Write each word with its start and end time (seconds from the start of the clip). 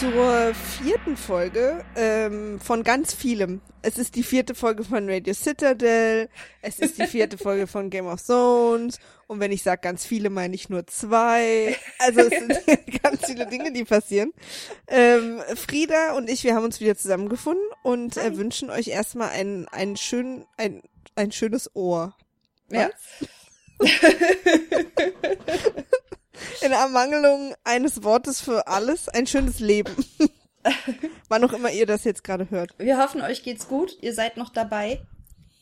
zur 0.00 0.54
vierten 0.54 1.16
Folge 1.16 1.82
ähm, 1.96 2.60
von 2.60 2.82
ganz 2.82 3.14
vielem. 3.14 3.62
Es 3.80 3.96
ist 3.96 4.14
die 4.14 4.22
vierte 4.22 4.54
Folge 4.54 4.84
von 4.84 5.08
Radio 5.08 5.32
Citadel, 5.32 6.28
es 6.60 6.80
ist 6.80 6.98
die 6.98 7.06
vierte 7.06 7.38
Folge 7.38 7.66
von 7.66 7.88
Game 7.88 8.06
of 8.06 8.22
Thrones 8.22 8.98
und 9.26 9.40
wenn 9.40 9.52
ich 9.52 9.62
sage 9.62 9.80
ganz 9.80 10.04
viele, 10.04 10.28
meine 10.28 10.54
ich 10.54 10.68
nur 10.68 10.86
zwei. 10.86 11.76
Also 11.98 12.20
es 12.20 12.28
sind 12.28 12.66
ganz 13.02 13.24
viele 13.24 13.46
Dinge, 13.46 13.72
die 13.72 13.84
passieren. 13.84 14.34
Ähm, 14.88 15.40
Frieda 15.54 16.14
und 16.14 16.28
ich, 16.28 16.44
wir 16.44 16.54
haben 16.54 16.64
uns 16.64 16.80
wieder 16.80 16.96
zusammengefunden 16.96 17.64
und 17.82 18.18
äh, 18.18 18.36
wünschen 18.36 18.68
euch 18.68 18.88
erstmal 18.88 19.30
ein, 19.30 19.66
ein, 19.68 19.96
schön, 19.96 20.44
ein, 20.58 20.82
ein 21.14 21.32
schönes 21.32 21.74
Ohr. 21.74 22.14
Ja. 22.70 22.90
In 26.60 26.72
Ermangelung 26.72 27.54
eines 27.64 28.02
Wortes 28.02 28.40
für 28.40 28.66
alles, 28.66 29.08
ein 29.08 29.26
schönes 29.26 29.60
Leben. 29.60 29.92
Wann 31.28 31.44
auch 31.44 31.52
immer 31.52 31.70
ihr 31.70 31.86
das 31.86 32.04
jetzt 32.04 32.24
gerade 32.24 32.50
hört. 32.50 32.74
Wir 32.78 32.98
hoffen, 32.98 33.20
euch 33.22 33.42
geht's 33.42 33.68
gut. 33.68 33.96
Ihr 34.00 34.14
seid 34.14 34.36
noch 34.36 34.50
dabei. 34.50 35.00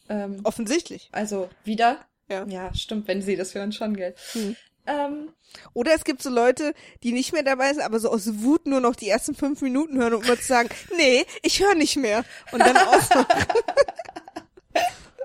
Ähm, 0.08 0.40
Offensichtlich. 0.44 1.08
also 1.12 1.48
wieder. 1.64 1.98
Ja. 2.28 2.44
Ja, 2.46 2.74
stimmt, 2.74 3.06
wenn 3.08 3.20
sie 3.22 3.36
das 3.36 3.54
hören, 3.54 3.72
schon, 3.72 3.96
gell. 3.96 4.14
Hm. 4.32 4.56
Ähm, 4.86 5.30
Oder 5.72 5.94
es 5.94 6.04
gibt 6.04 6.22
so 6.22 6.30
Leute, 6.30 6.74
die 7.02 7.12
nicht 7.12 7.32
mehr 7.32 7.42
dabei 7.42 7.72
sind, 7.72 7.82
aber 7.82 8.00
so 8.00 8.10
aus 8.10 8.42
Wut 8.42 8.66
nur 8.66 8.80
noch 8.80 8.96
die 8.96 9.08
ersten 9.08 9.34
fünf 9.34 9.62
Minuten 9.62 9.96
hören, 9.98 10.14
um 10.14 10.22
immer 10.22 10.36
zu 10.36 10.46
sagen, 10.46 10.68
nee, 10.96 11.24
ich 11.42 11.60
höre 11.60 11.74
nicht 11.74 11.96
mehr. 11.96 12.24
Und 12.52 12.60
dann 12.60 12.76
ausmachen. 12.88 13.44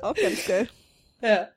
Auch 0.02 0.14
ganz 0.16 0.46
geil. 0.46 0.70
ja. 1.22 1.50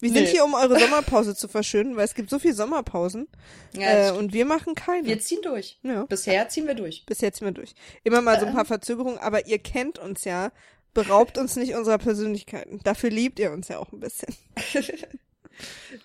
Wir 0.00 0.10
sind 0.10 0.22
Nee. 0.24 0.30
hier, 0.30 0.44
um 0.44 0.54
eure 0.54 0.78
Sommerpause 0.78 1.34
zu 1.36 1.46
verschönen, 1.48 1.96
weil 1.96 2.04
es 2.04 2.14
gibt 2.14 2.30
so 2.30 2.38
viel 2.38 2.54
Sommerpausen. 2.54 3.28
ja 3.74 4.08
äh, 4.08 4.10
und 4.12 4.32
wir 4.32 4.44
machen 4.46 4.74
keine. 4.74 5.06
wir 5.06 5.20
ziehen 5.20 5.40
durch. 5.42 5.78
ja. 5.82 6.04
Bisher 6.04 6.48
ziehen 6.48 6.66
wir 6.66 6.74
durch. 6.74 7.04
Bis 7.06 7.20
jetzt 7.20 7.38
sind 7.38 7.46
wir 7.46 7.52
durch. 7.52 7.74
Immer 8.04 8.20
mal 8.22 8.38
so 8.38 8.46
ein 8.46 8.50
Ähm. 8.50 8.56
paar 8.56 8.64
Verzögerungen, 8.64 9.18
aber 9.18 9.46
ihr 9.46 9.58
kennt 9.58 9.98
uns 9.98 10.24
ja. 10.24 10.52
Beraubt 10.92 11.38
uns 11.38 11.54
nicht 11.54 11.74
unserer 11.74 11.98
Persönlichkeiten. 11.98 12.80
Dafür 12.82 13.10
liebt 13.10 13.38
ihr 13.38 13.52
uns 13.52 13.68
ja 13.68 13.78
auch 13.78 13.92
ein 13.92 14.00
bisschen. 14.00 14.34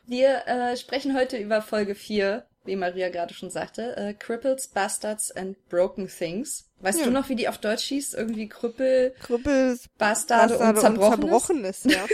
Wir 0.05 0.45
äh, 0.47 0.77
sprechen 0.77 1.15
heute 1.17 1.37
über 1.37 1.61
Folge 1.61 1.95
4, 1.95 2.45
wie 2.65 2.75
Maria 2.75 3.09
gerade 3.09 3.33
schon 3.33 3.49
sagte. 3.49 3.95
Äh, 3.97 4.13
Cripples, 4.13 4.67
Bastards 4.67 5.31
and 5.31 5.57
Broken 5.69 6.07
Things. 6.07 6.64
Weißt 6.79 6.99
Ja. 6.99 7.05
du 7.05 7.11
noch, 7.11 7.29
wie 7.29 7.35
die 7.35 7.47
auf 7.47 7.57
Deutsch 7.57 7.85
hieß? 7.85 8.13
Irgendwie 8.13 8.47
Krüppel, 8.49 9.15
Krüppel, 9.21 9.79
Bastarde, 9.97 10.57
Bastarde 10.57 10.79
und 10.81 10.97
Zerbrochenes? 10.99 11.81
Zerbrochenes, 11.81 11.83
ja. 11.85 12.05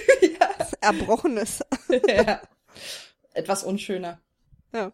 Erbrochenes. 0.82 1.60
ja. 2.08 2.42
Etwas 3.34 3.64
unschöner. 3.64 4.20
Ja. 4.74 4.92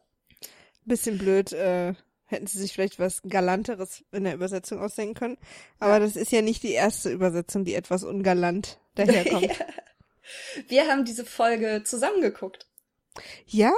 Bisschen 0.86 1.18
blöd, 1.18 1.52
äh, 1.52 1.94
hätten 2.26 2.48
sie 2.48 2.60
sich 2.60 2.74
vielleicht 2.74 2.98
was 3.00 3.22
Galanteres 3.28 4.04
in 4.12 4.24
der 4.24 4.34
Übersetzung 4.36 4.80
ausdenken 4.80 5.16
können. 5.16 5.38
Aber 5.80 6.00
das 6.00 6.16
ist 6.16 6.32
ja 6.32 6.42
nicht 6.42 6.64
die 6.64 6.72
erste 6.72 7.10
Übersetzung, 7.12 7.66
die 7.66 7.74
etwas 7.76 8.04
ungalant 8.04 8.80
daherkommt. 8.96 9.50
Wir 10.68 10.88
haben 10.88 11.06
diese 11.06 11.26
Folge 11.26 11.84
zusammengeguckt. 11.84 12.68
ja, 13.46 13.72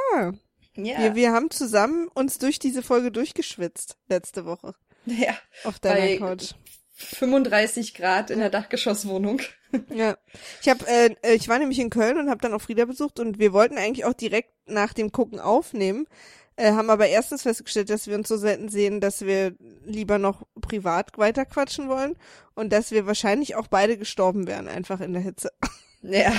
Ja. 0.75 0.99
wir, 0.99 1.15
wir 1.15 1.31
haben 1.31 1.49
zusammen 1.51 2.07
uns 2.13 2.37
durch 2.37 2.57
diese 2.59 2.81
Folge 2.83 3.11
durchgeschwitzt 3.11 3.97
letzte 4.07 4.45
Woche 4.45 4.75
ja. 5.17 5.33
auf 5.63 5.79
deiner 5.79 6.17
Couch. 6.17 6.53
35 6.99 7.93
Grad 7.93 8.29
in 8.29 8.39
der 8.39 8.49
Dachgeschosswohnung. 8.49 9.41
Ja, 9.93 10.17
ich 10.63 10.67
habe, 10.67 10.83
äh, 10.87 11.15
äh, 11.21 11.35
ich 11.35 11.47
war 11.47 11.59
nämlich 11.59 11.77
in 11.77 11.91
Köln 11.91 12.17
und 12.17 12.31
habe 12.31 12.41
dann 12.41 12.55
auch 12.55 12.61
Frieda 12.61 12.85
besucht 12.85 13.19
und 13.19 13.37
wir 13.37 13.53
wollten 13.53 13.77
eigentlich 13.77 14.03
auch 14.03 14.13
direkt 14.13 14.49
nach 14.65 14.93
dem 14.93 15.11
Gucken 15.11 15.39
aufnehmen, 15.39 16.07
äh, 16.55 16.71
haben 16.71 16.89
aber 16.89 17.05
erstens 17.05 17.43
festgestellt, 17.43 17.91
dass 17.91 18.07
wir 18.07 18.15
uns 18.15 18.27
so 18.27 18.35
selten 18.35 18.69
sehen, 18.69 18.99
dass 18.99 19.21
wir 19.21 19.55
lieber 19.85 20.17
noch 20.17 20.41
privat 20.59 21.19
weiterquatschen 21.19 21.87
wollen 21.87 22.15
und 22.55 22.73
dass 22.73 22.89
wir 22.89 23.05
wahrscheinlich 23.05 23.53
auch 23.53 23.67
beide 23.67 23.95
gestorben 23.95 24.47
wären 24.47 24.67
einfach 24.67 25.01
in 25.01 25.13
der 25.13 25.21
Hitze. 25.21 25.51
Ja, 26.01 26.33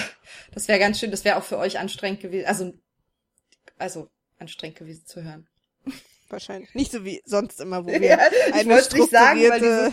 das 0.52 0.68
wäre 0.68 0.78
ganz 0.78 0.98
schön. 0.98 1.10
Das 1.10 1.26
wäre 1.26 1.36
auch 1.36 1.44
für 1.44 1.58
euch 1.58 1.78
anstrengend 1.78 2.22
gewesen. 2.22 2.46
Also, 2.46 2.72
also 3.76 4.08
anstrengend 4.38 4.78
gewesen 4.78 5.04
zu 5.04 5.22
hören. 5.22 5.46
Wahrscheinlich. 6.30 6.72
Nicht 6.74 6.92
so 6.92 7.04
wie 7.04 7.20
sonst 7.24 7.60
immer, 7.60 7.84
wo 7.84 7.88
wir 7.90 8.00
Ja, 8.00 8.18
ich 8.48 8.54
eine 8.54 8.74
nicht 8.76 9.10
sagen, 9.10 9.40
weil 9.48 9.92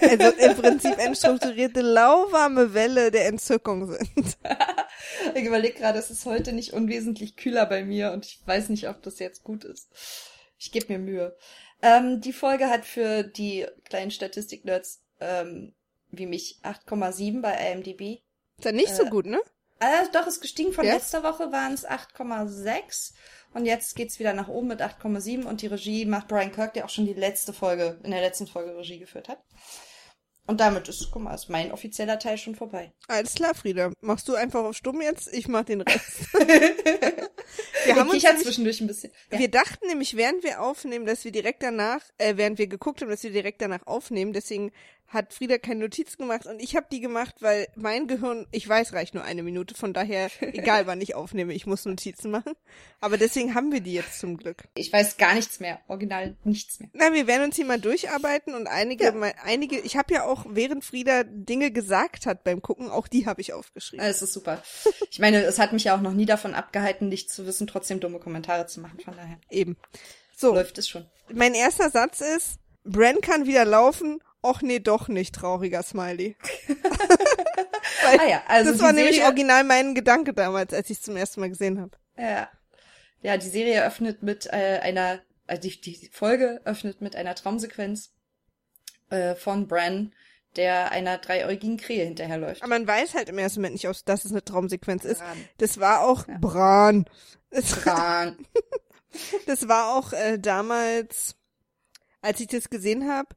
also 0.00 0.28
im 0.38 0.56
Prinzip 0.56 0.98
eine 0.98 1.14
strukturierte 1.16 1.80
lauwarme 1.80 2.74
Welle 2.74 3.10
der 3.10 3.26
Entzückung 3.26 3.86
sind. 3.86 4.36
Ich 5.34 5.44
überlege 5.44 5.78
gerade, 5.78 5.98
es 5.98 6.10
ist 6.10 6.26
heute 6.26 6.52
nicht 6.52 6.72
unwesentlich 6.72 7.36
kühler 7.36 7.66
bei 7.66 7.84
mir 7.84 8.10
und 8.12 8.26
ich 8.26 8.40
weiß 8.44 8.68
nicht, 8.70 8.88
ob 8.88 9.00
das 9.02 9.20
jetzt 9.20 9.44
gut 9.44 9.64
ist. 9.64 9.88
Ich 10.58 10.72
gebe 10.72 10.92
mir 10.92 10.98
Mühe. 10.98 11.36
Ähm, 11.82 12.20
die 12.20 12.32
Folge 12.32 12.68
hat 12.68 12.84
für 12.84 13.22
die 13.22 13.66
kleinen 13.84 14.10
Statistik-Nerds 14.10 15.00
ähm, 15.20 15.72
wie 16.10 16.26
mich 16.26 16.58
8,7 16.64 17.40
bei 17.42 17.52
IMDb. 17.72 18.20
Ist 18.58 18.64
ja 18.64 18.72
nicht 18.72 18.94
so 18.94 19.04
Äh, 19.04 19.10
gut, 19.10 19.26
ne? 19.26 19.40
Ah, 19.78 20.04
doch, 20.12 20.26
ist 20.26 20.40
gestiegen. 20.40 20.72
Von 20.72 20.84
Ja? 20.86 20.94
letzter 20.94 21.22
Woche 21.22 21.52
waren 21.52 21.74
es 21.74 21.86
8,6 21.86 23.12
und 23.54 23.64
jetzt 23.64 23.96
geht's 23.96 24.18
wieder 24.18 24.32
nach 24.32 24.48
oben 24.48 24.68
mit 24.68 24.82
8,7 24.82 25.44
und 25.44 25.62
die 25.62 25.66
Regie 25.66 26.04
macht 26.04 26.28
Brian 26.28 26.52
Kirk, 26.52 26.74
der 26.74 26.84
auch 26.84 26.90
schon 26.90 27.06
die 27.06 27.14
letzte 27.14 27.52
Folge, 27.52 27.98
in 28.02 28.10
der 28.10 28.20
letzten 28.20 28.46
Folge 28.46 28.76
Regie 28.76 28.98
geführt 28.98 29.28
hat. 29.28 29.42
Und 30.48 30.60
damit 30.60 30.88
ist, 30.88 31.10
guck 31.10 31.22
mal, 31.22 31.34
ist 31.34 31.50
mein 31.50 31.72
offizieller 31.72 32.18
Teil 32.18 32.38
schon 32.38 32.54
vorbei. 32.54 32.90
Alles 33.06 33.34
klar, 33.34 33.54
Frieda. 33.54 33.92
Machst 34.00 34.28
du 34.28 34.34
einfach 34.34 34.64
auf 34.64 34.74
Stumm 34.74 35.02
jetzt? 35.02 35.30
Ich 35.34 35.46
mach 35.46 35.64
den 35.64 35.82
Rest. 35.82 36.32
wir 36.32 37.96
haben 37.96 38.08
uns 38.08 38.22
nämlich, 38.22 38.44
zwischendurch 38.44 38.80
ein 38.80 38.86
bisschen. 38.86 39.12
Ja. 39.30 39.40
wir 39.40 39.50
dachten 39.50 39.86
nämlich, 39.88 40.16
während 40.16 40.42
wir 40.44 40.62
aufnehmen, 40.62 41.04
dass 41.04 41.22
wir 41.26 41.32
direkt 41.32 41.62
danach, 41.62 42.00
äh, 42.16 42.38
während 42.38 42.56
wir 42.56 42.66
geguckt 42.66 43.02
haben, 43.02 43.10
dass 43.10 43.24
wir 43.24 43.30
direkt 43.30 43.60
danach 43.60 43.86
aufnehmen. 43.86 44.32
Deswegen 44.32 44.72
hat 45.08 45.32
Frieda 45.32 45.56
keine 45.58 45.80
Notizen 45.80 46.18
gemacht 46.18 46.44
und 46.46 46.60
ich 46.60 46.76
habe 46.76 46.86
die 46.92 47.00
gemacht, 47.00 47.36
weil 47.40 47.66
mein 47.76 48.06
Gehirn, 48.08 48.46
ich 48.50 48.68
weiß, 48.68 48.92
reicht 48.92 49.14
nur 49.14 49.24
eine 49.24 49.42
Minute. 49.42 49.74
Von 49.74 49.94
daher, 49.94 50.28
egal 50.40 50.86
wann 50.86 51.00
ich 51.00 51.14
aufnehme, 51.14 51.54
ich 51.54 51.64
muss 51.66 51.86
Notizen 51.86 52.30
machen. 52.30 52.52
Aber 53.00 53.16
deswegen 53.16 53.54
haben 53.54 53.72
wir 53.72 53.80
die 53.80 53.94
jetzt 53.94 54.20
zum 54.20 54.36
Glück. 54.36 54.64
Ich 54.74 54.92
weiß 54.92 55.16
gar 55.16 55.34
nichts 55.34 55.60
mehr. 55.60 55.80
Original 55.88 56.36
nichts 56.44 56.78
mehr. 56.78 56.90
Na, 56.92 57.12
wir 57.14 57.26
werden 57.26 57.44
uns 57.44 57.56
hier 57.56 57.64
mal 57.64 57.80
durcharbeiten 57.80 58.54
und 58.54 58.66
einige, 58.66 59.04
Ja. 59.04 59.12
mal, 59.12 59.32
einige, 59.44 59.78
ich 59.80 59.96
habe 59.96 60.12
ja 60.12 60.24
auch, 60.26 60.44
während 60.50 60.84
Frieda 60.84 61.22
Dinge 61.24 61.70
gesagt 61.70 62.26
hat 62.26 62.44
beim 62.44 62.60
Gucken, 62.60 62.90
auch 62.90 63.08
die 63.08 63.24
habe 63.26 63.40
ich 63.40 63.54
aufgeschrieben. 63.54 64.04
Es 64.04 64.20
ist 64.20 64.34
super. 64.34 64.62
Ich 65.10 65.18
meine, 65.20 65.42
es 65.42 65.58
hat 65.58 65.72
mich 65.72 65.84
ja 65.84 65.96
auch 65.96 66.02
noch 66.02 66.12
nie 66.12 66.26
davon 66.26 66.54
abgehalten, 66.54 67.08
nicht 67.08 67.30
zu 67.30 67.46
wissen, 67.46 67.66
trotzdem 67.66 67.98
dumme 68.00 68.18
Kommentare 68.18 68.66
zu 68.66 68.80
machen. 68.80 69.00
Von 69.02 69.16
daher 69.16 69.38
Eben. 69.50 69.76
So, 70.36 70.52
läuft 70.54 70.76
es 70.78 70.86
schon. 70.88 71.06
mein 71.32 71.54
erster 71.54 71.88
Satz 71.90 72.20
ist, 72.20 72.58
Bran 72.84 73.20
kann 73.22 73.46
wieder 73.46 73.64
laufen. 73.64 74.20
Och 74.40 74.62
nee, 74.62 74.78
doch 74.78 75.08
nicht, 75.08 75.34
trauriger 75.34 75.82
Smiley. 75.82 76.36
Ah 78.04 78.24
ja, 78.26 78.42
also 78.46 78.72
das 78.72 78.80
war 78.80 78.92
nämlich 78.92 79.16
Serie- 79.16 79.26
original 79.26 79.64
mein 79.64 79.94
Gedanke 79.94 80.32
damals, 80.32 80.72
als 80.72 80.88
ich 80.88 80.98
es 80.98 81.02
zum 81.02 81.16
ersten 81.16 81.40
Mal 81.40 81.48
gesehen 81.50 81.80
habe. 81.80 81.90
Ja. 82.16 82.48
Ja, 83.20 83.36
die 83.36 83.48
Serie 83.48 83.84
öffnet 83.84 84.22
mit 84.22 84.46
äh, 84.46 84.78
einer, 84.82 85.20
also 85.46 85.62
die, 85.68 85.80
die 85.80 86.08
Folge 86.12 86.60
öffnet 86.64 87.00
mit 87.00 87.16
einer 87.16 87.34
Traumsequenz 87.34 88.12
äh, 89.10 89.34
von 89.34 89.66
Bran, 89.66 90.14
der 90.56 90.92
einer 90.92 91.18
dreiäugigen 91.18 91.76
Krähe 91.76 92.04
hinterherläuft. 92.04 92.62
Aber 92.62 92.70
man 92.70 92.86
weiß 92.86 93.14
halt 93.14 93.28
im 93.28 93.38
ersten 93.38 93.60
Moment 93.60 93.74
nicht, 93.82 94.08
dass 94.08 94.24
es 94.24 94.30
eine 94.30 94.44
Traumsequenz 94.44 95.04
ist. 95.04 95.20
Bran. 95.20 95.44
Das 95.58 95.78
war 95.80 96.02
auch 96.02 96.26
Ja. 96.28 96.38
Bran. 96.40 97.04
Das, 97.50 97.72
Bran. 97.72 98.46
das 99.46 99.68
war 99.68 99.96
auch 99.96 100.12
äh, 100.12 100.38
damals, 100.38 101.34
als 102.22 102.40
ich 102.40 102.46
das 102.46 102.70
gesehen 102.70 103.08
habe, 103.10 103.28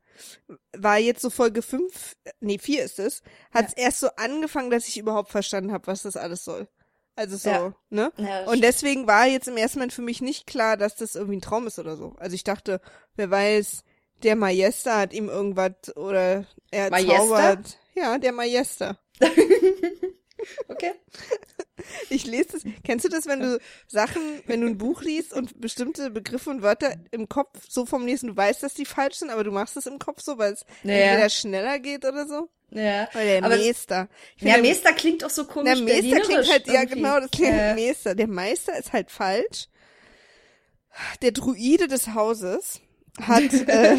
war 0.75 0.97
jetzt 0.97 1.21
so 1.21 1.29
Folge 1.29 1.61
5, 1.61 2.15
nee, 2.39 2.57
4 2.59 2.83
ist 2.83 2.99
es, 2.99 3.21
hat 3.51 3.67
es 3.67 3.73
erst 3.73 3.99
so 3.99 4.07
angefangen, 4.17 4.69
dass 4.71 4.87
ich 4.87 4.97
überhaupt 4.97 5.29
verstanden 5.31 5.71
habe, 5.71 5.87
was 5.87 6.03
das 6.03 6.15
alles 6.17 6.43
soll. 6.43 6.67
Also 7.15 7.35
so, 7.37 7.49
Ja. 7.49 7.75
ne? 7.89 8.11
Ja, 8.17 8.45
Und 8.45 8.63
deswegen 8.63 9.05
war 9.07 9.27
jetzt 9.27 9.47
im 9.47 9.57
ersten 9.57 9.79
Moment 9.79 9.93
für 9.93 10.01
mich 10.01 10.21
nicht 10.21 10.47
klar, 10.47 10.77
dass 10.77 10.95
das 10.95 11.15
irgendwie 11.15 11.37
ein 11.37 11.41
Traum 11.41 11.67
ist 11.67 11.77
oder 11.77 11.97
so. 11.97 12.15
Also 12.17 12.35
ich 12.35 12.43
dachte, 12.43 12.79
wer 13.15 13.29
weiß, 13.29 13.83
der 14.23 14.35
Majester 14.35 14.97
hat 14.97 15.13
ihm 15.13 15.27
irgendwas 15.29 15.95
oder 15.95 16.45
er 16.71 16.89
Majester? 16.89 17.17
zaubert. 17.17 17.77
Ja, 17.95 18.17
der 18.17 18.31
Majester. 18.31 18.97
okay. 20.69 20.93
Ich 22.09 22.25
lese 22.25 22.49
das. 22.53 22.61
Kennst 22.83 23.05
du 23.05 23.09
das, 23.09 23.25
wenn 23.25 23.39
du 23.39 23.59
Sachen, 23.87 24.21
wenn 24.47 24.61
du 24.61 24.67
ein 24.67 24.77
Buch 24.77 25.01
liest 25.01 25.33
und 25.33 25.59
bestimmte 25.61 26.09
Begriffe 26.11 26.49
und 26.49 26.61
Wörter 26.61 26.95
im 27.11 27.27
Kopf 27.29 27.59
so 27.69 27.85
formulierst 27.85 28.23
und 28.23 28.29
du 28.31 28.37
weißt, 28.37 28.63
dass 28.63 28.73
die 28.73 28.85
falsch 28.85 29.15
sind, 29.17 29.29
aber 29.29 29.43
du 29.43 29.51
machst 29.51 29.77
es 29.77 29.85
im 29.85 29.99
Kopf 29.99 30.21
so, 30.21 30.37
weil 30.37 30.53
es 30.53 30.65
Ja. 30.83 30.93
entweder 30.93 31.29
schneller 31.29 31.79
geht 31.79 32.05
oder 32.05 32.27
so? 32.27 32.49
Ja. 32.71 33.09
Oder 33.13 33.23
der 33.23 33.43
Aber- 33.43 33.57
Meister. 33.57 34.07
Ja, 34.37 34.53
finde, 34.53 34.69
Meister 34.69 34.93
klingt 34.93 35.23
auch 35.25 35.29
so 35.29 35.43
der 35.43 35.53
komisch. 35.53 35.81
Meister 35.81 36.19
klingt 36.21 36.49
halt, 36.51 36.67
ja 36.67 36.73
irgendwie. 36.81 36.95
genau, 36.95 37.19
das 37.19 37.31
klingt 37.31 37.53
Ja. 37.57 37.73
Meister. 37.75 38.15
Der 38.15 38.27
Meister 38.27 38.77
ist 38.77 38.93
halt 38.93 39.11
falsch. 39.11 39.67
Der 41.21 41.31
Druide 41.31 41.87
des 41.87 42.13
Hauses 42.13 42.81
hat, 43.19 43.53
äh, 43.67 43.97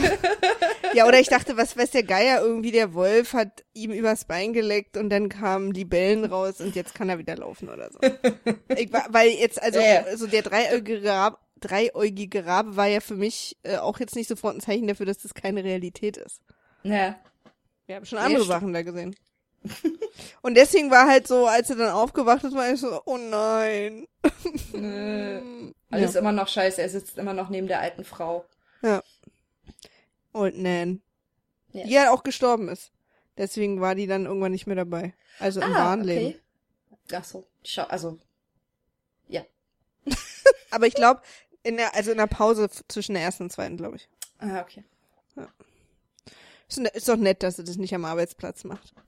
ja, 0.95 1.07
oder 1.07 1.21
ich 1.21 1.29
dachte, 1.29 1.57
was 1.57 1.77
weiß 1.77 1.91
der 1.91 2.03
Geier, 2.03 2.41
irgendwie 2.41 2.73
der 2.73 2.95
Wolf 2.95 3.33
hat 3.35 3.65
ihm 3.75 3.91
übers 3.93 4.25
Bein 4.25 4.53
geleckt 4.53 4.97
und 4.97 5.11
dann 5.11 5.29
kamen 5.29 5.73
die 5.73 5.85
Bellen 5.85 6.25
raus 6.25 6.61
und 6.61 6.75
jetzt 6.75 6.95
kann 6.95 7.09
er 7.09 7.19
wieder 7.19 7.37
laufen 7.37 7.69
oder 7.69 7.91
so. 7.93 7.99
Ich, 8.77 8.93
war- 8.93 9.07
weil 9.11 9.29
jetzt, 9.31 9.63
also, 9.63 9.79
Ja, 9.81 9.95
ja. 9.95 10.03
also 10.05 10.27
der 10.27 10.43
dreieugige 10.43 11.05
Rab 11.05 11.41
dreieugige 11.61 12.45
Rabe 12.45 12.75
war 12.77 12.89
ja 12.89 12.99
für 12.99 13.15
mich 13.15 13.57
äh, 13.63 13.77
auch 13.77 14.01
jetzt 14.01 14.17
nicht 14.17 14.27
sofort 14.29 14.57
ein 14.57 14.61
Zeichen 14.61 14.89
dafür, 14.89 15.07
dass 15.07 15.19
das 15.19 15.33
keine 15.33 15.63
Realität 15.63 16.17
ist. 16.17 16.41
Ja. 16.83 17.15
Wir 17.87 17.95
haben 17.97 18.05
schon 18.05 18.19
Ja, 18.19 18.25
andere 18.25 18.43
stimmt. 18.43 18.53
Sachen 18.53 18.73
da 18.73 18.83
gesehen. 18.83 19.15
Und 20.41 20.57
deswegen 20.57 20.91
war 20.91 21.07
halt 21.07 21.29
so, 21.29 21.47
als 21.47 21.71
er 21.71 21.77
dann 21.77 21.91
aufgewacht 21.91 22.43
ist, 22.43 22.57
war 22.57 22.69
ich 22.73 22.81
so, 22.81 23.01
oh 23.05 23.17
nein. 23.17 24.09
Nö. 24.73 25.41
Ja. 25.93 25.99
Alles 25.99 26.15
immer 26.17 26.33
noch 26.33 26.49
scheiße. 26.49 26.81
Er 26.81 26.89
sitzt 26.89 27.19
immer 27.19 27.35
noch 27.35 27.49
neben 27.51 27.69
der 27.69 27.79
alten 27.81 28.03
Frau. 28.03 28.45
Und 30.33 30.59
Nan. 30.59 31.03
Ja. 31.73 31.85
Die 31.85 31.99
halt 31.99 32.09
auch 32.11 32.23
gestorben 32.23 32.69
ist. 32.69 32.93
Deswegen 33.37 33.81
war 33.81 33.95
die 33.95 34.07
dann 34.07 34.27
irgendwann 34.27 34.53
nicht 34.53 34.67
mehr 34.67 34.77
dabei. 34.77 35.15
Also 35.39 35.61
im 35.61 35.73
wahren 35.73 36.03
Leben. 36.05 36.35
Ah, 36.91 36.95
okay. 37.07 37.17
Ach 37.17 37.25
so. 37.25 37.47
Schau, 37.65 37.85
also. 37.85 38.19
Aber 40.71 40.87
ich 40.87 40.95
glaube, 40.95 41.23
in 41.63 41.77
der, 41.77 41.95
also 41.95 42.11
in 42.11 42.19
der 42.19 42.27
Pause 42.27 42.69
zwischen 42.89 43.15
der 43.15 43.23
ersten 43.23 43.45
und 43.45 43.51
zweiten, 43.51 43.77
glaube 43.77 43.97
ich. 43.97 44.09
Ah, 44.39 44.61
okay. 44.61 44.85
Ist, 46.69 46.79
ne- 46.79 46.89
ist 46.89 47.09
doch 47.09 47.17
nett, 47.17 47.43
dass 47.43 47.57
sie 47.57 47.65
das 47.65 47.77
nicht 47.77 47.95
am 47.95 48.05
Arbeitsplatz 48.05 48.65
macht. 48.65 48.93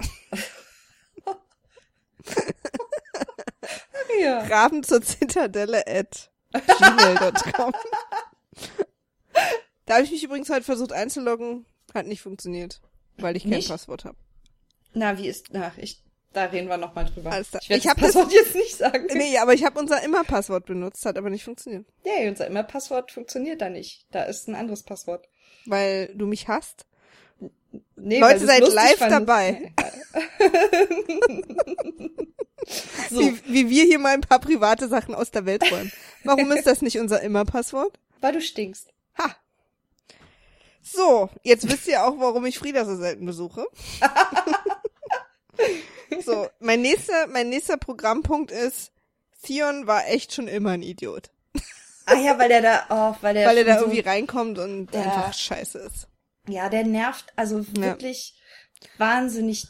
Ja. 4.20 4.40
Raben 4.44 4.84
zur 4.84 5.02
Zitadelle 5.02 5.84
at 5.86 6.30
gmail.com. 6.52 7.72
da 9.86 9.94
habe 9.94 10.04
ich 10.04 10.10
mich 10.10 10.24
übrigens 10.24 10.50
heute 10.50 10.62
versucht 10.62 10.92
einzuloggen. 10.92 11.66
Hat 11.92 12.06
nicht 12.06 12.22
funktioniert, 12.22 12.80
weil 13.18 13.36
ich 13.36 13.44
kein 13.44 13.52
Nicht? 13.52 13.68
Passwort 13.68 14.04
habe. 14.04 14.16
Na, 14.94 15.18
wie 15.18 15.28
ist, 15.28 15.48
na, 15.52 15.72
ich, 15.76 16.02
da 16.32 16.44
reden 16.46 16.68
wir 16.68 16.76
nochmal 16.76 17.04
drüber. 17.04 17.30
Alles 17.32 17.50
klar. 17.50 17.62
Ich 17.62 17.68
werde 17.68 17.82
das 17.84 17.94
Passwort 17.94 18.32
jetzt 18.32 18.54
nicht 18.54 18.76
sagen. 18.76 19.06
Nee, 19.12 19.38
aber 19.38 19.54
ich 19.54 19.64
habe 19.64 19.78
unser 19.78 20.02
Immer-Passwort 20.02 20.66
benutzt, 20.66 21.04
hat 21.06 21.18
aber 21.18 21.30
nicht 21.30 21.44
funktioniert. 21.44 21.86
Nee, 22.04 22.28
unser 22.28 22.46
immer-Passwort 22.46 23.12
funktioniert 23.12 23.60
da 23.60 23.68
nicht. 23.68 24.06
Da 24.10 24.24
ist 24.24 24.48
ein 24.48 24.54
anderes 24.54 24.82
Passwort. 24.82 25.28
Weil 25.66 26.12
du 26.14 26.26
mich 26.26 26.48
hasst. 26.48 26.86
Nee, 27.96 28.20
Leute, 28.20 28.46
seid 28.46 28.60
live 28.60 28.98
fandest. 28.98 29.28
dabei. 29.28 29.72
so, 33.10 33.20
Wie, 33.20 33.40
wie 33.46 33.70
wir 33.70 33.84
hier 33.84 33.98
mal 33.98 34.14
ein 34.14 34.20
paar 34.20 34.38
private 34.38 34.88
Sachen 34.88 35.14
aus 35.14 35.30
der 35.30 35.46
Welt 35.46 35.70
räumen. 35.70 35.92
Warum 36.24 36.50
ist 36.52 36.66
das 36.66 36.82
nicht 36.82 36.98
unser 36.98 37.20
Immer-Passwort? 37.20 37.98
weil 38.20 38.32
du 38.32 38.40
stinkst. 38.40 38.88
So, 40.86 41.30
jetzt 41.42 41.66
wisst 41.68 41.88
ihr 41.88 42.04
auch, 42.04 42.18
warum 42.18 42.44
ich 42.44 42.58
Frieda 42.58 42.84
so 42.84 42.94
selten 42.94 43.24
besuche. 43.24 43.66
so, 46.24 46.48
mein 46.60 46.82
nächster, 46.82 47.26
mein 47.28 47.48
nächster 47.48 47.78
Programmpunkt 47.78 48.50
ist, 48.50 48.92
Theon 49.42 49.86
war 49.86 50.06
echt 50.08 50.34
schon 50.34 50.46
immer 50.46 50.70
ein 50.72 50.82
Idiot. 50.82 51.30
Ah 52.06 52.18
ja, 52.18 52.38
weil 52.38 52.48
der 52.50 52.60
da, 52.60 52.84
oh, 52.90 53.16
weil 53.22 53.34
der, 53.34 53.48
weil 53.48 53.58
er 53.58 53.64
da 53.64 53.78
so, 53.78 53.86
irgendwie 53.86 54.00
reinkommt 54.00 54.58
und 54.58 54.94
Ja. 54.94 55.02
einfach 55.02 55.32
scheiße 55.32 55.78
ist. 55.78 56.06
ja, 56.46 56.68
der 56.68 56.84
nervt, 56.84 57.32
also 57.34 57.64
wirklich 57.74 58.34
wahnsinnig 58.98 59.66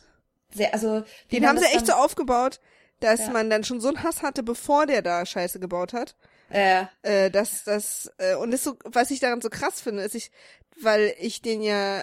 sehr, 0.53 0.75
also, 0.75 1.05
Den 1.31 1.47
haben 1.47 1.59
sie 1.59 1.65
das 1.65 1.75
echt 1.75 1.87
so 1.87 1.93
aufgebaut, 1.93 2.61
dass 3.01 3.21
Ja. 3.21 3.31
man 3.31 3.51
dann 3.51 3.63
schon 3.63 3.81
so 3.81 3.89
einen 3.89 4.03
Hass 4.03 4.23
hatte, 4.23 4.43
bevor 4.43 4.87
der 4.87 5.03
da 5.03 5.25
Scheiße 5.25 5.61
gebaut 5.61 5.93
hat. 5.93 6.17
äh, 6.51 6.87
Äh, 7.03 7.31
dass 7.31 7.65
das 7.65 8.11
äh, 8.19 8.35
und 8.37 8.51
das 8.51 8.65
so, 8.65 8.77
was 8.85 9.11
ich 9.11 9.21
daran 9.21 9.41
so 9.41 9.51
krass 9.51 9.81
finde, 9.81 10.03
ist 10.03 10.15
ich, 10.15 10.31
weil 10.81 11.15
ich 11.21 11.41
den 11.43 11.63
ja 11.63 12.01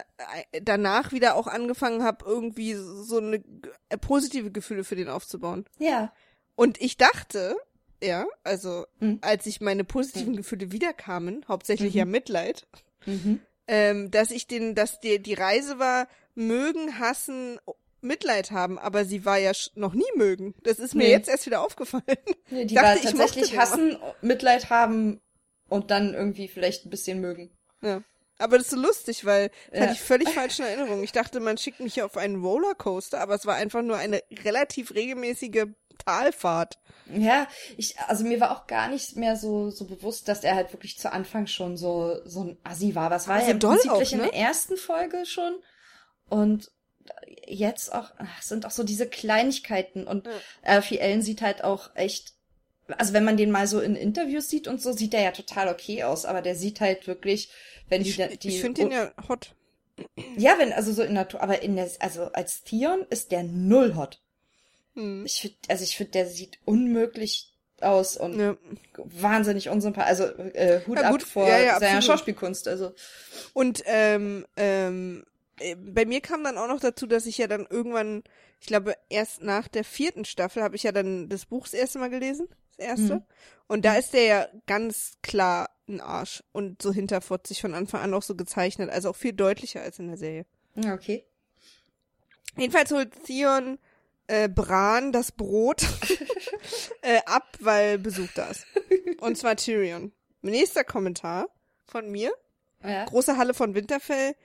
äh, 0.52 0.62
danach 0.62 1.12
wieder 1.12 1.36
auch 1.36 1.48
angefangen 1.48 2.04
habe, 2.04 2.26
irgendwie 2.26 2.74
so 2.74 3.18
eine 3.18 3.44
äh, 3.90 3.98
positive 3.98 4.52
Gefühle 4.52 4.84
für 4.84 4.96
den 4.96 5.10
aufzubauen. 5.10 5.66
ja, 5.78 6.12
Und 6.56 6.80
ich 6.82 6.98
dachte, 6.98 7.56
ja, 8.04 8.26
also 8.44 8.86
Mhm. 9.00 9.20
als 9.22 9.46
ich 9.46 9.62
meine 9.62 9.84
positiven 9.84 10.36
Gefühle 10.36 10.72
wiederkamen, 10.72 11.46
hauptsächlich 11.48 11.94
Mhm. 11.94 12.00
ja 12.00 12.06
Mitleid, 12.06 12.68
mhm. 13.06 13.40
ähm, 13.68 14.12
dass 14.12 14.32
ich 14.32 14.48
den, 14.48 14.76
dass 14.76 15.00
die, 15.00 15.22
die 15.22 15.34
Reise 15.34 15.78
war, 15.80 16.08
mögen, 16.36 17.00
hassen, 17.00 17.60
Mitleid 18.04 18.50
haben, 18.52 18.80
aber 18.80 19.06
sie 19.06 19.26
war 19.26 19.38
ja 19.38 19.52
noch 19.76 19.94
nie 19.94 20.10
mögen. 20.16 20.56
Das 20.64 20.80
ist 20.80 20.96
mir 20.96 21.04
Nee. 21.04 21.12
jetzt 21.12 21.30
erst 21.30 21.46
wieder 21.46 21.62
aufgefallen. 21.62 22.04
Nee, 22.50 22.66
die 22.66 22.74
Dachte, 22.76 23.04
war 23.04 23.12
tatsächlich 23.12 23.58
hassen, 23.58 23.98
Mitleid 24.22 24.70
haben 24.72 25.22
und 25.70 25.92
dann 25.92 26.14
irgendwie 26.16 26.48
vielleicht 26.48 26.86
ein 26.86 26.90
bisschen 26.90 27.22
mögen. 27.22 27.52
Ja. 27.82 28.02
Aber 28.42 28.58
das 28.58 28.68
ist 28.68 28.72
so 28.72 28.78
lustig, 28.78 29.26
weil 29.26 29.52
Ja. 29.72 29.82
hatte 29.82 29.94
ich 29.94 30.02
völlig 30.02 30.30
falsche 30.30 30.64
Erinnerung. 30.64 31.04
Ich 31.04 31.12
dachte, 31.12 31.40
man 31.40 31.58
schickt 31.58 31.80
mich 31.80 31.94
hier 31.94 32.06
auf 32.06 32.18
einen 32.18 32.44
Rollercoaster, 32.44 33.20
aber 33.22 33.36
es 33.36 33.46
war 33.46 33.56
einfach 33.56 33.82
nur 33.82 33.98
eine 33.98 34.22
relativ 34.44 34.94
regelmäßige 34.94 35.66
Talfahrt. 36.06 36.80
Ja, 37.14 37.48
ich, 37.78 38.00
also 38.08 38.24
mir 38.24 38.40
war 38.40 38.52
auch 38.52 38.68
gar 38.68 38.88
nicht 38.88 39.16
mehr 39.16 39.36
so, 39.36 39.70
so 39.70 39.86
bewusst, 39.86 40.28
dass 40.28 40.44
er 40.44 40.56
halt 40.56 40.74
wirklich 40.74 40.98
zu 40.98 41.12
Anfang 41.12 41.48
schon 41.48 41.78
so, 41.78 42.18
so 42.26 42.44
ein 42.46 42.58
Assi 42.64 42.96
war. 42.96 43.12
Was 43.12 43.28
war 43.28 43.42
ja 43.42 43.50
im 43.50 43.60
Prinzip 43.60 43.92
auch, 43.92 43.98
gleich 43.98 44.14
in 44.14 44.20
ne? 44.20 44.26
der 44.26 44.34
ersten 44.36 44.78
Folge 44.78 45.26
schon. 45.26 45.54
Und 46.30 46.72
jetzt 47.46 47.94
auch, 47.94 48.12
ach, 48.18 48.40
es 48.40 48.48
sind 48.48 48.66
auch 48.66 48.72
so 48.72 48.84
diese 48.84 49.08
Kleinigkeiten. 49.08 50.08
Und 50.08 50.28
Ja. 50.28 50.34
Alfie 50.64 51.02
Allen 51.02 51.22
sieht 51.22 51.42
halt 51.42 51.64
auch 51.64 51.96
echt, 51.96 52.34
also 52.98 53.14
wenn 53.14 53.24
man 53.24 53.38
den 53.38 53.52
mal 53.52 53.68
so 53.68 53.80
in 53.80 53.96
Interviews 53.96 54.50
sieht 54.50 54.68
und 54.68 54.82
so, 54.82 54.92
sieht 54.92 55.14
er 55.14 55.22
ja 55.24 55.32
total 55.32 55.70
okay 55.70 56.04
aus. 56.04 56.26
Aber 56.26 56.42
der 56.42 56.56
sieht 56.56 56.82
halt 56.82 57.08
wirklich, 57.08 57.52
wenn 57.90 58.02
Ich, 58.02 58.16
die, 58.16 58.38
die 58.38 58.48
ich 58.50 58.62
finde 58.62 58.82
den 58.84 58.92
ja 58.92 59.12
hot. 59.28 59.56
ja, 60.38 60.56
wenn, 60.58 60.74
also 60.74 60.94
so 60.94 61.04
in 61.04 61.14
Natur, 61.14 61.42
aber 61.42 61.62
in 61.62 61.76
der, 61.76 61.90
also 62.00 62.24
als 62.34 62.64
Theon 62.64 63.06
ist 63.10 63.32
der 63.32 63.44
null 63.44 63.96
hot. 63.96 64.20
Hm. 64.96 65.26
Ich 65.26 65.42
finde, 65.42 65.56
also 65.68 65.84
ich 65.84 65.96
finde, 65.96 66.12
der 66.12 66.28
sieht 66.28 66.60
unmöglich 66.66 67.54
aus 67.80 68.18
und 68.18 68.40
Ja. 68.40 68.56
wahnsinnig 68.98 69.70
unsympathisch. 69.70 70.10
Also 70.10 70.24
äh, 70.54 70.82
Hut 70.88 70.98
Ja, 70.98 71.04
ab 71.06 71.12
gut, 71.14 71.24
vor 71.24 71.48
ja, 71.48 71.58
ja, 71.60 71.80
seiner. 71.80 72.02
Schauspielkunst. 72.02 72.68
Also 72.68 72.94
Und 73.54 73.84
ähm, 73.86 74.46
ähm, 74.58 75.24
äh, 75.60 75.76
bei 75.76 76.06
mir 76.06 76.22
kam 76.22 76.44
dann 76.44 76.58
auch 76.58 76.68
noch 76.68 76.80
dazu, 76.80 77.08
dass 77.08 77.26
ich 77.26 77.38
ja 77.38 77.48
dann 77.48 77.66
irgendwann, 77.70 78.24
ich 78.60 78.68
glaube, 78.68 78.96
erst 79.10 79.42
nach 79.42 79.68
der 79.68 79.84
vierten 79.84 80.26
Staffel 80.26 80.62
habe 80.64 80.76
ich 80.76 80.84
ja 80.84 80.92
dann 80.92 81.30
das 81.30 81.46
Buch 81.46 81.64
das 81.66 81.74
erste 81.74 82.00
Mal 82.00 82.10
gelesen, 82.10 82.48
das 82.78 82.86
erste. 82.86 83.16
Mhm. 83.16 83.24
Und 83.68 83.86
da 83.86 83.96
ist 83.96 84.14
der 84.14 84.24
ja 84.24 84.48
ganz 84.68 85.18
klar 85.22 85.70
ein 85.88 86.02
Arsch 86.02 86.44
und 86.52 86.82
so 86.82 86.92
hinterfotzig 86.92 87.62
von 87.62 87.74
Anfang 87.74 88.02
an 88.02 88.14
auch 88.14 88.24
so 88.24 88.36
gezeichnet, 88.36 88.90
also 88.90 89.10
auch 89.10 89.16
viel 89.16 89.34
deutlicher 89.34 89.82
als 89.82 90.00
in 90.00 90.08
der 90.08 90.18
Serie. 90.18 90.46
ja, 90.76 90.94
okay. 90.94 91.26
Jedenfalls 92.58 92.92
holt 92.92 93.12
Theon 93.26 93.80
äh, 94.28 94.50
Bran 94.50 95.12
das 95.12 95.32
Brot 95.32 95.84
äh, 97.02 97.20
ab, 97.26 97.58
weil 97.60 97.98
Besuch 97.98 98.30
da 98.36 98.50
ist. 98.50 98.66
Und 99.20 99.38
zwar 99.38 99.56
Tyrion. 99.56 100.12
Nächster 100.42 100.84
Kommentar 100.84 101.48
von 101.86 102.10
mir. 102.10 102.34
Ja. 102.84 103.06
Große 103.06 103.38
Halle 103.38 103.54
von 103.54 103.76
Winterfell. 103.76 104.36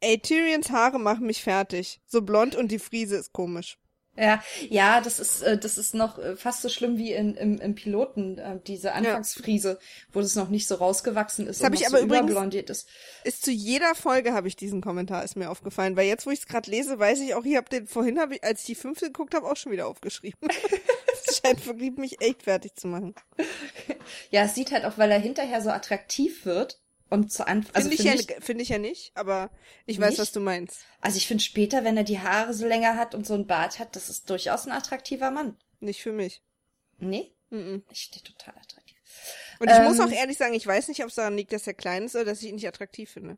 Ey, 0.00 0.18
Tyrions 0.18 0.70
Haare 0.70 0.98
machen 0.98 1.26
mich 1.26 1.42
fertig. 1.42 2.00
So 2.06 2.22
blond 2.22 2.56
und 2.56 2.72
die 2.72 2.78
Friese 2.78 3.16
ist 3.16 3.32
komisch. 3.32 3.78
Ja, 4.14 4.42
ja, 4.68 5.00
das 5.00 5.18
ist, 5.18 5.40
äh, 5.42 5.56
das 5.56 5.78
ist 5.78 5.94
noch 5.94 6.18
äh, 6.18 6.36
fast 6.36 6.60
so 6.60 6.68
schlimm 6.68 6.98
wie 6.98 7.12
in, 7.12 7.34
im, 7.34 7.58
im 7.58 7.74
Piloten, 7.74 8.36
äh, 8.36 8.58
diese 8.66 8.92
Anfangsfriese, 8.92 9.78
wo 10.12 10.20
das 10.20 10.34
noch 10.34 10.50
nicht 10.50 10.68
so 10.68 10.74
rausgewachsen 10.74 11.46
ist 11.46 11.60
Das 11.60 11.64
hab 11.66 11.72
und 11.72 11.80
ich 11.80 11.86
aber 11.86 11.98
so 11.98 12.04
übrigens- 12.04 12.70
ist. 12.70 12.88
Ist 13.24 13.42
zu 13.44 13.50
jeder 13.50 13.94
Folge 13.94 14.34
habe 14.34 14.48
ich 14.48 14.56
diesen 14.56 14.82
Kommentar, 14.82 15.24
ist 15.24 15.36
mir 15.36 15.48
aufgefallen. 15.50 15.96
Weil 15.96 16.08
jetzt, 16.08 16.26
wo 16.26 16.30
ich 16.30 16.40
es 16.40 16.46
gerade 16.46 16.70
lese, 16.70 16.98
weiß 16.98 17.20
ich 17.20 17.34
auch, 17.34 17.44
ich 17.44 17.56
habe 17.56 17.70
den 17.70 17.86
vorhin, 17.86 18.18
hab 18.20 18.32
ich, 18.32 18.44
als 18.44 18.60
ich 18.60 18.66
die 18.66 18.74
fünfte 18.74 19.06
geguckt 19.06 19.34
habe, 19.34 19.50
auch 19.50 19.56
schon 19.56 19.72
wieder 19.72 19.86
aufgeschrieben. 19.86 20.38
das 21.26 21.40
scheint 21.42 21.66
wirklich 21.66 21.96
mich 21.96 22.20
echt 22.20 22.42
fertig 22.42 22.74
zu 22.76 22.88
machen. 22.88 23.14
Ja, 24.30 24.42
es 24.44 24.54
sieht 24.54 24.72
halt 24.72 24.84
auch, 24.84 24.98
weil 24.98 25.10
er 25.10 25.20
hinterher 25.20 25.62
so 25.62 25.70
attraktiv 25.70 26.44
wird 26.44 26.81
und 27.12 27.30
zu 27.30 27.46
Anfang, 27.46 27.74
also 27.74 27.90
Finde 27.90 28.14
ich, 28.14 28.28
ja, 28.28 28.36
finde 28.40 28.62
ich 28.62 28.68
ja 28.70 28.78
nicht, 28.78 29.12
aber 29.14 29.50
ich 29.86 30.00
weiß, 30.00 30.10
Nicht? 30.10 30.18
was 30.20 30.32
du 30.32 30.40
meinst. 30.40 30.84
also 31.00 31.16
ich 31.18 31.26
finde 31.28 31.44
später, 31.44 31.84
wenn 31.84 31.96
er 31.96 32.04
die 32.04 32.20
Haare 32.20 32.54
so 32.54 32.66
länger 32.66 32.96
hat 32.96 33.14
und 33.14 33.26
so 33.26 33.34
ein 33.34 33.46
Bart 33.46 33.78
hat, 33.78 33.94
das 33.96 34.08
ist 34.08 34.28
durchaus 34.30 34.66
ein 34.66 34.72
attraktiver 34.72 35.30
Mann. 35.30 35.56
Nicht 35.80 36.02
für 36.02 36.12
mich. 36.12 36.42
Nee? 36.98 37.32
Mhm. 37.50 37.82
Ich 37.90 38.02
stehe 38.04 38.22
total 38.24 38.54
attraktiv. 38.56 38.96
Und 39.58 39.68
ich 39.70 39.76
Ähm, 39.76 39.84
muss 39.84 40.00
auch 40.00 40.10
ehrlich 40.10 40.38
sagen, 40.38 40.54
ich 40.54 40.66
weiß 40.66 40.88
nicht, 40.88 41.02
ob 41.02 41.08
es 41.10 41.14
daran 41.16 41.36
liegt, 41.36 41.52
dass 41.52 41.66
er 41.66 41.74
klein 41.74 42.04
ist 42.04 42.14
oder 42.14 42.24
dass 42.24 42.42
ich 42.42 42.48
ihn 42.48 42.54
nicht 42.54 42.66
attraktiv 42.68 43.10
finde. 43.10 43.36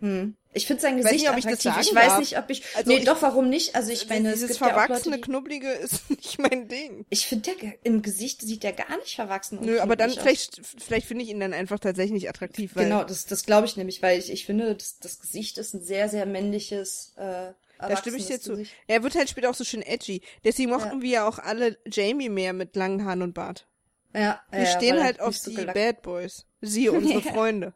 Hm. 0.00 0.36
Ich 0.52 0.66
finde 0.66 0.80
sein 0.82 0.96
Ich 0.98 1.04
Gesicht 1.04 1.22
nicht, 1.22 1.30
ob 1.30 1.36
ich 1.38 1.46
attraktiv. 1.46 1.72
Ich 1.80 1.86
sagen 1.88 1.96
weiß 1.96 2.06
darf. 2.08 2.18
nicht, 2.18 2.38
ob 2.38 2.50
ich. 2.50 2.62
Also 2.76 2.90
nee, 2.90 2.98
ich- 2.98 3.04
doch, 3.04 3.20
warum 3.22 3.48
nicht? 3.50 3.74
Also 3.74 3.92
ich 3.92 4.08
meine, 4.08 4.28
es 4.30 4.34
Dieses 4.40 4.48
gibt 4.58 4.60
ja 4.60 4.66
auch 4.68 4.76
Leute, 4.76 4.86
verwachsene, 4.86 5.20
knubbelige 5.20 5.70
ist 5.72 6.08
nicht 6.10 6.38
mein 6.38 6.68
Ding. 6.68 7.04
Ich 7.10 7.26
finde, 7.26 7.50
im 7.82 8.00
Gesicht 8.02 8.40
sieht 8.42 8.62
der 8.62 8.72
gar 8.72 8.96
nicht 8.98 9.14
verwachsen. 9.16 9.58
und 9.58 9.66
Nö, 9.66 9.80
aber 9.80 9.96
dann 9.96 10.10
knubbelig 10.10 10.38
aus. 10.38 10.48
vielleicht, 10.54 10.82
vielleicht 10.84 11.06
finde 11.06 11.24
ich 11.24 11.30
ihn 11.30 11.40
dann 11.40 11.52
einfach 11.52 11.78
tatsächlich 11.78 12.12
nicht 12.12 12.28
attraktiv, 12.28 12.74
weil 12.74 12.84
Genau, 12.84 13.04
das, 13.04 13.26
das 13.26 13.44
glaube 13.44 13.66
ich 13.66 13.76
nämlich, 13.76 14.00
weil 14.02 14.18
ich, 14.18 14.30
ich 14.32 14.46
finde, 14.46 14.74
das, 14.74 14.98
das 14.98 15.18
Gesicht 15.20 15.58
ist 15.58 15.74
ein 15.74 15.82
sehr, 15.82 16.08
sehr 16.08 16.24
männliches. 16.24 17.12
Äh, 17.16 17.52
da 17.78 17.96
stimme 17.98 18.16
ich 18.16 18.26
dir 18.26 18.40
zu. 18.40 18.52
Gesicht. 18.52 18.72
Er 18.86 19.02
wird 19.02 19.14
halt 19.14 19.28
später 19.28 19.50
auch 19.50 19.54
so 19.54 19.64
schön 19.64 19.82
edgy. 19.82 20.22
Deswegen 20.44 20.70
mochten 20.70 20.96
Ja. 20.98 21.02
wir 21.02 21.10
ja 21.10 21.28
auch 21.28 21.38
alle 21.38 21.76
Jamie 21.86 22.30
mehr 22.30 22.54
mit 22.54 22.74
langen 22.76 23.04
Haaren 23.04 23.20
und 23.20 23.34
Bart. 23.34 23.66
Ja, 24.14 24.40
Wir 24.50 24.60
ja, 24.60 24.66
stehen 24.66 25.02
halt 25.02 25.20
auf 25.20 25.36
so 25.36 25.50
die 25.50 25.66
Bad 25.66 26.00
Boys. 26.00 26.46
Sie, 26.62 26.88
unsere 26.88 27.20
Ja. 27.20 27.32
Freunde. 27.32 27.74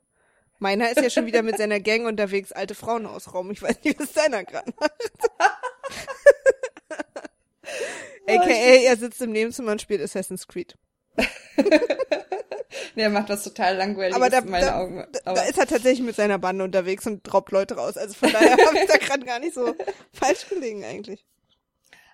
Meiner 0.60 0.90
ist 0.90 1.00
ja 1.00 1.10
schon 1.10 1.26
wieder 1.26 1.42
mit 1.42 1.56
seiner 1.56 1.80
Gang 1.80 2.06
unterwegs, 2.06 2.52
alte 2.52 2.74
Frauen 2.74 3.06
ausrauben. 3.06 3.50
Ich 3.50 3.62
weiß 3.62 3.82
nicht, 3.82 3.98
was 3.98 4.12
deiner 4.12 4.44
gerade 4.44 4.70
macht. 4.78 4.92
AKA, 8.28 8.84
er 8.84 8.96
sitzt 8.96 9.22
im 9.22 9.32
Nebenzimmer 9.32 9.72
und 9.72 9.80
spielt 9.80 10.02
Assassin's 10.02 10.46
Creed. 10.46 10.76
nee, 12.94 13.02
er 13.02 13.08
macht 13.08 13.30
was 13.30 13.42
total 13.42 13.76
langweiliges 13.76 14.14
Aber 14.14 14.28
da, 14.28 14.38
in 14.40 14.50
meinen 14.50 14.66
da, 14.66 14.78
Augen. 14.78 15.06
Aber 15.24 15.36
da 15.36 15.42
ist 15.44 15.58
er 15.58 15.66
tatsächlich 15.66 16.06
mit 16.06 16.16
seiner 16.16 16.38
Bande 16.38 16.62
unterwegs 16.62 17.06
und 17.06 17.32
raubt 17.32 17.50
Leute 17.52 17.76
raus. 17.76 17.96
Also 17.96 18.12
von 18.12 18.30
daher 18.30 18.52
habe 18.52 18.78
ich 18.78 18.86
da 18.86 18.96
gerade 19.06 19.24
gar 19.24 19.38
nicht 19.38 19.54
so 19.54 19.74
falsch 20.12 20.46
gelegen 20.48 20.84
eigentlich. 20.84 21.24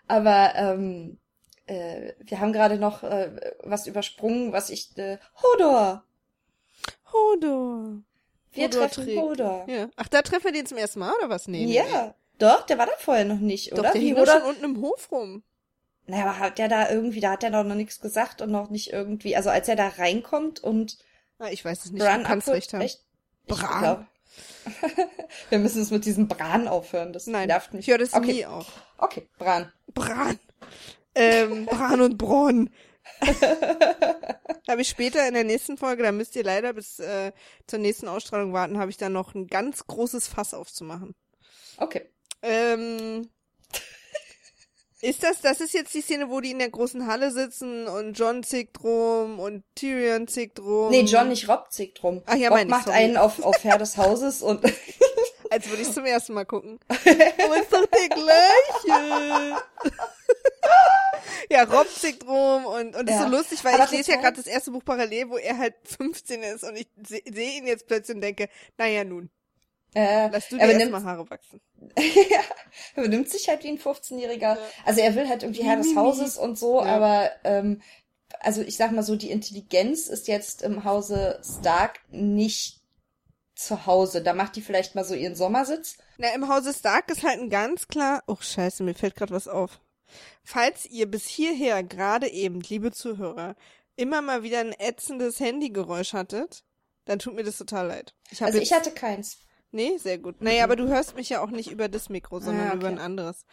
Aber 0.07 0.53
ähm, 0.55 1.19
äh, 1.67 2.13
wir 2.21 2.39
haben 2.39 2.53
gerade 2.53 2.79
noch 2.79 3.03
äh, 3.03 3.55
was 3.65 3.89
übersprungen, 3.89 4.53
was 4.53 4.71
ich 4.71 4.97
äh, 4.99 5.19
Hodor. 5.43 6.05
Hodor. 7.13 8.03
Wir 8.57 8.67
Hodor 8.67 8.81
treffen 8.89 9.05
trägt. 9.05 9.21
Hodor. 9.21 9.65
Ja. 9.69 9.89
Ach, 9.97 10.09
da 10.09 10.23
treffen 10.23 10.45
wir 10.45 10.53
den 10.53 10.67
zum 10.67 10.79
ersten 10.79 10.99
Mal 11.01 11.13
oder 11.19 11.29
was? 11.29 11.47
Nee. 11.49 11.67
nee, 11.67 11.75
Ja, 11.77 12.15
doch, 12.39 12.67
der 12.67 12.79
war 12.79 12.87
da 12.87 12.93
vorher 12.99 13.25
noch 13.25 13.39
nicht, 13.39 13.73
oder? 13.73 13.83
Doch, 13.85 13.93
der 13.93 14.01
Wie 14.01 14.07
hing 14.09 14.17
Hodor? 14.17 14.35
schon 14.41 14.43
unten 14.51 14.65
im 14.65 14.81
Hof 14.81 15.11
rum. 15.13 15.43
Naja, 16.07 16.25
aber 16.25 16.39
hat 16.39 16.59
der 16.59 16.69
da 16.69 16.89
irgendwie, 16.91 17.21
da 17.21 17.33
hat 17.33 17.43
der 17.43 17.51
doch 17.51 17.65
noch 17.65 17.75
nichts 17.75 18.01
gesagt 18.01 18.41
und 18.43 18.51
noch 18.53 18.71
nicht 18.71 18.93
irgendwie, 18.93 19.35
also 19.37 19.51
als 19.51 19.69
er 19.69 19.77
da 19.77 19.89
reinkommt 19.89 20.63
und 20.63 20.99
Ah, 21.39 21.49
ich 21.51 21.65
weiß 21.65 21.85
es 21.85 21.91
nicht. 21.93 22.03
Bran 22.03 22.23
du 22.23 22.27
kannst 22.29 22.49
recht 22.49 22.73
haben. 22.73 22.81
echt? 22.81 23.05
Ich 23.47 23.55
Bran. 23.55 23.81
glaub- 23.81 24.05
wir 25.51 25.59
müssen 25.59 25.83
es 25.83 25.91
mit 25.91 26.05
diesem 26.05 26.29
Bran 26.29 26.69
aufhören, 26.69 27.13
das 27.13 27.27
Nein, 27.27 27.49
nervt 27.49 27.73
mich. 27.75 27.87
ich 27.87 27.91
höre 27.91 27.99
das 27.99 28.15
okay. 28.15 28.33
nie 28.33 28.47
auf. 28.47 28.67
Okay, 28.99 29.29
Bran. 29.39 29.73
Bran. 29.93 30.39
Ähm, 31.15 31.67
Bran 31.67 32.01
und 32.01 32.19
Bronn. 32.19 32.71
habe 34.69 34.83
ich 34.83 34.89
später 34.89 35.27
in 35.27 35.35
der 35.35 35.45
nächsten 35.45 35.79
Folge, 35.79 36.03
da 36.03 36.13
müsst 36.13 36.37
ihr 36.37 36.45
leider 36.45 36.73
bis 36.73 36.99
äh, 36.99 37.33
zur 37.67 37.79
nächsten 37.79 38.09
Ausstrahlung 38.09 38.53
warten, 38.53 38.79
habe 38.79 38.91
ich 38.91 38.97
dann 38.97 39.13
noch 39.13 39.35
ein 39.35 39.47
ganz 39.47 39.87
großes 39.87 40.29
Fass 40.29 40.55
aufzumachen. 40.55 41.15
Okay. 41.79 42.11
Ähm, 42.43 43.29
ist 45.03 45.23
das, 45.23 45.41
das 45.41 45.61
ist 45.61 45.75
jetzt 45.75 45.95
die 45.95 46.01
Szene, 46.01 46.31
wo 46.31 46.41
die 46.41 46.53
in 46.53 46.59
der 46.59 46.71
großen 46.71 47.07
Halle 47.07 47.31
sitzen 47.31 47.87
und 47.87 48.15
John 48.15 48.43
zickt 48.43 48.83
rum 48.83 49.39
und 49.39 49.63
Tyrion 49.75 50.27
zickt 50.27 50.59
rum. 50.59 50.91
Nee, 50.91 51.03
John 51.03 51.29
nicht 51.29 51.49
Rob 51.49 51.71
zickt 51.71 52.03
rum. 52.03 52.23
Ach 52.27 52.35
ja, 52.35 52.49
Rob 52.49 52.59
meine 52.59 52.71
macht 52.71 52.87
sorry. 52.87 52.97
einen 52.97 53.17
auf, 53.17 53.43
auf 53.43 53.63
Herr 53.63 53.79
des 53.79 53.99
Hauses 53.99 54.43
und 54.43 54.65
Als 55.51 55.69
würde 55.69 55.83
ich 55.83 55.93
zum 55.93 56.05
ersten 56.05 56.35
Mal 56.35 56.45
gucken. 56.47 56.79
Aber 56.89 57.57
ist 57.61 57.73
doch 57.73 57.87
der 57.87 58.09
gleiche. 58.09 59.63
ja, 61.51 61.63
Rob 61.65 61.89
zickt 61.89 62.27
rum 62.27 62.67
und, 62.67 62.97
und 62.97 63.09
ist 63.09 63.15
Ja. 63.17 63.23
so 63.25 63.29
lustig, 63.29 63.65
weil 63.65 63.75
Aber 63.75 63.85
ich 63.85 63.91
lese 63.91 64.13
ja 64.13 64.21
gerade 64.21 64.37
das 64.37 64.47
erste 64.47 64.71
Buch 64.71 64.85
parallel, 64.85 65.31
wo 65.31 65.37
er 65.37 65.59
halt 65.59 65.75
15 65.85 66.43
ist 66.43 66.65
und 66.65 66.77
ich 66.77 66.89
sehe 67.07 67.23
seh 67.33 67.59
ihn 67.59 67.67
jetzt 67.67 67.87
plötzlich 67.87 68.15
und 68.15 68.21
denke, 68.21 68.49
naja 68.79 69.05
nun, 69.05 69.31
äh, 69.95 70.29
lass 70.29 70.49
du 70.49 70.57
dir 70.59 70.65
erstmal 70.69 71.05
Haare 71.05 71.29
wachsen. 71.31 71.61
ja, 71.99 72.41
er 72.97 73.03
benimmt 73.03 73.31
sich 73.31 73.49
halt 73.49 73.63
wie 73.65 73.69
ein 73.69 73.79
15-Jähriger. 73.79 74.59
Also 74.85 75.01
er 75.01 75.15
will 75.15 75.29
halt 75.29 75.43
irgendwie 75.43 75.63
Herr 75.65 75.77
des. 75.77 75.95
Hauses 75.95 76.37
und 76.37 76.59
so, 76.59 76.81
Ja. 76.85 76.97
aber 76.97 77.31
ähm, 77.45 77.81
also 78.41 78.61
ich 78.63 78.77
sag 78.77 78.93
mal 78.93 79.03
so, 79.03 79.17
die 79.17 79.31
Intelligenz 79.31 80.09
ist 80.09 80.29
jetzt 80.29 80.63
im 80.63 80.85
Hause 80.85 81.41
Stark 81.43 82.01
nicht 82.11 82.76
zu 83.57 83.87
Hause. 83.87 84.23
Da 84.23 84.35
macht 84.35 84.55
die 84.57 84.63
vielleicht 84.63 84.95
mal 84.95 85.05
so 85.05 85.15
ihren 85.15 85.35
Sommersitz. 85.35 85.99
Na, 86.19 86.29
im 86.35 86.49
Hause 86.49 86.73
Stark 86.73 87.11
ist 87.11 87.25
halt 87.25 87.41
ein 87.41 87.51
ganz 87.51 87.89
klar, 87.89 88.23
oh 88.27 88.37
scheiße, 88.39 88.83
mir 88.83 88.95
fällt 88.95 89.17
gerade 89.17 89.35
was 89.35 89.49
auf. 89.49 89.81
Falls 90.45 90.87
ihr 90.87 91.11
bis 91.11 91.27
hierher 91.27 91.83
gerade 91.83 92.29
eben, 92.29 92.61
liebe 92.61 92.93
Zuhörer, 92.93 93.57
immer 93.97 94.23
mal 94.23 94.43
wieder 94.43 94.61
ein 94.61 94.73
ätzendes 94.73 95.41
Handygeräusch 95.41 96.13
hattet, 96.13 96.63
dann 97.07 97.19
tut 97.19 97.35
mir 97.35 97.43
das 97.45 97.59
total 97.59 97.89
leid. 97.89 98.15
Ich 98.31 98.43
Also 98.43 98.59
ich 98.59 98.73
hatte 98.73 98.93
keins. 98.93 99.39
Nee, 99.73 99.97
sehr 99.99 100.19
gut. 100.19 100.41
Naja, 100.41 100.65
aber 100.65 100.77
du 100.77 100.87
hörst 100.89 101.17
mich 101.17 101.29
ja 101.29 101.43
auch 101.43 101.51
nicht 101.51 101.71
über 101.71 101.89
das 101.89 102.09
Mikro, 102.09 102.41
sondern 102.41 102.67
Ah, 102.67 102.69
okay. 102.69 102.77
über 102.77 102.89
ein 102.89 102.99
anderes. 102.99 103.45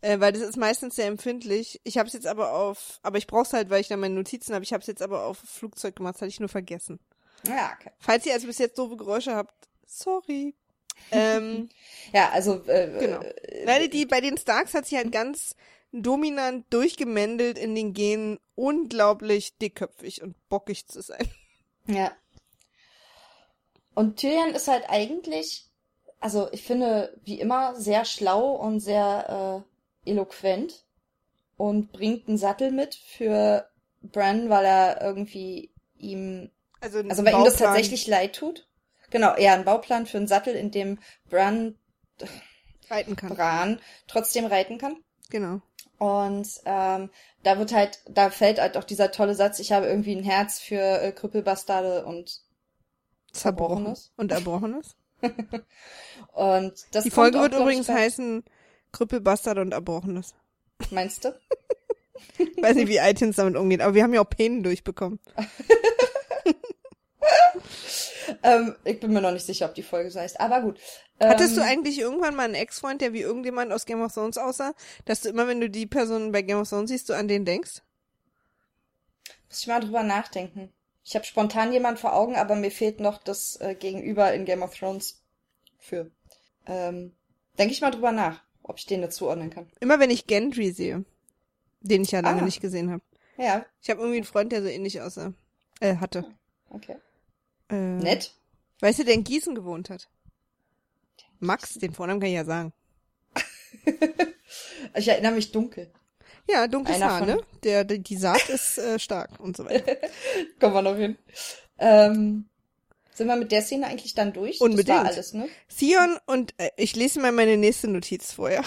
Äh, 0.00 0.20
weil 0.20 0.32
das 0.32 0.42
ist 0.42 0.56
meistens 0.56 0.96
sehr 0.96 1.06
empfindlich. 1.06 1.80
Ich 1.84 1.96
habe 1.98 2.06
es 2.08 2.12
jetzt 2.12 2.26
aber 2.26 2.52
auf, 2.52 2.98
aber 3.02 3.18
ich 3.18 3.26
brauch's 3.26 3.52
halt, 3.52 3.70
weil 3.70 3.80
ich 3.80 3.88
da 3.88 3.96
meine 3.96 4.14
Notizen 4.14 4.54
habe. 4.54 4.64
Ich 4.64 4.72
habe 4.72 4.80
es 4.82 4.86
jetzt 4.86 5.02
aber 5.02 5.24
auf 5.24 5.38
Flugzeug 5.38 5.96
gemacht, 5.96 6.14
das 6.16 6.22
hatte 6.22 6.30
ich 6.30 6.40
nur 6.40 6.48
vergessen. 6.48 7.00
Ja, 7.46 7.76
okay. 7.78 7.90
Falls 7.98 8.26
ihr 8.26 8.34
also 8.34 8.46
bis 8.46 8.58
jetzt 8.58 8.78
doofe 8.78 8.96
Geräusche 8.96 9.34
habt, 9.34 9.54
sorry. 9.86 10.54
ähm, 11.10 11.68
Ja, 12.12 12.30
also 12.30 12.62
äh, 12.66 12.96
genau. 12.98 13.20
äh, 13.20 13.64
Leider 13.64 13.88
die, 13.88 14.06
bei 14.06 14.20
den 14.20 14.36
Starks 14.38 14.74
hat 14.74 14.86
sich 14.86 14.98
halt 14.98 15.10
ganz 15.12 15.56
dominant 15.92 16.64
durchgemändelt 16.70 17.58
in 17.58 17.74
den 17.74 17.92
Genen, 17.92 18.38
unglaublich 18.54 19.56
dickköpfig 19.58 20.22
und 20.22 20.36
bockig 20.48 20.86
zu 20.86 21.02
sein. 21.02 21.28
Ja. 21.86 22.12
Und 23.94 24.16
Tyrion 24.16 24.54
ist 24.54 24.68
halt 24.68 24.84
eigentlich, 24.88 25.66
also 26.20 26.48
ich 26.52 26.62
finde, 26.62 27.18
wie 27.24 27.40
immer, 27.40 27.74
sehr 27.74 28.04
schlau 28.04 28.52
und 28.52 28.80
sehr 28.80 29.64
äh, 30.06 30.10
eloquent 30.10 30.84
und 31.56 31.92
bringt 31.92 32.28
einen 32.28 32.38
Sattel 32.38 32.70
mit 32.70 32.94
für 32.94 33.68
Bran, 34.00 34.48
weil 34.48 34.64
er 34.64 35.02
irgendwie 35.02 35.70
ihm, 35.98 36.50
Also, 36.82 36.98
also 36.98 37.24
weil 37.24 37.32
ihm 37.34 37.44
das 37.44 37.54
Bauplan. 37.54 37.68
tatsächlich 37.74 38.06
leid 38.06 38.34
tut. 38.36 38.68
Genau, 39.10 39.34
eher 39.34 39.54
ein 39.54 39.64
Bauplan 39.64 40.06
für 40.06 40.18
einen 40.18 40.26
Sattel, 40.26 40.54
in 40.54 40.70
dem 40.70 40.98
Bran, 41.30 41.76
reiten 42.90 43.16
kann. 43.16 43.34
Bran 43.34 43.80
trotzdem 44.08 44.44
reiten 44.46 44.78
kann. 44.78 44.96
Genau. 45.30 45.60
Und 45.98 46.48
ähm, 46.64 47.10
da 47.44 47.58
wird 47.58 47.72
halt, 47.72 48.00
da 48.08 48.30
fällt 48.30 48.60
halt 48.60 48.76
auch 48.76 48.84
dieser 48.84 49.12
tolle 49.12 49.34
Satz, 49.34 49.60
ich 49.60 49.72
habe 49.72 49.86
irgendwie 49.86 50.14
ein 50.16 50.24
Herz 50.24 50.58
für 50.58 51.00
äh, 51.00 51.12
Krüppelbastarde 51.12 52.04
und 52.04 52.40
Zerbrochenes. 53.32 54.12
Und 54.16 54.32
Erbrochenes. 54.32 54.96
und 56.32 56.74
das 56.90 57.04
Die 57.04 57.10
Folge 57.10 57.38
wird 57.40 57.54
übrigens 57.54 57.86
bei- 57.86 57.94
heißen 57.94 58.44
Krüppelbastard 58.90 59.58
und 59.58 59.72
Erbrochenes. 59.72 60.34
Meinst 60.90 61.24
du? 61.24 61.38
Ich 62.38 62.62
weiß 62.62 62.76
nicht, 62.76 62.88
wie 62.88 62.98
iTunes 62.98 63.34
damit 63.36 63.56
umgeht, 63.56 63.80
aber 63.80 63.94
wir 63.94 64.04
haben 64.04 64.14
ja 64.14 64.20
auch 64.20 64.28
Penen 64.28 64.62
durchbekommen. 64.62 65.18
Ähm, 68.42 68.74
ich 68.84 68.98
bin 68.98 69.12
mir 69.12 69.20
noch 69.20 69.30
nicht 69.32 69.46
sicher, 69.46 69.66
ob 69.66 69.74
die 69.74 69.82
Folge 69.82 70.10
so 70.10 70.18
heißt, 70.18 70.40
aber 70.40 70.60
gut. 70.62 70.78
Hattest 71.20 71.50
ähm, 71.52 71.56
du 71.56 71.64
eigentlich 71.64 71.98
irgendwann 71.98 72.34
mal 72.34 72.44
einen 72.44 72.54
Ex-Freund, 72.54 73.00
der 73.00 73.12
wie 73.12 73.20
irgendjemand 73.20 73.72
aus 73.72 73.84
Game 73.86 74.02
of 74.02 74.12
Thrones 74.12 74.38
aussah, 74.38 74.74
dass 75.04 75.20
du 75.20 75.28
immer, 75.28 75.46
wenn 75.46 75.60
du 75.60 75.70
die 75.70 75.86
Person 75.86 76.32
bei 76.32 76.42
Game 76.42 76.58
of 76.58 76.68
Thrones 76.68 76.90
siehst, 76.90 77.08
du 77.08 77.14
an 77.14 77.28
den 77.28 77.44
denkst? 77.44 77.82
Muss 79.48 79.60
ich 79.60 79.66
mal 79.66 79.80
drüber 79.80 80.02
nachdenken. 80.02 80.72
Ich 81.04 81.14
habe 81.14 81.24
spontan 81.24 81.72
jemand 81.72 81.98
vor 82.00 82.14
Augen, 82.14 82.36
aber 82.36 82.54
mir 82.56 82.70
fehlt 82.70 83.00
noch 83.00 83.22
das 83.22 83.56
äh, 83.60 83.74
Gegenüber 83.74 84.32
in 84.32 84.44
Game 84.44 84.62
of 84.62 84.76
Thrones 84.76 85.22
für. 85.78 86.10
Ähm, 86.66 87.12
Denke 87.58 87.74
ich 87.74 87.82
mal 87.82 87.90
drüber 87.90 88.12
nach, 88.12 88.42
ob 88.62 88.78
ich 88.78 88.86
den 88.86 89.02
dazu 89.02 89.28
ordnen 89.28 89.50
kann. 89.50 89.70
Immer 89.80 90.00
wenn 90.00 90.10
ich 90.10 90.26
Gendry 90.26 90.70
sehe, 90.72 91.04
den 91.80 92.02
ich 92.02 92.12
ja 92.12 92.20
lange 92.20 92.42
Ah. 92.42 92.44
nicht 92.44 92.60
gesehen 92.60 92.90
habe. 92.90 93.02
Ja, 93.36 93.64
Ich 93.82 93.90
habe 93.90 94.00
irgendwie 94.00 94.18
einen 94.18 94.26
Freund, 94.26 94.52
der 94.52 94.62
so 94.62 94.68
ähnlich 94.68 95.00
aussah. 95.00 95.34
Äh, 95.82 95.96
hatte. 95.96 96.24
okay. 96.70 96.96
Äh, 97.70 97.74
Nett. 97.74 98.34
Weißt 98.80 98.98
du, 99.00 99.04
der 99.04 99.14
in 99.14 99.24
Gießen 99.24 99.54
gewohnt 99.54 99.90
hat? 99.90 100.08
Max, 101.40 101.74
den 101.74 101.92
Vornamen 101.92 102.20
kann 102.20 102.28
ich 102.30 102.34
ja 102.36 102.44
sagen. 102.44 102.72
Ich 104.94 105.08
erinnere 105.08 105.32
mich 105.32 105.50
dunkel. 105.52 105.90
Ja, 106.48 106.66
dunkles 106.66 106.96
Einer 106.96 107.10
Haar, 107.10 107.18
von- 107.20 107.28
ne? 107.28 107.42
Der, 107.64 107.84
die, 107.84 108.00
die 108.00 108.16
Saat 108.16 108.48
ist 108.50 108.76
äh, 108.78 108.98
stark 108.98 109.40
und 109.40 109.56
so 109.56 109.64
weiter. 109.64 109.96
Kommen 110.60 110.74
wir 110.74 110.82
noch 110.82 110.96
hin. 110.96 111.16
Ähm, 111.78 112.44
sind 113.14 113.26
wir 113.28 113.36
mit 113.36 113.50
der 113.52 113.62
Szene 113.62 113.86
eigentlich 113.86 114.14
dann 114.14 114.32
durch? 114.34 114.60
Unbedingt. 114.60 114.88
Das 114.90 114.96
war 114.96 115.06
alles, 115.06 115.32
ne? 115.32 115.48
Theon 115.78 116.18
und 116.26 116.52
äh, 116.58 116.70
ich 116.76 116.94
lese 116.96 117.20
mal 117.20 117.32
meine 117.32 117.56
nächste 117.56 117.88
Notiz 117.88 118.32
vorher. 118.32 118.62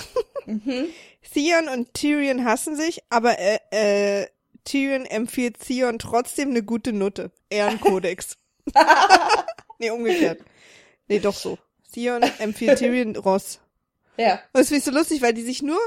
Mhm. 0.47 0.87
Theon 1.33 1.69
und 1.69 1.93
Tyrion 1.93 2.45
hassen 2.45 2.75
sich, 2.75 3.03
aber 3.09 3.37
äh, 3.37 3.59
äh, 4.21 4.27
Tyrion 4.65 5.05
empfiehlt 5.05 5.59
Theon 5.59 5.99
trotzdem 5.99 6.49
eine 6.49 6.63
gute 6.63 6.91
Note. 6.91 7.31
Ehrenkodex. 7.49 8.37
nee, 9.79 9.91
umgekehrt. 9.91 10.41
Nee, 11.07 11.19
doch 11.19 11.35
so. 11.35 11.57
Theon 11.93 12.23
empfiehlt 12.39 12.79
Tyrion 12.79 13.15
Ross. 13.15 13.59
Ja. 14.17 14.33
Und 14.53 14.59
das 14.59 14.67
finde 14.67 14.79
ich 14.79 14.85
so 14.85 14.91
lustig, 14.91 15.21
weil 15.21 15.33
die 15.33 15.43
sich 15.43 15.61
nur 15.61 15.79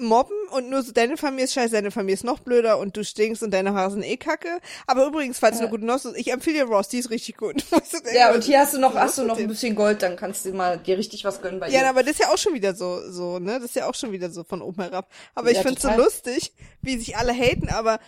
mobben 0.00 0.36
und 0.50 0.68
nur 0.70 0.82
so, 0.82 0.92
deine 0.92 1.16
Familie 1.16 1.44
ist 1.44 1.52
scheiße, 1.54 1.72
deine 1.72 1.90
Familie 1.90 2.14
ist 2.14 2.24
noch 2.24 2.40
blöder 2.40 2.78
und 2.78 2.96
du 2.96 3.04
stinkst 3.04 3.42
und 3.42 3.50
deine 3.52 3.74
Haare 3.74 3.90
sind 3.92 4.02
eh 4.02 4.16
kacke. 4.16 4.60
Aber 4.86 5.06
übrigens, 5.06 5.38
falls 5.38 5.56
du 5.58 5.62
Ja. 5.64 5.68
eine 5.68 5.70
gute 5.70 5.84
Noss 5.86 6.04
ich 6.16 6.32
empfehle 6.32 6.58
dir 6.58 6.64
Ross, 6.64 6.88
die 6.88 6.98
ist 6.98 7.10
richtig 7.10 7.36
gut. 7.36 7.64
Ja, 8.14 8.32
und 8.34 8.44
hier 8.44 8.60
hast 8.60 8.74
du 8.74 8.78
noch, 8.78 8.94
hast 8.94 9.18
du 9.18 9.24
noch 9.24 9.38
ein 9.38 9.46
bisschen 9.48 9.74
Gold, 9.74 10.02
dann 10.02 10.16
kannst 10.16 10.44
du 10.44 10.52
mal 10.52 10.78
dir 10.78 10.96
richtig 10.98 11.24
was 11.24 11.40
gönnen 11.42 11.60
bei 11.60 11.68
Ja, 11.68 11.80
ihr. 11.82 11.88
aber 11.88 12.02
das 12.02 12.12
ist 12.12 12.20
ja 12.20 12.32
auch 12.32 12.38
schon 12.38 12.54
wieder 12.54 12.74
so, 12.74 13.10
so, 13.10 13.38
ne? 13.38 13.54
Das 13.60 13.64
ist 13.70 13.76
ja 13.76 13.88
auch 13.88 13.94
schon 13.94 14.12
wieder 14.12 14.30
so 14.30 14.42
von 14.44 14.62
oben 14.62 14.82
herab. 14.82 15.10
Aber 15.34 15.50
ich 15.50 15.56
Ja, 15.58 15.62
find's 15.62 15.82
so 15.82 15.88
total. 15.88 16.04
lustig, 16.04 16.52
wie 16.82 16.98
sich 16.98 17.16
alle 17.16 17.32
haten, 17.32 17.68
aber 17.68 17.98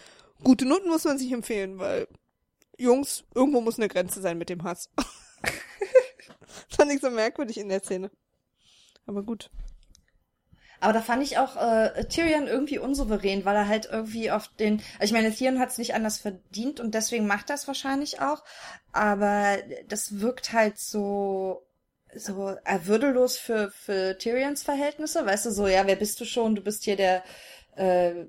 gute 0.42 0.64
Noten 0.66 0.88
muss 0.88 1.04
man 1.04 1.18
sich 1.18 1.30
empfehlen, 1.32 1.78
weil 1.78 2.06
Jungs, 2.78 3.24
irgendwo 3.34 3.60
muss 3.60 3.78
eine 3.78 3.88
Grenze 3.88 4.20
sein 4.20 4.38
mit 4.38 4.48
dem 4.48 4.62
Hass. 4.64 4.88
Fand 6.68 6.92
ich 6.92 7.00
so 7.00 7.10
merkwürdig 7.10 7.58
in 7.58 7.68
der 7.68 7.82
Szene. 7.82 8.10
Aber 9.06 9.22
gut. 9.22 9.50
Aber 10.82 10.92
da 10.92 11.00
fand 11.00 11.22
ich 11.22 11.38
auch 11.38 11.56
äh, 11.56 12.04
Tyrion 12.06 12.48
irgendwie 12.48 12.80
unsouverän, 12.80 13.44
weil 13.44 13.54
er 13.54 13.68
halt 13.68 13.88
irgendwie 13.90 14.32
auf 14.32 14.48
den. 14.48 14.82
Also 14.98 15.04
ich 15.04 15.12
meine, 15.12 15.32
Tyrion 15.32 15.60
hat 15.60 15.70
es 15.70 15.78
nicht 15.78 15.94
anders 15.94 16.18
verdient 16.18 16.80
und 16.80 16.92
deswegen 16.96 17.28
macht 17.28 17.50
es 17.50 17.68
wahrscheinlich 17.68 18.20
auch. 18.20 18.42
Aber 18.92 19.58
das 19.86 20.18
wirkt 20.18 20.52
halt 20.52 20.80
so 20.80 21.64
so 22.16 22.56
würdelos 22.84 23.38
für 23.38 23.70
für 23.70 24.18
Tyrions 24.18 24.64
Verhältnisse, 24.64 25.24
weißt 25.24 25.46
du, 25.46 25.50
so 25.52 25.68
ja, 25.68 25.86
wer 25.86 25.94
bist 25.94 26.20
du 26.20 26.24
schon? 26.24 26.56
Du 26.56 26.62
bist 26.62 26.82
hier 26.82 26.96
der 26.96 27.22
äh, 27.76 28.26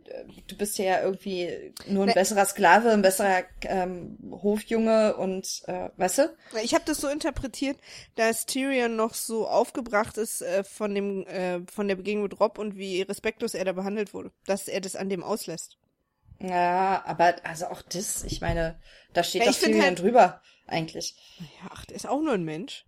du 0.48 0.58
bist 0.58 0.78
ja 0.78 1.02
irgendwie 1.02 1.74
nur 1.88 2.04
ein 2.04 2.08
Ne- 2.08 2.14
besserer 2.14 2.46
Sklave, 2.46 2.92
ein 2.92 3.02
besserer 3.02 3.44
ähm, 3.64 4.18
Hofjunge 4.32 5.16
und 5.18 5.64
äh, 5.68 5.90
weißt 5.98 6.18
du? 6.20 6.36
Ich 6.64 6.74
habe 6.74 6.86
das 6.86 7.00
so 7.02 7.08
interpretiert, 7.10 7.78
dass 8.16 8.46
Tyrion 8.46 8.96
noch 8.96 9.14
so 9.14 9.48
aufgebracht 9.48 10.18
ist 10.18 10.42
äh, 10.42 10.64
von 10.64 10.96
dem 10.96 11.26
äh, 11.28 11.60
von 11.72 11.88
der 11.88 11.96
Begegnung 11.96 12.24
mit 12.24 12.40
Rob 12.40 12.58
und 12.58 12.76
wie 12.78 13.02
respektlos 13.02 13.54
er 13.54 13.66
da 13.66 13.74
behandelt 13.74 14.14
wurde, 14.14 14.32
dass 14.46 14.68
er 14.68 14.80
das 14.82 14.96
an 14.96 15.10
dem 15.10 15.24
auslässt. 15.24 15.78
Ja, 16.40 17.04
aber 17.06 17.36
also 17.44 17.68
auch 17.68 17.82
das, 17.82 18.24
ich 18.24 18.42
meine, 18.42 18.80
da 19.14 19.24
steht 19.24 19.44
Ja, 19.46 19.52
doch 19.52 19.58
Tyrion 19.60 19.82
halt- 19.82 20.00
drüber, 20.00 20.42
eigentlich. 20.68 21.16
Ja, 21.40 21.70
ach, 21.72 21.86
der 21.86 21.96
ist 21.96 22.08
auch 22.08 22.22
nur 22.22 22.34
ein 22.34 22.44
Mensch. 22.44 22.86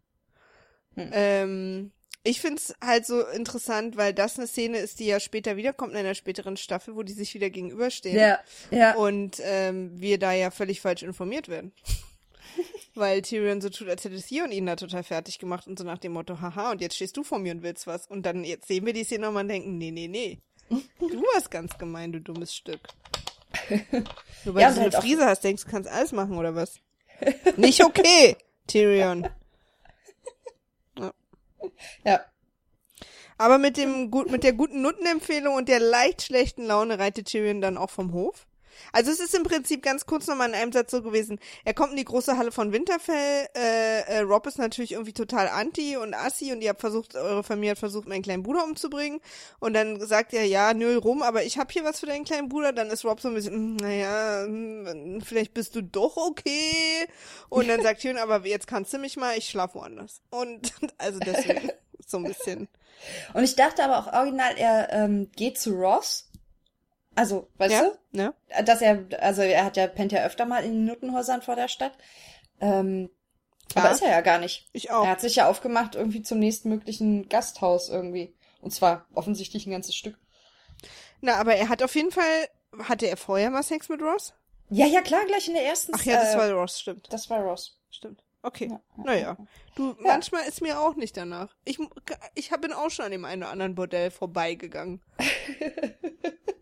Hm. 0.96 1.10
Ähm, 1.14 1.92
ich 2.26 2.42
find's 2.42 2.74
halt 2.84 3.06
so 3.06 3.26
interessant, 3.28 3.98
weil 3.98 4.14
das 4.14 4.38
eine 4.38 4.48
Szene 4.48 4.80
ist, 4.80 5.00
die 5.00 5.06
ja 5.06 5.20
später 5.20 5.58
wiederkommt 5.58 5.92
in 5.92 6.00
einer 6.00 6.16
späteren 6.16 6.58
Staffel, 6.58 6.96
wo 6.96 7.04
die 7.04 7.14
sich 7.14 7.34
wieder 7.36 7.52
gegenüberstehen. 7.52 8.18
Ja, 8.18 8.40
ja. 8.72 8.96
Und 8.96 9.38
ähm, 9.44 9.92
wir 9.94 10.18
da 10.18 10.34
ja 10.34 10.50
völlig 10.50 10.82
falsch 10.82 11.04
informiert 11.04 11.48
werden. 11.48 11.72
Weil 12.96 13.22
Tyrion 13.22 13.62
so 13.62 13.70
tut, 13.70 13.90
als 13.90 14.04
hätte 14.06 14.20
Theon 14.20 14.52
ihn 14.52 14.66
da 14.66 14.76
total 14.76 15.04
fertig 15.04 15.38
gemacht 15.38 15.68
und 15.68 15.78
so 15.78 15.86
nach 15.86 16.00
dem 16.00 16.14
Motto, 16.14 16.42
haha, 16.42 16.72
und 16.72 16.82
jetzt 16.82 16.96
stehst 16.96 17.16
du 17.16 17.24
vor 17.24 17.38
mir 17.38 17.52
und 17.54 17.62
willst 17.62 17.86
was. 17.86 18.08
Und 18.08 18.26
dann 18.26 18.44
jetzt 18.44 18.68
sehen 18.68 18.86
wir 18.86 18.94
die 18.94 19.04
Szene 19.04 19.28
und 19.28 19.34
man 19.34 19.48
denken, 19.48 19.78
nee, 19.78 19.92
nee, 19.92 20.08
nee. 20.08 20.40
Du 20.70 21.22
warst 21.34 21.52
ganz 21.52 21.78
gemein, 21.78 22.12
du 22.12 22.20
dummes 22.22 22.56
Stück. 22.56 22.80
Nur 24.46 24.56
weil 24.56 24.62
Ja, 24.62 24.70
du 24.70 24.72
und 24.72 24.76
so 24.76 24.82
halt 24.82 24.96
eine 24.96 25.02
Frise 25.04 25.26
hast, 25.26 25.44
denkst 25.44 25.64
du, 25.66 25.70
kannst 25.70 25.90
alles 25.90 26.12
machen, 26.12 26.38
oder 26.38 26.56
was? 26.56 26.80
Nicht 27.56 27.84
okay, 27.84 28.36
Tyrion. 28.68 29.30
Ja. 32.04 32.22
Aber 33.38 33.58
mit 33.58 33.78
dem 33.78 34.12
gut, 34.12 34.32
mit 34.32 34.44
der 34.44 34.54
guten 34.54 34.82
Nuttenempfehlung 34.82 35.56
und 35.56 35.68
der 35.68 35.80
leicht 35.80 36.22
schlechten 36.22 36.66
Laune 36.66 37.00
reitet 37.00 37.28
Tyrion 37.28 37.62
dann 37.62 37.78
auch 37.78 37.90
vom 37.90 38.14
Hof. 38.14 38.48
Also 38.92 39.12
es 39.12 39.20
ist 39.20 39.36
im 39.36 39.44
Prinzip 39.44 39.84
ganz 39.84 40.06
kurz 40.06 40.28
nochmal 40.28 40.50
in 40.50 40.56
einem 40.56 40.72
Satz 40.72 40.92
so 40.92 41.02
gewesen. 41.02 41.40
Er 41.64 41.74
kommt 41.74 41.92
in 41.92 41.98
die 41.98 42.06
große 42.06 42.38
Halle 42.38 42.52
von 42.52 42.72
Winterfell. 42.72 43.48
Äh, 43.56 44.02
äh, 44.02 44.20
Rob 44.20 44.48
ist 44.48 44.58
natürlich 44.58 44.94
irgendwie 44.94 45.14
total 45.14 45.48
anti 45.48 45.98
und 45.98 46.14
assi 46.14 46.52
und 46.52 46.62
ihr 46.62 46.70
habt 46.70 46.82
versucht, 46.82 47.16
eure 47.16 47.44
Familie 47.44 47.72
hat 47.72 47.80
versucht, 47.80 48.08
meinen 48.08 48.24
kleinen 48.24 48.44
Bruder 48.44 48.64
umzubringen. 48.64 49.20
Und 49.60 49.74
dann 49.74 50.00
sagt 50.06 50.34
er, 50.34 50.46
ja, 50.46 50.74
nö, 50.74 50.98
rum, 50.98 51.22
aber 51.22 51.44
ich 51.44 51.58
hab 51.58 51.72
hier 51.72 51.84
was 51.84 52.00
für 52.00 52.06
deinen 52.06 52.26
kleinen 52.26 52.50
Bruder. 52.50 52.74
Dann 52.74 52.90
ist 52.90 53.06
Rob 53.06 53.22
so 53.22 53.30
ein 53.30 53.36
bisschen, 53.36 53.54
"Hm, 53.54 53.76
naja, 53.78 54.44
hm, 54.46 55.22
vielleicht 55.26 55.54
bist 55.54 55.76
du 55.76 55.82
doch 55.82 56.18
okay. 56.18 57.08
Und 57.50 57.68
dann 57.68 57.82
sagt 57.82 58.02
Tyrion, 58.02 58.18
aber 58.18 58.46
jetzt 58.46 58.68
kannst 58.68 58.94
du 58.94 58.98
mich 58.98 59.18
mal, 59.18 59.38
ich 59.38 59.50
schlaf 59.50 59.76
woanders. 59.76 60.22
Und 60.30 60.74
also 60.98 61.20
deswegen 61.20 61.72
so 62.06 62.18
ein 62.18 62.24
bisschen. 62.24 62.68
Und 63.34 63.44
ich 63.44 63.56
dachte 63.56 63.84
aber 63.84 64.00
auch 64.00 64.14
original, 64.14 64.58
er 64.58 64.92
ähm, 64.92 65.30
geht 65.36 65.60
zu 65.60 65.72
Ross. 65.72 66.25
Also, 67.16 67.48
weißt 67.58 67.72
ja, 67.74 67.82
du? 67.84 68.18
ne? 68.18 68.34
Dass 68.66 68.82
er, 68.82 69.06
also 69.20 69.42
er 69.42 69.66
hat 69.66 69.78
ja, 69.78 69.88
pennt 69.88 70.12
ja 70.12 70.24
öfter 70.26 70.46
mal 70.46 70.64
in 70.64 70.72
den 70.74 70.86
Nuttenhäusern 70.86 71.42
vor 71.42 71.56
der 71.56 71.68
Stadt. 71.68 71.94
Ähm, 72.60 73.10
Klar. 73.70 73.86
aber 73.86 73.94
ist 73.94 74.02
er 74.04 74.10
ja 74.12 74.22
gar 74.22 74.38
nicht. 74.40 74.68
Ich 74.74 74.92
auch. 74.92 75.04
Er 75.06 75.12
hat 75.12 75.22
sich 75.22 75.36
ja 75.38 75.48
aufgemacht 75.50 75.96
irgendwie 75.96 76.22
zum 76.22 76.40
nächstmöglichen 76.40 77.30
Gasthaus 77.30 77.90
irgendwie. 77.90 78.36
Und 78.62 78.72
zwar 78.72 79.06
offensichtlich 79.14 79.66
ein 79.66 79.72
ganzes 79.72 79.96
Stück. 79.96 80.18
Na, 81.22 81.36
aber 81.36 81.56
er 81.56 81.70
hat 81.70 81.82
auf 81.84 81.96
jeden 81.96 82.12
Fall, 82.12 82.50
hatte 82.84 83.08
er 83.08 83.18
vorher 83.18 83.50
mal 83.50 83.64
Sex 83.64 83.90
mit 83.90 84.02
Ross? 84.02 84.34
Ja, 84.70 84.86
ja, 84.88 85.02
klar, 85.02 85.24
gleich 85.26 85.48
in 85.48 85.54
der 85.54 85.66
ersten 85.66 85.94
Ach 85.96 86.04
ja, 86.04 86.16
das 86.20 86.34
äh, 86.34 86.38
war 86.38 86.52
Ross, 86.52 86.80
stimmt. 86.80 87.08
das 87.12 87.30
war 87.30 87.40
Ross. 87.42 87.80
Stimmt. 87.90 88.24
Okay. 88.42 88.68
Ja, 88.70 88.82
ja, 88.98 89.04
Naja. 89.04 89.38
Du, 89.76 89.96
manchmal 90.00 90.48
ist 90.48 90.62
mir 90.62 90.80
auch 90.80 90.96
nicht 90.96 91.16
danach. 91.18 91.56
Ich, 91.64 91.80
ich 92.36 92.52
hab- 92.52 92.62
bin 92.62 92.74
auch 92.74 92.90
schon 92.92 93.06
an 93.06 93.12
dem 93.12 93.26
einen 93.26 93.44
oder 93.44 93.52
anderen 93.52 93.74
Bordell 93.76 94.12
vorbeigegangen. 94.12 95.02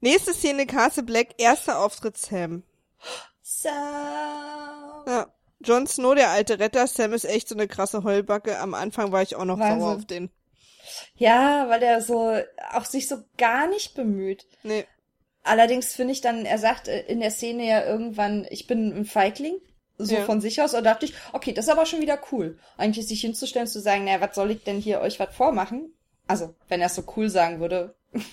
Nächste 0.00 0.32
Szene, 0.32 0.66
Castle 0.66 1.02
Black, 1.02 1.28
erster 1.38 1.78
Auftritt 1.80 2.16
Sam. 2.16 2.62
So. 3.42 3.68
Ja. 3.68 5.26
Jon 5.62 5.86
Snow, 5.86 6.14
der 6.14 6.30
alte 6.30 6.58
Retter. 6.58 6.86
Sam 6.86 7.12
ist 7.12 7.24
echt 7.24 7.48
so 7.48 7.54
eine 7.54 7.68
krasse 7.68 8.02
Heulbacke. 8.02 8.58
Am 8.58 8.72
Anfang 8.72 9.12
war 9.12 9.20
ich 9.22 9.36
auch 9.36 9.44
noch 9.44 9.58
Wahnsinn. 9.58 9.80
sauer 9.80 9.96
auf 9.96 10.06
den. 10.06 10.30
Ja, 11.16 11.66
weil 11.68 11.82
er 11.82 12.00
so 12.00 12.34
auch 12.72 12.86
sich 12.86 13.08
so 13.08 13.18
gar 13.36 13.66
nicht 13.68 13.94
bemüht. 13.94 14.46
Nee. 14.62 14.86
Allerdings 15.42 15.94
finde 15.94 16.12
ich 16.12 16.22
dann, 16.22 16.46
er 16.46 16.58
sagt 16.58 16.88
in 16.88 17.20
der 17.20 17.30
Szene 17.30 17.66
ja 17.66 17.84
irgendwann, 17.84 18.46
ich 18.50 18.66
bin 18.66 18.92
ein 18.96 19.04
Feigling, 19.04 19.56
so 19.98 20.14
Ja. 20.14 20.24
von 20.24 20.40
sich 20.40 20.60
aus, 20.62 20.74
und 20.74 20.84
dachte 20.84 21.04
ich, 21.06 21.14
okay, 21.32 21.52
das 21.52 21.66
ist 21.66 21.70
aber 21.70 21.86
schon 21.86 22.00
wieder 22.00 22.18
cool. 22.32 22.58
Eigentlich 22.78 23.06
sich 23.06 23.20
hinzustellen, 23.20 23.66
zu 23.66 23.80
sagen, 23.80 24.04
naja, 24.04 24.20
was 24.20 24.34
soll 24.34 24.50
ich 24.50 24.64
denn 24.64 24.78
hier 24.80 25.00
euch 25.00 25.20
was 25.20 25.34
vormachen? 25.34 25.92
Also, 26.26 26.54
wenn 26.68 26.80
er 26.80 26.86
es 26.86 26.94
so 26.94 27.04
cool 27.16 27.28
sagen 27.28 27.60
würde. 27.60 27.94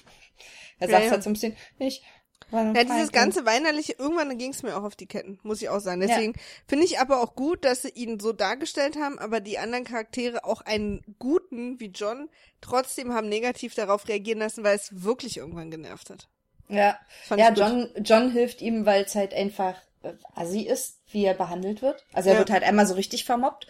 er 0.80 0.88
Ja, 0.88 0.92
sagt 0.94 1.06
ja. 1.06 1.12
halt 1.12 1.24
zum 1.24 1.36
Szenen, 1.36 1.58
ich 1.80 2.02
war 2.50 2.62
ein 2.62 2.76
Ja, 2.76 2.84
dieses 2.84 3.12
ganze 3.12 3.46
Weinerliche, 3.46 3.94
irgendwann 3.98 4.38
ging 4.38 4.52
es 4.52 4.64
mir 4.64 4.78
auch 4.78 4.84
auf 4.84 4.96
die 4.96 5.08
Ketten, 5.08 5.40
muss 5.44 5.62
ich 5.62 5.70
auch 5.70 5.80
sagen. 5.80 6.02
Deswegen 6.02 6.34
finde 6.68 6.86
ich 6.86 7.00
aber 7.00 7.22
auch 7.22 7.36
gut, 7.36 7.66
dass 7.66 7.82
sie 7.82 7.90
ihn 7.90 8.20
so 8.20 8.32
dargestellt 8.34 8.96
haben, 8.98 9.20
aber 9.20 9.40
die 9.42 9.58
anderen 9.58 9.84
Charaktere, 9.86 10.44
auch 10.46 10.62
einen 10.62 11.02
guten 11.20 11.80
wie 11.80 11.88
John, 11.88 12.30
trotzdem 12.62 13.14
haben 13.14 13.28
negativ 13.30 13.76
darauf 13.76 14.08
reagieren 14.08 14.40
lassen, 14.40 14.64
weil 14.64 14.76
es 14.76 15.04
wirklich 15.04 15.38
irgendwann 15.38 15.72
genervt 15.72 16.10
hat. 16.10 16.30
Ja, 16.70 16.98
Fand 17.24 17.40
ja 17.42 17.52
ich. 17.52 17.58
John, 17.58 17.90
John 18.02 18.32
hilft 18.32 18.62
ihm, 18.62 18.86
weil 18.86 19.04
es 19.04 19.16
halt 19.16 19.34
einfach 19.34 19.76
äh, 20.04 20.14
assi 20.36 20.62
ist, 20.62 21.00
wie 21.12 21.24
er 21.26 21.34
behandelt 21.34 21.82
wird. 21.82 22.06
Also 22.14 22.30
er 22.30 22.36
Ja. 22.36 22.40
wird 22.40 22.50
halt 22.52 22.64
einmal 22.64 22.86
so 22.86 22.94
richtig 22.96 23.26
vermobbt 23.26 23.68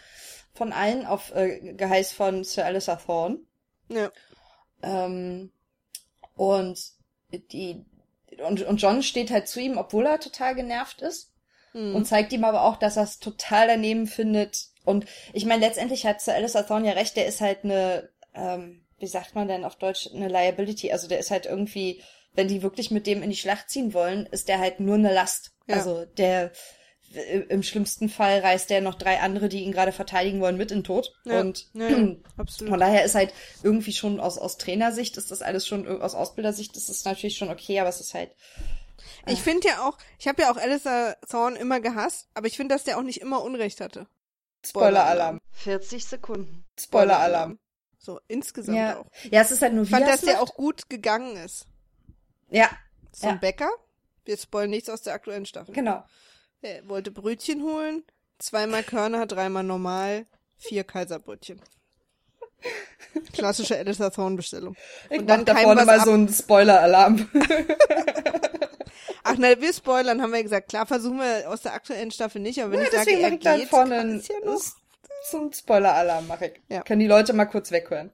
von 0.54 0.74
allen 0.74 1.06
auf 1.06 1.32
äh, 1.36 1.74
Geheiß 1.74 2.12
von 2.12 2.44
Sir 2.44 2.66
Alistair 2.66 2.98
Thorne. 3.00 3.40
Ja. 3.90 4.12
Ähm, 4.82 5.52
und 6.36 6.80
die 7.32 7.86
und, 8.46 8.62
und 8.64 8.82
John 8.82 9.04
steht 9.04 9.32
halt 9.32 9.48
zu 9.48 9.60
ihm, 9.60 9.78
obwohl 9.78 10.06
er 10.06 10.20
total 10.20 10.56
genervt 10.56 11.02
ist. 11.02 11.32
Hm. 11.72 11.96
Und 11.96 12.06
zeigt 12.06 12.34
ihm 12.34 12.44
aber 12.44 12.64
auch, 12.64 12.78
dass 12.78 12.98
er 12.98 13.04
es 13.04 13.20
total 13.20 13.68
daneben 13.68 14.08
findet. 14.08 14.68
Und 14.86 15.06
ich 15.34 15.46
meine, 15.46 15.66
letztendlich 15.66 16.06
hat 16.06 16.22
Sir 16.22 16.34
Alistair 16.34 16.66
Thorne 16.66 16.88
ja 16.88 16.94
recht, 16.94 17.16
der 17.16 17.26
ist 17.26 17.42
halt 17.42 17.64
eine, 17.64 18.10
ähm, 18.34 18.86
wie 19.00 19.08
sagt 19.08 19.36
man 19.36 19.48
denn 19.48 19.66
auf 19.66 19.76
Deutsch, 19.76 20.10
eine 20.14 20.28
Liability. 20.28 20.92
Also 20.92 21.08
der 21.08 21.20
ist 21.20 21.32
halt 21.32 21.46
irgendwie, 21.46 22.02
wenn 22.34 22.48
die 22.48 22.62
wirklich 22.62 22.92
mit 22.92 23.08
dem 23.08 23.24
in 23.24 23.30
die 23.30 23.36
Schlacht 23.36 23.70
ziehen 23.70 23.94
wollen, 23.94 24.26
ist 24.28 24.48
der 24.48 24.60
halt 24.60 24.80
nur 24.80 24.96
eine 24.96 25.14
Last. 25.14 25.54
Ja. 25.68 25.76
Also 25.76 26.06
der 26.06 26.52
im 27.50 27.64
schlimmsten 27.64 28.10
Fall 28.10 28.40
reißt 28.40 28.70
der 28.70 28.82
noch 28.82 28.96
drei 28.96 29.20
andere, 29.20 29.50
die 29.50 29.62
ihn 29.64 29.72
gerade 29.72 29.92
verteidigen 29.92 30.40
wollen, 30.42 30.58
mit 30.58 30.72
in 30.72 30.80
den 30.80 30.84
Tod. 30.84 31.14
Ja. 31.26 31.42
Und 31.42 31.68
Ja, 31.74 31.88
absolut. 32.38 32.70
von 32.72 32.80
daher 32.80 33.04
ist 33.06 33.16
halt 33.16 33.34
irgendwie 33.64 33.94
schon 33.94 34.20
aus, 34.20 34.38
aus 34.38 34.58
Trainersicht 34.58 35.18
ist 35.18 35.32
das 35.32 35.42
alles 35.42 35.66
schon, 35.68 35.88
aus 36.02 36.16
Ausbildersicht 36.16 36.76
ist 36.78 36.90
das 36.90 37.04
natürlich 37.06 37.38
schon 37.38 37.50
okay, 37.50 37.80
aber 37.80 37.90
es 37.90 38.00
ist 38.00 38.14
halt, 38.14 38.32
Ich 39.26 39.42
finde 39.42 39.68
ja 39.68 39.88
auch, 39.88 39.98
ich 40.20 40.28
habe 40.28 40.42
ja 40.42 40.52
auch 40.52 40.58
Alistair 40.58 41.18
Thorne 41.30 41.58
immer 41.58 41.80
gehasst, 41.80 42.28
aber 42.34 42.48
ich 42.48 42.56
finde, 42.58 42.76
dass 42.76 42.84
der 42.84 42.98
auch 42.98 43.04
nicht 43.04 43.22
immer 43.22 43.42
Unrecht 43.44 43.82
hatte. 43.82 44.08
Spoiler-Alarm. 44.66 45.40
40 45.52 46.06
Sekunden. 46.06 46.66
Spoiler-Alarm. 46.80 47.60
So, 48.00 48.20
insgesamt 48.28 48.78
Ja. 48.78 49.00
auch. 49.00 49.06
ja, 49.32 49.42
es 49.42 49.52
ist 49.52 49.62
halt 49.62 49.74
nur, 49.74 49.84
Ich 49.84 49.90
wie 49.90 49.94
fand, 49.94 50.06
er 50.06 50.12
dass 50.14 50.22
der 50.22 50.42
auch 50.42 50.54
gut 50.56 50.90
gegangen 50.90 51.36
ist. 51.38 51.66
Ja, 52.50 52.70
So 53.12 53.28
ein 53.28 53.34
Ja. 53.36 53.40
Bäcker. 53.40 53.70
Wir 54.26 54.38
spoilen 54.38 54.70
nichts 54.70 54.90
aus 54.90 55.02
der 55.02 55.14
aktuellen 55.14 55.46
Staffel. 55.46 55.74
genau. 55.74 56.04
Er 56.62 56.88
wollte 56.90 57.12
Brötchen 57.12 57.64
holen, 57.64 58.04
zweimal 58.40 58.84
Körner, 58.84 59.26
dreimal 59.28 59.64
normal, 59.64 60.26
vier 60.58 60.84
Kaiserbrötchen. 60.84 61.62
Klassische 63.34 63.78
Alistair 63.78 64.12
Thorne 64.12 64.36
Bestellung. 64.36 64.76
Ich 65.10 65.20
Und 65.20 65.28
dann 65.28 65.46
da 65.46 65.56
vorne 65.56 65.86
mal 65.86 66.00
ab. 66.00 66.06
so 66.06 66.12
einen 66.14 66.28
Spoiler-Alarm. 66.30 67.30
Ach 69.24 69.36
na, 69.38 69.60
wir 69.60 69.74
spoilern, 69.74 70.22
haben 70.22 70.32
wir 70.34 70.42
gesagt. 70.42 70.70
Klar, 70.70 70.88
versuchen 70.88 71.20
wir 71.20 71.50
aus 71.50 71.62
der 71.62 71.74
aktuellen 71.74 72.12
Staffel 72.12 72.42
nicht, 72.42 72.62
aber 72.62 72.72
wenn 72.74 72.82
ich 72.82 72.90
sage, 72.92 73.12
er 73.12 73.34
ich 73.34 73.40
da 73.42 73.58
geht, 73.58 73.68
vorne 73.70 74.00
einen, 74.00 74.22
ja 74.22 74.36
noch. 74.46 74.62
so 75.30 75.38
einen 75.38 75.54
Spoiler-Alarm 75.54 76.28
mache 76.28 76.48
ich. 76.48 76.62
Ja. 76.70 76.82
Können 76.82 77.02
die 77.02 77.08
Leute 77.08 77.34
mal 77.34 77.46
kurz 77.46 77.70
weghören. 77.72 78.12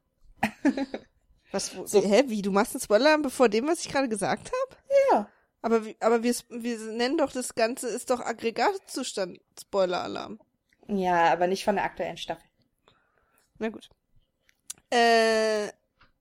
Was, 1.52 1.78
wo, 1.78 1.86
So. 1.86 2.02
hä, 2.04 2.24
wie, 2.28 2.42
du 2.42 2.52
machst 2.52 2.74
einen 2.74 2.82
Spoiler 2.82 3.18
bevor 3.20 3.48
dem, 3.48 3.68
was 3.68 3.82
ich 3.86 3.90
gerade 3.92 4.10
gesagt 4.10 4.52
habe? 4.52 4.82
Ja. 5.12 5.30
Aber, 5.64 5.82
aber 6.02 6.24
wir, 6.24 6.36
wir 6.50 6.78
nennen 6.92 7.18
doch 7.18 7.32
das 7.32 7.56
Ganze, 7.56 7.88
ist 7.88 8.10
doch 8.10 8.20
Aggregatzustand 8.20 9.40
Spoiler-Alarm. 9.60 10.40
Ja, 10.90 11.32
aber 11.32 11.48
nicht 11.48 11.64
von 11.64 11.76
der 11.76 11.86
aktuellen 11.86 12.18
Staffel. 12.18 12.44
Na 13.60 13.70
gut. 13.70 13.90
Äh, 14.90 15.70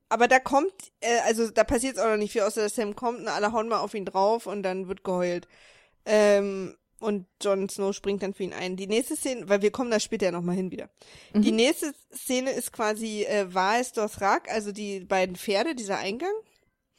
aber 0.09 0.29
da 0.29 0.39
kommt, 0.39 0.73
äh, 1.01 1.19
also 1.27 1.51
da 1.51 1.65
passiert 1.65 1.99
auch 1.99 2.07
noch 2.07 2.17
nicht 2.17 2.33
viel, 2.33 2.43
außer 2.43 2.63
dass 2.63 2.77
Sam 2.77 2.95
kommt 2.95 3.19
und 3.19 3.29
alle 3.29 3.53
hauen 3.53 3.69
mal 3.69 3.81
auf 3.81 3.95
ihn 3.95 4.05
drauf 4.05 4.47
und 4.47 4.63
dann 4.63 4.87
wird 4.87 5.03
geheult. 5.03 5.49
Ähm, 6.07 6.77
und 7.01 7.27
Jon 7.43 7.69
Snow 7.69 7.93
springt 7.93 8.23
dann 8.23 8.35
für 8.35 8.45
ihn 8.45 8.53
ein. 8.53 8.77
Die 8.77 8.87
nächste 8.87 9.17
Szene, 9.17 9.49
weil 9.49 9.61
wir 9.61 9.73
kommen 9.73 9.91
da 9.91 9.99
später 9.99 10.27
ja 10.27 10.33
nochmal 10.33 10.55
hin 10.55 10.71
wieder. 10.71 10.89
Mhm. 11.35 11.43
Die 11.43 11.51
nächste 11.51 11.93
Szene 12.15 12.53
ist 12.53 12.73
quasi 12.73 13.25
äh, 13.25 13.53
Vaes 13.53 13.93
Dothrak, 13.93 14.49
also 14.49 14.71
die 14.71 15.01
beiden 15.01 15.35
Pferde, 15.35 15.75
dieser 15.75 15.99
Eingang. 15.99 16.33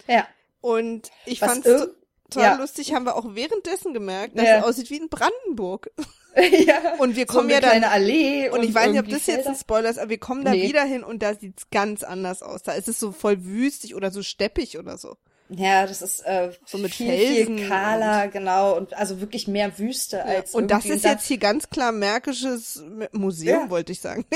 Ja. 0.08 0.28
Und 0.60 1.10
ich 1.26 1.42
Was 1.42 1.50
fand's 1.50 1.88
total 2.34 2.52
ja. 2.54 2.58
lustig, 2.58 2.94
haben 2.94 3.06
wir 3.06 3.16
auch 3.16 3.36
währenddessen 3.36 3.94
gemerkt, 3.94 4.38
dass 4.38 4.46
Ja. 4.46 4.60
es 4.60 4.64
aussieht 4.66 4.90
wie 4.90 4.98
in 4.98 5.10
Brandenburg. 5.10 5.92
ja. 6.66 6.96
Und 7.00 7.16
wir 7.16 7.26
So 7.28 7.34
kommen 7.34 7.46
eine 7.48 7.54
ja 7.56 7.60
dann 7.62 7.70
kleine 7.72 7.92
Allee. 7.92 8.50
Und 8.50 8.64
ich 8.64 8.74
weiß 8.74 8.92
nicht, 8.92 9.00
ob 9.00 9.10
das 9.10 9.26
jetzt 9.28 9.48
ein. 9.48 9.56
Spoiler 9.56 9.90
ist, 9.90 10.00
aber 10.00 10.10
wir 10.10 10.18
kommen 10.20 10.44
da 10.44 10.52
Nee. 10.52 10.68
wieder 10.68 10.84
hin 10.84 11.04
und 11.04 11.22
da 11.24 11.36
sieht's 11.36 11.70
ganz 11.72 12.04
anders 12.04 12.42
aus. 12.42 12.64
Da 12.64 12.74
ist 12.74 12.88
es 12.88 13.00
so 13.00 13.12
voll 13.12 13.44
wüstig 13.46 13.96
oder 13.96 14.12
so 14.12 14.24
steppig 14.24 14.78
oder 14.80 14.98
so. 14.98 15.16
Ja, 15.50 15.86
das 15.86 16.02
ist 16.02 16.22
äh, 16.22 16.52
So 16.66 16.78
mit 16.80 16.96
viel, 16.96 17.08
Felsen 17.08 17.58
viel 17.60 17.68
kahler, 17.68 18.28
genau. 18.30 18.76
Und 18.78 18.94
also 18.96 19.20
wirklich 19.22 19.48
mehr 19.48 19.78
Wüste 19.78 20.24
als 20.24 20.56
und 20.56 20.72
das 20.72 20.86
ist 20.86 21.04
jetzt 21.04 21.26
hier 21.28 21.38
ganz 21.38 21.70
klar 21.70 21.92
Märkisches 21.92 22.82
Museum, 23.12 23.64
Ja. 23.66 23.70
wollte 23.70 23.92
ich 23.92 24.00
sagen. 24.02 24.26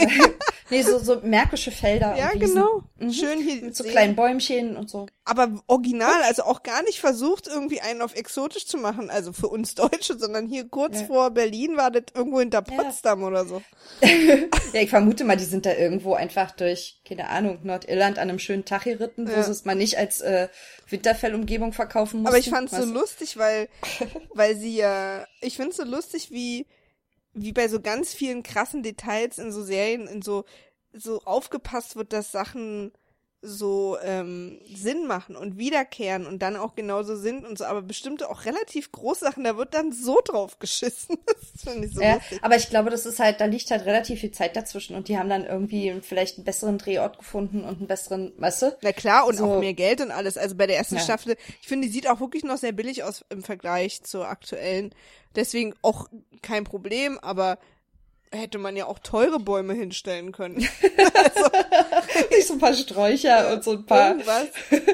Nee, 0.69 0.81
so, 0.81 0.99
so 0.99 1.21
märkische 1.23 1.71
Felder 1.71 2.17
ja, 2.17 2.29
und 2.33 2.41
genau. 2.41 2.83
Mhm. 2.99 3.13
Schön 3.13 3.39
hier. 3.39 3.62
Mit 3.62 3.75
so 3.77 3.86
kleinen 3.86 4.17
Bäumchen 4.17 4.75
und 4.75 4.89
so. 4.89 5.05
Aber 5.29 5.61
original, 5.67 6.23
also 6.23 6.43
auch 6.43 6.63
gar 6.63 6.81
nicht 6.83 6.99
versucht, 7.01 7.47
irgendwie 7.47 7.81
einen 7.81 8.01
auf 8.01 8.15
exotisch 8.15 8.65
zu 8.65 8.77
machen, 8.77 9.09
also 9.09 9.33
für 9.33 9.49
uns 9.49 9.75
Deutsche, 9.75 10.17
sondern 10.17 10.47
hier 10.47 10.69
kurz 10.69 11.01
Ja. 11.01 11.05
vor 11.07 11.31
Berlin 11.31 11.75
war 11.75 11.91
das 11.91 12.03
irgendwo 12.15 12.39
hinter 12.39 12.63
Ja. 12.69 12.75
Potsdam 12.83 13.23
oder 13.23 13.45
so. 13.45 13.61
Ja, 14.73 14.81
ich 14.81 14.89
vermute 14.89 15.23
mal, 15.23 15.37
die 15.37 15.45
sind 15.45 15.65
da 15.65 15.73
irgendwo 15.73 16.13
einfach 16.13 16.51
durch, 16.51 17.01
keine 17.07 17.29
Ahnung, 17.29 17.59
Nordirland 17.63 18.19
an 18.19 18.29
einem 18.29 18.39
schönen 18.39 18.65
Tag 18.65 18.83
geritten, 18.83 19.27
wo 19.27 19.31
Ja. 19.31 19.43
sie 19.43 19.51
es 19.51 19.65
mal 19.65 19.75
nicht 19.75 19.97
als 19.97 20.19
äh, 20.21 20.49
Winterfellumgebung 20.89 21.71
verkaufen 21.73 22.17
mussten. 22.21 22.27
Aber 22.27 22.37
ich 22.37 22.49
fand's 22.49 22.71
so 22.71 22.77
Weißt 22.79 22.89
du? 22.89 22.93
lustig, 22.93 23.37
weil, 23.37 23.69
weil 24.33 24.55
sie 24.57 24.75
ja, 24.75 25.25
ich 25.41 25.55
find's 25.55 25.77
so 25.77 25.83
lustig, 25.83 26.31
wie, 26.31 26.67
wie 27.33 27.53
bei 27.53 27.67
so 27.69 27.79
ganz 27.81 28.13
vielen 28.13 28.43
krassen 28.43 28.83
Details 28.83 29.37
in 29.39 29.51
so 29.51 29.63
Serien, 29.63 30.07
in 30.07 30.21
so, 30.21 30.45
so 30.93 31.21
aufgepasst 31.23 31.95
wird, 31.95 32.11
dass 32.13 32.31
Sachen 32.31 32.91
so 33.41 33.97
ähm, 34.02 34.60
Sinn 34.73 35.06
machen 35.08 35.36
und 35.36 35.58
wiederkehren 35.58 36.26
und 36.26 36.39
dann 36.41 36.56
auch 36.56 36.73
genauso 36.76 37.15
sind 37.15 37.45
und 37.45 37.58
so, 37.58 37.65
aber 37.65 37.82
bestimmte 37.84 38.30
auch 38.30 38.45
relativ 38.45 38.91
große 38.91 39.26
Sachen, 39.26 39.43
da 39.43 39.58
wird 39.58 39.73
dann 39.76 39.91
so 39.91 40.19
drauf 40.26 40.60
geschissen. 40.60 41.17
Das 41.58 41.73
finde 41.73 41.88
ich 41.88 41.93
so 41.93 42.02
Ja, 42.02 42.15
lustig. 42.15 42.39
aber 42.43 42.56
ich 42.56 42.69
glaube, 42.69 42.89
das 42.89 43.06
ist 43.06 43.19
halt, 43.19 43.39
da 43.41 43.45
liegt 43.45 43.69
halt 43.71 43.86
relativ 43.86 44.19
viel 44.21 44.32
Zeit 44.32 44.56
dazwischen 44.56 44.95
und 44.95 45.08
die 45.08 45.17
haben 45.17 45.30
dann 45.30 45.45
irgendwie 45.45 45.93
vielleicht 46.02 46.38
einen 46.38 46.45
besseren 46.45 46.78
Drehort 46.78 47.17
gefunden 47.17 47.62
und 47.63 47.78
einen 47.78 47.88
besseren, 47.88 48.34
weißt 48.38 48.62
du? 48.63 48.78
Na 48.82 48.91
klar, 48.91 49.26
und 49.28 49.38
So. 49.38 49.45
auch 49.45 49.60
mehr 49.60 49.73
Geld 49.73 50.02
und 50.02 50.12
alles. 50.12 50.38
Also 50.38 50.56
bei 50.56 50.67
der 50.67 50.78
ersten 50.78 50.95
Ja. 50.95 51.02
Staffel, 51.02 51.36
ich 51.62 51.67
finde, 51.67 51.88
die 51.88 51.93
sieht 51.93 52.10
auch 52.10 52.19
wirklich 52.19 52.43
noch 52.43 52.58
sehr 52.58 52.71
billig 52.73 53.04
aus 53.04 53.23
im 53.30 53.43
Vergleich 53.43 54.04
zur 54.04 54.28
aktuellen. 54.28 54.93
Deswegen 55.36 55.73
auch 55.82 56.08
kein 56.41 56.63
Problem, 56.63 57.17
aber 57.19 57.58
hätte 58.31 58.57
man 58.57 58.75
ja 58.75 58.85
auch 58.85 58.99
teure 58.99 59.39
Bäume 59.39 59.73
hinstellen 59.73 60.31
können. 60.31 60.59
so 62.45 62.53
ein 62.53 62.59
paar 62.59 62.73
Sträucher 62.73 63.53
und 63.53 63.63
so 63.63 63.71
ein 63.71 63.85
paar. 63.85 64.09
Irgendwas. 64.11 64.47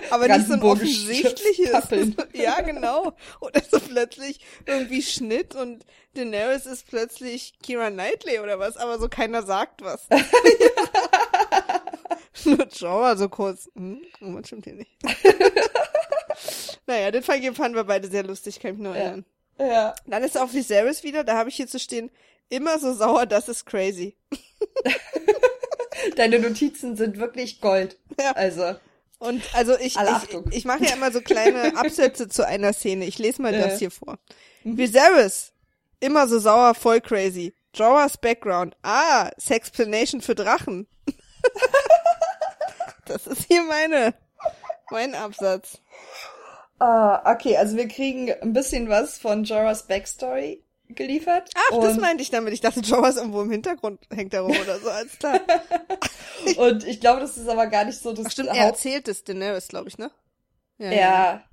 Aber 0.10 0.28
nicht 0.28 0.48
so 0.48 0.54
ein 0.54 0.62
offensichtliches. 0.64 1.70
Ja, 2.34 2.62
genau. 2.62 3.14
Oder 3.42 3.62
so 3.70 3.80
plötzlich 3.80 4.40
irgendwie 4.66 5.02
Schnitt 5.02 5.56
und 5.56 5.86
Daenerys 6.16 6.66
ist 6.66 6.88
plötzlich 6.88 7.54
Kira 7.62 7.90
Knightley 7.90 8.40
oder 8.40 8.60
was, 8.60 8.78
aber 8.78 9.00
so 9.00 9.08
keiner 9.10 9.44
sagt 9.44 9.82
was. 9.84 10.08
Nur 12.46 12.68
Jorah 12.68 13.16
so 13.16 13.30
kurz. 13.30 13.70
Hm, 13.76 14.02
irgendwas 14.20 14.48
stimmt 14.48 14.66
hier 14.66 14.74
nicht. 14.74 14.92
naja, 16.88 17.12
den 17.12 17.24
Fall 17.24 17.42
fanden 17.54 17.76
wir 17.76 17.84
beide 17.84 18.10
sehr 18.10 18.24
lustig, 18.24 18.60
kann 18.60 18.72
ich 18.72 18.78
mich 18.80 18.88
noch 18.88 18.96
Ja. 18.96 19.02
erinnern. 19.02 19.26
Ja. 19.60 19.96
Dann 20.08 20.24
ist 20.24 20.38
auch 20.38 20.52
Viserys 20.54 21.04
wieder, 21.04 21.24
da 21.24 21.38
habe 21.38 21.50
ich 21.50 21.56
hier 21.56 21.68
zu 21.68 21.80
stehen, 21.80 22.10
immer 22.54 22.80
so 22.80 22.94
sauer, 22.94 23.26
das 23.26 23.50
ist 23.50 23.66
crazy. 23.66 24.16
Deine 26.16 26.40
Notizen 26.40 26.96
sind 26.96 27.18
wirklich 27.18 27.62
Gold. 27.62 27.98
Ja. 28.20 28.32
Also. 28.32 28.76
Und 29.20 29.42
also 29.54 29.78
ich, 29.80 29.96
ich, 29.96 30.38
ich 30.52 30.66
mache 30.66 30.84
ja 30.84 30.94
immer 30.94 31.12
so 31.12 31.22
kleine 31.22 31.78
Absätze 31.78 32.28
zu 32.28 32.46
einer 32.46 32.74
Szene. 32.74 33.06
Ich 33.06 33.20
lese 33.20 33.42
mal 33.42 33.54
Ja. 33.54 33.68
das 33.68 33.80
hier 33.80 33.92
vor. 33.92 34.20
Viserys, 34.64 35.54
immer 36.00 36.28
so 36.28 36.40
sauer, 36.40 36.76
voll 36.76 37.02
crazy. 37.02 37.54
Jorahs 37.74 38.18
Background. 38.18 38.76
Ah, 38.84 39.32
Sexplanation 39.40 40.22
für 40.22 40.36
Drachen. 40.36 40.88
das 43.06 43.28
ist 43.28 43.46
hier 43.48 43.64
meine, 43.64 44.14
mein 44.92 45.16
Absatz. 45.16 45.80
Ah, 46.80 47.32
okay, 47.34 47.58
also 47.58 47.78
wir 47.78 47.88
kriegen 47.88 48.32
ein 48.42 48.54
bisschen 48.54 48.90
was 48.90 49.18
von 49.18 49.44
Jorahs 49.46 49.84
Backstory 49.84 50.63
geliefert. 50.96 51.50
Ach, 51.56 51.80
das 51.80 51.98
meinte 51.98 52.24
ich 52.24 52.30
damit. 52.30 52.54
Ich 52.54 52.62
dachte, 52.62 52.80
Jorah 52.82 53.10
ist 53.10 53.18
irgendwo 53.18 53.42
im 53.42 53.52
Hintergrund, 53.52 54.00
hängt 54.14 54.34
da 54.34 54.42
rum 54.42 54.56
oder 54.56 54.80
so, 54.80 54.90
alles 54.90 55.18
klar. 55.20 55.40
und 56.58 56.86
ich 56.86 57.00
glaube, 57.00 57.22
das 57.22 57.38
ist 57.38 57.48
aber 57.48 57.68
gar 57.68 57.86
nicht 57.86 58.00
so 58.00 58.14
das 58.14 58.28
Ach, 58.28 58.32
stimmt, 58.32 58.50
er 58.50 58.66
erzählt 58.66 59.08
es 59.08 59.24
Daenerys, 59.24 59.68
glaube 59.68 59.90
ich, 59.90 59.98
ne? 59.98 60.12
Ja, 60.78 61.44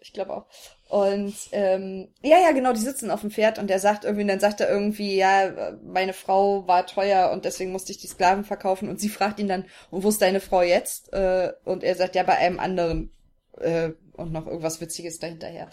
ich 0.00 0.12
glaube 0.12 0.32
auch. 0.32 0.46
Und 0.88 1.34
ähm, 1.52 2.08
ja, 2.22 2.38
ja, 2.38 2.52
genau, 2.52 2.72
die 2.72 2.80
sitzen 2.80 3.10
auf 3.10 3.20
dem 3.20 3.30
Pferd 3.30 3.58
und 3.58 3.70
er 3.70 3.78
sagt 3.78 4.04
irgendwie, 4.04 4.22
und 4.22 4.28
dann 4.28 4.40
sagt 4.40 4.60
er 4.60 4.70
irgendwie, 4.70 5.16
ja, 5.16 5.72
meine 5.84 6.14
Frau 6.14 6.66
war 6.66 6.86
teuer 6.86 7.30
und 7.30 7.44
deswegen 7.44 7.72
musste 7.72 7.92
ich 7.92 7.98
die 7.98 8.06
Sklaven 8.06 8.44
verkaufen. 8.44 8.88
Und 8.88 8.98
sie 8.98 9.10
fragt 9.10 9.38
ihn 9.38 9.48
dann, 9.48 9.66
und 9.90 10.02
wo 10.04 10.08
ist 10.08 10.22
deine 10.22 10.40
Frau 10.40 10.62
jetzt? 10.62 11.12
Äh, 11.12 11.52
und 11.64 11.84
er 11.84 11.94
sagt, 11.94 12.14
ja, 12.14 12.22
bei 12.22 12.36
einem 12.36 12.58
anderen. 12.58 13.12
Äh, 13.58 13.90
und 14.14 14.32
noch 14.32 14.46
irgendwas 14.46 14.80
Witziges 14.80 15.18
dahinterher. 15.18 15.68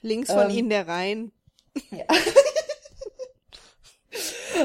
Links 0.00 0.30
von 0.30 0.50
Ähm, 0.50 0.56
ihnen 0.56 0.70
der 0.70 0.86
Rhein. 0.86 1.32
Ja. 1.90 2.04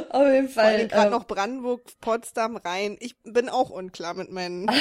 Auf 0.09 0.27
jeden 0.27 0.49
Fall. 0.49 0.87
gerade 0.87 1.07
ähm, 1.07 1.11
noch 1.11 1.25
Brandenburg, 1.25 1.81
Potsdam, 2.01 2.57
Rhein. 2.57 2.97
Ich 2.99 3.15
bin 3.23 3.49
auch 3.49 3.69
unklar 3.69 4.13
mit 4.13 4.31
meinen. 4.31 4.67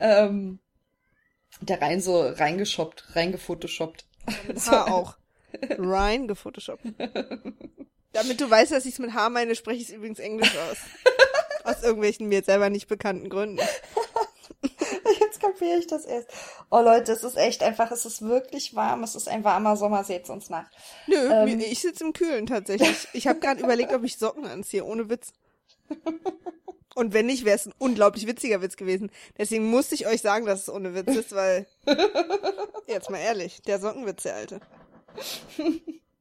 ähm, 0.00 0.60
der 1.60 1.82
rein 1.82 2.00
so 2.00 2.20
reingeschoppt, 2.20 3.16
reingefotoshoppt. 3.16 4.06
Mit 4.46 4.58
H 4.66 4.86
auch. 4.86 5.16
Ryan 5.78 6.28
gefotoshoppt. 6.28 6.84
Damit 8.12 8.40
du 8.40 8.50
weißt, 8.50 8.72
dass 8.72 8.86
ich 8.86 8.94
es 8.94 8.98
mit 8.98 9.14
H 9.14 9.30
meine, 9.30 9.54
spreche 9.54 9.82
ich 9.82 9.88
es 9.88 9.94
übrigens 9.94 10.18
Englisch 10.18 10.56
aus. 10.56 10.78
Aus 11.64 11.82
irgendwelchen 11.82 12.28
mir 12.28 12.42
selber 12.42 12.70
nicht 12.70 12.88
bekannten 12.88 13.28
Gründen. 13.28 13.60
Kapiere 15.60 15.78
ich 15.78 15.86
das 15.86 16.06
erst. 16.06 16.28
Oh 16.70 16.80
Leute, 16.80 17.12
es 17.12 17.22
ist 17.22 17.36
echt 17.36 17.62
einfach, 17.62 17.90
es 17.90 18.06
ist 18.06 18.22
wirklich 18.22 18.74
warm. 18.74 19.02
Es 19.02 19.14
ist 19.14 19.28
ein 19.28 19.44
warmer 19.44 19.76
Sommer, 19.76 20.04
seht's 20.04 20.30
uns 20.30 20.48
nach. 20.48 20.64
Nö, 21.06 21.16
Ähm. 21.16 21.60
ich 21.60 21.80
sitze 21.80 22.04
im 22.04 22.14
Kühlen 22.14 22.46
tatsächlich. 22.46 23.08
Ich 23.12 23.26
habe 23.26 23.40
gerade 23.40 23.62
überlegt, 23.62 23.92
ob 23.92 24.02
ich 24.04 24.16
Socken 24.16 24.46
anziehe, 24.46 24.84
ohne 24.84 25.10
Witz. 25.10 25.32
Und 26.94 27.12
wenn 27.12 27.26
nicht, 27.26 27.44
wäre 27.44 27.56
es 27.56 27.66
ein 27.66 27.74
unglaublich 27.78 28.26
witziger 28.26 28.62
Witz 28.62 28.76
gewesen. 28.76 29.10
Deswegen 29.36 29.66
musste 29.70 29.94
ich 29.94 30.06
euch 30.06 30.22
sagen, 30.22 30.46
dass 30.46 30.62
es 30.62 30.68
ohne 30.70 30.94
Witz 30.94 31.14
ist, 31.14 31.34
weil 31.34 31.66
jetzt 32.86 33.10
mal 33.10 33.18
ehrlich, 33.18 33.60
der 33.62 33.80
Sockenwitz, 33.80 34.22
der 34.22 34.36
alte. 34.36 34.60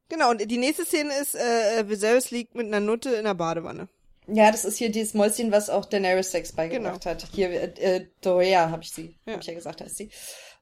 Genau, 0.09 0.31
und 0.31 0.39
die 0.49 0.57
nächste 0.57 0.85
Szene 0.85 1.13
ist, 1.17 1.35
äh, 1.35 1.87
Viserys 1.87 2.31
liegt 2.31 2.55
mit 2.55 2.67
einer 2.67 2.79
Nutte 2.79 3.11
in 3.11 3.23
der 3.25 3.35
Badewanne. 3.35 3.87
Ja, 4.33 4.51
das 4.51 4.65
ist 4.65 4.77
hier 4.77 4.91
dieses 4.91 5.13
Mäuschen, 5.13 5.51
was 5.51 5.69
auch 5.69 5.85
Daenerys 5.85 6.31
Sex 6.31 6.51
beigebracht 6.53 7.05
hat. 7.05 7.27
Hier, 7.33 7.49
äh, 7.49 7.65
äh, 7.97 8.07
Dorea 8.21 8.69
habe 8.69 8.83
ich 8.83 8.91
sie, 8.91 9.15
Ja. 9.25 9.33
habe 9.33 9.41
ich 9.41 9.47
ja 9.47 9.53
gesagt, 9.53 9.81
heißt 9.81 9.97
sie. 9.97 10.09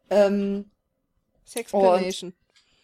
Ähm, 0.09 0.71
Sexplanation. 1.45 2.33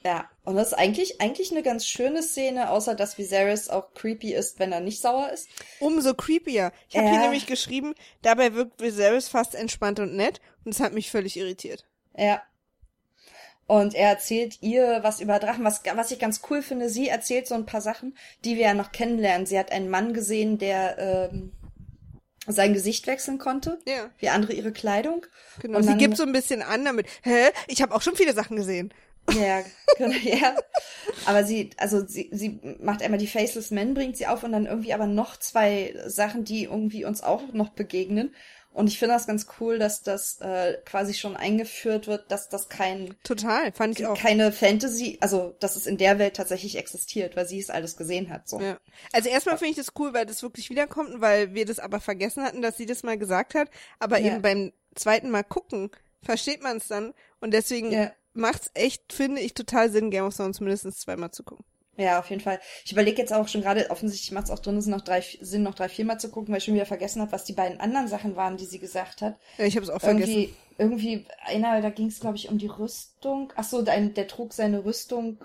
ja, 0.06 0.30
und 0.46 0.56
das 0.56 0.67
ist 0.69 0.74
eigentlich, 0.74 1.22
eigentlich 1.22 1.52
eine 1.52 1.63
ganz 1.63 1.86
schöne 1.88 2.24
Szene, 2.24 2.69
außer 2.69 2.96
dass 2.96 3.17
Viserys 3.17 3.69
auch 3.69 3.93
creepy 3.93 4.34
ist, 4.34 4.60
wenn 4.60 4.72
er 4.72 4.80
nicht 4.82 5.02
sauer 5.02 5.30
ist. 5.32 5.48
Umso 5.80 6.13
creepier. 6.13 6.72
Ich 6.89 6.96
habe 6.96 7.06
Ja. 7.06 7.12
hier 7.13 7.22
nämlich 7.22 7.46
geschrieben, 7.46 7.93
dabei 8.22 8.54
wirkt 8.54 8.82
Viserys 8.82 9.28
fast 9.28 9.56
entspannt 9.56 10.00
und 10.00 10.15
nett 10.15 10.39
und 10.65 10.74
es 10.74 10.80
hat 10.80 10.93
mich 10.93 11.10
völlig 11.12 11.38
irritiert. 11.38 11.86
Ja. 12.17 12.41
Und 13.65 13.95
er 13.95 14.10
erzählt 14.10 14.58
ihr 14.62 14.99
was 15.04 15.21
über 15.21 15.39
Drachen, 15.39 15.63
was, 15.63 15.82
was 15.95 16.12
ich 16.12 16.19
ganz 16.19 16.41
cool 16.49 16.62
finde. 16.62 16.89
Sie 16.89 17.08
erzählt 17.08 17.47
so 17.47 17.56
ein 17.56 17.65
paar 17.65 17.82
Sachen, 17.82 18.15
die 18.43 18.56
wir 18.58 18.63
ja 18.63 18.73
noch 18.73 18.91
kennenlernen. 18.91 19.45
Sie 19.47 19.58
hat 19.58 19.71
einen 19.71 19.89
Mann 19.89 20.13
gesehen, 20.13 20.58
der 20.58 20.97
ähm, 21.32 21.54
sein 22.45 22.73
Gesicht 22.73 23.08
wechseln 23.08 23.38
konnte, 23.38 23.80
Ja, 23.88 24.10
wie 24.19 24.28
andere 24.30 24.52
ihre 24.54 24.73
Kleidung. 24.73 25.26
genau. 25.62 25.78
Und 25.78 25.84
Sie 25.84 25.89
dann- 25.89 25.97
gibt 25.97 26.17
so 26.17 26.23
ein 26.23 26.34
bisschen 26.34 26.62
an 26.62 26.84
damit. 26.84 27.08
Hä? 27.23 27.45
Ich 27.67 27.82
habe 27.82 27.95
auch 27.95 28.02
schon 28.02 28.17
viele 28.17 28.34
Sachen 28.34 28.58
gesehen. 28.58 28.93
Ja, 29.34 29.62
genau, 29.97 30.13
ja. 30.23 30.54
Aber 31.26 31.45
sie, 31.45 31.69
also 31.78 32.06
sie, 32.06 32.30
sie 32.34 32.60
macht 32.82 33.02
einmal 33.02 33.17
die 33.19 33.28
Faceless 33.28 33.71
Men, 33.71 33.93
bringt 33.93 34.17
sie 34.17 34.28
auf 34.28 34.43
und 34.43 34.52
dann 34.52 34.65
irgendwie 34.65 34.93
aber 34.93 35.08
noch 35.08 35.38
zwei 35.38 35.95
Sachen, 36.08 36.43
die 36.43 36.63
irgendwie 36.65 37.06
uns 37.06 37.23
auch 37.23 37.54
noch 37.54 37.69
begegnen. 37.69 38.36
Und 38.74 38.88
ich 38.88 38.98
finde 38.98 39.14
das 39.14 39.28
ganz 39.28 39.46
cool, 39.60 39.78
dass 39.78 40.02
das 40.02 40.40
äh, 40.42 40.78
quasi 40.86 41.14
schon 41.14 41.38
eingeführt 41.38 42.08
wird, 42.08 42.32
dass 42.32 42.50
das 42.50 42.70
kein 42.70 43.16
Total, 43.24 43.72
fand 43.72 44.00
ich 44.00 44.06
auch. 44.08 44.18
keine 44.18 44.52
Fantasy, 44.52 45.18
also 45.22 45.56
dass 45.60 45.76
es 45.76 45.86
in 45.86 45.98
der 45.98 46.18
Welt 46.18 46.36
tatsächlich 46.36 46.78
existiert, 46.78 47.36
weil 47.36 47.46
sie 47.48 47.60
es 47.60 47.70
alles 47.70 47.96
gesehen 47.98 48.30
hat. 48.32 48.50
So. 48.50 48.60
Ja. 48.60 48.80
Also 49.12 49.30
erstmal 49.30 49.58
finde 49.60 49.72
ich 49.72 49.78
das 49.78 49.94
cool, 50.00 50.14
weil 50.14 50.26
das 50.26 50.42
wirklich 50.42 50.70
wiederkommt 50.72 51.12
und 51.14 51.22
weil 51.22 51.54
wir 51.54 51.66
das 51.66 51.78
aber 51.80 52.00
vergessen 52.00 52.44
hatten, 52.44 52.62
dass 52.64 52.76
sie 52.78 52.88
das 52.88 53.04
mal 53.04 53.18
gesagt 53.18 53.54
hat. 53.54 53.70
Aber 54.00 54.18
Ja. 54.20 54.34
eben 54.34 54.42
beim 54.42 54.74
zweiten 54.96 55.30
Mal 55.30 55.44
gucken, 55.44 55.92
versteht 56.24 56.64
man 56.64 56.78
es 56.78 56.88
dann. 56.88 57.14
Und 57.42 57.52
deswegen 57.54 57.92
Ja. 57.92 58.12
macht's 58.34 58.72
echt, 58.74 59.14
finde 59.14 59.42
ich, 59.42 59.54
total 59.54 59.92
Sinn, 59.92 60.10
Game 60.10 60.26
of 60.26 60.36
Thrones 60.36 60.60
mindestens 60.60 61.00
zweimal 61.00 61.30
zu 61.32 61.44
gucken. 61.44 61.64
Ja, 61.95 62.19
auf 62.19 62.29
jeden 62.29 62.41
Fall. 62.41 62.60
Ich 62.84 62.91
überlege 62.91 63.21
jetzt 63.21 63.34
auch 63.34 63.47
schon 63.47 63.62
gerade, 63.62 63.91
offensichtlich 63.91 64.32
macht 64.32 64.45
es 64.45 64.51
auch 64.51 64.60
drin, 64.60 64.82
Sinn, 64.82 64.91
noch 64.91 65.01
drei, 65.01 65.23
Sinn, 65.41 65.62
noch 65.62 65.75
drei, 65.75 65.89
viermal 65.89 66.19
zu 66.19 66.29
gucken, 66.29 66.51
weil 66.51 66.58
ich 66.58 66.63
schon 66.63 66.73
wieder 66.73 66.88
vergessen 66.88 67.21
habe, 67.21 67.32
was 67.32 67.43
die 67.43 67.53
beiden 67.53 67.79
anderen 67.79 68.08
Sachen 68.08 68.36
waren, 68.36 68.58
die 68.58 68.65
sie 68.65 68.79
gesagt 68.79 69.21
hat. 69.21 69.38
Ja, 69.58 69.65
ich 69.65 69.75
habe 69.75 69.84
es 69.84 69.91
auch 69.91 69.99
vergessen. 69.99 70.32
Irgendwie, 70.32 70.56
irgendwie, 70.77 71.25
einer, 71.45 71.82
da 71.82 71.91
ging 71.91 72.08
es, 72.08 72.19
glaube 72.19 72.38
ich, 72.38 72.49
um 72.49 72.58
die 72.58 72.67
Rüstung. 72.67 73.53
Ach 73.56 73.63
so, 73.63 73.84
der, 73.84 73.99
der 74.01 74.27
trug 74.27 74.53
seine 74.53 74.84
Rüstung 74.86 75.38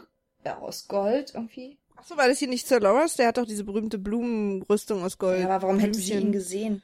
ja, 0.45 0.59
aus 0.59 0.89
Gold 0.89 1.33
irgendwie. 1.35 1.77
Ach 1.97 2.05
so, 2.05 2.17
war 2.17 2.29
das 2.29 2.39
hier 2.39 2.49
nicht 2.49 2.67
Sir 2.67 2.81
Loras? 2.81 3.17
Der 3.17 3.27
hat 3.27 3.37
doch 3.37 3.45
diese 3.45 3.65
berühmte 3.65 3.99
Blumenrüstung 3.99 5.05
aus 5.05 5.19
Gold. 5.19 5.41
Ja, 5.41 5.51
aber 5.51 5.63
warum 5.67 5.79
hätten 5.81 5.95
sie 5.95 6.13
Blümchen. 6.13 6.29
ihn 6.29 6.33
gesehen? 6.33 6.83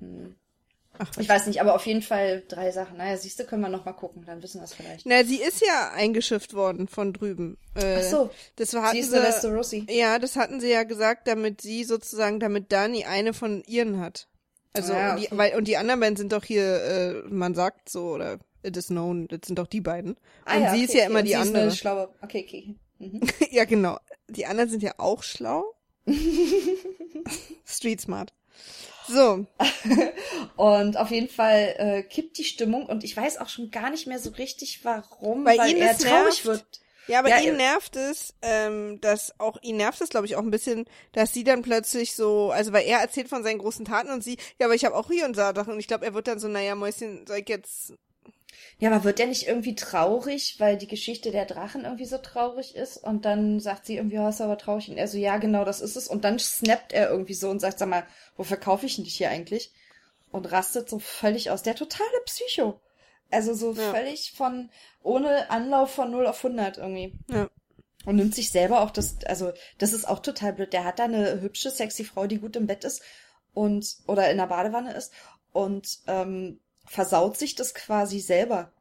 Hm. 0.00 0.34
Ach, 0.98 1.10
Ich 1.18 1.28
weiß 1.28 1.46
nicht, 1.46 1.60
aber 1.60 1.74
auf 1.74 1.86
jeden 1.86 2.02
Fall 2.02 2.42
drei 2.48 2.70
Sachen. 2.70 2.96
Naja, 2.98 3.16
siehst 3.16 3.38
du, 3.40 3.44
können 3.44 3.62
wir 3.62 3.68
noch 3.68 3.84
mal 3.84 3.92
gucken, 3.92 4.24
dann 4.26 4.42
wissen 4.42 4.60
wir 4.60 4.64
es 4.64 4.74
vielleicht. 4.74 5.06
Na, 5.06 5.24
sie 5.24 5.40
ist 5.42 5.60
ja 5.60 5.90
eingeschifft 5.94 6.54
worden 6.54 6.86
von 6.88 7.12
drüben. 7.12 7.58
Äh, 7.74 7.96
Ach 7.98 8.02
so, 8.02 8.30
das 8.56 8.72
hatten 8.74 8.92
sie 8.92 9.00
ist 9.00 9.10
sie, 9.10 9.16
eine 9.16 9.26
Westerosi. 9.26 9.86
Ja, 9.90 10.18
das 10.18 10.36
hatten 10.36 10.60
sie 10.60 10.70
ja 10.70 10.84
gesagt, 10.84 11.26
damit 11.26 11.60
sie 11.60 11.84
sozusagen, 11.84 12.38
damit 12.40 12.70
Dani 12.72 13.04
eine 13.04 13.34
von 13.34 13.62
ihren 13.66 13.98
hat. 14.00 14.28
Also, 14.72 14.92
Ah, 14.92 14.96
ja, 14.98 15.10
und, 15.14 15.20
die, 15.20 15.26
okay. 15.26 15.38
weil, 15.38 15.54
und 15.56 15.68
die 15.68 15.76
anderen 15.76 16.00
beiden 16.00 16.16
sind 16.16 16.32
doch 16.32 16.44
hier, 16.44 16.82
äh, 16.84 17.12
man 17.28 17.54
sagt 17.54 17.88
so, 17.88 18.10
oder 18.12 18.38
it 18.62 18.76
is 18.76 18.86
known, 18.86 19.26
das 19.28 19.40
sind 19.46 19.58
doch 19.58 19.66
die 19.66 19.80
beiden. 19.80 20.12
und 20.14 20.20
Ah 20.46 20.58
ja, 20.58 20.70
sie 20.70 20.76
okay, 20.76 20.84
ist 20.84 20.94
ja 20.94 21.00
okay. 21.00 21.10
immer 21.10 21.18
Und 21.20 21.24
die 21.26 21.36
andere. 21.36 21.58
Ist 21.58 21.62
eine 21.62 21.76
schlaue. 21.76 22.08
Okay, 22.22 22.44
okay. 22.46 22.74
Mhm. 22.98 23.20
ja, 23.50 23.64
genau. 23.64 23.98
Die 24.28 24.46
anderen 24.46 24.70
sind 24.70 24.82
ja 24.82 24.92
auch 24.98 25.22
schlau. 25.22 25.64
Street 27.66 28.00
smart. 28.00 28.32
So, 29.06 29.46
Und 30.56 30.96
auf 30.96 31.10
jeden 31.10 31.28
Fall 31.28 31.74
äh, 31.78 32.02
kippt 32.02 32.38
die 32.38 32.44
Stimmung 32.44 32.86
und 32.86 33.04
ich 33.04 33.16
weiß 33.16 33.38
auch 33.38 33.48
schon 33.48 33.70
gar 33.70 33.90
nicht 33.90 34.06
mehr 34.06 34.18
so 34.18 34.30
richtig, 34.30 34.84
warum, 34.84 35.44
Weil 35.44 35.56
weil, 35.56 35.76
ihn 35.76 35.78
er 35.78 35.96
traurig 35.96 36.44
nervt. 36.44 36.44
wird. 36.44 36.64
Ja, 37.06 37.18
aber 37.18 37.28
Ja, 37.28 37.38
ihn 37.38 37.54
äh, 37.54 37.56
nervt 37.56 37.96
es, 37.96 38.34
ähm, 38.40 38.98
dass 39.02 39.38
auch 39.38 39.58
ihn 39.62 39.76
nervt 39.76 40.00
es, 40.00 40.08
glaube 40.08 40.26
ich, 40.26 40.36
auch 40.36 40.42
ein 40.42 40.50
bisschen, 40.50 40.86
dass 41.12 41.34
sie 41.34 41.44
dann 41.44 41.60
plötzlich 41.62 42.14
so, 42.16 42.50
also 42.50 42.72
weil 42.72 42.86
er 42.86 43.00
erzählt 43.00 43.28
von 43.28 43.42
seinen 43.42 43.58
großen 43.58 43.84
Taten 43.84 44.10
und 44.10 44.24
sie, 44.24 44.38
ja, 44.58 44.66
aber 44.66 44.74
ich 44.74 44.84
habe 44.86 44.96
auch 44.96 45.08
hier 45.10 45.26
und 45.26 45.36
da 45.36 45.54
Sachen 45.54 45.74
und 45.74 45.80
ich 45.80 45.86
glaube, 45.86 46.06
er 46.06 46.14
wird 46.14 46.26
dann 46.28 46.38
so, 46.38 46.48
naja, 46.48 46.74
Mäuschen, 46.74 47.26
soll 47.26 47.38
ich 47.38 47.48
jetzt, 47.48 47.92
Ja, 48.78 48.90
aber 48.90 49.04
wird 49.04 49.18
der 49.18 49.26
nicht 49.26 49.46
irgendwie 49.46 49.74
traurig, 49.74 50.56
weil 50.58 50.76
die 50.76 50.86
Geschichte 50.86 51.30
der 51.30 51.44
Drachen 51.46 51.84
irgendwie 51.84 52.04
so 52.06 52.18
traurig 52.18 52.74
ist? 52.74 52.96
Und 52.96 53.24
dann 53.24 53.60
sagt 53.60 53.86
sie 53.86 53.96
irgendwie, 53.96 54.18
oh, 54.18 54.28
ist 54.28 54.40
aber 54.40 54.58
traurig. 54.58 54.88
Und 54.88 54.96
er 54.96 55.08
so, 55.08 55.18
ja, 55.18 55.36
genau, 55.38 55.64
das 55.64 55.80
ist 55.80 55.96
es. 55.96 56.08
Und 56.08 56.24
dann 56.24 56.38
snappt 56.38 56.92
er 56.92 57.10
irgendwie 57.10 57.34
so 57.34 57.50
und 57.50 57.60
sagt, 57.60 57.78
sag 57.78 57.88
mal, 57.88 58.06
wofür 58.36 58.56
kaufe 58.56 58.86
ich 58.86 58.96
denn 58.96 59.04
dich 59.04 59.16
hier 59.16 59.30
eigentlich? 59.30 59.72
Und 60.32 60.50
rastet 60.50 60.88
so 60.88 60.98
völlig 60.98 61.50
aus. 61.50 61.62
Der 61.62 61.76
totale 61.76 62.20
Psycho. 62.26 62.80
Also 63.30 63.54
so 63.54 63.72
Ja. 63.72 63.92
völlig 63.92 64.32
von, 64.32 64.70
ohne 65.02 65.50
Anlauf 65.50 65.90
von 65.92 66.10
0 66.10 66.26
auf 66.26 66.44
100 66.44 66.78
irgendwie. 66.78 67.12
ja. 67.28 67.48
Und 68.06 68.16
nimmt 68.16 68.34
sich 68.34 68.50
selber 68.50 68.82
auch 68.82 68.90
das, 68.90 69.16
also 69.24 69.52
das 69.78 69.94
ist 69.94 70.06
auch 70.06 70.18
total 70.18 70.52
blöd. 70.52 70.74
Der 70.74 70.84
hat 70.84 70.98
da 70.98 71.04
eine 71.04 71.40
hübsche, 71.40 71.70
sexy 71.70 72.04
Frau, 72.04 72.26
die 72.26 72.36
gut 72.38 72.54
im 72.54 72.66
Bett 72.66 72.84
ist 72.84 73.00
und 73.54 73.96
oder 74.06 74.30
in 74.30 74.36
der 74.36 74.46
Badewanne 74.46 74.92
ist 74.92 75.10
und 75.52 76.00
ähm, 76.06 76.60
versaut 76.84 77.36
sich 77.36 77.54
das 77.54 77.74
quasi 77.74 78.20
selber. 78.20 78.72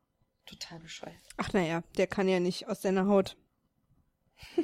Total 0.45 0.79
bescheuert. 0.79 1.15
Ach 1.37 1.53
naja, 1.53 1.83
der 1.97 2.07
kann 2.07 2.27
ja 2.27 2.39
nicht 2.39 2.67
aus 2.67 2.81
seiner 2.81 3.07
Haut. 3.07 3.37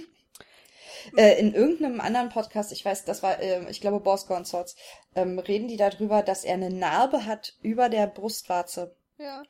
Äh, 1.15 1.39
in 1.39 1.53
irgendeinem 1.55 2.01
anderen 2.01 2.29
Podcast, 2.29 2.71
ich 2.73 2.83
weiß, 2.83 3.05
das 3.05 3.23
war, 3.23 3.39
äh, 3.39 3.67
ich 3.71 3.79
glaube, 3.79 4.01
Boss 4.01 4.27
Gone 4.27 4.45
Swords, 4.45 4.75
ähm, 5.15 5.39
reden 5.39 5.67
die 5.69 5.77
darüber, 5.77 6.21
dass 6.23 6.43
er 6.43 6.55
eine 6.55 6.69
Narbe 6.69 7.25
hat 7.25 7.55
über 7.61 7.87
der 7.89 8.05
Brustwarze 8.05 8.95
Ja. 9.17 9.43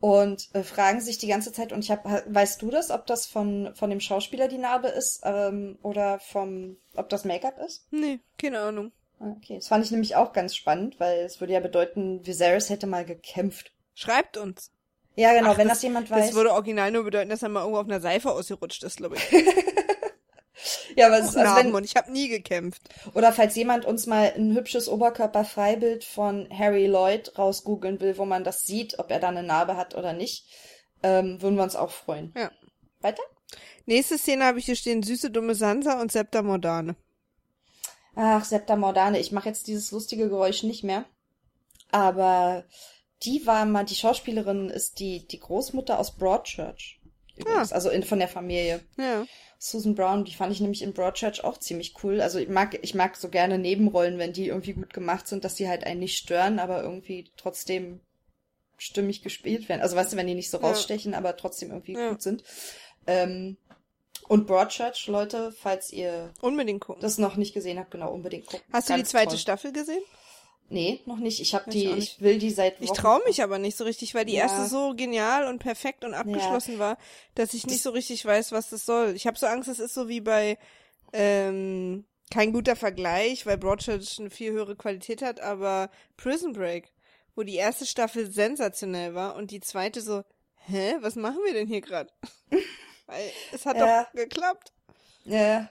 und 0.00 0.54
äh, 0.54 0.62
fragen 0.62 1.00
sich 1.00 1.16
die 1.18 1.28
ganze 1.28 1.52
Zeit, 1.52 1.72
und 1.72 1.80
ich 1.82 1.90
hab, 1.90 2.04
weißt 2.04 2.60
du 2.60 2.70
das, 2.70 2.90
ob 2.90 3.06
das 3.06 3.26
von, 3.26 3.74
von 3.74 3.88
dem 3.90 4.00
Schauspieler 4.00 4.48
die 4.48 4.58
Narbe 4.58 4.88
ist 4.88 5.22
ähm, 5.24 5.78
oder 5.82 6.20
vom, 6.20 6.76
ob 6.94 7.08
das 7.08 7.24
Make-up 7.24 7.58
ist? 7.58 7.86
Nee, 7.90 8.20
keine 8.38 8.60
Ahnung. 8.60 8.92
Okay, 9.18 9.56
das 9.56 9.68
fand 9.68 9.84
ich 9.84 9.90
nämlich 9.90 10.14
auch 10.16 10.32
ganz 10.32 10.54
spannend, 10.54 11.00
weil 11.00 11.20
es 11.20 11.40
würde 11.40 11.54
ja 11.54 11.60
bedeuten, 11.60 12.24
Viserys 12.26 12.68
hätte 12.68 12.86
mal 12.86 13.04
gekämpft. 13.04 13.72
Schreibt 13.94 14.36
uns. 14.36 14.70
Ja, 15.14 15.32
genau, 15.32 15.52
Ach, 15.52 15.58
wenn 15.58 15.68
das, 15.68 15.82
jemand 15.82 16.10
weiß. 16.10 16.26
Das 16.26 16.34
würde 16.34 16.52
original 16.52 16.90
nur 16.90 17.04
bedeuten, 17.04 17.30
dass 17.30 17.42
er 17.42 17.48
mal 17.48 17.60
irgendwo 17.60 17.80
auf 17.80 17.86
einer 17.86 18.00
Seife 18.00 18.30
ausgerutscht 18.30 18.82
ist, 18.84 18.98
glaube 18.98 19.16
ich. 19.16 19.30
ja, 20.96 21.06
aber 21.06 21.18
es 21.18 21.30
ist, 21.30 21.36
also 21.38 21.54
Narben 21.54 21.68
wenn, 21.68 21.74
und 21.76 21.84
ich 21.84 21.96
habe 21.96 22.12
nie 22.12 22.28
gekämpft. 22.28 22.82
oder 23.14 23.32
falls 23.32 23.56
jemand 23.56 23.86
uns 23.86 24.06
mal 24.06 24.34
ein 24.36 24.54
hübsches 24.54 24.88
Oberkörperfreibild 24.88 26.04
von 26.04 26.46
Harry 26.50 26.86
Lloyd 26.86 27.38
rausgoogeln 27.38 28.00
will, 28.00 28.18
wo 28.18 28.26
man 28.26 28.44
das 28.44 28.64
sieht, 28.64 28.98
ob 28.98 29.10
er 29.10 29.18
da 29.18 29.28
eine 29.28 29.42
Narbe 29.42 29.78
hat 29.78 29.94
oder 29.94 30.12
nicht, 30.12 30.46
ähm, 31.02 31.40
würden 31.40 31.56
wir 31.56 31.62
uns 31.62 31.76
auch 31.76 31.90
freuen. 31.90 32.34
Ja. 32.36 32.50
Weiter? 33.00 33.22
Nächste 33.86 34.18
Szene 34.18 34.44
habe 34.44 34.58
ich 34.58 34.66
hier 34.66 34.76
stehen, 34.76 35.02
süße 35.02 35.30
dumme 35.30 35.54
Sansa 35.54 36.00
und 36.00 36.12
Septa 36.12 36.42
Mordane. 36.42 36.96
Ach, 38.16 38.44
Septa 38.44 38.76
Mordane, 38.76 39.18
ich 39.20 39.30
mache 39.30 39.48
jetzt 39.48 39.66
dieses 39.68 39.90
lustige 39.92 40.28
Geräusch 40.28 40.62
nicht 40.62 40.82
mehr. 40.82 41.04
Aber 41.92 42.64
die 43.22 43.46
war 43.46 43.64
mal, 43.66 43.84
die 43.84 43.94
Schauspielerin 43.94 44.70
ist 44.70 44.98
die, 44.98 45.26
die 45.28 45.38
Großmutter 45.38 45.98
aus 45.98 46.16
Broadchurch. 46.16 46.98
Übrigens, 47.36 47.72
also 47.72 47.90
in, 47.90 48.02
von 48.02 48.18
der 48.18 48.28
Familie. 48.28 48.80
Ja. 48.96 49.26
Susan 49.58 49.94
Brown, 49.94 50.24
die 50.24 50.34
fand 50.34 50.52
ich 50.52 50.60
nämlich 50.60 50.82
in 50.82 50.94
Broadchurch 50.94 51.44
auch 51.44 51.58
ziemlich 51.58 51.94
cool. 52.02 52.20
Also 52.22 52.38
ich 52.38 52.48
mag, 52.48 52.78
ich 52.82 52.94
mag 52.94 53.16
so 53.16 53.28
gerne 53.28 53.58
Nebenrollen, 53.58 54.18
wenn 54.18 54.32
die 54.32 54.48
irgendwie 54.48 54.72
gut 54.72 54.92
gemacht 54.94 55.28
sind, 55.28 55.44
dass 55.44 55.54
die 55.54 55.68
halt 55.68 55.84
einen 55.84 56.00
nicht 56.00 56.16
stören, 56.16 56.58
aber 56.58 56.82
irgendwie 56.82 57.30
trotzdem 57.36 58.00
stimmig 58.78 59.22
gespielt 59.22 59.68
werden. 59.68 59.82
Also 59.82 59.96
weißt 59.96 60.12
du, 60.12 60.16
wenn 60.16 60.26
die 60.26 60.34
nicht 60.34 60.50
so 60.50 60.58
Ja. 60.58 60.68
rausstechen, 60.68 61.14
aber 61.14 61.36
trotzdem 61.36 61.70
irgendwie 61.70 61.94
Ja. 61.94 62.10
gut 62.10 62.22
sind. 62.22 62.42
Ähm, 63.06 63.56
und 64.28 64.46
Broadchurch, 64.46 65.06
Leute, 65.06 65.52
falls 65.52 65.92
ihr 65.92 66.32
Unbedingt 66.40 66.80
gucken. 66.82 67.00
das 67.02 67.18
noch 67.18 67.36
nicht 67.36 67.54
gesehen 67.54 67.78
habt, 67.78 67.90
genau, 67.90 68.12
unbedingt 68.12 68.46
gucken. 68.46 68.64
Hast 68.72 68.88
du 68.88 68.94
die 68.94 69.00
Ganz 69.00 69.10
zweite 69.10 69.28
toll. 69.30 69.38
Staffel 69.38 69.72
gesehen? 69.72 70.02
Nee, 70.68 71.00
noch 71.06 71.18
nicht. 71.18 71.40
Ich 71.40 71.54
habe 71.54 71.64
Ich 71.70 71.74
die, 71.76 71.86
ich 71.86 71.94
nicht. 71.94 72.20
will 72.20 72.38
die 72.38 72.50
seit 72.50 72.74
Wochen. 72.80 72.84
Ich 72.84 72.90
traue 72.90 73.22
mich 73.24 73.40
aber 73.42 73.58
nicht 73.58 73.76
so 73.76 73.84
richtig, 73.84 74.14
weil 74.16 74.24
die 74.24 74.32
Ja. 74.34 74.42
erste 74.42 74.66
so 74.66 74.94
genial 74.96 75.46
und 75.46 75.60
perfekt 75.60 76.04
und 76.04 76.12
abgeschlossen 76.12 76.80
war, 76.80 76.98
dass 77.36 77.54
ich 77.54 77.66
nicht 77.66 77.82
so 77.82 77.90
richtig 77.90 78.24
weiß, 78.24 78.50
was 78.50 78.70
das 78.70 78.84
soll. 78.84 79.12
Ich 79.14 79.28
habe 79.28 79.38
so 79.38 79.46
Angst, 79.46 79.68
es 79.68 79.78
ist 79.78 79.94
so 79.94 80.08
wie 80.08 80.20
bei 80.20 80.58
ähm, 81.12 82.04
kein 82.32 82.52
guter 82.52 82.74
Vergleich, 82.74 83.46
weil 83.46 83.58
Broadchurch 83.58 84.18
eine 84.18 84.30
viel 84.30 84.50
höhere 84.52 84.74
Qualität 84.74 85.22
hat, 85.22 85.38
aber 85.40 85.88
Prison 86.16 86.52
Break, 86.52 86.90
wo 87.36 87.44
die 87.44 87.54
erste 87.54 87.86
Staffel 87.86 88.28
sensationell 88.28 89.14
war 89.14 89.36
und 89.36 89.52
die 89.52 89.60
zweite 89.60 90.00
so, 90.00 90.24
hä, 90.66 90.96
was 91.00 91.14
machen 91.14 91.38
wir 91.44 91.52
denn 91.52 91.68
hier 91.68 91.80
gerade? 91.80 92.10
weil 93.06 93.30
es 93.52 93.64
hat 93.66 93.76
Ja. 93.76 94.04
doch 94.04 94.12
geklappt. 94.12 94.72
Ja. 95.24 95.70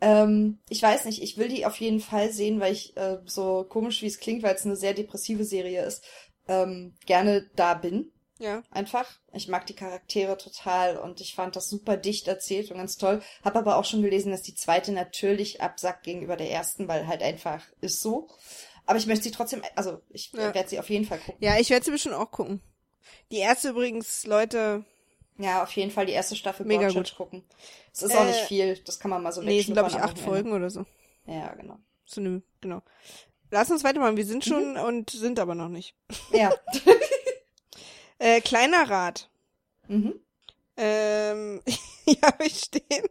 Ähm, 0.00 0.58
ich 0.68 0.82
weiß 0.82 1.06
nicht, 1.06 1.22
ich 1.22 1.38
will 1.38 1.48
die 1.48 1.64
auf 1.64 1.76
jeden 1.80 2.00
Fall 2.00 2.30
sehen, 2.32 2.60
weil 2.60 2.72
ich, 2.72 2.96
äh, 2.96 3.18
so 3.24 3.64
komisch 3.64 4.02
wie 4.02 4.06
es 4.06 4.18
klingt, 4.20 4.42
weil 4.42 4.54
es 4.54 4.66
eine 4.66 4.76
sehr 4.76 4.92
depressive 4.94 5.44
Serie 5.44 5.84
ist, 5.84 6.04
ähm, 6.48 6.94
gerne 7.06 7.48
da 7.56 7.74
bin. 7.74 8.12
Ja. 8.38 8.62
Einfach. 8.70 9.18
Ich 9.32 9.48
mag 9.48 9.64
die 9.64 9.74
Charaktere 9.74 10.36
total 10.36 10.98
und 10.98 11.22
ich 11.22 11.34
fand 11.34 11.56
das 11.56 11.70
super 11.70 11.96
dicht 11.96 12.28
erzählt 12.28 12.70
und 12.70 12.76
ganz 12.76 12.98
toll. 12.98 13.22
Hab 13.42 13.56
aber 13.56 13.76
auch 13.76 13.86
schon 13.86 14.02
gelesen, 14.02 14.30
dass 14.30 14.42
die 14.42 14.54
zweite 14.54 14.92
natürlich 14.92 15.62
absackt 15.62 16.02
gegenüber 16.04 16.36
der 16.36 16.50
ersten, 16.50 16.86
weil 16.86 17.06
halt 17.06 17.22
einfach 17.22 17.64
ist 17.80 18.02
so. 18.02 18.28
Aber 18.84 18.98
ich 18.98 19.06
möchte 19.06 19.24
sie 19.24 19.30
trotzdem, 19.30 19.62
also 19.74 20.02
ich 20.10 20.30
Ja. 20.32 20.54
werde 20.54 20.68
sie 20.68 20.78
auf 20.78 20.90
jeden 20.90 21.06
Fall 21.06 21.18
gucken. 21.18 21.42
Ja, 21.42 21.58
ich 21.58 21.70
werde 21.70 21.86
sie 21.86 21.90
bestimmt 21.90 22.14
auch 22.16 22.30
gucken. 22.30 22.60
Die 23.32 23.38
erste 23.38 23.70
übrigens, 23.70 24.26
Leute, 24.26 24.84
Ja, 25.38 25.62
auf 25.62 25.72
jeden 25.72 25.90
Fall 25.90 26.06
die 26.06 26.12
erste 26.12 26.34
Staffel 26.36 26.64
Mega 26.66 26.82
Broadchurch 26.86 27.14
gucken. 27.16 27.44
Es 27.92 28.02
ist 28.02 28.14
auch 28.16 28.22
Äh, 28.24 28.26
nicht 28.28 28.40
viel, 28.48 28.78
das 28.78 28.98
kann 28.98 29.10
man 29.10 29.22
mal 29.22 29.32
so 29.32 29.42
nee, 29.42 29.60
sind 29.60 29.74
glaube 29.74 29.90
ich 29.90 29.96
acht. 29.96 30.18
Folgen 30.18 30.52
oder 30.52 30.70
so. 30.70 30.86
Ja, 31.26 31.52
genau. 31.54 31.78
So 32.06 32.20
eine, 32.20 32.42
genau. 32.60 32.82
Lass 33.50 33.70
uns 33.70 33.84
weitermachen. 33.84 34.16
Wir 34.16 34.24
sind 34.26 34.44
schon 34.44 34.72
Mhm. 34.74 34.80
und 34.80 35.10
sind 35.10 35.38
aber 35.38 35.54
noch 35.54 35.68
nicht. 35.68 35.94
Ja. 36.32 36.52
Äh, 38.18 38.40
kleiner 38.40 38.88
Rat. 38.88 39.28
mhm. 39.88 40.18
Ähm, 40.78 41.62
hier 42.06 42.20
habe 42.22 42.46
ich 42.46 42.58
stehen. 42.60 43.04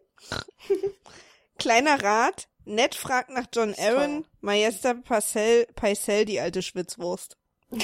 kleiner 1.60 2.04
Rat. 2.04 2.48
Ned 2.66 2.96
fragt 2.96 3.30
nach 3.30 3.46
John 3.54 3.76
Aaron. 3.78 4.26
Maester 4.42 4.96
Parcell, 4.96 5.68
Paisel, 5.76 6.26
die 6.26 6.40
alte 6.40 6.64
Schwitzwurst. 6.64 7.38
das 7.70 7.84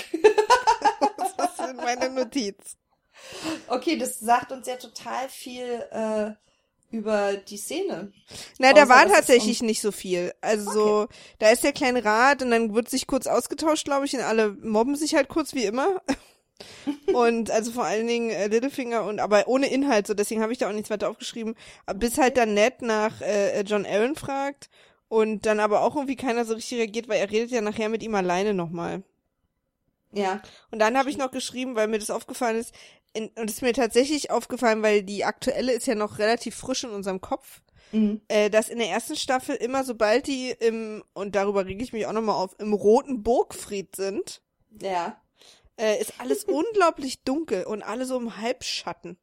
ist 1.60 1.76
meine 1.76 2.10
Notiz. 2.10 2.76
Okay, 3.68 3.98
das 3.98 4.20
sagt 4.20 4.52
uns 4.52 4.68
ja 4.68 4.76
total 4.76 5.30
viel 5.30 5.86
äh, 5.92 6.32
über 6.92 7.38
die 7.38 7.58
Szene. 7.58 8.12
Na, 8.60 8.74
da 8.74 8.90
war 8.90 9.08
tatsächlich 9.08 9.62
nicht 9.62 9.82
so 9.82 9.92
viel. 9.92 10.34
Also 10.42 10.72
so, 10.72 11.08
da 11.40 11.50
ist 11.50 11.64
der 11.64 11.74
kleine 11.74 12.04
Rat 12.04 12.44
und 12.44 12.52
dann 12.52 12.74
wird 12.76 12.90
sich 12.90 13.08
kurz 13.08 13.28
ausgetauscht, 13.28 13.86
glaube 13.86 14.06
ich, 14.06 14.14
und 14.14 14.22
alle 14.22 14.52
mobben 14.62 14.96
sich 14.96 15.16
halt 15.16 15.30
kurz 15.30 15.54
wie 15.54 15.66
immer. 15.66 16.02
und 17.14 17.50
also 17.50 17.72
vor 17.72 17.86
allen 17.86 18.08
Dingen 18.08 18.30
äh, 18.30 18.48
Littlefinger 18.48 19.04
und 19.06 19.20
aber 19.20 19.48
ohne 19.48 19.72
Inhalt, 19.72 20.06
so 20.06 20.14
deswegen 20.14 20.42
habe 20.42 20.52
ich 20.52 20.60
da 20.60 20.70
auch 20.70 20.74
nichts 20.74 20.90
weiter 20.90 21.10
aufgeschrieben. 21.10 21.56
Bis 21.96 22.18
halt 22.18 22.38
dann 22.38 22.54
Ned 22.54 22.82
nach 22.82 23.22
äh, 23.22 23.62
John 23.62 23.86
Aaron 23.86 24.16
fragt 24.16 24.70
und 25.08 25.46
dann 25.46 25.60
aber 25.60 25.82
auch 25.82 25.96
irgendwie 25.96 26.16
keiner 26.16 26.46
so 26.46 26.54
richtig 26.54 26.80
reagiert, 26.80 27.08
weil 27.10 27.20
er 27.20 27.32
redet 27.32 27.52
ja 27.52 27.62
nachher 27.62 27.90
mit 27.90 28.04
ihm 28.04 28.16
alleine 28.16 28.54
nochmal. 28.54 29.04
Ja. 30.14 30.42
Und 30.72 30.80
dann 30.80 30.98
habe 30.98 31.10
ich 31.10 31.18
noch 31.18 31.32
geschrieben, 31.32 31.76
weil 31.76 31.88
mir 31.88 32.00
das 32.00 32.10
aufgefallen 32.10 32.58
ist, 32.58 32.74
in, 33.14 33.28
und 33.38 33.50
es 33.50 33.58
ist 33.58 33.62
mir 33.62 33.74
tatsächlich 33.74 34.32
aufgefallen, 34.32 34.82
weil 34.84 35.04
die 35.04 35.26
aktuelle 35.26 35.74
ist 35.74 35.88
ja 35.88 35.96
noch 35.96 36.18
relativ 36.20 36.56
frisch 36.56 36.84
in 36.84 36.92
unserem 36.92 37.22
Kopf 37.22 37.62
Mhm. 37.94 38.22
äh, 38.30 38.50
dass 38.50 38.70
in 38.70 38.78
der 38.78 38.88
ersten 38.88 39.18
Staffel 39.18 39.54
immer, 39.56 39.84
sobald 39.84 40.26
die 40.28 40.52
im, 40.52 41.04
und 41.14 41.36
darüber 41.36 41.66
rege 41.66 41.84
ich 41.84 41.92
mich 41.92 42.06
auch 42.06 42.14
nochmal 42.14 42.36
auf, 42.42 42.56
im 42.58 42.72
roten 42.72 43.22
Burgfried 43.22 43.98
sind, 43.98 44.42
Ja. 44.82 45.22
äh, 45.76 46.00
ist 46.00 46.14
alles 46.20 46.44
unglaublich 46.46 47.24
dunkel 47.26 47.66
und 47.66 47.84
alle 47.84 48.06
so 48.06 48.18
im 48.18 48.38
Halbschatten. 48.38 49.18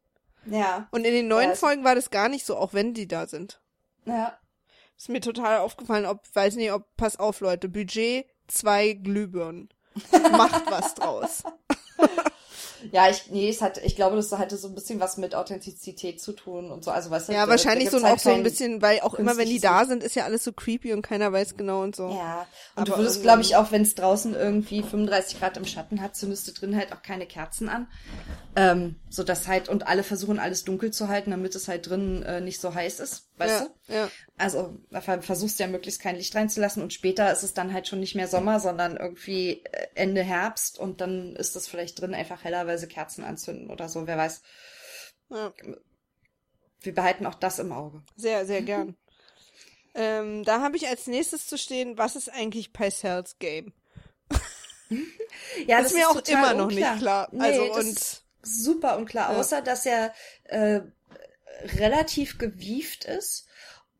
Ja. 0.44 0.87
Und 0.90 1.07
in 1.07 1.14
den 1.14 1.29
neuen 1.29 1.51
Ja, 1.51 1.57
Folgen 1.57 1.83
war 1.85 1.94
das 1.94 2.11
gar 2.11 2.29
nicht 2.29 2.44
so, 2.44 2.59
auch 2.59 2.74
wenn 2.74 2.92
die 2.92 3.09
da 3.09 3.27
sind. 3.27 3.62
Ja. 4.05 4.38
Ist 4.98 5.09
mir 5.09 5.20
total 5.22 5.59
aufgefallen, 5.61 6.05
ob, 6.05 6.24
weiß 6.35 6.57
nicht, 6.57 6.70
ob, 6.72 6.94
pass 6.98 7.18
auf, 7.18 7.40
Leute, 7.40 7.70
Budget 7.70 8.27
zwei 8.48 8.92
Glühbirnen. 8.92 9.70
Macht 10.33 10.70
was 10.70 10.94
draus. 10.94 11.42
Ja, 12.93 13.09
ich, 13.09 13.31
nee, 13.31 13.49
es 13.49 13.61
hat, 13.61 13.79
ich 13.79 13.97
glaube, 13.97 14.17
das 14.17 14.33
hatte 14.33 14.57
so 14.57 14.69
ein 14.69 14.75
bisschen 14.75 15.01
was 15.01 15.17
mit 15.17 15.35
Authentizität 15.35 16.21
zu 16.21 16.33
tun 16.33 16.71
und 16.71 16.85
so. 16.85 16.91
Also, 16.91 17.11
weißt 17.11 17.29
du, 17.29 17.33
Ja, 17.33 17.41
da- 17.45 17.53
wahrscheinlich 17.53 17.91
da 17.91 17.99
so 17.99 18.05
halt 18.05 18.14
auch 18.14 18.19
so 18.19 18.31
ein 18.31 18.43
bisschen, 18.43 18.81
weil 18.83 19.01
auch 19.01 19.14
immer 19.14 19.37
wenn 19.37 19.49
die 19.49 19.61
da 19.61 19.85
sind, 19.85 20.03
ist 20.03 20.14
ja 20.14 20.25
alles 20.25 20.45
so 20.45 20.53
creepy 20.53 20.93
und 20.93 21.03
keiner 21.03 21.33
weiß 21.33 21.57
genau 21.57 21.83
und 21.83 21.97
so. 21.97 22.05
Ja, 22.05 22.47
und 22.77 22.83
Aber 22.83 22.93
du 22.93 22.99
würdest, 23.03 23.23
glaube 23.23 23.43
ich, 23.43 23.57
auch 23.57 23.73
wenn 23.73 23.83
es 23.83 23.95
draußen 23.95 24.35
irgendwie 24.35 24.83
35 24.83 25.38
Grad 25.38 25.57
im 25.57 25.67
Schatten 25.67 26.01
hat, 26.01 26.17
zündest 26.17 26.47
du 26.49 26.53
drin 26.53 26.77
halt 26.77 26.93
auch 26.93 27.03
keine 27.03 27.27
Kerzen 27.27 27.69
an. 27.69 27.87
Ähm, 28.57 28.97
so 29.11 29.23
dass 29.23 29.47
halt, 29.47 29.69
und 29.69 29.87
alle 29.87 30.03
versuchen 30.03 30.38
alles 30.38 30.64
dunkel 30.64 30.91
zu 30.91 31.09
halten, 31.09 31.31
damit 31.31 31.55
es 31.55 31.69
halt 31.69 31.88
drin 31.88 32.23
äh, 32.23 32.41
nicht 32.41 32.61
so 32.61 32.75
heiß 32.75 33.01
ist, 33.01 33.29
weißt 33.38 33.61
ja, 33.61 33.67
du? 33.67 33.71
Ja. 33.88 34.11
Also 34.37 34.79
versuchst 35.20 35.59
du 35.59 35.64
ja 35.64 35.68
möglichst 35.68 36.01
kein 36.01 36.16
Licht 36.16 36.35
reinzulassen 36.35 36.83
und 36.83 36.92
später 36.92 37.33
ist 37.33 37.42
es 37.42 37.55
dann 37.55 37.72
halt 37.72 37.88
schon 37.88 38.01
nicht 38.01 38.14
mehr 38.14 38.29
Sommer, 38.29 38.61
sondern 38.61 38.96
irgendwie 38.96 39.64
äh, 39.64 39.87
Ende 39.94 40.22
Herbst 40.22 40.79
und 40.79 41.01
dann 41.01 41.35
ist 41.37 41.57
es 41.57 41.66
vielleicht 41.66 42.01
drin 42.01 42.14
einfach 42.14 42.44
heller, 42.44 42.66
weil 42.66 42.79
sie 42.79 42.87
Kerzen 42.87 43.24
anzünden 43.24 43.70
oder 43.70 43.88
so, 43.88 44.07
wer 44.07 44.16
weiß. 44.18 44.42
ja. 45.31 45.53
Wir 46.81 46.94
behalten 46.94 47.27
auch 47.27 47.35
das 47.35 47.59
im 47.59 47.72
Auge. 47.72 48.03
Sehr, 48.14 48.46
sehr 48.46 48.62
gern. 48.70 48.96
ähm, 49.94 50.44
da 50.44 50.61
habe 50.61 50.77
ich 50.77 50.87
als 50.87 51.09
nächstes 51.09 51.46
zu 51.48 51.59
stehen, 51.59 51.98
was 51.98 52.14
ist 52.14 52.29
eigentlich 52.33 52.72
Pycells 52.72 53.38
Game? 53.40 53.72
Ja, 55.66 55.81
ist 55.81 55.94
mir 55.94 56.09
auch 56.09 56.20
immer 56.27 56.55
noch 56.55 56.68
nicht 56.70 56.98
klar. 56.98 57.29
Nee, 57.33 57.42
Also, 57.44 57.66
das 57.68 57.77
und- 57.79 57.87
ist 57.98 58.24
super 58.42 58.96
unklar, 58.96 59.33
Ja. 59.33 59.38
außer 59.38 59.61
dass 59.61 59.85
er 59.87 60.14
äh, 60.44 60.81
relativ 61.79 62.38
gewieft 62.38 63.05
ist. 63.05 63.48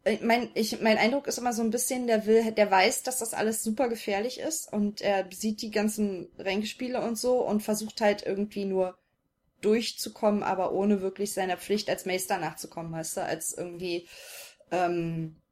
Ich 0.05 0.21
mein, 0.23 0.49
ich, 0.55 0.81
mein 0.81 0.97
Eindruck 0.97 1.27
ist 1.27 1.39
immer 1.39 1.53
so 1.53 1.63
ein 1.63 1.71
bisschen, 1.71 2.07
der 2.07 2.25
will, 2.27 2.53
der 2.53 2.71
weiß, 2.71 3.03
dass 3.03 3.19
das 3.19 3.35
alles 3.35 3.63
super 3.63 3.89
gefährlich 3.89 4.39
ist 4.39 4.73
und 4.73 5.01
er 5.01 5.29
sieht 5.31 5.61
die 5.61 5.71
ganzen 5.71 6.31
Ränkespiele 6.39 7.01
und 7.01 7.19
so 7.19 7.45
und 7.45 7.63
versucht 7.63 8.01
halt 8.01 8.25
irgendwie 8.25 8.65
nur 8.65 8.97
durchzukommen, 9.61 10.43
aber 10.43 10.73
ohne 10.73 11.03
wirklich 11.03 11.33
seiner 11.33 11.57
Pflicht 11.57 11.91
als 11.91 12.07
Meister 12.07 12.39
nachzukommen, 12.39 12.93
weißt 12.93 13.19
du, 13.19 13.25
als 13.25 13.53
irgendwie 13.53 14.09
ähm, 14.71 15.43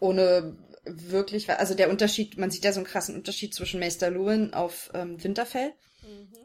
ohne 0.00 0.56
wirklich, 0.84 1.50
also 1.50 1.74
der 1.74 1.90
Unterschied, 1.90 2.38
man 2.38 2.50
sieht 2.50 2.64
ja 2.64 2.72
so 2.72 2.80
einen 2.80 2.86
krassen 2.86 3.16
Unterschied 3.16 3.54
zwischen 3.54 3.80
Meister 3.80 4.10
Lewin 4.10 4.54
auf 4.54 4.90
ähm, 4.94 5.22
Winterfell 5.22 5.72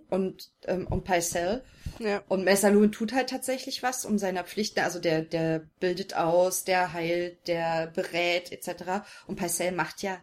und 0.10 0.52
ähm, 0.66 0.88
und 0.88 1.04
Pycelle. 1.04 1.64
Ja. 2.00 2.24
Und 2.28 2.46
Lewin 2.46 2.92
tut 2.92 3.14
halt 3.14 3.30
tatsächlich 3.30 3.84
was, 3.84 4.06
um 4.06 4.18
seiner 4.18 4.44
Pflichten, 4.44 4.80
also 4.80 5.00
der, 5.00 5.22
der 5.22 5.68
bildet 5.80 6.16
aus, 6.16 6.64
der 6.64 6.94
heilt, 6.94 7.48
der 7.48 7.88
berät, 7.88 8.52
etc. 8.52 9.06
Und 9.28 9.36
Pycelle 9.36 9.72
macht 9.72 10.02
ja 10.02 10.20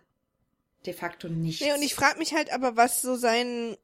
de 0.86 0.94
facto 0.94 1.28
nichts. 1.28 1.64
Nee, 1.64 1.72
und 1.72 1.82
ich 1.82 1.94
frage 1.94 2.18
mich 2.18 2.34
halt 2.34 2.52
aber, 2.52 2.76
was 2.76 3.02
so 3.02 3.16
sein, 3.16 3.76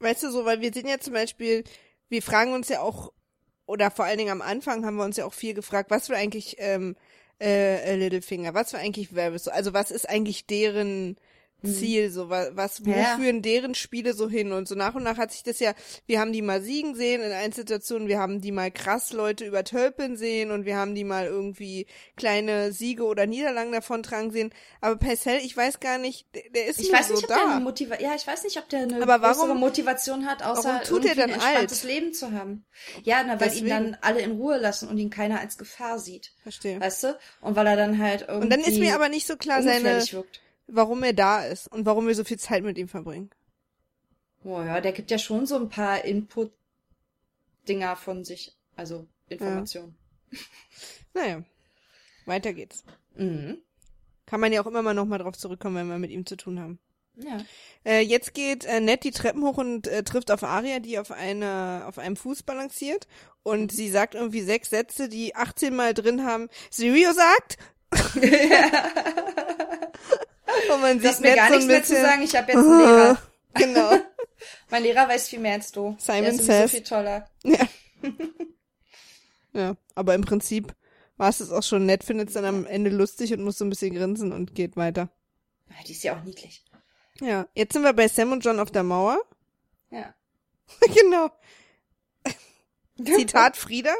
weißt 0.00 0.22
du 0.22 0.30
so, 0.30 0.44
weil 0.44 0.60
wir 0.60 0.72
sehen 0.72 0.88
ja 0.88 0.98
zum 0.98 1.12
Beispiel, 1.12 1.64
wir 2.08 2.22
fragen 2.22 2.52
uns 2.52 2.68
ja 2.68 2.80
auch, 2.80 3.12
oder 3.66 3.90
vor 3.90 4.04
allen 4.04 4.18
Dingen 4.18 4.30
am 4.30 4.42
Anfang 4.42 4.86
haben 4.86 4.96
wir 4.96 5.04
uns 5.04 5.16
ja 5.16 5.26
auch 5.26 5.34
viel 5.34 5.54
gefragt, 5.54 5.90
was 5.90 6.06
für 6.06 6.16
eigentlich 6.16 6.56
ähm, 6.58 6.96
äh, 7.40 7.96
Littlefinger, 7.96 8.54
was 8.54 8.70
für 8.70 8.78
eigentlich 8.78 9.14
Varys, 9.14 9.44
so, 9.44 9.50
also 9.50 9.72
was 9.72 9.90
ist 9.90 10.08
eigentlich 10.08 10.46
deren 10.46 11.16
Ziel, 11.64 12.10
so 12.10 12.28
was, 12.30 12.50
was 12.54 12.86
wo. 12.86 12.90
Ja. 12.90 13.16
führen 13.16 13.42
deren 13.42 13.74
Spiele 13.74 14.12
so 14.14 14.28
hin 14.28 14.52
und 14.52 14.68
so 14.68 14.74
nach 14.76 14.94
und 14.94 15.02
nach 15.02 15.16
hat 15.18 15.32
sich 15.32 15.42
das 15.42 15.58
ja, 15.58 15.74
wir 16.06 16.20
haben 16.20 16.32
die 16.32 16.42
mal 16.42 16.62
siegen 16.62 16.94
sehen 16.94 17.20
in 17.20 17.32
Einzelsituationen, 17.32 18.06
wir 18.06 18.18
haben 18.20 18.40
die 18.40 18.52
mal 18.52 18.70
krass 18.70 19.12
Leute 19.12 19.44
übertölpeln 19.44 20.16
sehen 20.16 20.50
und 20.52 20.66
wir 20.66 20.76
haben 20.76 20.94
die 20.94 21.02
mal 21.04 21.26
irgendwie 21.26 21.86
kleine 22.16 22.70
Siege 22.72 23.04
oder 23.04 23.26
Niederlagen 23.26 23.72
davontragen 23.72 24.30
sehen, 24.30 24.50
aber 24.80 24.96
Percel, 24.96 25.38
ich 25.42 25.56
weiß 25.56 25.80
gar 25.80 25.98
nicht, 25.98 26.26
der, 26.54 26.66
ist 26.66 26.78
Ich 26.80 26.92
weiß 26.92 27.08
so 27.08 27.14
nicht, 27.14 27.24
ob 27.24 27.28
da. 27.30 27.36
der 27.38 27.50
eine 27.56 27.60
Motiva 27.64 28.00
ja, 28.00 28.14
ich 28.14 28.26
weiß 28.26 28.44
nicht, 28.44 28.56
ob 28.58 28.68
der 28.68 28.80
eine 28.82 29.02
Aber 29.02 29.20
warum- 29.20 29.38
größere 29.40 29.54
Motivation 29.58 30.26
hat, 30.26 30.44
außer 30.44 30.64
warum 30.68 30.84
tut 30.84 31.04
er 31.04 31.16
irgendwie 31.16 31.22
ein 31.22 31.28
dann 31.30 31.30
entspanntes 31.40 31.84
alt? 31.84 31.92
Leben 31.92 32.12
zu 32.12 32.32
haben. 32.32 32.64
Ja, 33.02 33.22
na, 33.26 33.32
weil 33.40 33.48
Deswegen. 33.48 33.66
ihn 33.66 33.70
dann 33.70 33.96
alle 34.00 34.20
in 34.20 34.32
Ruhe 34.32 34.58
lassen 34.58 34.88
und 34.88 34.98
ihn 34.98 35.10
keiner 35.10 35.40
als 35.40 35.58
Gefahr 35.58 35.98
sieht. 35.98 36.32
Verstehe. 36.42 36.80
Weißt 36.80 37.02
du? 37.04 37.18
Und 37.40 37.56
weil 37.56 37.66
er 37.66 37.76
dann 37.76 37.98
halt 37.98 38.22
irgendwie 38.28 38.44
Und 38.44 38.50
dann 38.50 38.60
ist 38.60 38.78
mir 38.78 38.94
aber 38.94 39.08
nicht 39.08 39.26
so 39.26 39.36
klar 39.36 39.62
seine, 39.62 40.00
wirkt. 40.12 40.40
Warum 40.68 41.02
er 41.02 41.12
da 41.12 41.44
ist 41.44 41.66
und 41.70 41.86
warum 41.86 42.06
wir 42.06 42.14
so 42.14 42.24
viel 42.24 42.38
Zeit 42.38 42.62
mit 42.62 42.78
ihm 42.78 42.88
verbringen. 42.88 43.30
Oh 44.44 44.62
ja, 44.62 44.80
der 44.80 44.92
gibt 44.92 45.10
ja 45.10 45.18
schon 45.18 45.46
so 45.46 45.56
ein 45.56 45.68
paar 45.68 46.04
Input-Dinger 46.04 47.96
von 47.96 48.24
sich. 48.24 48.56
Also 48.76 49.06
Informationen. 49.28 49.96
Naja, 51.14 51.42
weiter 52.26 52.52
geht's. 52.52 52.84
Mhm. 53.16 53.58
Kann 54.26 54.40
man 54.40 54.52
ja 54.52 54.62
auch 54.62 54.66
immer 54.66 54.82
mal 54.82 54.92
nochmal 54.94 55.18
drauf 55.18 55.36
zurückkommen, 55.36 55.74
wenn 55.76 55.88
wir 55.88 55.98
mit 55.98 56.10
ihm 56.10 56.26
zu 56.26 56.36
tun 56.36 56.60
haben. 56.60 56.78
Ja. 57.16 57.38
Äh, 57.84 58.02
jetzt 58.02 58.34
geht 58.34 58.66
äh, 58.66 58.78
Ned 58.78 59.02
die 59.02 59.10
Treppen 59.10 59.42
hoch 59.42 59.56
und 59.56 59.88
äh, 59.88 60.04
trifft 60.04 60.30
auf 60.30 60.44
Aria, 60.44 60.78
die 60.78 60.98
auf 60.98 61.10
einer 61.10 61.84
auf 61.88 61.98
einem 61.98 62.14
Fuß 62.14 62.42
balanciert 62.44 63.08
und 63.42 63.72
sie 63.72 63.88
sagt 63.88 64.14
irgendwie 64.14 64.42
sechs 64.42 64.70
Sätze, 64.70 65.08
die 65.08 65.34
18 65.34 65.74
Mal 65.74 65.94
drin 65.94 66.24
haben. 66.24 66.48
Sirio 66.70 67.10
sagt. 67.12 67.56
und 70.74 70.80
man 70.80 71.00
sieht 71.00 71.20
mir 71.20 71.34
gar 71.34 71.48
so 71.48 71.54
nichts 71.54 71.66
mehr 71.66 71.82
zu 71.84 72.00
sagen, 72.00 72.22
ich 72.22 72.34
habe 72.36 72.52
jetzt 72.52 72.58
einen 72.58 72.78
Lehrer. 72.78 73.18
Genau. 73.54 73.90
Mein 74.70 74.82
Lehrer 74.82 75.08
weiß 75.08 75.28
viel 75.28 75.38
mehr 75.40 75.54
als 75.54 75.72
du. 75.72 75.96
Simon 75.98 76.24
Der 76.24 76.34
says. 76.34 76.70
viel 76.70 76.82
toller. 76.82 77.28
Ja, 79.52 79.74
aber 79.94 80.14
im 80.14 80.20
Prinzip 80.20 80.74
war 81.16 81.30
es 81.30 81.38
das 81.38 81.50
auch 81.50 81.62
schon. 81.62 81.86
Ned 81.86 82.04
findet 82.04 82.28
es 82.28 82.34
dann 82.34 82.44
am 82.44 82.66
Ende 82.66 82.90
lustig 82.90 83.32
und 83.32 83.42
muss 83.42 83.58
so 83.58 83.64
ein 83.64 83.70
bisschen 83.70 83.94
grinsen 83.94 84.32
und 84.32 84.54
geht 84.54 84.76
weiter. 84.76 85.08
Ja, 85.70 85.76
Die 85.86 85.92
ist 85.92 86.04
ja 86.04 86.16
auch 86.16 86.22
niedlich. 86.22 86.62
Ja, 87.20 87.48
jetzt 87.54 87.72
sind 87.72 87.82
wir 87.82 87.92
bei 87.94 88.06
Sam 88.06 88.32
und 88.32 88.44
John 88.44 88.60
auf 88.60 88.70
der 88.70 88.84
Mauer. 88.84 89.18
Ja. 89.90 90.14
genau. 90.94 91.30
Zitat 93.02 93.56
Frieda. 93.56 93.94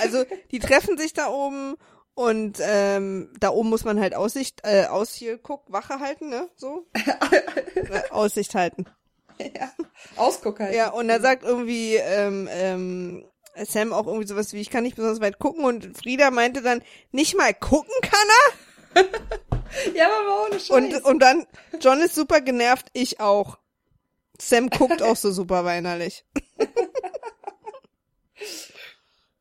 Also, 0.00 0.24
die 0.50 0.58
treffen 0.58 0.98
sich 0.98 1.14
da 1.14 1.28
oben 1.28 1.76
und 2.20 2.58
ähm, 2.60 3.32
da 3.40 3.48
oben 3.48 3.70
muss 3.70 3.84
man 3.84 3.98
halt 3.98 4.14
Aussicht, 4.14 4.60
äh, 4.62 4.84
aus 4.84 5.14
hier 5.14 5.38
guck, 5.38 5.72
Wache 5.72 6.00
halten, 6.00 6.28
ne? 6.28 6.50
So. 6.54 6.86
Aussicht 8.10 8.54
halten. 8.54 8.84
ja. 9.38 9.72
Ausguck 10.16 10.60
halt. 10.60 10.74
Ja, 10.74 10.90
und 10.90 11.08
da 11.08 11.18
sagt 11.18 11.44
irgendwie 11.44 11.94
ähm, 11.94 12.46
ähm, 12.52 13.24
Sam 13.56 13.94
auch 13.94 14.06
irgendwie 14.06 14.26
sowas 14.26 14.52
wie, 14.52 14.60
ich 14.60 14.68
kann 14.68 14.82
nicht 14.82 14.96
besonders 14.96 15.22
weit 15.22 15.38
gucken 15.38 15.64
und 15.64 15.96
Frieda 15.96 16.30
meinte 16.30 16.60
dann, 16.60 16.82
nicht 17.10 17.38
mal 17.38 17.54
gucken 17.54 17.94
kann 18.02 18.28
er? 18.28 19.04
Ja, 19.94 20.08
aber 20.08 20.28
mal 20.28 20.46
ohne 20.48 20.60
Scheiß. 20.60 20.70
Und, 20.70 21.04
und 21.04 21.20
dann, 21.20 21.46
John 21.80 22.00
ist 22.00 22.16
super 22.16 22.42
genervt, 22.42 22.88
ich 22.92 23.20
auch. 23.20 23.56
Sam 24.38 24.68
guckt 24.68 25.00
auch 25.00 25.16
so 25.16 25.30
super 25.30 25.64
weinerlich. 25.64 26.26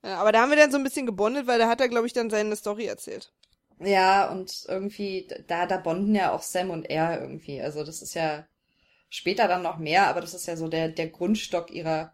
ja, 0.03 0.17
aber 0.19 0.31
da 0.33 0.41
haben 0.41 0.49
wir 0.49 0.57
dann 0.57 0.71
so 0.71 0.77
ein 0.77 0.83
bisschen 0.83 1.05
gebondet, 1.05 1.47
weil 1.47 1.59
da 1.59 1.67
hat 1.69 1.81
er, 1.81 1.87
glaube 1.89 2.07
ich, 2.07 2.13
dann 2.13 2.29
seine 2.29 2.55
Story 2.55 2.85
erzählt. 2.85 3.31
ja, 3.79 4.29
und 4.29 4.65
irgendwie, 4.67 5.27
da, 5.47 5.65
da 5.65 5.77
bonden 5.77 6.15
ja 6.15 6.31
auch 6.31 6.41
Sam 6.41 6.69
und 6.69 6.89
er 6.89 7.21
irgendwie. 7.21 7.61
Also 7.61 7.83
das 7.83 8.01
ist 8.01 8.13
ja 8.13 8.45
später 9.09 9.47
dann 9.47 9.63
noch 9.63 9.77
mehr, 9.77 10.07
aber 10.07 10.21
das 10.21 10.33
ist 10.33 10.47
ja 10.47 10.57
so 10.57 10.67
der, 10.67 10.89
der 10.89 11.09
Grundstock 11.09 11.71
ihrer 11.71 12.13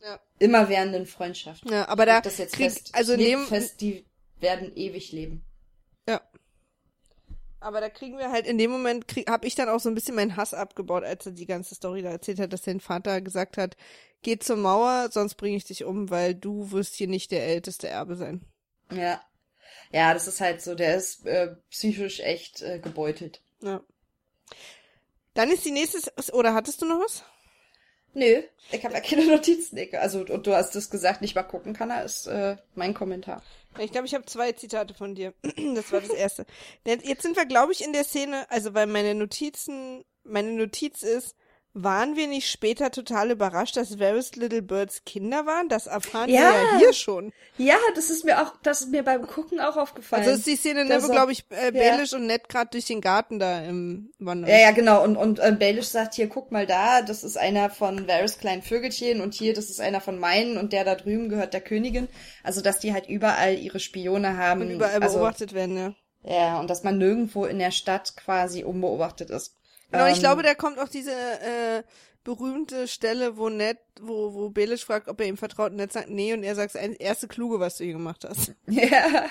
Ja. 0.00 0.20
immerwährenden 0.38 1.06
Freundschaft. 1.06 1.64
Ja, 1.70 1.88
aber 1.88 2.06
da 2.06 2.20
das 2.20 2.38
jetzt 2.38 2.54
krieg, 2.54 2.70
fest. 2.70 2.90
also 2.94 3.16
dem, 3.16 3.46
fest, 3.46 3.80
die 3.80 4.04
werden 4.40 4.72
ewig 4.76 5.12
leben. 5.12 5.42
Aber 7.64 7.80
da 7.80 7.88
kriegen 7.88 8.18
wir 8.18 8.30
halt 8.30 8.46
in 8.46 8.58
dem 8.58 8.70
Moment, 8.70 9.06
habe 9.26 9.46
ich 9.46 9.54
dann 9.54 9.70
auch 9.70 9.80
so 9.80 9.88
ein 9.88 9.94
bisschen 9.94 10.14
meinen 10.14 10.36
Hass 10.36 10.52
abgebaut, 10.52 11.02
als 11.02 11.24
er 11.24 11.32
die 11.32 11.46
ganze 11.46 11.74
Story 11.74 12.02
da 12.02 12.10
erzählt 12.10 12.38
hat, 12.38 12.52
dass 12.52 12.62
sein 12.64 12.78
Vater 12.80 13.22
gesagt 13.22 13.56
hat, 13.56 13.76
geh 14.22 14.38
zur 14.38 14.56
Mauer, 14.56 15.08
sonst 15.10 15.36
bringe 15.36 15.56
ich 15.56 15.64
dich 15.64 15.84
um, 15.84 16.10
weil 16.10 16.34
du 16.34 16.72
wirst 16.72 16.94
hier 16.94 17.08
nicht 17.08 17.30
der 17.30 17.46
älteste 17.46 17.88
Erbe 17.88 18.16
sein. 18.16 18.42
Ja. 18.92 19.20
Ja, 19.92 20.12
das 20.12 20.28
ist 20.28 20.42
halt 20.42 20.60
so, 20.60 20.74
der 20.74 20.96
ist 20.96 21.24
äh, 21.26 21.56
psychisch 21.70 22.20
echt 22.20 22.60
äh, 22.60 22.80
gebeutelt. 22.80 23.40
Ja. 23.62 23.80
Dann 25.32 25.50
ist 25.50 25.64
die 25.64 25.70
nächste, 25.70 25.98
oder 26.32 26.52
hattest 26.54 26.82
du 26.82 26.86
noch 26.86 27.00
was? 27.00 27.24
Nö, 28.12 28.42
ich 28.70 28.84
habe 28.84 28.94
ja 28.94 29.00
keine 29.00 29.26
Notizen. 29.34 29.76
Ich- 29.78 29.98
Also, 29.98 30.20
und 30.20 30.46
du 30.46 30.54
hast 30.54 30.76
es 30.76 30.90
gesagt, 30.90 31.22
nicht 31.22 31.34
mal 31.34 31.42
gucken 31.42 31.72
kann 31.72 31.90
er, 31.90 32.04
ist 32.04 32.26
äh, 32.26 32.56
mein 32.74 32.92
Kommentar. 32.94 33.42
Ich 33.78 33.92
glaube, 33.92 34.06
ich 34.06 34.14
habe 34.14 34.24
zwei 34.26 34.52
Zitate 34.52 34.94
von 34.94 35.14
dir. 35.14 35.34
Das 35.74 35.92
war 35.92 36.00
das 36.00 36.10
erste. 36.10 36.46
Jetzt 36.84 37.22
sind 37.22 37.36
wir, 37.36 37.46
glaube 37.46 37.72
ich, 37.72 37.84
in 37.84 37.92
der 37.92 38.04
Szene, 38.04 38.46
also 38.50 38.74
weil 38.74 38.86
meine 38.86 39.14
Notizen, 39.14 40.04
meine 40.22 40.52
Notiz 40.52 41.02
ist, 41.02 41.34
waren 41.74 42.14
wir 42.14 42.28
nicht 42.28 42.48
später 42.48 42.92
total 42.92 43.32
überrascht, 43.32 43.76
dass 43.76 43.98
Varys 43.98 44.36
Little 44.36 44.62
Birds 44.62 45.02
Kinder 45.04 45.44
waren? 45.44 45.68
Das 45.68 45.88
erfahren 45.88 46.30
Ja. 46.30 46.40
wir 46.40 46.62
ja 46.62 46.78
hier 46.78 46.92
schon. 46.92 47.32
Ja, 47.58 47.76
das 47.96 48.10
ist 48.10 48.24
mir 48.24 48.40
auch, 48.40 48.52
das 48.62 48.82
ist 48.82 48.90
mir 48.90 49.02
beim 49.02 49.26
Gucken 49.26 49.58
auch 49.58 49.76
aufgefallen. 49.76 50.22
Also 50.22 50.36
ist 50.36 50.46
die 50.46 50.54
Szene, 50.54 50.84
ne, 50.84 51.02
wo, 51.02 51.08
glaube 51.08 51.32
ich, 51.32 51.44
äh, 51.50 51.64
ja. 51.64 51.70
Baelish 51.72 52.12
und 52.12 52.26
Ned 52.26 52.48
gerade 52.48 52.70
durch 52.70 52.84
den 52.84 53.00
Garten 53.00 53.40
da 53.40 53.60
im 53.64 54.12
Wandern. 54.20 54.48
Ja, 54.48 54.58
ja, 54.58 54.70
genau. 54.70 55.02
Und, 55.02 55.16
und 55.16 55.40
äh, 55.40 55.50
Baelish 55.50 55.88
sagt 55.88 56.14
hier, 56.14 56.28
guck 56.28 56.52
mal 56.52 56.64
da, 56.64 57.02
das 57.02 57.24
ist 57.24 57.36
einer 57.36 57.70
von 57.70 58.06
Varys 58.06 58.38
kleinen 58.38 58.62
Vögelchen 58.62 59.20
und 59.20 59.34
hier, 59.34 59.52
das 59.52 59.68
ist 59.68 59.80
einer 59.80 60.00
von 60.00 60.18
meinen 60.18 60.58
und 60.58 60.72
der 60.72 60.84
da 60.84 60.94
drüben 60.94 61.28
gehört 61.28 61.54
der 61.54 61.60
Königin. 61.60 62.06
Also, 62.44 62.60
dass 62.60 62.78
die 62.78 62.92
halt 62.92 63.08
überall 63.08 63.58
ihre 63.58 63.80
Spione 63.80 64.36
haben. 64.36 64.62
Und 64.62 64.70
überall 64.70 65.02
also, 65.02 65.18
beobachtet 65.18 65.54
werden, 65.54 65.76
ja. 65.76 65.94
Ja, 66.22 66.60
und 66.60 66.70
dass 66.70 66.84
man 66.84 66.98
nirgendwo 66.98 67.44
in 67.44 67.58
der 67.58 67.72
Stadt 67.72 68.16
quasi 68.16 68.62
unbeobachtet 68.62 69.30
ist. 69.30 69.56
Genau, 69.94 70.06
ich 70.08 70.14
Ähm, 70.16 70.20
glaube, 70.20 70.42
da 70.42 70.54
kommt 70.54 70.78
auch 70.78 70.88
diese 70.88 71.12
äh, 71.12 71.82
berühmte 72.24 72.88
Stelle, 72.88 73.36
wo 73.36 73.48
Ned, 73.48 73.78
wo, 74.00 74.34
wo 74.34 74.50
Baelish 74.50 74.84
fragt, 74.84 75.08
ob 75.08 75.20
er 75.20 75.26
ihm 75.26 75.36
vertraut, 75.36 75.70
und 75.70 75.76
Ned 75.76 75.92
sagt 75.92 76.08
nee, 76.10 76.32
und 76.32 76.42
er 76.42 76.54
sagt, 76.54 76.74
das 76.74 76.82
erste 76.82 77.28
Kluge, 77.28 77.60
was 77.60 77.76
du 77.76 77.84
hier 77.84 77.92
gemacht 77.94 78.24
hast. 78.28 78.52
Ja. 78.66 79.26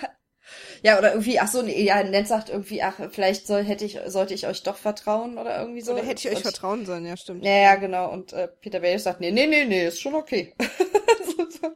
Ja, 0.81 0.97
oder 0.97 1.11
irgendwie, 1.13 1.39
ach 1.39 1.47
so, 1.47 1.61
nee, 1.61 1.81
ja, 1.83 2.03
Ned 2.03 2.27
sagt 2.27 2.49
irgendwie, 2.49 2.83
ach, 2.83 2.95
vielleicht 3.11 3.47
soll, 3.47 3.63
hätte 3.63 3.85
ich, 3.85 3.97
sollte 4.07 4.33
ich 4.33 4.45
euch 4.45 4.61
doch 4.61 4.75
vertrauen 4.75 5.37
oder 5.37 5.57
irgendwie 5.61 5.79
so. 5.79 5.93
Oder 5.93 6.03
hätte 6.03 6.19
ich 6.19 6.29
euch 6.29 6.35
Und- 6.37 6.51
vertrauen 6.51 6.85
sollen, 6.85 7.05
ja, 7.05 7.15
stimmt. 7.15 7.45
Ja, 7.45 7.55
ja, 7.55 7.75
genau. 7.75 8.11
Und 8.11 8.33
äh, 8.33 8.49
Peter 8.49 8.81
Baelish 8.81 9.03
sagt, 9.03 9.21
nee, 9.21 9.31
nee, 9.31 9.47
nee, 9.47 9.63
nee, 9.63 9.87
ist 9.87 10.01
schon 10.01 10.15
okay. 10.15 10.53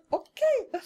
Okay. 0.10 0.80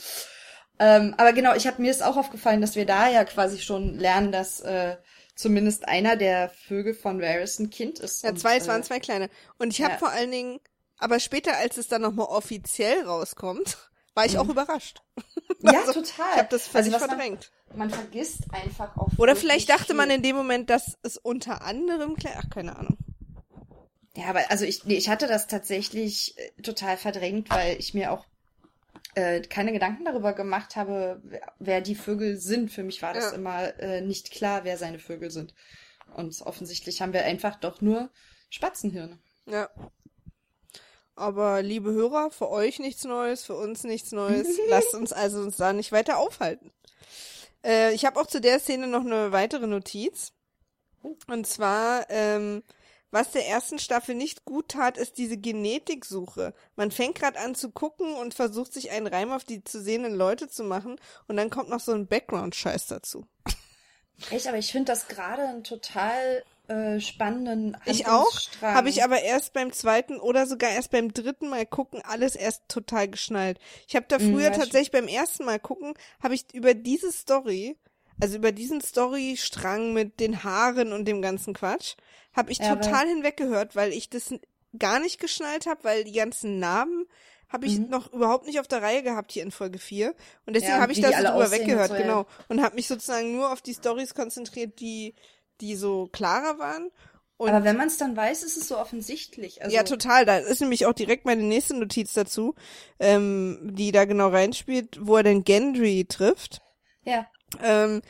Ähm, 0.79 1.13
aber 1.17 1.33
genau, 1.33 1.53
ich 1.55 1.67
habe 1.67 1.81
mir 1.81 1.91
ist 1.91 2.03
auch 2.03 2.17
aufgefallen, 2.17 2.61
dass 2.61 2.75
wir 2.75 2.85
da 2.85 3.09
ja 3.09 3.23
quasi 3.25 3.59
schon 3.59 3.97
lernen, 3.99 4.31
dass 4.31 4.59
äh, 4.61 4.95
zumindest 5.41 5.87
einer 5.87 6.15
der 6.15 6.49
Vögel 6.49 6.93
von 6.93 7.19
Varys 7.19 7.59
ein 7.59 7.69
Kind 7.69 7.99
ist. 7.99 8.23
Ja, 8.23 8.35
zwei, 8.35 8.57
es 8.57 8.65
äh, 8.65 8.67
waren 8.67 8.83
zwei 8.83 8.99
kleine. 8.99 9.29
Und 9.57 9.73
ich 9.73 9.81
habe 9.81 9.93
ja. 9.93 9.99
vor 9.99 10.09
allen 10.09 10.31
Dingen, 10.31 10.59
aber 10.97 11.19
später, 11.19 11.57
als 11.57 11.77
es 11.77 11.87
dann 11.87 12.01
nochmal 12.01 12.27
offiziell 12.27 13.03
rauskommt, 13.03 13.77
war 14.13 14.25
ich 14.25 14.37
auch 14.37 14.49
überrascht. 14.49 15.01
Ja, 15.63 15.81
Also, 15.85 15.93
total. 15.93 16.25
Ich 16.31 16.37
habe 16.37 16.47
das 16.49 16.67
völlig 16.67 16.91
also, 16.91 17.05
verdrängt. 17.05 17.51
Man, 17.69 17.77
man 17.77 17.89
vergisst 17.91 18.45
einfach 18.51 18.97
auch. 18.97 19.09
Oder 19.17 19.35
vielleicht 19.35 19.69
dachte 19.69 19.93
man 19.93 20.07
viel. 20.07 20.15
in 20.15 20.23
dem 20.23 20.35
Moment, 20.35 20.71
dass 20.71 20.97
es 21.03 21.17
unter 21.17 21.61
anderem, 21.61 22.15
ach, 22.35 22.49
keine 22.49 22.75
Ahnung. 22.77 22.97
Ja, 24.15 24.25
aber 24.25 24.49
also 24.49 24.65
ich, 24.65 24.85
nee, 24.85 24.95
ich 24.95 25.07
hatte 25.07 25.27
das 25.27 25.45
tatsächlich 25.45 26.35
äh, 26.39 26.61
total 26.63 26.97
verdrängt, 26.97 27.51
weil 27.51 27.77
ich 27.77 27.93
mir 27.93 28.11
auch 28.11 28.25
äh, 29.15 29.41
keine 29.41 29.71
Gedanken 29.73 30.05
darüber 30.05 30.33
gemacht 30.33 30.75
habe, 30.75 31.21
wer, 31.23 31.53
wer 31.59 31.81
die 31.81 31.95
Vögel 31.95 32.37
sind. 32.37 32.71
Für 32.71 32.83
mich 32.83 33.01
war 33.01 33.13
das 33.13 33.31
Ja. 33.31 33.37
immer 33.37 33.79
äh, 33.79 34.01
nicht 34.01 34.31
klar, 34.31 34.63
wer 34.63 34.77
seine 34.77 34.99
Vögel 34.99 35.31
sind. 35.31 35.53
Und 36.15 36.41
offensichtlich 36.41 37.01
haben 37.01 37.13
wir 37.13 37.23
einfach 37.23 37.55
doch 37.59 37.81
nur 37.81 38.09
Spatzenhirne. 38.49 39.19
Ja. 39.45 39.69
Aber 41.15 41.61
liebe 41.61 41.91
Hörer, 41.91 42.31
für 42.31 42.49
euch 42.49 42.79
nichts 42.79 43.03
Neues, 43.03 43.43
für 43.43 43.55
uns 43.55 43.83
nichts 43.83 44.11
Neues. 44.11 44.47
Lasst 44.69 44.93
uns 44.93 45.13
also 45.13 45.39
uns 45.41 45.57
da 45.57 45.73
nicht 45.73 45.91
weiter 45.91 46.17
aufhalten. 46.17 46.71
Äh, 47.63 47.93
ich 47.93 48.05
habe 48.05 48.19
auch 48.19 48.27
zu 48.27 48.41
der 48.41 48.59
Szene 48.59 48.87
noch 48.87 49.05
eine 49.05 49.31
weitere 49.31 49.67
Notiz. 49.67 50.33
Und 51.27 51.47
zwar, 51.47 52.05
ähm, 52.09 52.63
was 53.11 53.31
der 53.31 53.47
ersten 53.47 53.77
Staffel 53.79 54.15
nicht 54.15 54.45
gut 54.45 54.69
tat, 54.69 54.97
ist 54.97 55.17
diese 55.17 55.37
Genetiksuche. 55.37 56.53
Man 56.75 56.91
fängt 56.91 57.15
gerade 57.15 57.39
an 57.39 57.55
zu 57.55 57.69
gucken 57.71 58.15
und 58.15 58.33
versucht 58.33 58.73
sich 58.73 58.91
einen 58.91 59.07
Reim 59.07 59.31
auf 59.31 59.43
die 59.43 59.63
zu 59.63 59.81
sehenden 59.81 60.15
Leute 60.15 60.47
zu 60.47 60.63
machen 60.63 60.95
und 61.27 61.37
dann 61.37 61.49
kommt 61.49 61.69
noch 61.69 61.79
so 61.79 61.91
ein 61.91 62.07
Background-Scheiß 62.07 62.87
dazu. 62.87 63.25
Echt, 64.29 64.47
aber 64.47 64.57
ich 64.57 64.71
finde 64.71 64.91
das 64.91 65.07
gerade 65.07 65.43
einen 65.43 65.63
total 65.63 66.43
äh, 66.67 66.99
spannenden 66.99 67.75
Ich 67.85 68.07
auch, 68.07 68.31
habe 68.61 68.89
ich 68.89 69.03
aber 69.03 69.21
erst 69.21 69.53
beim 69.53 69.73
zweiten 69.73 70.19
oder 70.19 70.45
sogar 70.45 70.69
erst 70.69 70.91
beim 70.91 71.13
dritten 71.13 71.49
Mal 71.49 71.65
gucken 71.65 72.01
alles 72.03 72.35
erst 72.35 72.69
total 72.69 73.09
geschnallt. 73.09 73.59
Ich 73.87 73.95
habe 73.95 74.05
da 74.07 74.19
Mm, 74.19 74.31
früher 74.31 74.51
weiß 74.51 74.57
tatsächlich 74.57 74.91
beim 74.91 75.07
ersten 75.07 75.43
Mal 75.43 75.59
gucken, 75.59 75.95
habe 76.21 76.35
ich 76.35 76.53
über 76.53 76.73
diese 76.73 77.11
Story, 77.11 77.77
also 78.21 78.37
über 78.37 78.51
diesen 78.53 78.81
Storystrang 78.81 79.93
mit 79.93 80.19
den 80.19 80.43
Haaren 80.43 80.93
und 80.93 81.05
dem 81.05 81.21
ganzen 81.21 81.53
Quatsch, 81.53 81.95
habe 82.33 82.51
ich 82.51 82.59
Ja, 82.59 82.69
total 82.69 83.07
hinweggehört, 83.07 83.75
weil 83.75 83.93
ich 83.93 84.09
das 84.09 84.33
gar 84.79 84.99
nicht 84.99 85.19
geschnallt 85.19 85.65
habe, 85.67 85.83
weil 85.83 86.03
die 86.05 86.13
ganzen 86.13 86.59
Namen 86.59 87.05
habe 87.49 87.65
ich 87.65 87.79
Mhm. 87.79 87.89
noch 87.89 88.13
überhaupt 88.13 88.45
nicht 88.45 88.59
auf 88.61 88.67
der 88.69 88.81
Reihe 88.81 89.03
gehabt 89.03 89.31
hier 89.33 89.43
in 89.43 89.51
Folge 89.51 89.79
4 89.79 90.15
und 90.45 90.55
deswegen 90.55 90.77
Ja, 90.77 90.81
habe 90.81 90.93
ich 90.93 90.99
da 91.01 91.13
so 91.13 91.25
drüber 91.25 91.51
weggehört, 91.51 91.89
so, 91.89 91.95
ja. 91.95 91.99
genau 92.03 92.25
und 92.49 92.61
habe 92.63 92.75
mich 92.75 92.87
sozusagen 92.87 93.35
nur 93.35 93.51
auf 93.51 93.61
die 93.61 93.73
Stories 93.73 94.13
konzentriert, 94.15 94.79
die 94.79 95.15
die 95.61 95.75
so 95.75 96.07
klarer 96.11 96.59
waren 96.59 96.91
und 97.37 97.49
aber 97.49 97.63
wenn 97.63 97.77
man 97.77 97.87
es 97.87 97.97
dann 97.97 98.15
weiß, 98.15 98.43
ist 98.43 98.57
es 98.57 98.67
so 98.67 98.77
offensichtlich. 98.79 99.63
Also, 99.63 99.75
ja, 99.75 99.83
total. 99.83 100.25
Da 100.25 100.37
ist 100.37 100.61
nämlich 100.61 100.85
auch 100.85 100.93
direkt 100.93 101.25
meine 101.25 101.43
nächste 101.43 101.75
Notiz 101.75 102.13
dazu, 102.13 102.55
ähm, 102.99 103.71
die 103.73 103.91
da 103.91 104.05
genau 104.05 104.29
reinspielt, 104.29 104.99
wo 105.01 105.17
er 105.17 105.23
den 105.23 105.43
Gendry 105.43 106.05
trifft. 106.07 106.61
Ja. 107.03 107.27
Ähm, 107.61 108.01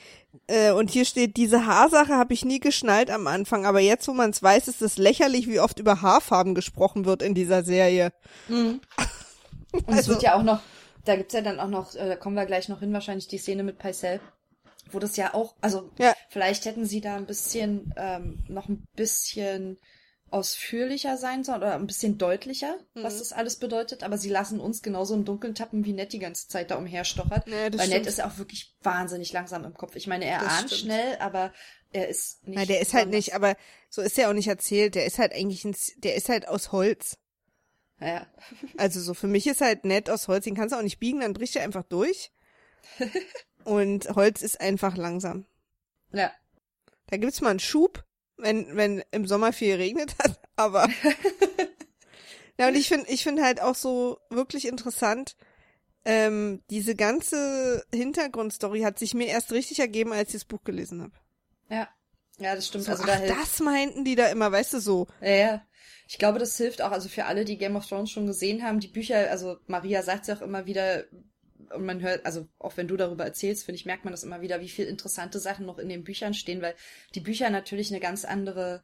äh, 0.48 0.72
und 0.72 0.90
hier 0.90 1.06
steht, 1.06 1.38
diese 1.38 1.66
Haarsache 1.66 2.14
habe 2.16 2.34
ich 2.34 2.46
nie 2.46 2.60
geschnallt 2.60 3.10
am 3.10 3.28
Anfang, 3.28 3.66
aber 3.66 3.80
jetzt, 3.80 4.08
wo 4.08 4.14
man 4.14 4.30
es 4.30 4.42
weiß, 4.42 4.68
ist 4.68 4.82
es 4.82 4.98
lächerlich, 4.98 5.48
wie 5.48 5.60
oft 5.60 5.80
über 5.80 6.02
Haarfarben 6.02 6.56
gesprochen 6.56 7.06
wird 7.06 7.22
in 7.22 7.34
dieser 7.34 7.64
Serie. 7.64 8.12
Mhm. 8.48 8.82
Und 9.74 9.90
es 9.90 9.98
Also- 9.98 10.12
wird 10.12 10.24
ja 10.24 10.36
auch 10.36 10.44
noch, 10.44 10.62
da 11.06 11.16
gibt's 11.16 11.34
ja 11.34 11.42
dann 11.42 11.60
auch 11.60 11.68
noch, 11.70 11.96
äh, 11.96 12.08
da 12.08 12.16
kommen 12.16 12.36
wir 12.36 12.46
gleich 12.46 12.70
noch 12.70 12.80
hin, 12.80 12.94
wahrscheinlich 12.94 13.28
die 13.28 13.38
Szene 13.38 13.64
mit 13.64 13.78
Pycelle, 13.80 14.20
wo 14.92 15.00
das 15.00 15.16
ja 15.18 15.34
auch, 15.34 15.56
also 15.62 15.90
Ja. 15.98 16.14
vielleicht 16.30 16.66
hätten 16.66 16.86
sie 16.86 17.02
da 17.02 17.16
ein 17.16 17.26
bisschen, 17.26 17.94
ähm, 17.98 18.44
noch 18.48 18.68
ein 18.70 18.84
bisschen 18.96 19.78
ausführlicher 20.32 21.18
sein 21.18 21.44
sollen 21.44 21.58
oder 21.62 21.76
ein 21.76 21.88
bisschen 21.88 22.18
deutlicher, 22.18 22.78
was 22.94 23.16
Mhm. 23.16 23.20
das 23.20 23.34
alles 23.34 23.58
bedeutet, 23.58 24.02
aber 24.04 24.18
sie 24.18 24.30
lassen 24.30 24.60
uns 24.60 24.82
genauso 24.82 25.14
im 25.14 25.26
Dunkeln 25.26 25.56
tappen, 25.56 25.84
wie 25.86 25.94
Ned 25.94 26.14
die 26.14 26.20
ganze 26.20 26.48
Zeit 26.48 26.72
da 26.72 26.78
umherstochert. 26.78 27.48
Ja, 27.48 27.54
weil 27.64 27.74
stimmt. 27.74 27.90
Ned 27.90 28.06
ist 28.08 28.18
ja 28.20 28.28
auch 28.28 28.38
wirklich 28.38 28.74
wahnsinnig 28.82 29.34
langsam 29.34 29.66
im 29.66 29.74
Kopf. 29.74 29.96
Ich 29.96 30.08
meine, 30.08 30.26
er 30.26 30.40
Das 30.40 30.50
ahnt 30.54 30.68
stimmt. 30.72 30.82
schnell, 30.82 31.18
aber 31.20 31.54
er 31.92 32.08
ist 32.08 32.48
nicht. 32.48 32.58
Na, 32.58 32.66
der 32.66 32.80
ist 32.82 32.94
halt 32.94 33.10
nicht, 33.10 33.36
aber 33.36 33.56
so 33.90 34.02
ist 34.02 34.18
er 34.18 34.30
auch 34.30 34.34
nicht 34.34 34.48
erzählt. 34.48 34.96
Der 34.96 35.06
ist 35.06 35.20
halt 35.20 35.34
eigentlich 35.34 35.66
ein, 35.66 35.76
der 35.98 36.16
ist 36.16 36.30
halt 36.30 36.48
aus 36.48 36.72
Holz. 36.72 37.18
Ja. 38.00 38.26
Also 38.78 39.02
so 39.02 39.14
für 39.14 39.28
mich 39.28 39.46
ist 39.48 39.62
halt 39.62 39.84
nett 39.86 40.10
aus 40.10 40.28
Holz, 40.28 40.46
den 40.46 40.56
kannst 40.56 40.74
du 40.74 40.78
auch 40.80 40.84
nicht 40.84 41.00
biegen, 41.00 41.20
dann 41.20 41.34
bricht 41.34 41.56
er 41.56 41.64
einfach 41.64 41.84
durch. 41.84 42.32
Und 43.64 44.10
Holz 44.16 44.42
ist 44.42 44.60
einfach 44.62 44.96
langsam. 44.98 45.46
Ja. 46.14 46.32
Da 47.08 47.18
gibt's 47.18 47.42
mal 47.42 47.50
einen 47.52 47.60
Schub, 47.60 48.04
wenn, 48.42 48.76
wenn 48.76 49.04
im 49.12 49.28
Sommer 49.28 49.54
viel 49.54 49.78
geregnet 49.78 50.16
hat, 50.22 50.40
aber. 50.56 50.88
ja, 52.60 52.68
und 52.68 52.76
ich 52.76 52.88
finde, 52.88 53.10
ich 53.10 53.24
finde 53.24 53.44
halt 53.44 53.62
auch 53.62 53.76
so 53.76 54.20
wirklich 54.30 54.68
interessant, 54.68 55.36
ähm, 56.04 56.62
diese 56.70 56.96
ganze 56.96 57.84
Hintergrundstory 57.94 58.82
hat 58.82 58.98
sich 58.98 59.14
mir 59.14 59.28
erst 59.28 59.52
richtig 59.52 59.80
ergeben, 59.80 60.14
als 60.14 60.30
ich 60.30 60.42
das 60.42 60.46
Buch 60.46 60.64
gelesen 60.64 61.02
habe. 61.02 61.14
Ja. 61.70 61.88
Ja, 62.40 62.56
das 62.56 62.68
stimmt. 62.68 62.86
So, 62.86 62.92
also 62.92 63.04
ach, 63.04 63.08
da 63.08 63.16
hilft 63.18 63.40
das 63.40 63.60
meinten 63.60 64.04
die 64.04 64.16
da 64.16 64.28
immer, 64.28 64.52
weißt 64.52 64.74
du, 64.74 64.80
so. 64.80 65.08
Ja, 65.22 65.30
ja. 65.30 65.62
Ich 66.08 66.18
glaube, 66.18 66.40
das 66.40 66.58
hilft 66.58 66.82
auch, 66.82 66.92
also 66.92 67.08
für 67.08 67.26
alle, 67.26 67.46
die 67.46 67.58
Game 67.58 67.76
of 67.76 67.88
Thrones 67.88 68.10
schon 68.10 68.26
gesehen 68.26 68.64
haben, 68.64 68.80
die 68.80 68.88
Bücher, 68.88 69.30
also 69.30 69.58
Maria 69.68 70.02
sagt 70.02 70.28
ja 70.28 70.36
auch 70.36 70.42
immer 70.42 70.66
wieder, 70.66 71.06
und 71.76 71.86
man 71.86 72.02
hört, 72.02 72.26
also 72.26 72.48
auch 72.60 72.78
wenn 72.78 72.88
du 72.88 72.98
darüber 72.98 73.24
erzählst, 73.26 73.66
finde 73.66 73.78
ich, 73.78 73.86
merkt 73.86 74.04
man 74.06 74.12
das 74.12 74.24
immer 74.24 74.42
wieder, 74.42 74.60
wie 74.62 74.70
viel 74.70 74.86
interessante 74.86 75.40
Sachen 75.40 75.66
noch 75.66 75.78
in 75.80 75.90
den 75.90 76.04
Büchern 76.04 76.34
stehen, 76.34 76.62
weil 76.62 76.76
die 77.16 77.20
Bücher 77.22 77.50
natürlich 77.50 77.92
eine 77.92 78.00
ganz 78.00 78.26
andere, 78.26 78.84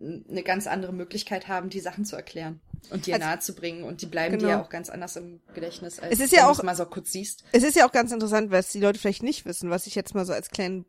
eine 0.00 0.42
ganz 0.42 0.66
andere 0.66 0.92
Möglichkeit 0.92 1.46
haben, 1.46 1.70
die 1.70 1.78
Sachen 1.80 2.04
zu 2.04 2.16
erklären 2.16 2.60
und 2.90 3.06
dir 3.06 3.14
Also- 3.14 3.26
nahezubringen 3.26 3.84
und 3.84 4.02
die 4.02 4.06
bleiben 4.06 4.36
Genau. 4.38 4.48
dir 4.48 4.54
ja 4.56 4.62
auch 4.62 4.68
ganz 4.70 4.90
anders 4.90 5.14
im 5.16 5.40
Gedächtnis, 5.54 6.00
als 6.00 6.12
Es 6.14 6.20
ist 6.20 6.32
ja 6.32 6.38
wenn 6.38 6.44
auch- 6.46 6.54
du 6.56 6.60
es 6.62 6.64
mal 6.64 6.74
so 6.76 6.86
kurz 6.86 7.12
siehst. 7.12 7.44
Es 7.52 7.62
ist 7.62 7.76
ja 7.76 7.86
auch 7.86 7.92
ganz 7.92 8.10
interessant, 8.10 8.50
was 8.50 8.72
die 8.72 8.80
Leute 8.80 8.98
vielleicht 8.98 9.22
nicht 9.22 9.44
wissen, 9.44 9.70
was 9.70 9.86
ich 9.86 9.94
jetzt 9.94 10.14
mal 10.14 10.24
so 10.26 10.32
als 10.32 10.50
kleinen 10.50 10.84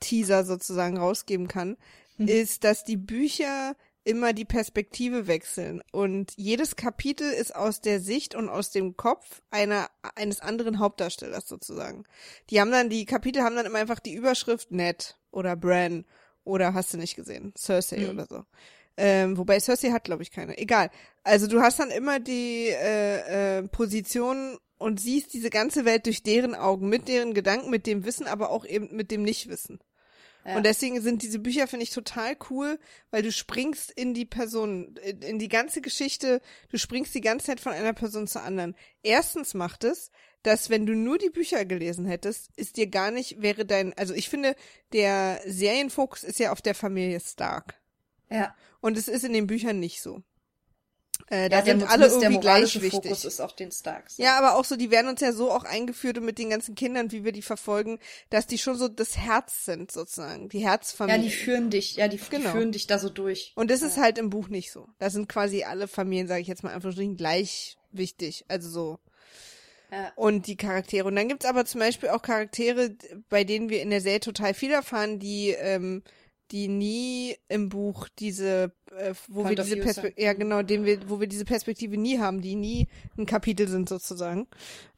Buch-Teaser 0.00 0.44
sozusagen 0.44 0.96
rausgeben 0.98 1.46
kann, 1.48 1.76
Mhm. 2.18 2.28
ist, 2.28 2.64
dass 2.64 2.84
die 2.84 2.96
Bücher 2.96 3.76
immer 4.10 4.32
die 4.32 4.44
Perspektive 4.44 5.26
wechseln 5.28 5.82
und 5.92 6.32
jedes 6.36 6.74
Kapitel 6.76 7.30
ist 7.30 7.54
aus 7.54 7.80
der 7.80 8.00
Sicht 8.00 8.34
und 8.34 8.48
aus 8.48 8.70
dem 8.70 8.96
Kopf 8.96 9.40
einer 9.50 9.88
eines 10.16 10.40
anderen 10.40 10.78
Hauptdarstellers 10.80 11.48
sozusagen. 11.48 12.04
Die 12.50 12.60
haben 12.60 12.72
dann 12.72 12.90
die 12.90 13.04
Kapitel 13.06 13.42
haben 13.42 13.54
dann 13.56 13.66
immer 13.66 13.78
einfach 13.78 14.00
die 14.00 14.14
Überschrift 14.14 14.72
Ned 14.72 15.16
oder 15.30 15.54
Bran 15.56 16.04
oder 16.44 16.74
hast 16.74 16.92
du 16.92 16.98
nicht 16.98 17.14
gesehen 17.16 17.52
Cersei 17.56 17.98
Mhm. 17.98 18.08
oder 18.10 18.26
so. 18.26 18.44
Ähm, 18.96 19.38
wobei 19.38 19.60
Cersei 19.60 19.92
hat, 19.92 20.04
glaube 20.04 20.22
ich, 20.24 20.32
keine. 20.32 20.58
Egal. 20.58 20.90
Also 21.22 21.46
du 21.46 21.60
hast 21.62 21.78
dann 21.78 21.90
immer 21.90 22.18
die 22.20 22.66
äh, 22.68 23.58
äh, 23.58 23.68
Position 23.68 24.58
und 24.78 25.00
siehst 25.00 25.32
diese 25.32 25.50
ganze 25.50 25.84
Welt 25.84 26.06
durch 26.06 26.22
deren 26.22 26.54
Augen, 26.54 26.88
mit 26.88 27.06
deren 27.08 27.32
Gedanken, 27.32 27.70
mit 27.70 27.86
dem 27.86 28.04
Wissen, 28.04 28.26
aber 28.26 28.50
auch 28.50 28.64
eben 28.66 28.94
mit 28.96 29.10
dem 29.10 29.22
Nichtwissen. 29.22 29.78
Ja. 30.50 30.56
Und 30.56 30.66
deswegen 30.66 31.00
sind 31.00 31.22
diese 31.22 31.38
Bücher, 31.38 31.68
finde 31.68 31.84
ich, 31.84 31.90
total 31.90 32.36
cool, 32.50 32.78
weil 33.10 33.22
du 33.22 33.30
springst 33.30 33.90
in 33.92 34.14
die 34.14 34.24
Person, 34.24 34.96
in 35.02 35.22
in 35.22 35.38
die 35.38 35.48
ganze 35.48 35.80
Geschichte, 35.80 36.40
du 36.70 36.78
springst 36.78 37.14
die 37.14 37.20
ganze 37.20 37.46
Zeit 37.46 37.60
von 37.60 37.72
einer 37.72 37.92
Person 37.92 38.26
zur 38.26 38.42
anderen. 38.42 38.74
Erstens 39.02 39.54
macht 39.54 39.84
es, 39.84 40.10
dass 40.42 40.70
wenn 40.70 40.86
du 40.86 40.94
nur 40.94 41.18
die 41.18 41.30
Bücher 41.30 41.64
gelesen 41.64 42.06
hättest, 42.06 42.50
ist 42.56 42.76
dir 42.76 42.86
gar 42.86 43.10
nicht, 43.10 43.42
wäre 43.42 43.64
dein, 43.64 43.92
also 43.94 44.14
ich 44.14 44.28
finde, 44.28 44.56
der 44.92 45.40
Serienfokus 45.46 46.24
ist 46.24 46.38
ja 46.38 46.52
auf 46.52 46.62
der 46.62 46.74
Familie 46.74 47.20
Stark. 47.20 47.80
Ja. 48.30 48.54
Und 48.80 48.96
es 48.96 49.08
ist 49.08 49.24
in 49.24 49.32
den 49.32 49.46
Büchern 49.46 49.78
nicht 49.78 50.00
so. 50.00 50.22
Äh, 51.30 51.42
Ja, 51.42 51.48
da 51.48 51.64
sind 51.64 51.82
alle 51.88 52.06
irgendwie 52.06 52.40
gleich 52.40 52.72
Fokus 52.72 52.82
wichtig. 53.04 53.24
ist 53.24 53.40
auf 53.40 53.54
den 53.56 53.70
Starks. 53.72 54.16
Ja, 54.18 54.38
aber 54.38 54.56
auch 54.56 54.64
so, 54.64 54.76
die 54.76 54.90
werden 54.90 55.08
uns 55.08 55.20
ja 55.20 55.32
so 55.32 55.50
auch 55.50 55.64
eingeführt 55.64 56.18
und 56.18 56.24
mit 56.24 56.38
den 56.38 56.50
ganzen 56.50 56.74
Kindern, 56.74 57.10
wie 57.12 57.24
wir 57.24 57.32
die 57.32 57.42
verfolgen, 57.42 57.98
dass 58.30 58.46
die 58.46 58.58
schon 58.58 58.76
so 58.76 58.88
das 58.88 59.16
Herz 59.16 59.64
sind, 59.64 59.90
sozusagen. 59.92 60.48
Die 60.48 60.60
Ja, 60.60 60.70
Herzfamilie. 60.70 61.20
die 61.22 61.30
führen 61.30 61.70
dich, 61.70 61.96
ja, 61.96 62.08
die, 62.08 62.18
Genau. 62.18 62.44
die 62.52 62.58
führen 62.58 62.72
dich 62.72 62.86
da 62.86 62.98
so 62.98 63.08
durch. 63.08 63.52
und 63.56 63.70
das 63.70 63.82
ist 63.82 63.96
halt 63.96 64.18
im 64.18 64.30
Buch 64.30 64.48
nicht 64.48 64.72
so. 64.72 64.88
Da 64.98 65.10
sind 65.10 65.28
quasi 65.28 65.64
alle 65.64 65.88
Familien, 65.88 66.28
sage 66.28 66.40
ich 66.42 66.48
jetzt 66.48 66.62
mal 66.62 66.72
einfach 66.74 66.94
gleich 67.16 67.76
wichtig. 67.92 68.44
Also 68.48 68.68
so. 68.68 68.98
Ja. 69.92 70.12
Und 70.14 70.46
die 70.46 70.56
Charaktere. 70.56 71.08
Und 71.08 71.16
dann 71.16 71.26
gibt's 71.26 71.44
aber 71.46 71.64
zum 71.64 71.80
Beispiel 71.80 72.10
auch 72.10 72.22
Charaktere, 72.22 72.94
bei 73.28 73.42
denen 73.42 73.68
wir 73.70 73.82
in 73.82 73.90
der 73.90 74.00
Serie 74.00 74.20
total 74.20 74.54
viel 74.54 74.70
erfahren, 74.70 75.18
die, 75.18 75.48
ähm, 75.50 76.02
die 76.52 76.68
nie 76.68 77.36
im 77.48 77.68
Buch 77.68 78.08
diese, 78.18 78.72
äh, 78.96 79.14
wo 79.28 79.42
Point 79.42 79.58
wir 79.58 79.64
diese 79.64 79.76
Perspektive, 79.76 80.22
ja 80.22 80.32
genau, 80.32 80.62
den 80.62 80.84
wir, 80.84 81.08
wo 81.08 81.20
wir 81.20 81.26
diese 81.26 81.44
Perspektive 81.44 81.96
nie 81.96 82.18
haben, 82.18 82.40
die 82.40 82.56
nie 82.56 82.88
ein 83.16 83.26
Kapitel 83.26 83.68
sind 83.68 83.88
sozusagen. 83.88 84.46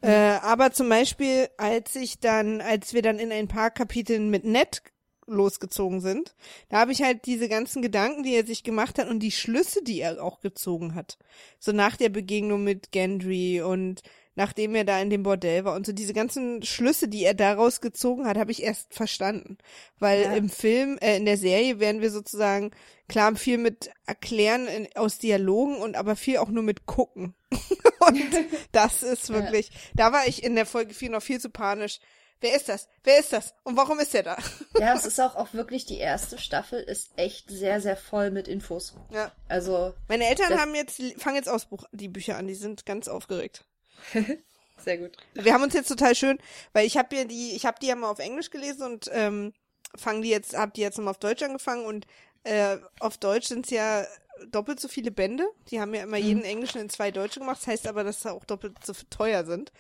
Äh, 0.00 0.10
aber 0.10 0.72
zum 0.72 0.88
Beispiel, 0.88 1.48
als 1.58 1.94
ich 1.96 2.20
dann, 2.20 2.60
als 2.60 2.94
wir 2.94 3.02
dann 3.02 3.18
in 3.18 3.32
ein 3.32 3.48
paar 3.48 3.70
Kapiteln 3.70 4.30
mit 4.30 4.44
Ned 4.44 4.82
losgezogen 5.26 6.00
sind, 6.00 6.34
da 6.68 6.78
habe 6.78 6.92
ich 6.92 7.02
halt 7.02 7.26
diese 7.26 7.48
ganzen 7.48 7.82
Gedanken, 7.82 8.22
die 8.22 8.34
er 8.34 8.46
sich 8.46 8.64
gemacht 8.64 8.98
hat 8.98 9.08
und 9.08 9.20
die 9.20 9.30
Schlüsse, 9.30 9.82
die 9.82 10.00
er 10.00 10.22
auch 10.22 10.40
gezogen 10.40 10.94
hat. 10.94 11.18
So 11.58 11.72
nach 11.72 11.96
der 11.96 12.08
Begegnung 12.08 12.64
mit 12.64 12.92
Gendry 12.92 13.62
und 13.62 14.02
nachdem 14.34 14.74
er 14.74 14.84
da 14.84 15.00
in 15.00 15.10
dem 15.10 15.22
Bordell 15.22 15.64
war 15.64 15.74
und 15.74 15.84
so 15.86 15.92
diese 15.92 16.12
ganzen 16.14 16.62
Schlüsse, 16.62 17.08
die 17.08 17.24
er 17.24 17.34
daraus 17.34 17.80
gezogen 17.80 18.26
hat, 18.26 18.36
habe 18.38 18.50
ich 18.52 18.62
erst 18.62 18.94
verstanden. 18.94 19.58
Weil 19.98 20.22
Ja. 20.22 20.32
im 20.34 20.48
Film, 20.48 20.98
äh, 21.00 21.16
in 21.16 21.24
der 21.26 21.36
Serie 21.36 21.80
werden 21.80 22.00
wir 22.00 22.10
sozusagen 22.10 22.70
klar 23.08 23.34
viel 23.36 23.58
mit 23.58 23.90
erklären 24.06 24.66
in, 24.68 24.88
aus 24.96 25.18
Dialogen 25.18 25.76
und 25.76 25.96
aber 25.96 26.16
viel 26.16 26.38
auch 26.38 26.48
nur 26.48 26.62
mit 26.62 26.86
gucken. 26.86 27.34
und 28.00 28.22
das 28.72 29.02
ist 29.02 29.28
Ja. 29.28 29.34
wirklich, 29.34 29.70
da 29.94 30.12
war 30.12 30.26
ich 30.26 30.42
in 30.42 30.54
der 30.54 30.66
Folge 30.66 30.94
4 30.94 31.10
noch 31.10 31.22
viel 31.22 31.40
zu 31.40 31.50
panisch. 31.50 32.00
Wer 32.40 32.56
ist 32.56 32.68
das? 32.68 32.88
Wer 33.04 33.20
ist 33.20 33.32
das? 33.32 33.54
Und 33.62 33.76
warum 33.76 34.00
ist 34.00 34.14
er 34.16 34.24
da? 34.24 34.36
Ja, 34.80 34.94
es 34.96 35.04
ist 35.06 35.20
auch, 35.20 35.36
auch 35.36 35.52
wirklich, 35.52 35.84
die 35.84 35.98
erste 35.98 36.38
Staffel 36.38 36.80
ist 36.80 37.10
echt 37.16 37.48
sehr, 37.50 37.80
sehr 37.80 37.96
voll 37.96 38.32
mit 38.32 38.48
Infos. 38.48 38.94
Ja. 39.12 39.30
Also, 39.48 39.94
Meine 40.08 40.24
Eltern 40.26 40.58
haben 40.58 40.74
jetzt, 40.74 41.00
fangen 41.18 41.36
jetzt 41.36 41.48
Ausbruch, 41.48 41.84
die 41.92 42.08
Bücher 42.08 42.36
an, 42.38 42.48
die 42.48 42.54
sind 42.56 42.84
ganz 42.86 43.06
aufgeregt. 43.06 43.64
sehr 44.78 44.98
gut. 44.98 45.16
Wir 45.34 45.54
haben 45.54 45.62
uns 45.62 45.74
jetzt 45.74 45.88
total 45.88 46.14
schön, 46.14 46.38
weil 46.72 46.86
ich 46.86 46.96
habe 46.96 47.14
ja 47.16 47.24
die, 47.24 47.54
ich 47.54 47.66
habe 47.66 47.78
die 47.80 47.86
ja 47.86 47.96
mal 47.96 48.10
auf 48.10 48.18
Englisch 48.18 48.50
gelesen 48.50 48.82
und 48.84 49.10
ähm, 49.12 49.52
fangen 49.94 50.22
die 50.22 50.30
jetzt, 50.30 50.56
hab 50.56 50.74
die 50.74 50.80
jetzt 50.80 50.98
nochmal 50.98 51.12
auf 51.12 51.18
Deutsch 51.18 51.42
angefangen 51.42 51.84
und 51.84 52.06
äh, 52.44 52.78
auf 53.00 53.18
Deutsch 53.18 53.46
sind 53.48 53.66
es 53.66 53.70
ja 53.70 54.04
doppelt 54.50 54.80
so 54.80 54.88
viele 54.88 55.10
Bände. 55.10 55.46
Die 55.70 55.80
haben 55.80 55.94
ja 55.94 56.02
immer 56.02 56.16
jeden 56.16 56.42
Englischen 56.42 56.80
in 56.80 56.90
zwei 56.90 57.10
Deutsche 57.10 57.40
gemacht. 57.40 57.58
Das 57.60 57.66
heißt 57.66 57.86
aber, 57.86 58.04
dass 58.04 58.22
sie 58.22 58.32
auch 58.32 58.44
doppelt 58.44 58.76
so 58.84 58.92
teuer 59.10 59.44
sind. 59.44 59.72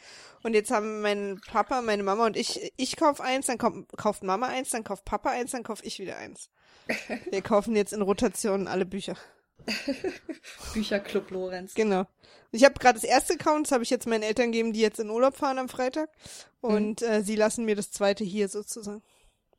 Und 0.42 0.54
jetzt 0.54 0.70
haben 0.70 1.00
mein 1.00 1.40
Papa, 1.46 1.82
meine 1.82 2.02
Mama 2.02 2.26
und 2.26 2.36
ich, 2.36 2.72
ich 2.76 2.96
kauf 2.96 3.20
eins, 3.20 3.46
dann 3.46 3.58
kommt, 3.58 3.88
kauft 3.96 4.22
Mama 4.22 4.48
eins, 4.48 4.70
dann 4.70 4.84
kauft 4.84 5.04
Papa 5.04 5.30
eins, 5.30 5.52
dann 5.52 5.62
kauf 5.62 5.84
ich 5.84 5.98
wieder 5.98 6.16
eins. 6.16 6.50
Wir 7.30 7.42
kaufen 7.42 7.76
jetzt 7.76 7.92
in 7.92 8.02
Rotation 8.02 8.68
alle 8.68 8.86
Bücher. 8.86 9.16
Bücherclub 10.74 11.30
Lorenz. 11.30 11.74
Genau. 11.74 12.06
Ich 12.50 12.64
habe 12.64 12.74
gerade 12.74 13.00
das 13.00 13.08
erste 13.08 13.34
Account, 13.34 13.66
das 13.66 13.72
habe 13.72 13.82
ich 13.82 13.90
jetzt 13.90 14.06
meinen 14.06 14.22
Eltern 14.22 14.52
gegeben, 14.52 14.72
die 14.72 14.80
jetzt 14.80 15.00
in 15.00 15.10
Urlaub 15.10 15.36
fahren 15.36 15.58
am 15.58 15.68
Freitag. 15.68 16.10
Und 16.60 17.02
äh, 17.02 17.22
sie 17.22 17.36
lassen 17.36 17.64
mir 17.64 17.76
das 17.76 17.90
zweite 17.90 18.24
hier 18.24 18.48
sozusagen. 18.48 19.02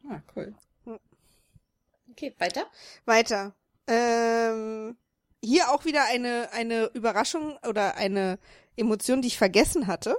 Ah, 0.10 0.22
cool. 0.36 0.54
Ja. 0.86 1.00
Okay, 2.12 2.36
weiter. 2.38 2.68
Weiter. 3.06 3.56
Ähm, 3.88 4.96
hier 5.42 5.72
auch 5.72 5.86
wieder 5.86 6.06
eine, 6.06 6.50
eine 6.54 6.86
Überraschung 6.94 7.58
oder 7.68 7.96
eine 7.96 8.38
Emotion, 8.76 9.22
die 9.22 9.28
ich 9.28 9.38
vergessen 9.38 9.88
hatte. 9.88 10.16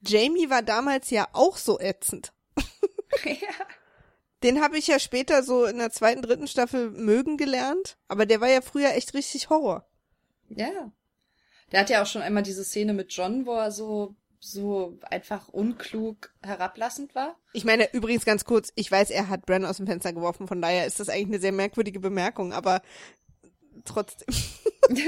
Jamie 0.00 0.50
war 0.50 0.62
damals 0.62 1.10
ja 1.10 1.28
auch 1.32 1.56
so 1.56 1.80
ätzend. 1.80 2.32
ja. 3.24 3.66
Den 4.44 4.60
habe 4.60 4.76
ich 4.78 4.86
ja 4.86 4.98
später 4.98 5.42
so 5.42 5.64
in 5.64 5.78
der 5.78 5.90
zweiten, 5.90 6.20
dritten 6.22 6.46
Staffel 6.46 6.90
mögen 6.90 7.38
gelernt. 7.38 7.96
Aber 8.08 8.26
der 8.26 8.40
war 8.42 8.48
ja 8.48 8.60
früher 8.60 8.90
echt 8.90 9.14
richtig 9.14 9.48
Horror. 9.48 9.88
Ja. 10.50 10.92
Der 11.72 11.80
hat 11.80 11.90
ja 11.90 12.02
auch 12.02 12.06
schon 12.06 12.22
einmal 12.22 12.42
diese 12.42 12.62
Szene 12.62 12.92
mit 12.92 13.10
John, 13.12 13.46
wo 13.46 13.54
er 13.54 13.72
so, 13.72 14.14
so 14.38 14.98
einfach 15.10 15.48
unklug 15.48 16.30
herablassend 16.42 17.14
war. 17.14 17.36
Ich 17.54 17.64
meine, 17.64 17.90
übrigens 17.94 18.26
ganz 18.26 18.44
kurz, 18.44 18.70
ich 18.74 18.92
weiß, 18.92 19.10
er 19.10 19.30
hat 19.30 19.46
Bran 19.46 19.64
aus 19.64 19.78
dem 19.78 19.86
Fenster 19.86 20.12
geworfen, 20.12 20.46
von 20.46 20.60
daher 20.60 20.86
ist 20.86 21.00
das 21.00 21.08
eigentlich 21.08 21.28
eine 21.28 21.40
sehr 21.40 21.52
merkwürdige 21.52 22.00
Bemerkung, 22.00 22.52
aber 22.52 22.82
trotzdem. 23.84 24.28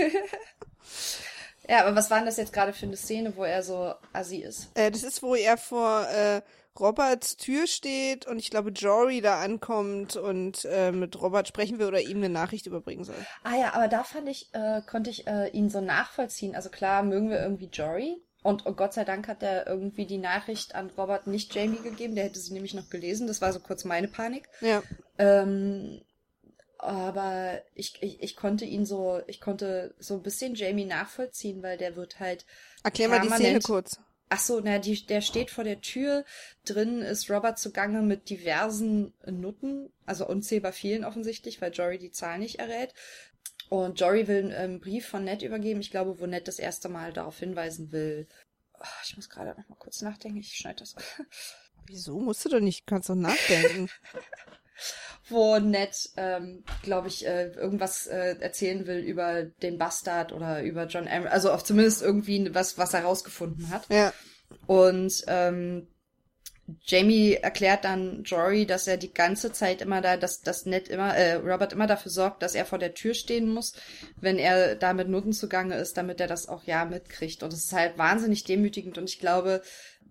Ja, 1.69 1.85
aber 1.85 1.97
was 1.97 2.11
war 2.11 2.19
denn 2.19 2.27
das 2.27 2.37
jetzt 2.37 2.53
gerade 2.53 2.73
für 2.73 2.87
eine 2.87 2.97
Szene, 2.97 3.37
wo 3.37 3.45
er 3.45 3.63
so 3.63 3.95
assi 4.13 4.39
ist? 4.39 4.69
Äh, 4.75 4.91
das 4.91 5.03
ist, 5.03 5.23
wo 5.23 5.35
er 5.35 5.57
vor 5.57 6.07
äh, 6.09 6.43
Roberts 6.79 7.37
Tür 7.37 7.67
steht 7.67 8.27
und 8.27 8.39
ich 8.39 8.51
glaube, 8.51 8.71
Jory 8.71 9.21
da 9.21 9.41
ankommt 9.41 10.17
und 10.17 10.65
äh, 10.65 10.93
mit 10.93 11.21
Robert 11.21 11.49
sprechen 11.49 11.79
will 11.79 11.87
oder 11.87 12.01
ihm 12.01 12.19
eine 12.19 12.29
Nachricht 12.29 12.67
überbringen 12.67 13.05
soll. 13.05 13.15
Ah 13.45 13.57
ja, 13.57 13.75
aber 13.75 13.89
da 13.89 14.05
fand 14.05 14.29
ich, 14.29 14.51
äh, 14.53 14.83
konnte 14.87 15.11
ich 15.11 15.27
äh, 15.27 15.49
ihn 15.49 15.71
so 15.71 15.81
nachvollziehen. 15.81 16.55
Also 16.55 16.71
klar, 16.71 17.03
mögen 17.03 17.31
wir 17.31 17.41
irgendwie 17.41 17.69
Jory. 17.73 18.23
Und 18.43 18.65
oh 18.65 18.73
Gott 18.73 18.95
sei 18.95 19.05
Dank 19.05 19.27
hat 19.27 19.43
er 19.43 19.67
irgendwie 19.67 20.07
die 20.07 20.19
Nachricht 20.19 20.77
an 20.77 20.91
Robert 20.97 21.27
nicht 21.27 21.53
Jamie 21.55 21.83
gegeben. 21.83 22.15
Der 22.15 22.25
hätte 22.25 22.39
sie 22.39 22.53
nämlich 22.53 22.75
noch 22.75 22.91
gelesen. 22.91 23.27
Das 23.27 23.41
war 23.41 23.53
so 23.53 23.59
kurz 23.59 23.85
meine 23.85 24.07
Panik. 24.07 24.49
Ja. 24.61 24.85
Ähm, 25.19 26.01
aber 26.79 27.61
ich, 27.75 28.01
ich, 28.03 28.23
ich 28.23 28.37
konnte 28.37 28.65
ihn 28.65 28.87
so, 28.87 29.21
ich 29.27 29.41
konnte 29.41 29.95
so 29.99 30.15
ein 30.15 30.23
bisschen 30.23 30.55
Jamie 30.55 30.85
nachvollziehen, 30.85 31.63
weil 31.63 31.77
der 31.77 31.97
wird 31.97 32.21
halt. 32.21 32.47
Erklär 32.85 33.09
mal 33.09 33.21
die 33.21 33.31
Szene 33.31 33.61
kurz. 33.61 33.99
Ach 34.29 34.41
so, 34.41 34.61
na, 34.61 34.79
die, 34.79 35.07
der 35.07 35.21
steht 35.21 35.51
vor 35.51 35.63
der 35.65 35.81
Tür. 35.81 36.25
Drin 36.65 37.01
ist 37.01 37.31
Robert 37.31 37.59
zugange 37.59 38.03
mit 38.03 38.29
diversen 38.29 39.13
Nutten, 39.25 39.93
also 40.05 40.27
unzählbar 40.27 40.73
vielen 40.73 41.05
offensichtlich, 41.05 41.61
weil 41.61 41.73
Jory 41.73 41.99
die 41.99 42.11
Zahl 42.11 42.39
nicht 42.39 42.59
errät. 42.59 42.93
Und 43.69 44.01
Jory 44.01 44.27
will 44.27 44.53
einen 44.53 44.81
Brief 44.81 45.07
von 45.07 45.25
Ned 45.25 45.43
übergeben. 45.43 45.81
Ich 45.81 45.91
glaube, 45.91 46.19
wo 46.21 46.27
Ned 46.27 46.49
das 46.49 46.59
erste 46.59 46.89
Mal 46.89 47.13
darauf 47.13 47.39
hinweisen 47.39 47.93
will. 47.93 48.27
Ah, 48.75 48.89
Ich 49.05 49.17
muss 49.17 49.29
gerade 49.29 49.51
noch 49.51 49.69
mal 49.69 49.77
kurz 49.79 50.03
nachdenken. 50.03 50.39
Ich 50.39 50.55
schneide 50.57 50.81
das. 50.81 50.95
Wieso? 51.87 52.19
Musst 52.21 52.45
du 52.45 52.49
doch 52.49 52.61
nicht, 52.61 52.87
kannst 52.87 53.09
doch 53.09 53.15
nachdenken. 53.15 53.89
wo 55.29 55.59
Ned, 55.59 56.11
ähm, 56.17 56.65
glaube 56.83 57.09
ich, 57.09 57.27
äh, 57.27 57.49
irgendwas 57.49 58.07
äh, 58.07 58.37
erzählen 58.41 58.87
will 58.87 58.99
über 58.99 59.45
den 59.45 59.79
Bastard 59.79 60.33
oder 60.33 60.63
über 60.63 60.87
John 60.87 61.09
Am 61.09 61.27
also 61.27 61.51
auch 61.53 61.63
zumindest 61.63 62.03
irgendwie 62.03 62.55
was, 62.55 62.79
was 62.79 62.95
er 62.95 63.05
rausgefunden 63.05 63.71
hat. 63.71 63.87
ja. 63.91 64.13
Und 64.67 65.25
ähm, 65.27 65.89
Jamie 66.83 67.35
erklärt 67.35 67.85
dann 67.85 68.23
Jory, 68.25 68.67
dass 68.67 68.89
er 68.89 68.97
die 68.97 69.13
ganze 69.13 69.53
Zeit 69.53 69.83
immer 69.83 70.01
da, 70.01 70.17
dass, 70.17 70.41
dass 70.41 70.67
Ned 70.67 70.89
immer, 70.89 71.15
äh, 71.17 71.35
Robert 71.35 71.73
immer 71.73 71.87
dafür 71.87 72.11
sorgt, 72.11 72.43
dass 72.43 72.55
er 72.55 72.65
vor 72.65 72.79
der 72.79 72.95
Tür 72.95 73.15
stehen 73.15 73.49
muss, 73.49 73.75
wenn 74.21 74.39
er 74.39 74.75
da 74.75 74.93
mit 74.93 75.09
Noten 75.09 75.33
zugange 75.33 75.77
ist, 75.77 75.97
damit 75.97 76.21
er 76.21 76.27
das 76.27 76.49
auch 76.49 76.65
ja 76.65 76.85
mitkriegt. 76.85 77.43
Und 77.43 77.53
das 77.53 77.65
ist 77.65 77.73
halt 77.73 77.99
wahnsinnig 77.99 78.45
demütigend 78.45 78.99
und 78.99 79.09
ich 79.09 79.21
glaube, 79.21 79.63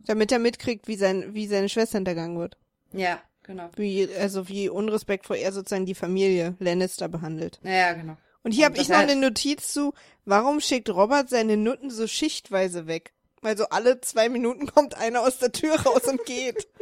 Damit 0.06 0.32
er 0.32 0.40
mitkriegt, 0.40 0.88
wie, 0.88 0.96
sein, 0.96 1.34
wie 1.34 1.48
seine 1.48 1.68
Schwester 1.70 1.98
hintergangen 1.98 2.38
wird. 2.40 2.58
ja, 2.94 3.22
genau. 3.46 3.70
Wie, 3.76 4.10
also 4.20 4.48
wie 4.48 4.70
unrespektvoll 4.70 5.38
er 5.38 5.52
sozusagen 5.52 5.86
die 5.86 5.96
Familie 5.96 6.56
Lannister 6.60 7.08
behandelt. 7.08 7.60
Naja, 7.64 7.94
genau. 7.94 8.18
Und 8.44 8.52
hier 8.52 8.66
habe 8.66 8.78
ich 8.78 8.90
noch 8.90 8.98
eine 8.98 9.16
Notiz 9.16 9.74
zu, 9.74 9.94
warum 10.26 10.62
schickt 10.62 10.90
Robert 10.90 11.30
seine 11.30 11.58
Nutten 11.58 11.90
so 11.90 12.06
schichtweise 12.06 12.86
weg? 12.86 13.12
Weil 13.42 13.58
so 13.58 13.66
alle 13.70 14.02
zwei 14.02 14.30
Minuten 14.30 14.68
kommt 14.68 14.96
einer 14.96 15.22
aus 15.22 15.40
der 15.40 15.52
Tür 15.52 15.80
raus 15.80 16.04
und 16.08 16.26
geht. 16.26 16.68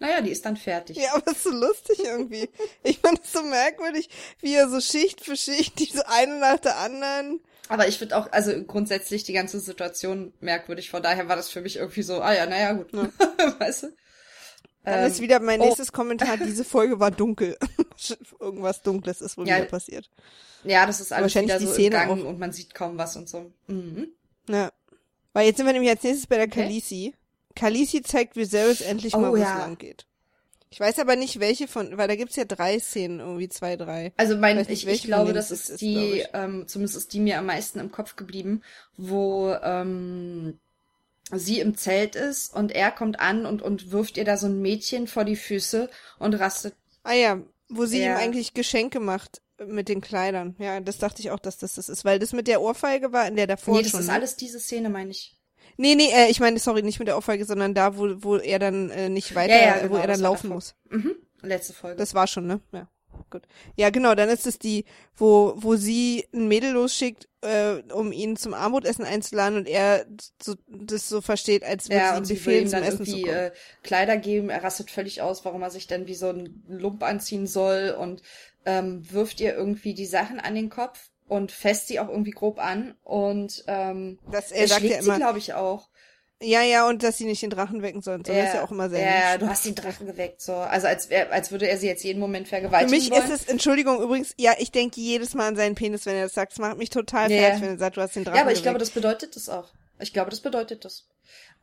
Naja, 0.00 0.20
die 0.20 0.30
ist 0.30 0.46
dann 0.46 0.56
fertig. 0.56 0.96
Ja, 0.96 1.14
aber 1.14 1.32
ist 1.32 1.42
so 1.42 1.50
lustig 1.50 1.98
irgendwie. 2.04 2.48
Ich 2.84 3.00
fand 3.00 3.20
es 3.22 3.32
so 3.32 3.42
merkwürdig, 3.42 4.08
wie 4.40 4.54
er 4.54 4.68
so 4.68 4.80
Schicht 4.80 5.20
für 5.20 5.36
Schicht, 5.36 5.78
die 5.80 5.86
so 5.86 6.02
eine 6.06 6.38
nach 6.38 6.58
der 6.58 6.78
anderen. 6.78 7.40
Aber 7.68 7.88
ich 7.88 7.98
finde 7.98 8.16
auch, 8.16 8.30
also 8.32 8.52
grundsätzlich 8.64 9.24
die 9.24 9.32
ganze 9.32 9.58
Situation 9.60 10.32
merkwürdig. 10.40 10.88
Von 10.88 11.02
daher 11.02 11.28
war 11.28 11.36
das 11.36 11.50
für 11.50 11.60
mich 11.60 11.76
irgendwie 11.76 12.02
so, 12.02 12.20
ah 12.20 12.32
ja, 12.32 12.46
naja, 12.46 12.72
gut. 12.72 12.92
weißt 13.58 13.82
du? 13.82 13.86
Dann 14.90 15.04
Ähm, 15.04 15.10
ist 15.10 15.20
wieder 15.20 15.40
mein 15.40 15.60
oh. 15.60 15.64
nächstes 15.64 15.92
Kommentar, 15.92 16.36
diese 16.36 16.64
Folge 16.64 16.98
war 17.00 17.10
dunkel. 17.10 17.56
Irgendwas 18.40 18.82
Dunkles 18.82 19.20
ist 19.20 19.36
wohl 19.36 19.46
Ja, 19.48 19.56
wieder 19.56 19.66
passiert. 19.66 20.08
Ja, 20.64 20.86
das 20.86 21.00
ist 21.00 21.12
alles 21.12 21.24
Wahrscheinlich 21.24 21.50
wieder 21.50 21.60
die 21.60 21.66
so 21.66 21.72
Szene 21.72 21.86
im 21.86 21.92
Gang 22.08 22.22
auch. 22.22 22.28
und 22.28 22.38
man 22.38 22.52
sieht 22.52 22.74
kaum 22.74 22.98
was 22.98 23.16
und 23.16 23.28
so. 23.28 23.50
Mhm. 23.68 24.08
Ja. 24.48 24.70
Weil 25.32 25.46
jetzt 25.46 25.56
sind 25.58 25.66
wir 25.66 25.72
nämlich 25.72 25.90
als 25.90 26.02
nächstes 26.02 26.26
bei 26.26 26.36
der 26.36 26.46
Okay. 26.46 26.62
Khaleesi. 26.62 27.14
Khaleesi 27.54 28.02
zeigt 28.02 28.36
Viserys 28.36 28.80
endlich 28.80 29.14
Oh, 29.14 29.18
mal, 29.18 29.30
wo 29.32 29.36
es 29.36 29.42
ja. 29.42 29.58
lang 29.58 29.78
geht. 29.78 30.06
Ich 30.70 30.80
weiß 30.80 30.98
aber 30.98 31.16
nicht, 31.16 31.40
welche 31.40 31.66
von, 31.66 31.96
weil 31.96 32.08
da 32.08 32.16
gibt's 32.16 32.36
ja 32.36 32.44
drei 32.44 32.78
Szenen, 32.78 33.20
irgendwie 33.20 33.48
zwei, 33.48 33.76
drei. 33.76 34.12
Also 34.18 34.36
mein, 34.36 34.58
Weiß 34.58 34.68
nicht, 34.68 34.86
ich, 34.86 34.92
ich 34.94 35.02
glaube, 35.04 35.32
das 35.32 35.50
ist, 35.50 35.70
ist, 35.70 35.80
die, 35.80 36.20
ich. 36.20 36.28
ähm, 36.34 36.68
zumindest 36.68 36.96
ist 36.98 37.12
die 37.14 37.20
mir 37.20 37.38
am 37.38 37.46
meisten 37.46 37.78
im 37.78 37.90
Kopf 37.90 38.16
geblieben, 38.16 38.62
wo 38.98 39.54
ähm, 39.62 40.58
sie 41.32 41.60
im 41.60 41.76
Zelt 41.76 42.14
ist 42.16 42.54
und 42.54 42.72
er 42.72 42.90
kommt 42.90 43.20
an 43.20 43.46
und, 43.46 43.62
und 43.62 43.90
wirft 43.92 44.16
ihr 44.16 44.24
da 44.24 44.36
so 44.36 44.46
ein 44.46 44.60
Mädchen 44.60 45.06
vor 45.06 45.24
die 45.24 45.36
Füße 45.36 45.90
und 46.18 46.34
rastet. 46.34 46.74
Ah 47.02 47.12
ja, 47.14 47.40
wo 47.68 47.84
sie 47.86 48.00
Ja. 48.02 48.12
ihm 48.14 48.16
eigentlich 48.18 48.54
Geschenke 48.54 49.00
macht. 49.00 49.40
mit 49.66 49.88
den 49.88 50.00
Kleidern. 50.00 50.54
Ja, 50.60 50.78
das 50.78 50.98
dachte 50.98 51.20
ich 51.20 51.32
auch, 51.32 51.40
dass 51.40 51.58
das 51.58 51.74
das 51.74 51.88
ist, 51.88 52.04
weil 52.04 52.20
das 52.20 52.32
mit 52.32 52.46
der 52.46 52.60
Ohrfeige 52.62 53.12
war 53.12 53.26
in 53.26 53.34
der 53.34 53.48
davor 53.48 53.74
nee, 53.76 53.82
das 53.82 53.90
schon. 53.90 54.00
ist 54.00 54.06
ne? 54.06 54.12
alles 54.12 54.36
diese 54.36 54.60
Szene, 54.60 54.88
meine 54.88 55.10
ich. 55.10 55.36
Nee, 55.76 55.96
nee, 55.96 56.10
äh, 56.12 56.30
ich 56.30 56.38
meine, 56.38 56.60
sorry, 56.60 56.82
nicht 56.82 57.00
mit 57.00 57.08
der 57.08 57.16
Ohrfeige, 57.16 57.44
sondern 57.44 57.74
da, 57.74 57.96
wo, 57.98 58.06
wo 58.22 58.36
er 58.36 58.60
dann 58.60 58.90
äh, 58.90 59.08
nicht 59.08 59.34
weiter, 59.34 59.54
Ja, 59.60 59.76
ja, 59.78 59.82
wo 59.82 59.88
genau, 59.88 59.96
er 59.98 60.06
das 60.06 60.16
dann 60.18 60.22
laufen 60.22 60.42
davor. 60.50 60.54
muss. 60.54 60.74
Mhm. 60.90 61.16
Letzte 61.42 61.72
Folge. 61.72 61.96
Das 61.96 62.14
war 62.14 62.28
schon, 62.28 62.46
ne? 62.46 62.60
Ja. 62.72 62.88
Gut. 63.30 63.42
Ja, 63.76 63.90
genau, 63.90 64.14
dann 64.14 64.28
ist 64.28 64.46
es 64.46 64.58
die, 64.58 64.84
wo, 65.16 65.54
wo 65.56 65.76
sie 65.76 66.26
ein 66.32 66.48
Mädel 66.48 66.72
losschickt, 66.72 67.28
äh, 67.42 67.82
um 67.92 68.12
ihn 68.12 68.36
zum 68.36 68.54
Armutessen 68.54 69.04
einzuladen 69.04 69.58
und 69.58 69.68
er 69.68 70.06
so, 70.42 70.54
das 70.66 71.08
so 71.08 71.20
versteht, 71.20 71.62
als 71.64 71.88
würde 71.88 72.00
ja, 72.00 72.12
sie 72.14 72.18
ihm 72.18 72.24
sie 72.24 72.34
befehlen, 72.34 72.68
zum 72.68 72.80
dann 72.80 72.82
Essen 72.82 73.06
zu 73.06 73.20
kommen. 73.20 73.34
äh, 73.34 73.52
Kleider 73.82 74.16
geben. 74.16 74.50
Er 74.50 74.62
rastet 74.64 74.90
völlig 74.90 75.22
aus, 75.22 75.44
warum 75.44 75.62
er 75.62 75.70
sich 75.70 75.86
dann 75.86 76.06
wie 76.06 76.14
so 76.14 76.30
ein 76.30 76.62
Lump 76.68 77.02
anziehen 77.02 77.46
soll 77.46 77.96
und 77.98 78.22
ähm, 78.64 79.02
wirft 79.10 79.40
ihr 79.40 79.54
irgendwie 79.54 79.94
die 79.94 80.06
Sachen 80.06 80.40
an 80.40 80.54
den 80.54 80.70
Kopf 80.70 81.10
und 81.28 81.52
fässt 81.52 81.88
sie 81.88 82.00
auch 82.00 82.08
irgendwie 82.08 82.30
grob 82.32 82.58
an 82.58 82.94
und 83.04 83.64
ähm, 83.66 84.18
das, 84.30 84.50
er 84.50 84.62
er 84.62 84.68
sagt 84.68 84.80
schlägt 84.80 84.94
ja 84.94 85.02
sie, 85.02 85.08
immer, 85.08 85.18
glaube 85.18 85.38
ich, 85.38 85.54
auch. 85.54 85.88
Ja, 86.40 86.62
ja, 86.62 86.88
und 86.88 87.02
dass 87.02 87.18
sie 87.18 87.24
nicht 87.24 87.42
den 87.42 87.50
Drachen 87.50 87.82
wecken 87.82 88.00
sollen. 88.00 88.24
So, 88.24 88.32
das 88.32 88.48
ist 88.48 88.54
ja 88.54 88.62
auch 88.64 88.70
immer 88.70 88.88
sehr 88.88 89.00
Ja, 89.00 89.38
du 89.38 89.48
hast 89.48 89.64
den 89.64 89.74
Drachen 89.74 90.06
geweckt, 90.06 90.40
so. 90.40 90.54
Also 90.54 90.86
als, 90.86 91.10
als 91.10 91.50
würde 91.50 91.68
er 91.68 91.78
sie 91.78 91.88
jetzt 91.88 92.04
jeden 92.04 92.20
Moment 92.20 92.46
Für 92.46 92.56
vergewaltigen 92.56 92.90
mich 92.90 93.10
wollen. 93.10 93.24
ist 93.24 93.30
es, 93.30 93.48
Entschuldigung, 93.48 94.00
übrigens, 94.00 94.34
ja, 94.38 94.54
ich 94.58 94.70
denke 94.70 95.00
jedes 95.00 95.34
Mal 95.34 95.48
an 95.48 95.56
seinen 95.56 95.74
Penis, 95.74 96.06
wenn 96.06 96.14
er 96.14 96.24
das 96.24 96.34
sagt. 96.34 96.52
Es 96.52 96.58
macht 96.58 96.78
mich 96.78 96.90
total 96.90 97.30
Ja, 97.30 97.38
fertig, 97.38 97.60
ja. 97.60 97.66
wenn 97.66 97.74
er 97.74 97.78
sagt, 97.78 97.96
du 97.96 98.00
hast 98.02 98.14
den 98.14 98.24
Drachen 98.24 98.36
ja, 98.36 98.42
aber 98.42 98.52
ich 98.52 98.62
glaube, 98.62 98.78
geweckt. 98.78 98.94
das 98.94 99.02
bedeutet 99.02 99.36
das 99.36 99.48
auch. 99.48 99.72
Ich 99.98 100.12
glaube, 100.12 100.30
das 100.30 100.40
bedeutet 100.40 100.84
das. 100.84 101.08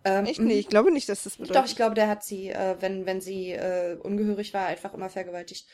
Ähm, 0.04 0.26
Echt 0.26 0.40
nicht, 0.40 0.60
ich 0.60 0.68
glaube 0.68 0.92
nicht, 0.92 1.08
dass 1.10 1.24
das 1.24 1.38
bedeutet. 1.38 1.56
Doch, 1.56 1.66
ich 1.66 1.76
glaube, 1.76 1.96
der 1.96 2.08
hat 2.08 2.24
sie, 2.24 2.50
äh, 2.50 2.76
wenn, 2.80 3.06
wenn 3.06 3.22
sie 3.22 3.52
äh, 3.54 3.96
ungehörig 3.96 4.54
war, 4.54 4.68
einfach 4.68 4.94
immer 4.94 5.10
vergewaltigt. 5.10 5.68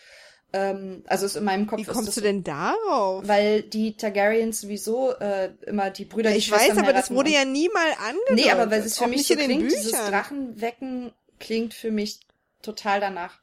Ähm, 0.53 1.03
also 1.07 1.25
ist 1.25 1.37
in 1.37 1.45
meinem 1.45 1.65
Kopf 1.65 1.79
Wie 1.79 1.85
kommst 1.85 2.09
das 2.09 2.15
du 2.15 2.21
denn 2.21 2.43
darauf? 2.43 3.25
Weil 3.25 3.61
die 3.61 3.95
Targaryens 3.95 4.61
sowieso 4.61 5.13
äh, 5.13 5.51
immer 5.65 5.91
die 5.91 6.05
Brüder, 6.05 6.31
die 6.31 6.37
ich 6.37 6.51
weiß, 6.51 6.77
aber 6.77 6.91
das 6.93 7.09
wurde 7.09 7.29
ja 7.29 7.45
nie 7.45 7.69
mal 7.69 7.91
angedeutet. 8.05 8.35
Nee, 8.35 8.51
aber 8.51 8.69
weil 8.69 8.81
es 8.81 8.97
für 8.97 9.05
Auch 9.05 9.09
mich 9.09 9.27
so 9.27 9.35
klingt, 9.35 9.71
dieses 9.71 9.91
Büchern. 9.91 10.11
Drachenwecken 10.11 11.13
klingt 11.39 11.73
für 11.73 11.91
mich 11.91 12.19
total 12.61 12.99
danach. 12.99 13.39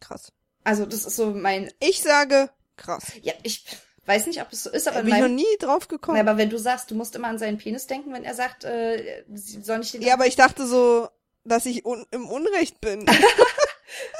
Krass. 0.00 0.32
Also 0.62 0.86
das 0.86 1.04
ist 1.04 1.16
so 1.16 1.30
mein, 1.32 1.70
Ich 1.80 2.00
sage, 2.00 2.48
krass. 2.76 3.04
ja, 3.22 3.32
ich 3.42 3.64
weiß 4.06 4.26
nicht, 4.26 4.40
ob 4.40 4.52
es 4.52 4.62
so 4.64 4.70
ist, 4.70 4.86
aber 4.86 4.98
bin 5.02 5.08
ich 5.08 5.14
noch 5.14 5.22
meinem, 5.22 5.34
nie 5.34 5.56
drauf 5.58 5.88
gekommen. 5.88 6.18
Aber 6.18 6.38
wenn 6.38 6.50
du 6.50 6.58
sagst, 6.58 6.90
du 6.90 6.94
musst 6.94 7.16
immer 7.16 7.28
an 7.28 7.38
seinen 7.38 7.58
Penis 7.58 7.86
denken, 7.86 8.12
wenn 8.12 8.24
er 8.24 8.34
sagt, 8.34 8.64
äh, 8.64 9.24
soll 9.34 9.78
nicht 9.78 9.94
den 9.94 10.02
ja, 10.02 10.14
aber 10.14 10.26
ich 10.26 10.36
dachte 10.36 10.66
so, 10.66 11.08
dass 11.44 11.66
ich 11.66 11.84
un 11.84 12.06
im 12.10 12.28
Unrecht 12.28 12.80
bin. 12.80 13.04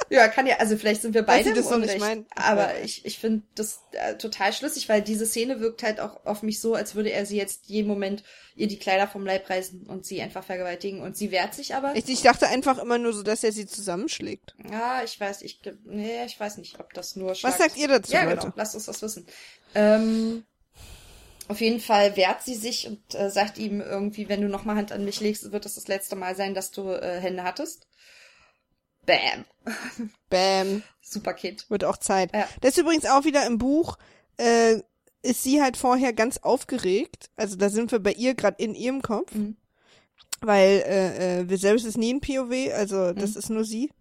Ja, 0.09 0.27
kann 0.27 0.45
ja, 0.47 0.57
also 0.57 0.77
vielleicht 0.77 1.01
sind 1.01 1.13
wir 1.13 1.23
beide 1.23 1.49
im 1.49 1.65
Unrecht, 1.65 1.99
meinen. 1.99 2.25
aber 2.35 2.77
Ja. 2.77 2.83
ich, 2.83 3.05
ich 3.05 3.17
finde 3.19 3.43
das 3.55 3.79
äh, 3.91 4.15
total 4.15 4.53
schlüssig, 4.53 4.87
weil 4.89 5.01
diese 5.01 5.25
Szene 5.25 5.59
wirkt 5.59 5.83
halt 5.83 5.99
auch 5.99 6.25
auf 6.25 6.43
mich 6.43 6.59
so, 6.61 6.75
als 6.75 6.95
würde 6.95 7.11
er 7.11 7.25
sie 7.25 7.37
jetzt 7.37 7.65
jeden 7.67 7.87
Moment 7.87 8.23
ihr 8.55 8.67
die 8.67 8.79
Kleider 8.79 9.07
vom 9.07 9.25
Leib 9.25 9.49
reißen 9.49 9.83
und 9.87 10.05
sie 10.05 10.21
einfach 10.21 10.43
vergewaltigen 10.43 11.01
und 11.01 11.17
sie 11.17 11.31
wehrt 11.31 11.53
sich 11.53 11.75
aber. 11.75 11.95
Ich, 11.95 12.07
ich 12.07 12.21
dachte 12.21 12.47
einfach 12.47 12.77
immer 12.77 12.97
nur 12.97 13.11
so, 13.13 13.23
dass 13.23 13.43
er 13.43 13.51
sie 13.51 13.65
zusammenschlägt. 13.65 14.55
ja, 14.71 15.01
ich 15.03 15.19
weiß, 15.19 15.41
ich, 15.41 15.59
nee, 15.85 16.23
ich 16.25 16.39
weiß 16.39 16.57
nicht, 16.57 16.79
ob 16.79 16.93
das 16.93 17.15
nur 17.15 17.31
Was 17.31 17.39
Schlag- 17.39 17.57
sagt 17.57 17.77
ihr 17.77 17.87
dazu, 17.87 18.13
Ja, 18.13 18.23
Leute? 18.23 18.37
genau, 18.41 18.53
lasst 18.55 18.75
uns 18.75 18.85
das 18.85 19.01
wissen. 19.01 19.25
Ähm, 19.73 20.45
auf 21.47 21.61
jeden 21.61 21.79
Fall 21.79 22.15
wehrt 22.15 22.41
sie 22.43 22.55
sich 22.55 22.87
und 22.87 23.13
äh, 23.13 23.29
sagt 23.29 23.57
ihm 23.57 23.81
irgendwie, 23.81 24.29
wenn 24.29 24.41
du 24.41 24.47
nochmal 24.47 24.77
Hand 24.77 24.91
an 24.91 25.05
mich 25.05 25.19
legst, 25.19 25.51
wird 25.51 25.65
das 25.65 25.75
das 25.75 25.87
letzte 25.87 26.15
Mal 26.15 26.35
sein, 26.35 26.53
dass 26.55 26.71
du 26.71 26.89
äh, 26.89 27.19
Hände 27.19 27.43
hattest. 27.43 27.87
Bam. 29.05 29.45
Bam. 30.29 30.83
Super 31.01 31.33
Kind. 31.33 31.69
Wird 31.69 31.83
auch 31.83 31.97
Zeit. 31.97 32.33
Ja. 32.33 32.47
Das 32.61 32.71
ist 32.71 32.77
übrigens 32.79 33.05
auch 33.05 33.25
wieder 33.25 33.45
im 33.45 33.57
Buch, 33.57 33.97
äh, 34.37 34.79
ist 35.21 35.43
sie 35.43 35.61
halt 35.61 35.77
vorher 35.77 36.13
ganz 36.13 36.37
aufgeregt. 36.39 37.29
Also 37.35 37.55
da 37.55 37.69
sind 37.69 37.91
wir 37.91 37.99
bei 37.99 38.13
ihr 38.13 38.35
gerade 38.35 38.61
in 38.63 38.75
ihrem 38.75 39.01
Kopf. 39.01 39.33
Mhm. 39.33 39.57
Weil 40.41 40.83
äh, 40.85 41.39
äh, 41.41 41.49
Viserys 41.49 41.85
ist 41.85 41.97
nie 41.97 42.13
ein 42.13 42.21
POW, 42.21 42.73
also 42.73 43.13
das 43.13 43.31
Mhm. 43.33 43.39
ist 43.39 43.49
nur 43.49 43.63
sie. 43.63 43.91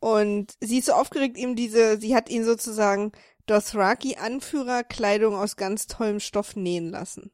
Und 0.00 0.54
sie 0.60 0.78
ist 0.78 0.86
so 0.86 0.92
aufgeregt, 0.92 1.36
ihm 1.36 1.54
diese, 1.56 1.98
sie 1.98 2.14
hat 2.14 2.28
ihn 2.28 2.44
sozusagen 2.44 3.12
Dothraki-Anführerkleidung 3.46 5.34
aus 5.34 5.56
ganz 5.56 5.86
tollem 5.86 6.20
Stoff 6.20 6.56
nähen 6.56 6.90
lassen. 6.90 7.30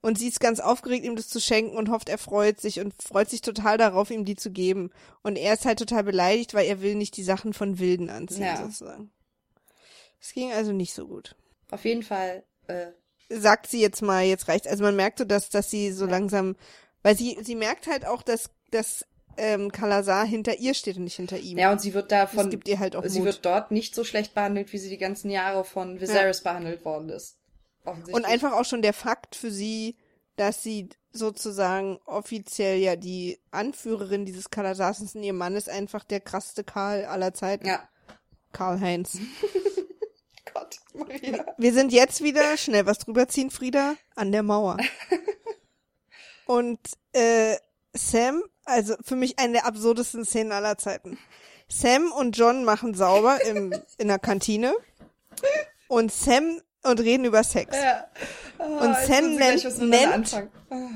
Und 0.00 0.18
sie 0.18 0.28
ist 0.28 0.38
ganz 0.40 0.60
aufgeregt, 0.60 1.04
ihm 1.04 1.16
das 1.16 1.28
zu 1.28 1.40
schenken 1.40 1.76
und 1.76 1.90
hofft, 1.90 2.08
er 2.08 2.18
freut 2.18 2.60
sich 2.60 2.78
und 2.80 2.94
freut 3.02 3.28
sich 3.28 3.40
total 3.40 3.78
darauf, 3.78 4.10
ihm 4.10 4.24
die 4.24 4.36
zu 4.36 4.50
geben. 4.50 4.90
Und 5.22 5.36
er 5.36 5.54
ist 5.54 5.64
halt 5.64 5.78
total 5.80 6.04
beleidigt, 6.04 6.54
weil 6.54 6.66
er 6.66 6.80
will 6.82 6.94
nicht 6.94 7.16
die 7.16 7.24
Sachen 7.24 7.52
von 7.52 7.78
Wilden 7.80 8.08
anziehen, 8.08 8.42
Ja. 8.44 8.56
sozusagen. 8.62 9.10
Es 10.20 10.32
ging 10.32 10.52
also 10.52 10.72
nicht 10.72 10.94
so 10.94 11.06
gut. 11.06 11.34
Auf 11.70 11.84
jeden 11.84 12.02
Fall, 12.02 12.44
äh, 12.68 12.86
Sagt 13.30 13.66
sie 13.66 13.80
jetzt 13.82 14.00
mal, 14.00 14.24
jetzt 14.24 14.48
reicht's. 14.48 14.66
Also 14.66 14.82
man 14.84 14.96
merkt 14.96 15.18
so, 15.18 15.24
dass, 15.24 15.50
dass 15.50 15.70
sie 15.70 15.92
so 15.92 16.06
langsam, 16.06 16.56
weil 17.02 17.14
sie, 17.16 17.36
sie 17.42 17.56
merkt 17.56 17.86
halt 17.86 18.06
auch, 18.06 18.22
dass, 18.22 18.48
dass 18.70 19.04
ähm, 19.36 19.70
Kalazar 19.70 20.24
hinter 20.26 20.58
ihr 20.58 20.72
steht 20.74 20.96
und 20.96 21.04
nicht 21.04 21.16
hinter 21.16 21.38
ihm. 21.38 21.58
Ja, 21.58 21.70
und 21.70 21.80
sie 21.80 21.92
wird 21.92 22.10
da 22.10 22.24
das 22.24 22.34
von, 22.34 22.48
gibt 22.50 22.66
ihr 22.68 22.78
halt 22.78 22.96
auch 22.96 23.04
sie 23.04 23.18
Mut. 23.18 23.26
wird 23.26 23.44
dort 23.44 23.70
nicht 23.70 23.94
so 23.94 24.02
schlecht 24.02 24.34
behandelt, 24.34 24.72
wie 24.72 24.78
sie 24.78 24.88
die 24.88 24.96
ganzen 24.98 25.30
Jahre 25.30 25.64
von 25.64 26.00
Viserys 26.00 26.42
behandelt 26.42 26.84
worden 26.84 27.10
ist. 27.10 27.37
Und 27.84 28.24
einfach 28.24 28.52
auch 28.52 28.64
schon 28.64 28.82
der 28.82 28.92
Fakt 28.92 29.34
für 29.34 29.50
sie, 29.50 29.96
dass 30.36 30.62
sie 30.62 30.90
sozusagen 31.12 31.98
offiziell 32.04 32.78
ja 32.78 32.96
die 32.96 33.40
Anführerin 33.50 34.24
dieses 34.24 34.50
Kalazars 34.50 35.00
ist 35.00 35.16
und 35.16 35.22
ihr 35.22 35.32
Mann 35.32 35.56
ist 35.56 35.68
einfach 35.68 36.04
der 36.04 36.20
krasseste 36.20 36.64
Karl 36.64 37.04
aller 37.04 37.34
Zeiten. 37.34 37.66
Ja. 37.66 37.88
Karl 38.52 38.80
Heinz. 38.80 39.18
Gott, 40.54 40.78
Maria. 40.94 41.44
Wir 41.56 41.72
sind 41.72 41.92
jetzt 41.92 42.22
wieder, 42.22 42.56
schnell 42.56 42.86
was 42.86 42.98
drüber 42.98 43.28
ziehen, 43.28 43.50
Frieda, 43.50 43.94
an 44.14 44.32
der 44.32 44.42
Mauer. 44.42 44.76
Und 46.46 46.80
äh, 47.12 47.56
Sam, 47.92 48.42
also 48.64 48.94
für 49.02 49.16
mich 49.16 49.38
eine 49.38 49.54
der 49.54 49.66
absurdesten 49.66 50.24
Szenen 50.24 50.52
aller 50.52 50.78
Zeiten. 50.78 51.18
Sam 51.68 52.10
und 52.12 52.38
John 52.38 52.64
machen 52.64 52.94
sauber 52.94 53.44
im, 53.44 53.74
in 53.98 54.08
der 54.08 54.18
Kantine. 54.18 54.74
Und 55.88 56.10
Sam 56.10 56.62
und 56.84 57.00
reden 57.00 57.24
über 57.24 57.42
Sex. 57.44 57.76
Ja. 57.76 58.06
Oh, 58.58 58.64
Und 58.64 58.96
Sam 59.06 59.36
gleich, 59.36 59.64
nennt- 59.64 59.78
nennt-. 59.80 60.34
Ah. 60.70 60.88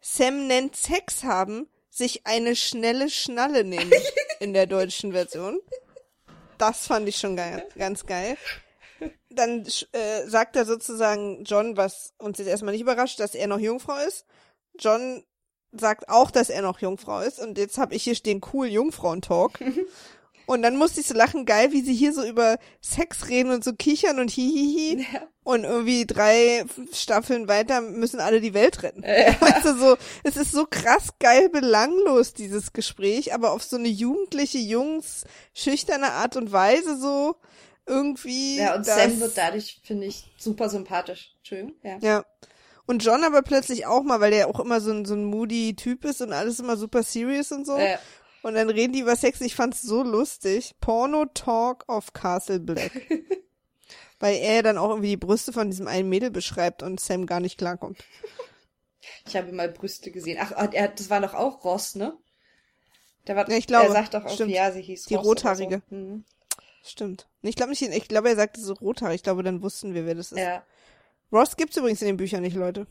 Sam 0.00 0.46
nennt 0.46 0.76
Sex 0.76 1.22
haben 1.24 1.68
sich 1.90 2.26
eine 2.26 2.56
schnelle 2.56 3.10
Schnalle 3.10 3.64
nehmen 3.64 3.92
in 4.40 4.52
der 4.54 4.66
deutschen 4.66 5.12
Version. 5.12 5.60
Das 6.58 6.86
fand 6.86 7.08
ich 7.08 7.16
schon 7.18 7.36
geil, 7.36 7.66
ganz 7.76 8.06
geil. 8.06 8.36
Dann 9.30 9.66
äh, 9.92 10.26
sagt 10.26 10.56
er 10.56 10.64
sozusagen 10.64 11.44
John, 11.44 11.76
was 11.76 12.14
uns 12.18 12.38
jetzt 12.38 12.48
erstmal 12.48 12.72
nicht 12.72 12.82
überrascht, 12.82 13.18
dass 13.20 13.34
er 13.34 13.46
noch 13.46 13.58
Jungfrau 13.58 13.96
ist. 14.06 14.26
John 14.78 15.24
sagt 15.72 16.08
auch, 16.08 16.30
dass 16.30 16.50
er 16.50 16.62
noch 16.62 16.80
Jungfrau 16.80 17.20
ist. 17.20 17.38
Und 17.40 17.58
jetzt 17.58 17.78
habe 17.78 17.94
ich 17.94 18.04
hier 18.04 18.14
stehen, 18.14 18.40
cool 18.52 18.66
Jungfrauentalk. 18.68 19.58
Und 20.52 20.60
dann 20.62 20.76
musste 20.76 21.00
ich 21.00 21.06
so 21.06 21.14
lachen, 21.14 21.46
geil, 21.46 21.72
wie 21.72 21.80
sie 21.80 21.94
hier 21.94 22.12
so 22.12 22.22
über 22.24 22.58
Sex 22.82 23.28
reden 23.28 23.52
und 23.52 23.64
so 23.64 23.72
kichern 23.72 24.20
und 24.20 24.30
hihihi. 24.30 25.06
Ja. 25.12 25.26
Und 25.44 25.64
irgendwie 25.64 26.06
drei 26.06 26.64
Staffeln 26.92 27.48
weiter 27.48 27.80
müssen 27.80 28.20
alle 28.20 28.40
die 28.40 28.52
Welt 28.52 28.82
retten. 28.82 29.02
Weißt 29.02 29.64
du, 29.64 29.74
so, 29.78 29.96
es 30.24 30.36
ist 30.36 30.52
so 30.52 30.66
krass 30.66 31.08
geil 31.18 31.48
belanglos, 31.48 32.34
dieses 32.34 32.72
Gespräch, 32.74 33.32
aber 33.34 33.52
auf 33.52 33.62
so 33.62 33.76
eine 33.76 33.88
jugendliche, 33.88 34.58
jungs, 34.58 35.24
schüchterne 35.54 36.12
Art 36.12 36.36
und 36.36 36.52
Weise 36.52 36.98
so 36.98 37.36
irgendwie. 37.86 38.58
Ja, 38.58 38.74
und 38.76 38.84
Sam 38.84 39.20
wird 39.20 39.36
dadurch, 39.36 39.80
finde 39.84 40.06
ich, 40.06 40.32
super 40.36 40.68
sympathisch. 40.68 41.34
Entschuldigung, 41.38 41.74
ja. 41.82 41.98
Ja. 42.02 42.24
Und 42.84 43.04
John 43.04 43.24
aber 43.24 43.42
plötzlich 43.42 43.86
auch 43.86 44.02
mal, 44.02 44.20
weil 44.20 44.32
der 44.32 44.48
auch 44.48 44.60
immer 44.60 44.80
so 44.80 44.90
ein, 44.90 45.04
so 45.04 45.14
ein 45.14 45.24
moody 45.24 45.74
Typ 45.76 46.04
ist 46.04 46.20
und 46.20 46.32
alles 46.32 46.60
immer 46.60 46.76
super 46.76 47.02
serious 47.02 47.52
und 47.52 47.64
so. 47.64 47.76
Äh, 47.76 47.96
Und 48.42 48.54
dann 48.54 48.68
reden 48.70 48.92
die 48.92 49.00
über 49.00 49.16
Sex. 49.16 49.40
Ich 49.40 49.54
fand's 49.54 49.82
so 49.82 50.02
lustig. 50.02 50.74
Porno 50.80 51.26
Talk 51.26 51.88
of 51.88 52.12
Castle 52.12 52.60
Black. 52.60 52.92
Weil 54.18 54.36
er 54.36 54.62
dann 54.62 54.78
auch 54.78 54.90
irgendwie 54.90 55.10
die 55.10 55.16
Brüste 55.16 55.52
von 55.52 55.70
diesem 55.70 55.88
einen 55.88 56.08
Mädel 56.08 56.30
beschreibt 56.30 56.82
und 56.82 57.00
Sam 57.00 57.26
gar 57.26 57.40
nicht 57.40 57.58
klarkommt. 57.58 57.98
ich 59.26 59.36
habe 59.36 59.52
mal 59.52 59.68
Brüste 59.68 60.10
gesehen. 60.10 60.38
Ach, 60.40 60.52
ah, 60.52 60.68
er, 60.72 60.88
das 60.88 61.10
war 61.10 61.20
doch 61.20 61.34
auch 61.34 61.64
Ross, 61.64 61.94
ne? 61.94 62.16
Der 63.26 63.36
war, 63.36 63.48
Ja, 63.48 63.56
ich 63.56 63.66
glaube, 63.66 63.86
er 63.86 63.92
sagt 63.92 64.14
doch 64.14 64.24
auch, 64.24 64.34
stimmt. 64.34 64.50
ja, 64.50 64.70
sie 64.72 64.82
hieß 64.82 65.06
Die 65.06 65.14
Ross 65.14 65.26
oder 65.26 65.28
Rothaarige. 65.30 65.82
So. 65.88 65.96
Mhm. 65.96 66.24
Stimmt. 66.84 67.28
Ich 67.42 67.54
glaube 67.54 67.70
nicht, 67.70 67.82
ich 67.82 68.08
glaube, 68.08 68.28
er 68.28 68.36
sagte 68.36 68.60
so 68.60 68.74
rothaarig. 68.74 69.16
Ich 69.16 69.22
glaube, 69.22 69.42
dann 69.42 69.62
wussten 69.62 69.94
wir, 69.94 70.04
wer 70.06 70.16
das 70.16 70.32
ist. 70.32 70.38
Ja. 70.38 70.64
Ross 71.32 71.56
gibt's 71.56 71.76
übrigens 71.76 72.02
in 72.02 72.08
den 72.08 72.16
Büchern 72.16 72.42
nicht, 72.42 72.56
Leute. 72.56 72.86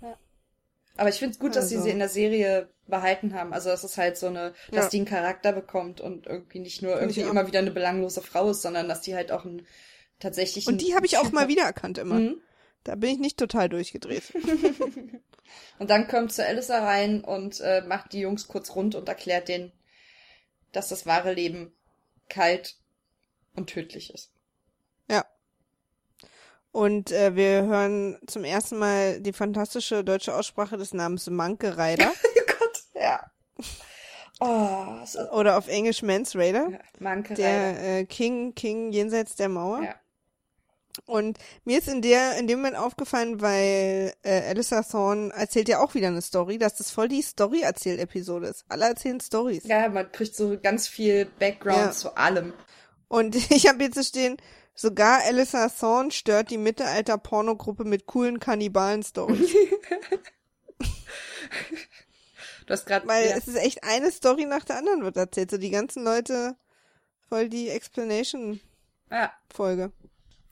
Aber 0.97 1.09
ich 1.09 1.15
finde 1.15 1.33
es 1.33 1.39
gut, 1.39 1.55
dass 1.55 1.69
sie 1.69 1.75
Also. 1.75 1.85
sie 1.85 1.91
in 1.91 1.99
der 1.99 2.09
Serie 2.09 2.69
behalten 2.87 3.33
haben. 3.33 3.53
Also 3.53 3.69
dass 3.69 3.83
es 3.83 3.97
halt 3.97 4.17
so 4.17 4.27
eine, 4.27 4.53
dass 4.71 4.85
Ja. 4.85 4.89
die 4.89 4.97
einen 4.97 5.05
Charakter 5.05 5.53
bekommt 5.53 6.01
und 6.01 6.27
irgendwie 6.27 6.59
nicht 6.59 6.81
nur 6.81 6.99
irgendwie 6.99 7.21
immer 7.21 7.47
wieder 7.47 7.59
eine 7.59 7.71
belanglose 7.71 8.21
Frau 8.21 8.49
ist, 8.49 8.61
sondern 8.61 8.87
dass 8.89 9.01
die 9.01 9.15
halt 9.15 9.31
auch 9.31 9.45
ein 9.45 9.65
tatsächlich 10.19 10.67
Und 10.67 10.81
die 10.81 10.93
habe 10.95 11.05
ich 11.05 11.17
auch 11.17 11.31
mal 11.31 11.47
wiedererkannt 11.47 11.97
immer. 11.97 12.15
Mhm. 12.15 12.41
Da 12.83 12.95
bin 12.95 13.11
ich 13.11 13.19
nicht 13.19 13.37
total 13.37 13.69
durchgedreht. 13.69 14.23
Und 15.79 15.89
dann 15.89 16.07
kommt 16.07 16.31
zu 16.31 16.45
Alyssa 16.45 16.83
rein 16.85 17.23
und 17.23 17.59
äh, 17.59 17.81
macht 17.81 18.13
die 18.13 18.19
Jungs 18.21 18.47
kurz 18.47 18.75
rund 18.75 18.95
und 18.95 19.09
erklärt 19.09 19.47
denen, 19.49 19.71
dass 20.71 20.87
das 20.89 21.05
wahre 21.05 21.33
Leben 21.33 21.73
kalt 22.29 22.75
und 23.55 23.69
tödlich 23.69 24.13
ist. 24.13 24.31
Und 26.72 27.11
äh, 27.11 27.36
wir 27.36 27.63
hören 27.63 28.17
zum 28.28 28.43
ersten 28.45 28.78
Mal 28.80 29.19
die 29.19 29.34
fantastische 29.34 30.03
deutsche 30.03 30.34
Aussprache 30.36 30.78
des 30.78 30.93
Namens 30.93 31.30
Manke 31.30 31.78
Rider. 31.78 32.11
oh 32.24 32.41
Gott, 32.47 32.84
ja. 32.95 33.32
Oh, 34.39 35.05
so. 35.05 35.19
Oder 35.32 35.57
auf 35.57 35.67
Englisch 35.67 36.01
Mans 36.01 36.36
Raider. 36.36 36.69
Ja, 36.72 36.80
Manke 36.99 37.36
der 37.36 37.99
äh, 37.99 38.05
King, 38.05 38.55
King 38.55 38.91
jenseits 38.91 39.36
der 39.36 39.49
Mauer. 39.49 39.84
Ja. 39.84 39.95
Und 41.05 41.38
mir 41.63 41.78
ist 41.78 41.88
in 41.88 42.01
der, 42.01 42.38
in 42.38 42.47
dem 42.47 42.59
Moment 42.59 42.76
aufgefallen, 42.76 43.39
weil 43.41 44.13
äh, 44.24 44.41
Alyssa 44.49 44.82
Thorne 44.82 45.32
erzählt 45.34 45.69
ja 45.69 45.80
auch 45.80 45.93
wieder 45.93 46.07
eine 46.07 46.22
Story, 46.22 46.57
dass 46.57 46.76
das 46.76 46.91
voll 46.91 47.07
die 47.07 47.22
Story-Erzähl-Episode 47.22 48.47
ist. 48.47 48.65
Alle 48.67 48.86
erzählen 48.86 49.19
Stories. 49.22 49.63
Ja, 49.65 49.88
man 49.89 50.11
kriegt 50.11 50.36
so 50.36 50.57
ganz 50.61 50.88
viel 50.88 51.26
Background 51.39 51.78
Ja. 51.78 51.91
zu 51.91 52.17
allem. 52.17 52.53
Und 53.07 53.36
ich 53.51 53.67
habe 53.67 53.78
hier 53.80 53.91
zu 53.91 54.03
stehen, 54.03 54.38
sogar 54.82 55.21
Alyssa 55.23 55.69
Thorne 55.69 56.11
stört 56.11 56.49
die 56.51 56.57
Mittelalter-Pornogruppe 56.57 57.84
mit 57.86 58.05
coolen 58.07 58.39
Kannibalen-Stories. 58.39 59.51
Du 62.67 62.73
hast 62.73 62.86
gerade 62.86 63.07
Weil 63.07 63.29
ja. 63.29 63.36
es 63.38 63.47
ist 63.47 63.55
echt 63.57 63.84
eine 63.84 64.11
Story 64.11 64.45
nach 64.45 64.63
der 64.63 64.77
anderen 64.77 65.03
wird 65.03 65.17
erzählt. 65.17 65.51
So 65.51 65.57
die 65.57 65.71
ganzen 65.71 66.03
Leute 66.03 66.55
voll 67.27 67.49
die 67.49 67.69
Explanation-Folge. 67.69 68.61
ja. 69.82 69.89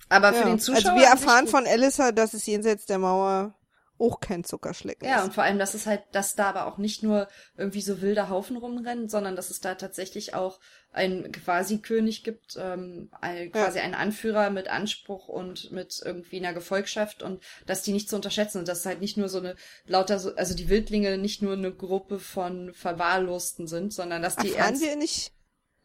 Aber 0.09 0.33
für 0.33 0.39
Ja. 0.39 0.45
den 0.45 0.59
Zuschauer. 0.59 0.91
also 0.91 0.99
wir 0.99 1.07
erfahren 1.07 1.47
von 1.47 1.65
Alyssa, 1.67 2.11
dass 2.11 2.33
es 2.33 2.45
jenseits 2.45 2.85
der 2.87 2.97
Mauer 2.97 3.53
auch 3.99 4.19
kein 4.19 4.43
Zuckerschlecken 4.43 5.07
Ja, 5.07 5.19
ist. 5.19 5.25
und 5.25 5.33
vor 5.33 5.43
allem, 5.43 5.59
dass 5.59 5.73
es 5.73 5.85
halt, 5.85 6.03
dass 6.13 6.35
da 6.35 6.49
aber 6.49 6.65
auch 6.65 6.77
nicht 6.77 7.03
nur 7.03 7.27
irgendwie 7.57 7.81
so 7.81 8.01
wilder 8.01 8.29
Haufen 8.29 8.57
rumrennen, 8.57 9.09
sondern 9.09 9.35
dass 9.35 9.49
es 9.49 9.59
da 9.59 9.75
tatsächlich 9.75 10.33
auch 10.33 10.59
einen 10.91 11.31
quasi 11.31 11.79
König 11.79 12.23
gibt, 12.23 12.57
ähm, 12.59 13.09
ein, 13.21 13.51
quasi 13.51 13.79
einen 13.79 13.93
Anführer 13.93 14.49
mit 14.49 14.67
Anspruch 14.69 15.27
und 15.27 15.71
mit 15.71 16.01
irgendwie 16.03 16.37
einer 16.37 16.53
Gefolgschaft 16.53 17.21
und 17.21 17.43
dass 17.67 17.83
die 17.83 17.91
nicht 17.93 18.09
zu 18.09 18.15
unterschätzen 18.15 18.59
und 18.59 18.67
dass 18.67 18.79
es 18.79 18.85
halt 18.85 18.99
nicht 19.01 19.17
nur 19.17 19.29
so 19.29 19.37
eine 19.37 19.55
lauter, 19.85 20.17
so, 20.19 20.35
also 20.35 20.55
die 20.55 20.69
Wildlinge 20.69 21.17
nicht 21.17 21.41
nur 21.41 21.53
eine 21.53 21.71
Gruppe 21.71 22.19
von 22.19 22.73
Verwahrlosten 22.73 23.67
sind, 23.67 23.93
sondern 23.93 24.21
dass 24.21 24.35
die 24.37 24.47
Erfahren 24.47 24.67
ernst, 24.69 24.81
wir 24.83 24.95
nicht, 24.95 25.31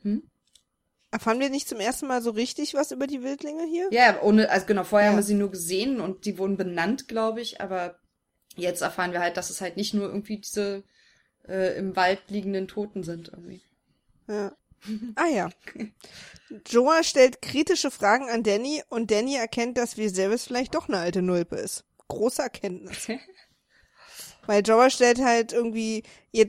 Hm? 0.02 0.22
erfahren 1.10 1.40
wir 1.40 1.50
nicht 1.50 1.68
zum 1.68 1.80
ersten 1.80 2.06
Mal 2.06 2.22
so 2.22 2.30
richtig 2.30 2.74
was 2.74 2.90
über 2.90 3.06
die 3.06 3.22
Wildlinge 3.22 3.64
hier? 3.64 3.88
Ja, 3.92 4.20
ohne, 4.22 4.50
also 4.50 4.66
genau, 4.66 4.84
vorher 4.84 5.08
Ja. 5.08 5.12
haben 5.12 5.18
wir 5.18 5.22
sie 5.24 5.34
nur 5.34 5.50
gesehen 5.50 6.00
und 6.00 6.24
die 6.24 6.38
wurden 6.38 6.56
benannt, 6.56 7.08
glaube 7.08 7.40
ich, 7.40 7.60
aber 7.60 7.96
jetzt 8.57 8.82
erfahren 8.82 9.12
wir 9.12 9.20
halt, 9.20 9.36
dass 9.36 9.50
es 9.50 9.61
halt 9.61 9.76
nicht 9.76 9.94
nur 9.94 10.07
irgendwie 10.07 10.38
diese 10.38 10.84
äh, 11.46 11.76
im 11.76 11.96
Wald 11.96 12.20
liegenden 12.28 12.68
Toten 12.68 13.02
sind 13.02 13.28
irgendwie. 13.28 13.62
Ja. 14.28 14.57
Ah 15.14 15.28
ja. 15.28 15.50
Joa 16.66 17.02
stellt 17.02 17.40
kritische 17.40 17.90
Fragen 17.90 18.28
an 18.28 18.42
Danny 18.42 18.82
und 18.88 19.11
Danny 19.11 19.36
erkennt, 19.36 19.78
dass 19.78 19.96
Viserys 19.96 20.44
vielleicht 20.44 20.74
doch 20.74 20.88
eine 20.88 20.98
alte 20.98 21.22
Nulpe 21.22 21.57
ist. 21.57 21.84
Große 22.09 22.42
Erkenntnis. 22.42 23.09
Weil 24.47 24.62
Joa 24.64 24.90
stellt 24.90 25.20
halt 25.22 25.53
irgendwie, 25.53 26.03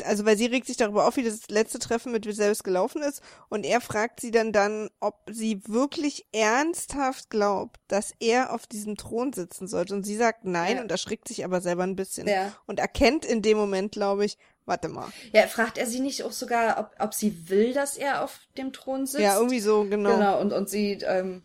also 0.06 0.26
weil 0.26 0.38
sie 0.38 0.48
regt 0.48 0.68
sich 0.68 0.78
darüber 0.78 1.08
auf, 1.08 1.16
wie 1.18 1.24
das 1.24 1.48
letzte 1.50 1.80
Treffen 1.80 2.12
mit 2.12 2.26
Viserys 2.26 2.64
gelaufen 2.64 3.02
ist 3.02 3.22
und 3.50 3.66
er 3.66 3.82
fragt 3.82 4.20
sie 4.20 4.32
dann 4.32 4.52
dann, 4.52 4.90
ob 5.00 5.16
sie 5.32 5.62
wirklich 5.68 6.26
ernsthaft 6.32 7.30
glaubt, 7.30 7.78
dass 7.88 8.14
er 8.20 8.54
auf 8.54 8.68
diesem 8.68 8.98
Thron 8.98 9.34
sitzen 9.34 9.68
sollte 9.68 9.94
und 9.94 10.04
sie 10.06 10.16
sagt 10.16 10.46
nein 10.46 10.78
Ja. 10.78 10.82
und 10.82 10.92
erschrickt 10.92 11.28
sich 11.28 11.44
aber 11.46 11.62
selber 11.62 11.84
ein 11.84 11.96
bisschen 11.96 12.28
Ja. 12.28 12.54
und 12.66 12.80
erkennt 12.80 13.26
in 13.26 13.42
dem 13.42 13.58
Moment, 13.58 13.92
glaube 13.92 14.26
ich, 14.26 14.38
warte 14.66 14.88
mal. 14.90 15.08
Ja, 15.32 15.48
fragt 15.48 15.78
er 15.78 15.86
sie 15.86 16.00
nicht 16.00 16.24
auch 16.24 16.32
sogar, 16.32 16.80
ob, 16.80 16.96
ob 17.00 17.14
sie 17.14 17.50
will, 17.50 17.74
dass 17.74 17.98
er 17.98 18.24
auf 18.24 18.40
dem 18.58 18.74
Thron 18.74 19.06
sitzt? 19.06 19.22
Ja, 19.24 19.36
irgendwie 19.38 19.60
so, 19.60 19.84
genau. 19.84 20.14
Genau, 20.16 20.42
und, 20.42 20.54
und 20.54 20.70
sie, 20.70 20.94
ähm, 21.04 21.44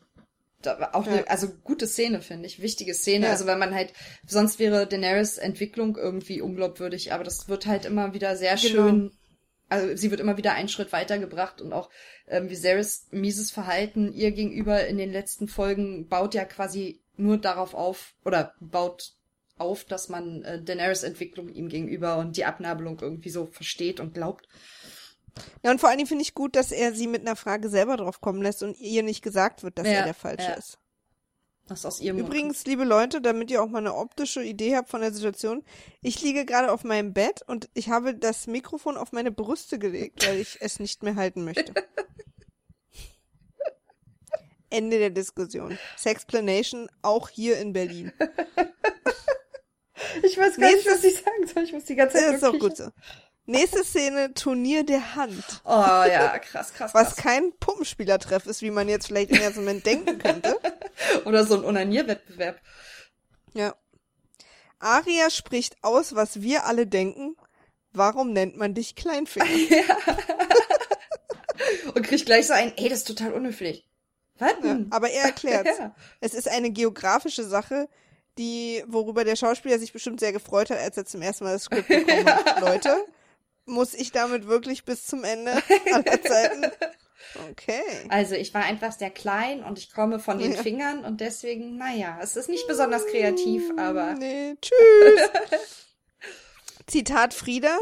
auch 0.67 1.07
Ja. 1.07 1.13
eine, 1.13 1.31
also 1.31 1.49
gute 1.65 1.87
Szene, 1.87 2.21
finde 2.23 2.47
ich, 2.47 2.61
wichtige 2.63 2.95
Szene. 2.95 3.27
Ja. 3.27 3.33
Also 3.33 3.47
wenn 3.47 3.59
man 3.59 3.75
halt, 3.75 3.93
sonst 4.27 4.59
wäre 4.59 4.87
Daenerys 4.87 5.39
Entwicklung 5.39 5.97
irgendwie 5.97 6.41
unglaubwürdig, 6.41 7.13
aber 7.13 7.25
das 7.25 7.49
wird 7.49 7.67
halt 7.67 7.85
immer 7.85 8.15
wieder 8.15 8.37
sehr 8.37 8.57
Genau. 8.57 8.69
schön, 8.69 9.11
also 9.69 9.97
sie 9.97 10.11
wird 10.11 10.21
immer 10.21 10.37
wieder 10.37 10.53
einen 10.55 10.69
Schritt 10.69 10.93
weitergebracht 10.93 11.61
und 11.61 11.73
auch 11.73 11.91
ähm, 12.27 12.51
Viserys 12.51 13.07
mieses 13.11 13.51
Verhalten 13.51 14.13
ihr 14.13 14.33
gegenüber 14.33 14.87
in 14.87 14.99
den 14.99 15.13
letzten 15.13 15.49
Folgen 15.49 16.09
baut 16.09 16.35
ja 16.35 16.45
quasi 16.45 17.01
nur 17.17 17.39
darauf 17.39 17.75
auf, 17.75 18.15
oder 18.25 18.55
baut 18.61 19.13
auf, 19.59 19.85
dass 19.85 20.09
man 20.09 20.43
äh, 20.43 20.63
Daenerys 20.63 21.03
Entwicklung 21.03 21.49
ihm 21.51 21.69
gegenüber 21.69 22.17
und 22.19 22.37
die 22.37 22.47
Abnabelung 22.47 22.99
irgendwie 23.01 23.31
so 23.31 23.47
versteht 23.47 24.01
und 24.01 24.15
glaubt. 24.15 24.49
Ja, 25.63 25.71
und 25.71 25.81
vor 25.81 25.89
allen 25.89 25.99
Dingen 25.99 26.09
finde 26.09 26.23
ich 26.23 26.35
gut, 26.35 26.57
dass 26.57 26.73
er 26.73 26.95
sie 26.95 27.07
mit 27.07 27.21
einer 27.23 27.37
Frage 27.37 27.69
selber 27.69 27.97
drauf 27.97 28.21
kommen 28.21 28.43
lässt 28.43 28.63
und 28.63 28.79
ihr 28.81 29.03
nicht 29.03 29.23
gesagt 29.23 29.63
wird, 29.63 29.79
dass 29.79 29.87
Ja, 29.87 29.93
er 29.95 30.05
der 30.05 30.15
Falsche 30.15 30.49
ja. 30.49 30.55
ist. 30.55 30.79
Was 31.69 31.87
aus 31.87 32.01
ihrem 32.01 32.19
Übrigens, 32.19 32.65
liebe 32.67 32.83
Leute, 32.85 33.21
damit 33.21 33.49
ihr 33.51 33.63
auch 33.63 33.69
mal 33.69 33.79
eine 33.79 33.95
optische 33.95 34.43
Idee 34.43 34.75
habt 34.77 34.89
von 34.91 35.03
der 35.03 35.13
Situation, 35.13 35.63
ich 36.03 36.21
liege 36.21 36.45
gerade 36.45 36.73
auf 36.73 36.83
meinem 36.83 37.13
Bett 37.13 37.43
und 37.47 37.69
ich 37.75 37.89
habe 37.91 38.15
das 38.17 38.49
Mikrofon 38.49 38.97
auf 38.97 39.13
meine 39.13 39.31
Brüste 39.31 39.79
gelegt, 39.79 40.27
weil 40.27 40.41
ich 40.41 40.59
es 40.61 40.81
nicht 40.81 41.05
mehr 41.05 41.15
halten 41.15 41.45
möchte. 41.45 41.73
Ende 44.71 44.99
der 44.99 45.11
Diskussion. 45.11 45.79
Sexplanation 45.97 46.89
auch 47.03 47.29
hier 47.29 47.59
in 47.59 47.73
Berlin. 47.73 48.13
Ich 50.23 50.39
weiß 50.39 50.57
gar 50.57 50.67
nicht, 50.73 50.87
Nächstes- 50.87 50.93
was 50.95 51.05
ich 51.05 51.17
sagen 51.17 51.47
soll. 51.47 51.63
Ich 51.65 51.73
muss 51.73 51.85
die 51.85 51.95
ganze 51.97 52.17
Zeit 52.19 52.27
Das 52.29 52.35
ist 52.37 52.43
doch 52.43 52.53
wirklich- 52.53 52.71
gut 52.71 52.77
so. 52.79 52.91
Nächste 53.51 53.85
Szene, 53.85 54.33
Turnier 54.35 54.85
der 54.85 55.17
Hand. 55.17 55.63
Oh 55.65 55.71
ja, 55.71 56.39
krass, 56.39 56.73
krass, 56.73 56.95
Was 56.95 57.15
krass. 57.15 57.17
kein 57.17 57.53
Puppenspielertreff 57.59 58.47
ist, 58.47 58.63
wie 58.63 58.71
man 58.71 58.89
jetzt 58.89 59.07
vielleicht 59.09 59.31
im 59.31 59.41
ersten 59.41 59.61
Moment 59.61 59.85
denken 59.85 60.19
könnte. 60.19 60.57
Oder 61.25 61.45
so 61.45 61.57
ein 61.57 61.65
Onanierwettbewerb. 61.65 62.61
Ja. 63.55 63.75
Aria 64.79 65.31
spricht 65.31 65.77
aus, 65.83 66.15
was 66.15 66.43
wir 66.43 66.65
alle 66.67 66.87
denken. 66.87 67.37
Warum 67.93 68.33
nennt 68.33 68.57
man 68.57 68.75
dich 68.75 68.95
Kleinfinger? 68.95 69.47
Und 71.95 72.03
kriegt 72.07 72.27
gleich 72.27 72.47
so 72.47 72.53
ein, 72.53 72.73
ey, 72.77 72.89
das 72.89 73.01
ist 73.01 73.09
total 73.09 73.33
unhöflich. 73.33 73.87
Was 74.39 74.53
Ja, 74.63 74.79
aber 74.91 75.11
er 75.11 75.25
erklärt, 75.25 75.67
Ja. 75.79 75.95
es 76.21 76.35
ist 76.35 76.49
eine 76.49 76.71
geografische 76.71 77.45
Sache, 77.45 77.89
die, 78.39 78.83
worüber 78.87 79.25
der 79.25 79.37
Schauspieler 79.37 79.79
sich 79.79 79.93
bestimmt 79.93 80.21
sehr 80.21 80.33
gefreut 80.33 80.71
hat, 80.71 80.79
als 80.79 80.97
er 80.97 81.05
zum 81.05 81.21
ersten 81.21 81.45
Mal 81.45 81.55
das 81.55 81.65
Skript 81.65 81.89
bekommen 81.89 82.25
hat. 82.27 82.61
Leute, 82.61 83.05
muss 83.67 83.95
ich 83.95 84.13
damit 84.13 84.47
wirklich 84.47 84.85
bis 84.85 85.07
zum 85.07 85.25
Ende 85.25 85.53
aller 85.93 86.23
Zeiten? 86.23 86.67
Okay. 87.51 87.83
Also 88.09 88.35
ich 88.35 88.53
war 88.55 88.65
einfach 88.65 88.93
sehr 88.93 89.11
klein 89.11 89.63
und 89.63 89.79
ich 89.79 89.93
komme 89.93 90.19
von 90.19 90.39
den 90.39 90.53
Ja. 90.55 90.63
Fingern 90.63 91.05
und 91.05 91.21
deswegen, 91.21 91.77
naja, 91.77 92.19
es 92.23 92.35
ist 92.37 92.49
nicht 92.49 92.67
besonders 92.67 93.07
kreativ, 93.07 93.63
aber 93.79 94.15
Nee, 94.15 94.57
tschüss. 94.61 95.31
Zitat 96.87 97.35
Frieda. 97.35 97.79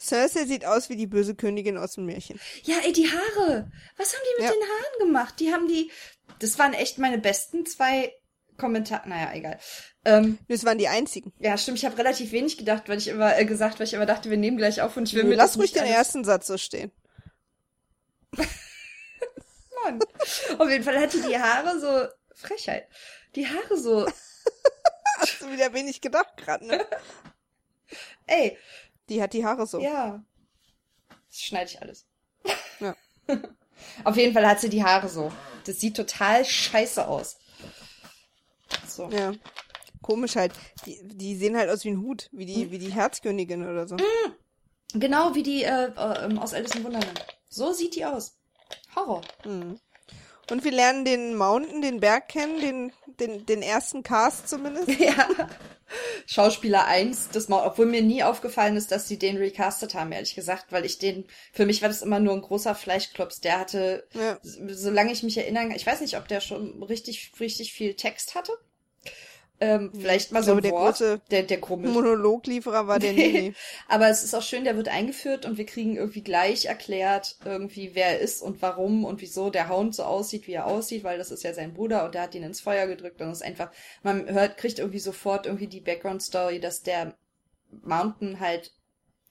Cersei 0.00 0.44
sieht 0.44 0.64
aus 0.64 0.88
wie 0.88 0.96
die 0.96 1.08
böse 1.08 1.34
Königin 1.34 1.76
aus 1.76 1.94
dem 1.94 2.06
Märchen. 2.06 2.38
ja, 2.62 2.76
ey, 2.84 2.92
die 2.92 3.08
Haare. 3.10 3.70
Was 3.96 4.12
haben 4.14 4.22
die 4.24 4.42
mit 4.42 4.50
Ja. 4.50 4.54
den 4.56 4.62
Haaren 4.62 4.98
gemacht? 5.00 5.34
Die 5.40 5.52
haben 5.52 5.66
die, 5.68 5.90
das 6.38 6.58
waren 6.58 6.72
echt 6.72 6.98
meine 6.98 7.18
besten 7.18 7.66
zwei 7.66 8.14
Kommentare, 8.56 9.08
naja, 9.08 9.32
egal. 9.34 9.58
Ähm, 10.08 10.38
Das 10.48 10.64
waren 10.64 10.78
die 10.78 10.88
einzigen. 10.88 11.32
ja, 11.38 11.58
stimmt, 11.58 11.78
ich 11.78 11.84
habe 11.84 11.98
relativ 11.98 12.32
wenig 12.32 12.56
gedacht, 12.56 12.88
weil 12.88 12.98
ich 12.98 13.08
immer 13.08 13.36
äh, 13.38 13.44
gesagt, 13.44 13.78
weil 13.78 13.86
ich 13.86 13.92
immer 13.94 14.06
dachte, 14.06 14.30
wir 14.30 14.36
nehmen 14.36 14.56
gleich 14.56 14.80
auf 14.80 14.96
und 14.96 15.08
ich 15.08 15.14
will 15.14 15.24
mir 15.24 15.34
Lass 15.36 15.58
ruhig 15.58 15.72
den 15.72 15.82
alles- 15.82 15.94
ersten 15.94 16.24
Satz 16.24 16.46
so 16.46 16.56
stehen. 16.56 16.90
Mann. 19.84 20.00
Auf 20.58 20.68
jeden 20.70 20.84
Fall 20.84 20.98
hatte 21.00 21.20
die 21.22 21.38
Haare 21.38 21.78
so 21.80 22.06
Frechheit. 22.34 22.88
Die 23.34 23.46
Haare 23.46 23.76
so, 23.76 24.06
Hast 25.18 25.40
du 25.40 25.50
wieder 25.50 25.72
wenig 25.72 26.00
gedacht 26.00 26.36
gerade, 26.36 26.66
ne? 26.66 26.86
ey, 28.26 28.56
Die 29.08 29.22
hat 29.22 29.32
die 29.32 29.44
Haare 29.44 29.66
so. 29.66 29.80
ja. 29.80 30.22
Das 31.30 31.40
schneide 31.42 31.70
ich 31.70 31.82
alles. 31.82 32.06
Ja. 32.80 32.96
Auf 34.04 34.16
jeden 34.16 34.32
Fall 34.32 34.46
hat 34.48 34.60
sie 34.60 34.70
die 34.70 34.82
Haare 34.82 35.08
so. 35.08 35.30
Das 35.64 35.78
sieht 35.80 35.96
total 35.96 36.44
scheiße 36.44 37.06
aus. 37.06 37.36
So. 38.86 39.08
Ja. 39.10 39.32
Komisch 40.02 40.36
halt. 40.36 40.52
Die, 40.86 41.00
die 41.02 41.36
sehen 41.36 41.56
halt 41.56 41.70
aus 41.70 41.84
wie 41.84 41.90
ein 41.90 42.00
Hut, 42.02 42.28
wie 42.32 42.46
die, 42.46 42.70
wie 42.70 42.78
die 42.78 42.92
Herzkönigin 42.92 43.68
oder 43.68 43.86
so. 43.88 43.96
Genau 44.94 45.34
wie 45.34 45.42
die 45.42 45.64
äh, 45.64 45.88
äh, 45.96 46.36
aus 46.38 46.54
Alice 46.54 46.74
im 46.76 46.84
Wunderland. 46.84 47.26
So 47.48 47.72
sieht 47.72 47.94
die 47.96 48.04
aus. 48.04 48.36
Horror. 48.94 49.22
Mhm. 49.44 49.78
Und 50.50 50.64
wir 50.64 50.72
lernen 50.72 51.04
den 51.04 51.36
Mountain, 51.36 51.82
den 51.82 52.00
Berg 52.00 52.28
kennen, 52.28 52.60
den, 52.60 52.92
den, 53.20 53.44
den 53.44 53.60
ersten 53.60 54.02
Cast 54.02 54.48
zumindest. 54.48 54.88
ja. 54.98 55.28
Schauspieler 56.26 56.86
1, 56.86 57.30
das 57.32 57.48
mal, 57.48 57.66
obwohl 57.66 57.86
mir 57.86 58.02
nie 58.02 58.22
aufgefallen 58.22 58.76
ist, 58.76 58.90
dass 58.92 59.08
sie 59.08 59.18
den 59.18 59.36
recastet 59.38 59.94
haben, 59.94 60.12
ehrlich 60.12 60.34
gesagt, 60.34 60.66
weil 60.70 60.84
ich 60.84 60.98
den, 60.98 61.26
für 61.52 61.64
mich 61.66 61.80
war 61.80 61.88
das 61.88 62.02
immer 62.02 62.20
nur 62.20 62.34
ein 62.34 62.42
großer 62.42 62.74
Fleischklops. 62.74 63.40
Der 63.40 63.58
hatte, 63.58 64.06
Ja. 64.12 64.38
solange 64.42 65.12
ich 65.12 65.22
mich 65.22 65.36
erinnern, 65.38 65.70
ich 65.70 65.86
weiß 65.86 66.00
nicht, 66.00 66.16
ob 66.16 66.28
der 66.28 66.40
schon 66.40 66.82
richtig, 66.82 67.32
richtig 67.40 67.72
viel 67.72 67.94
Text 67.94 68.34
hatte. 68.34 68.52
Ähm, 69.60 69.90
vielleicht 69.92 70.30
mal 70.30 70.42
so 70.42 70.52
ein 70.52 70.62
der 70.62 70.70
Wort. 70.70 70.98
große 70.98 71.20
der, 71.30 71.42
der 71.42 71.58
grummelt. 71.58 71.92
Monologlieferer 71.92 72.86
war 72.86 72.98
der 73.00 73.12
Nini. 73.12 73.54
Aber 73.88 74.08
es 74.08 74.22
ist 74.22 74.34
auch 74.34 74.42
schön, 74.42 74.64
der 74.64 74.76
wird 74.76 74.88
eingeführt 74.88 75.46
und 75.46 75.58
wir 75.58 75.66
kriegen 75.66 75.96
irgendwie 75.96 76.22
gleich 76.22 76.66
erklärt, 76.66 77.36
irgendwie 77.44 77.94
wer 77.94 78.06
er 78.06 78.18
ist 78.20 78.40
und 78.40 78.62
warum 78.62 79.04
und 79.04 79.20
wieso 79.20 79.50
der 79.50 79.68
Hound 79.68 79.96
so 79.96 80.04
aussieht, 80.04 80.46
wie 80.46 80.52
er 80.52 80.66
aussieht, 80.66 81.02
weil 81.02 81.18
das 81.18 81.32
ist 81.32 81.42
ja 81.42 81.54
sein 81.54 81.74
Bruder 81.74 82.04
und 82.04 82.14
der 82.14 82.22
hat 82.22 82.34
ihn 82.36 82.44
ins 82.44 82.60
Feuer 82.60 82.86
gedrückt 82.86 83.20
und 83.20 83.30
es 83.30 83.38
ist 83.38 83.46
einfach, 83.46 83.72
man 84.02 84.28
hört, 84.28 84.58
kriegt 84.58 84.78
irgendwie 84.78 85.00
sofort 85.00 85.46
irgendwie 85.46 85.66
die 85.66 85.80
Background-Story, 85.80 86.60
dass 86.60 86.82
der 86.82 87.16
Mountain 87.82 88.38
halt 88.38 88.72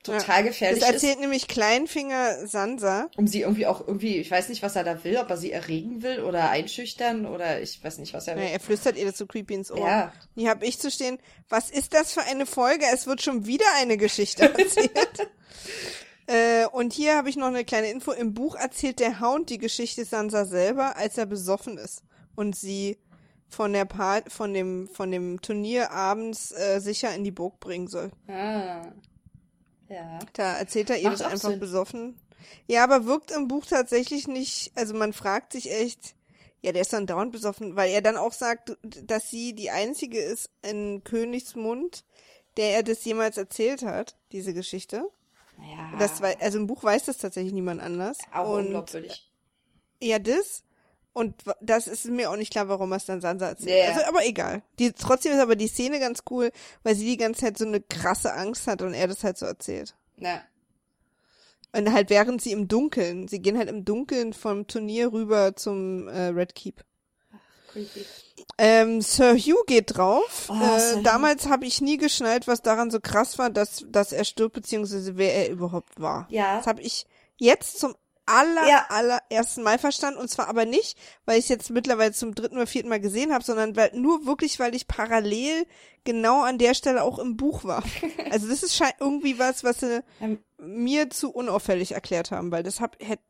total 0.08 0.44
gefährlich 0.44 0.80
Das 0.80 0.90
ist. 0.90 0.96
erzählt 0.96 1.20
nämlich 1.20 1.48
Kleinfinger 1.48 2.48
Sansa. 2.48 3.10
Um 3.18 3.28
sie 3.28 3.42
irgendwie 3.42 3.66
auch 3.68 3.86
irgendwie, 3.88 4.18
ich 4.18 4.30
weiß 4.32 4.50
nicht, 4.50 4.62
was 4.64 4.76
er 4.76 4.84
da 4.84 5.04
will, 5.04 5.18
ob 5.18 5.30
er 5.30 5.38
sie 5.38 5.52
erregen 5.52 6.02
will 6.02 6.22
oder 6.22 6.50
einschüchtern 6.50 7.26
oder 7.26 7.62
ich 7.62 7.84
weiß 7.84 8.00
nicht, 8.00 8.14
was 8.14 8.28
er 8.28 8.36
will. 8.36 8.44
Ja, 8.44 8.50
er 8.50 8.60
flüstert 8.60 8.98
ihr 8.98 9.06
das 9.06 9.18
so 9.18 9.26
creepy 9.26 9.54
ins 9.54 9.72
Ohr. 9.72 9.88
Ja. 9.88 10.14
Hier 10.36 10.50
hab 10.50 10.64
ich 10.64 10.80
zu 10.80 10.90
stehen, 10.92 11.20
was 11.50 11.70
ist 11.70 11.94
das 11.94 12.14
für 12.14 12.22
eine 12.22 12.46
Folge? 12.46 12.86
Es 12.94 13.08
wird 13.08 13.22
schon 13.22 13.46
wieder 13.46 13.66
eine 13.78 13.98
Geschichte 13.98 14.44
erzählt. 14.44 15.30
äh, 16.28 16.66
und 16.68 16.94
hier 16.94 17.16
habe 17.16 17.30
ich 17.30 17.36
noch 17.38 17.48
eine 17.48 17.66
kleine 17.66 17.90
Info. 17.92 18.12
Im 18.12 18.34
Buch 18.34 18.56
erzählt 18.56 19.00
der 19.00 19.20
Hound 19.20 19.50
die 19.50 19.58
Geschichte 19.58 20.06
Sansa 20.06 20.46
selber, 20.46 20.98
als 20.98 21.18
er 21.18 21.26
besoffen 21.26 21.78
ist 21.78 22.04
und 22.36 22.56
sie 22.56 22.98
von 23.50 23.72
der 23.74 23.86
Part, 23.86 24.32
von 24.32 24.54
dem, 24.54 24.90
von 24.90 25.10
dem 25.10 25.42
Turnier 25.42 25.92
abends 25.92 26.52
äh, 26.52 26.80
sicher 26.80 27.16
in 27.16 27.24
die 27.24 27.32
Burg 27.32 27.60
bringen 27.60 27.88
soll. 27.88 28.12
Ah. 28.28 28.82
Ja. 29.90 30.20
Da 30.34 30.58
erzählt 30.58 30.90
er 30.90 30.98
ihr 30.98 31.10
das 31.10 31.22
einfach 31.22 31.50
Sinn. 31.50 31.60
besoffen. 31.60 32.20
Ja, 32.68 32.84
aber 32.84 33.06
wirkt 33.06 33.32
im 33.32 33.48
Buch 33.48 33.66
tatsächlich 33.66 34.28
nicht, 34.28 34.72
also 34.76 34.94
man 34.94 35.14
fragt 35.14 35.54
sich 35.54 35.72
echt, 35.72 36.16
ja, 36.62 36.72
der 36.72 36.82
ist 36.82 36.94
dann 36.94 37.08
dauernd 37.08 37.32
besoffen, 37.32 37.76
weil 37.76 37.92
er 37.92 38.02
dann 38.02 38.18
auch 38.18 38.34
sagt, 38.34 38.78
dass 38.82 39.30
sie 39.30 39.54
die 39.54 39.70
einzige 39.70 40.20
ist 40.20 40.50
in 40.62 41.04
Königsmund, 41.04 42.04
der 42.58 42.76
er 42.76 42.84
das 42.84 43.04
jemals 43.06 43.38
erzählt 43.38 43.84
hat, 43.84 44.16
diese 44.32 44.54
Geschichte. 44.54 45.10
Ja. 45.60 45.98
Das 45.98 46.22
also 46.22 46.58
im 46.58 46.68
Buch 46.68 46.84
weiß 46.84 47.06
das 47.06 47.18
tatsächlich 47.18 47.54
niemand 47.54 47.82
anders. 47.82 48.18
auch 48.34 48.54
und 48.54 48.66
unglaubwürdig. 48.68 49.32
ja, 50.02 50.20
das. 50.20 50.64
Und 51.18 51.34
das 51.62 51.88
ist 51.88 52.06
mir 52.06 52.30
auch 52.30 52.36
nicht 52.36 52.52
klar, 52.52 52.70
warum 52.70 52.92
er 52.92 52.98
es 52.98 53.06
dann 53.06 53.22
Sansa 53.22 53.48
erzählt. 53.48 53.72
Ja, 53.72 53.86
ja. 53.86 53.90
Also, 53.90 54.06
aber 54.06 54.24
egal. 54.28 54.62
Die, 54.78 54.92
trotzdem 54.92 55.32
ist 55.32 55.40
aber 55.40 55.56
die 55.56 55.68
Szene 55.68 56.00
ganz 56.00 56.20
cool, 56.30 56.52
weil 56.84 56.94
sie 56.94 57.06
die 57.06 57.18
ganze 57.18 57.42
Zeit 57.42 57.58
so 57.58 57.66
eine 57.66 57.82
krasse 57.82 58.36
Angst 58.36 58.68
hat 58.68 58.84
und 58.84 58.94
er 58.94 59.08
das 59.08 59.24
halt 59.24 59.36
so 59.36 59.48
erzählt. 59.48 59.96
Na. 60.18 60.44
Und 61.72 61.92
halt 61.92 62.12
während 62.12 62.44
sie 62.44 62.52
im 62.52 62.68
Dunkeln, 62.68 63.28
sie 63.28 63.40
gehen 63.40 63.58
halt 63.58 63.68
im 63.68 63.84
Dunkeln 63.84 64.32
vom 64.34 64.68
Turnier 64.68 65.12
rüber 65.12 65.56
zum 65.56 66.08
äh, 66.08 66.28
Red 66.28 66.54
Keep. 66.54 66.86
Creepy. 67.72 68.06
Ähm, 68.60 69.02
Sir 69.02 69.36
Hugh 69.36 69.64
geht 69.66 69.98
drauf. 69.98 70.50
Oh, 70.50 70.54
äh, 70.54 71.02
damals 71.02 71.48
habe 71.48 71.66
ich 71.66 71.82
nie 71.82 71.98
geschnallt, 71.98 72.48
was 72.48 72.62
daran 72.62 72.92
so 72.92 73.00
krass 73.00 73.40
war, 73.40 73.50
dass, 73.50 73.88
dass 73.90 74.12
er 74.12 74.24
stirbt, 74.24 74.54
beziehungsweise 74.54 75.18
wer 75.18 75.34
er 75.34 75.50
überhaupt 75.50 76.00
war. 76.00 76.28
Ja. 76.30 76.58
Das 76.58 76.68
habe 76.68 76.84
ich 76.84 77.08
jetzt 77.38 77.80
zum 77.80 77.96
aller, 78.28 78.68
Ja. 78.68 78.86
allerersten 78.90 79.64
Mal 79.64 79.80
verstanden. 79.80 80.20
Und 80.20 80.30
zwar 80.30 80.48
aber 80.48 80.66
nicht, 80.66 80.98
weil 81.26 81.40
ich 81.40 81.46
es 81.46 81.50
jetzt 81.50 81.70
mittlerweile 81.72 82.12
zum 82.12 82.36
dritten 82.36 82.56
oder 82.58 82.68
vierten 82.68 82.90
Mal 82.90 83.00
gesehen 83.00 83.34
habe, 83.34 83.44
sondern 83.44 83.76
weil 83.76 83.92
nur 83.96 84.26
wirklich, 84.26 84.60
weil 84.60 84.76
ich 84.76 84.88
parallel 84.88 85.66
genau 86.04 86.44
an 86.44 86.58
der 86.60 86.74
Stelle 86.76 87.04
auch 87.04 87.18
im 87.20 87.36
Buch 87.38 87.64
war. 87.64 87.84
Also 88.32 88.50
das 88.50 88.62
ist 88.62 88.80
irgendwie 89.00 89.40
was, 89.40 89.64
was 89.64 89.80
sie 89.80 90.04
Ähm, 90.20 90.40
mir 90.58 91.10
zu 91.10 91.32
unauffällig 91.32 91.94
erklärt 91.94 92.32
haben, 92.32 92.52
weil 92.52 92.62
das 92.62 92.82
hab 92.82 92.98
hätte 93.02 93.24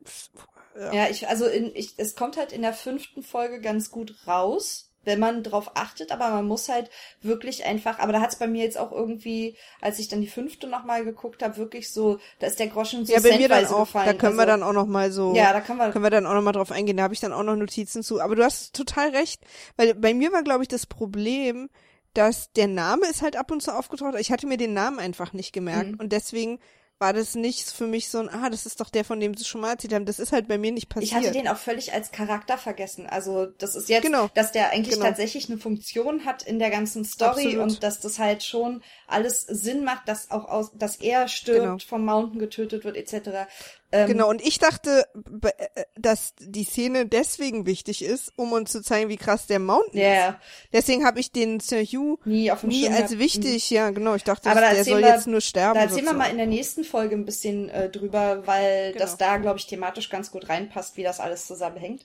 ja. 0.78 0.92
Ja, 0.92 1.08
ich, 1.08 1.28
also 1.28 1.46
in, 1.46 1.74
ich, 1.74 1.94
es 1.98 2.14
kommt 2.14 2.36
halt 2.36 2.52
in 2.52 2.62
der 2.62 2.72
fünften 2.72 3.22
Folge 3.22 3.60
ganz 3.60 3.90
gut 3.90 4.26
raus, 4.26 4.87
wenn 5.08 5.18
man 5.18 5.42
drauf 5.42 5.72
achtet, 5.74 6.12
aber 6.12 6.28
man 6.30 6.46
muss 6.46 6.68
halt 6.68 6.90
wirklich 7.22 7.64
einfach, 7.64 7.98
aber 7.98 8.12
da 8.12 8.20
hat 8.20 8.30
es 8.32 8.36
bei 8.36 8.46
mir 8.46 8.62
jetzt 8.62 8.78
auch 8.78 8.92
irgendwie, 8.92 9.56
als 9.80 9.98
ich 9.98 10.06
dann 10.08 10.20
die 10.20 10.28
fünfte 10.28 10.68
nochmal 10.68 11.04
geguckt 11.04 11.42
habe, 11.42 11.56
wirklich 11.56 11.90
so, 11.90 12.18
da 12.38 12.46
ist 12.46 12.60
der 12.60 12.68
Groschen 12.68 13.04
so 13.06 13.12
ja, 13.12 13.20
bei 13.20 13.36
mir 13.36 13.48
dann 13.48 13.66
auch, 13.66 13.86
gefallen. 13.86 14.06
da 14.06 14.12
können 14.14 14.36
wir 14.36 14.42
also, 14.42 14.52
dann 14.52 14.62
auch 14.62 14.72
noch 14.72 14.86
mal 14.86 15.10
so 15.10 15.34
Ja, 15.34 15.52
da 15.52 15.60
können 15.60 15.78
wir, 15.78 15.90
können 15.90 16.04
wir 16.04 16.10
dann 16.10 16.26
auch 16.26 16.34
noch 16.34 16.42
mal 16.42 16.52
drauf 16.52 16.70
eingehen, 16.70 16.96
da 16.98 17.02
habe 17.02 17.14
ich 17.14 17.20
dann 17.20 17.32
auch 17.32 17.42
noch 17.42 17.56
Notizen 17.56 18.02
zu, 18.04 18.20
aber 18.20 18.36
du 18.36 18.44
hast 18.44 18.74
total 18.76 19.08
recht, 19.10 19.42
weil 19.76 19.94
bei 19.94 20.14
mir 20.14 20.30
war 20.32 20.42
glaube 20.44 20.62
ich 20.62 20.68
das 20.68 20.86
Problem, 20.86 21.68
dass 22.14 22.52
der 22.52 22.68
Name 22.68 23.06
ist 23.06 23.22
halt 23.22 23.36
ab 23.36 23.50
und 23.50 23.62
zu 23.62 23.74
aufgetaucht, 23.76 24.14
ich 24.18 24.30
hatte 24.32 24.46
mir 24.46 24.56
den 24.56 24.74
Namen 24.74 24.98
einfach 24.98 25.32
nicht 25.32 25.52
gemerkt 25.52 25.92
Mhm. 25.92 26.00
und 26.00 26.12
deswegen 26.12 26.58
war 27.00 27.12
das 27.12 27.36
nicht 27.36 27.70
für 27.70 27.86
mich 27.86 28.08
so 28.08 28.18
ein, 28.18 28.28
ah, 28.28 28.50
das 28.50 28.66
ist 28.66 28.80
doch 28.80 28.90
der, 28.90 29.04
von 29.04 29.20
dem 29.20 29.34
sie 29.34 29.44
schon 29.44 29.60
mal 29.60 29.70
erzählt 29.70 29.94
haben. 29.94 30.04
Das 30.04 30.18
ist 30.18 30.32
halt 30.32 30.48
bei 30.48 30.58
mir 30.58 30.72
nicht 30.72 30.88
passiert. 30.88 31.10
ich 31.12 31.14
hatte 31.16 31.30
den 31.30 31.46
auch 31.46 31.56
völlig 31.56 31.92
als 31.92 32.10
Charakter 32.10 32.58
vergessen. 32.58 33.06
Also 33.06 33.46
das 33.46 33.76
ist 33.76 33.88
jetzt, 33.88 34.02
Genau. 34.02 34.28
dass 34.34 34.50
der 34.50 34.70
eigentlich 34.70 34.94
Genau. 34.96 35.06
tatsächlich 35.06 35.48
eine 35.48 35.58
Funktion 35.58 36.24
hat 36.24 36.42
in 36.42 36.58
der 36.58 36.70
ganzen 36.70 37.04
Story 37.04 37.46
Absolut. 37.46 37.62
und 37.62 37.82
dass 37.84 38.00
das 38.00 38.18
halt 38.18 38.42
schon 38.42 38.82
alles 39.06 39.42
Sinn 39.42 39.84
macht, 39.84 40.08
dass 40.08 40.30
auch 40.32 40.46
aus, 40.46 40.72
dass 40.74 40.96
er 40.96 41.28
stirbt, 41.28 41.60
Genau. 41.60 41.78
vom 41.78 42.04
Mountain 42.04 42.40
getötet 42.40 42.82
wird, 42.84 42.96
etc. 42.96 43.46
Ähm, 43.90 44.06
Genau, 44.08 44.28
und 44.28 44.42
ich 44.46 44.58
dachte, 44.58 45.06
be- 45.14 45.58
äh, 45.58 45.84
dass 45.96 46.34
die 46.38 46.64
Szene 46.64 47.06
deswegen 47.06 47.64
wichtig 47.64 48.04
ist, 48.04 48.32
um 48.36 48.52
uns 48.52 48.70
zu 48.70 48.82
zeigen, 48.82 49.08
wie 49.08 49.16
krass 49.16 49.46
der 49.46 49.58
Mountain 49.60 49.98
Ja, 50.00 50.28
ist. 50.28 50.36
Deswegen 50.72 51.06
habe 51.06 51.20
ich 51.20 51.32
den 51.32 51.58
Sir 51.60 51.82
Hugh 51.82 52.18
nie 52.26 52.50
auf 52.52 52.60
dem 52.60 52.68
nie 52.68 52.86
als 52.86 52.96
gehabt. 52.96 53.10
Mhm. 53.12 53.18
wichtig, 53.18 53.70
ja 53.70 53.90
genau, 53.90 54.14
ich 54.14 54.24
dachte, 54.24 54.50
Aber 54.50 54.60
der 54.60 54.84
soll 54.84 55.00
wir- 55.00 55.08
jetzt 55.08 55.26
nur 55.26 55.40
sterben. 55.40 55.74
Da 55.76 55.80
erzählen 55.82 56.04
wir 56.04 56.12
mal 56.12 56.24
sozusagen. 56.26 56.30
in 56.32 56.36
der 56.38 56.46
nächsten 56.46 56.84
Folge 56.84 57.14
ein 57.16 57.24
bisschen 57.24 57.68
äh, 57.70 57.88
drüber, 57.88 58.46
weil 58.46 58.92
Genau. 58.92 59.04
das 59.04 59.16
da, 59.16 59.38
glaube 59.38 59.58
ich, 59.58 59.66
thematisch 59.66 60.10
ganz 60.10 60.30
gut 60.30 60.48
reinpasst, 60.50 60.96
wie 60.98 61.02
das 61.02 61.18
alles 61.20 61.46
zusammenhängt. 61.46 62.02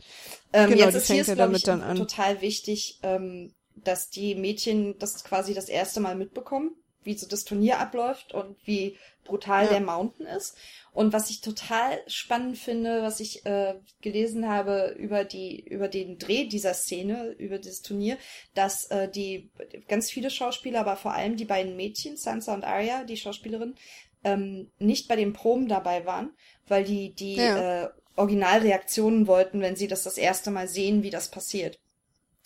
Ähm, 0.54 0.70
Genau, 0.70 0.86
jetzt 0.86 0.96
ist 0.96 1.08
hier, 1.08 1.24
ja 1.24 1.34
glaube 1.36 1.58
ich, 1.58 1.64
total 1.64 2.40
wichtig, 2.42 3.00
ähm, 3.04 3.54
dass 3.76 4.10
die 4.10 4.36
Mädchen 4.36 4.98
das 5.00 5.24
quasi 5.24 5.54
das 5.54 5.68
erste 5.68 6.00
Mal 6.00 6.16
mitbekommen, 6.16 6.76
wie 7.04 7.18
so 7.18 7.28
das 7.28 7.44
Turnier 7.44 7.80
abläuft 7.80 8.34
und 8.34 8.56
wie 8.64 8.98
brutal 9.24 9.66
Ja. 9.66 9.72
der 9.72 9.82
Mountain 9.82 10.26
ist. 10.28 10.56
Und 10.92 11.12
was 11.14 11.30
ich 11.30 11.42
total 11.42 12.00
spannend 12.08 12.58
finde, 12.58 13.02
was 13.02 13.20
ich 13.20 13.46
äh, 13.46 13.76
gelesen 14.02 14.48
habe 14.48 14.96
über 15.00 15.24
die 15.24 15.60
über 15.66 15.88
den 15.88 16.20
Dreh 16.20 16.46
dieser 16.46 16.74
Szene, 16.74 17.32
über 17.40 17.58
dieses 17.58 17.82
Turnier, 17.82 18.18
dass 18.54 18.86
äh, 18.92 19.10
die 19.10 19.50
ganz 19.88 20.12
viele 20.12 20.30
Schauspieler, 20.30 20.82
aber 20.82 20.96
vor 20.96 21.14
allem 21.14 21.36
die 21.36 21.46
beiden 21.46 21.76
Mädchen, 21.76 22.16
Sansa 22.18 22.54
und 22.54 22.64
Arya, 22.64 23.04
die 23.06 23.18
Schauspielerin, 23.18 23.76
ähm, 24.24 24.70
nicht 24.78 25.08
bei 25.08 25.16
den 25.16 25.34
Proben 25.34 25.68
dabei 25.68 26.06
waren, 26.06 26.32
weil 26.68 26.84
die 26.84 27.14
die 27.14 27.36
Ja. 27.38 27.86
äh, 27.86 27.90
Originalreaktionen 28.16 29.26
wollten, 29.28 29.62
wenn 29.62 29.76
sie 29.76 29.88
das 29.88 30.04
das 30.04 30.18
erste 30.18 30.52
Mal 30.52 30.68
sehen, 30.68 31.02
wie 31.04 31.10
das 31.10 31.30
passiert. 31.30 31.80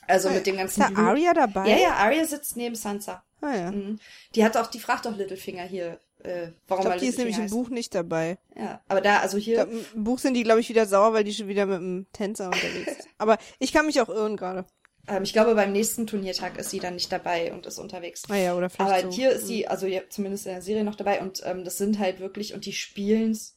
Also 0.08 0.30
mit 0.30 0.48
dem 0.48 0.56
ganzen 0.56 0.82
Ist 0.84 0.92
da. 0.96 1.02
Arya 1.08 1.34
dabei? 1.34 1.68
Ja, 1.68 1.78
ja, 1.78 1.94
Arya 1.96 2.26
sitzt 2.26 2.56
neben 2.56 2.76
Sansa. 2.76 3.24
Ah, 3.42 3.54
ja. 3.54 3.72
Mhm. 3.72 4.00
Die 4.36 4.46
hat 4.46 4.56
auch, 4.56 4.68
die 4.68 4.80
fragt 4.80 5.06
auch 5.06 5.16
Littlefinger 5.18 5.64
hier, 5.64 6.00
äh, 6.24 6.50
warum 6.68 6.82
Ich 6.84 6.88
glaube, 6.90 7.00
die 7.00 7.08
ist 7.08 7.18
nämlich 7.18 7.38
Littlefinger 7.38 7.60
im 7.60 7.66
Buch 7.66 7.70
nicht 7.74 7.96
dabei. 7.96 8.30
heißt. 8.30 8.40
Ja, 8.58 8.82
aber 8.88 9.02
da, 9.02 9.20
also 9.20 9.38
hier, 9.38 9.66
glaub, 9.66 9.70
Im 9.96 10.04
Buch 10.04 10.20
sind 10.20 10.34
die, 10.34 10.44
glaube 10.44 10.60
ich, 10.60 10.70
wieder 10.70 10.86
sauer, 10.86 11.14
weil 11.14 11.24
die 11.24 11.34
schon 11.34 11.48
wieder 11.48 11.66
mit 11.66 11.80
dem 11.80 12.06
Tänzer 12.14 12.48
unterwegs 12.48 12.86
sind. 12.98 13.08
Aber 13.18 13.38
ich 13.60 13.72
kann 13.74 13.86
mich 13.86 14.00
auch 14.02 14.10
irren 14.10 14.38
gerade. 14.38 14.66
ähm, 15.08 15.24
ich 15.24 15.34
glaube, 15.34 15.56
beim 15.56 15.72
nächsten 15.72 16.06
Turniertag 16.08 16.58
ist 16.58 16.70
sie 16.70 16.80
dann 16.80 16.96
nicht 16.96 17.12
dabei 17.12 17.54
und 17.54 17.66
ist 17.66 17.80
unterwegs. 17.80 18.24
Ah 18.30 18.36
ja, 18.36 18.56
oder 18.56 18.70
vielleicht 18.70 18.92
Aber 19.06 19.12
so. 19.12 19.16
hier 19.18 19.32
ist 19.32 19.48
sie, 19.48 19.68
also 19.68 19.86
ja, 19.88 20.02
zumindest 20.10 20.46
in 20.48 20.54
der 20.54 20.62
Serie 20.62 20.84
noch 20.84 20.96
dabei 20.96 21.22
und 21.22 21.42
ähm, 21.46 21.64
das 21.64 21.78
sind 21.78 21.98
halt 22.00 22.20
wirklich, 22.20 22.54
und 22.54 22.66
die 22.66 22.74
spielen's 22.74 23.57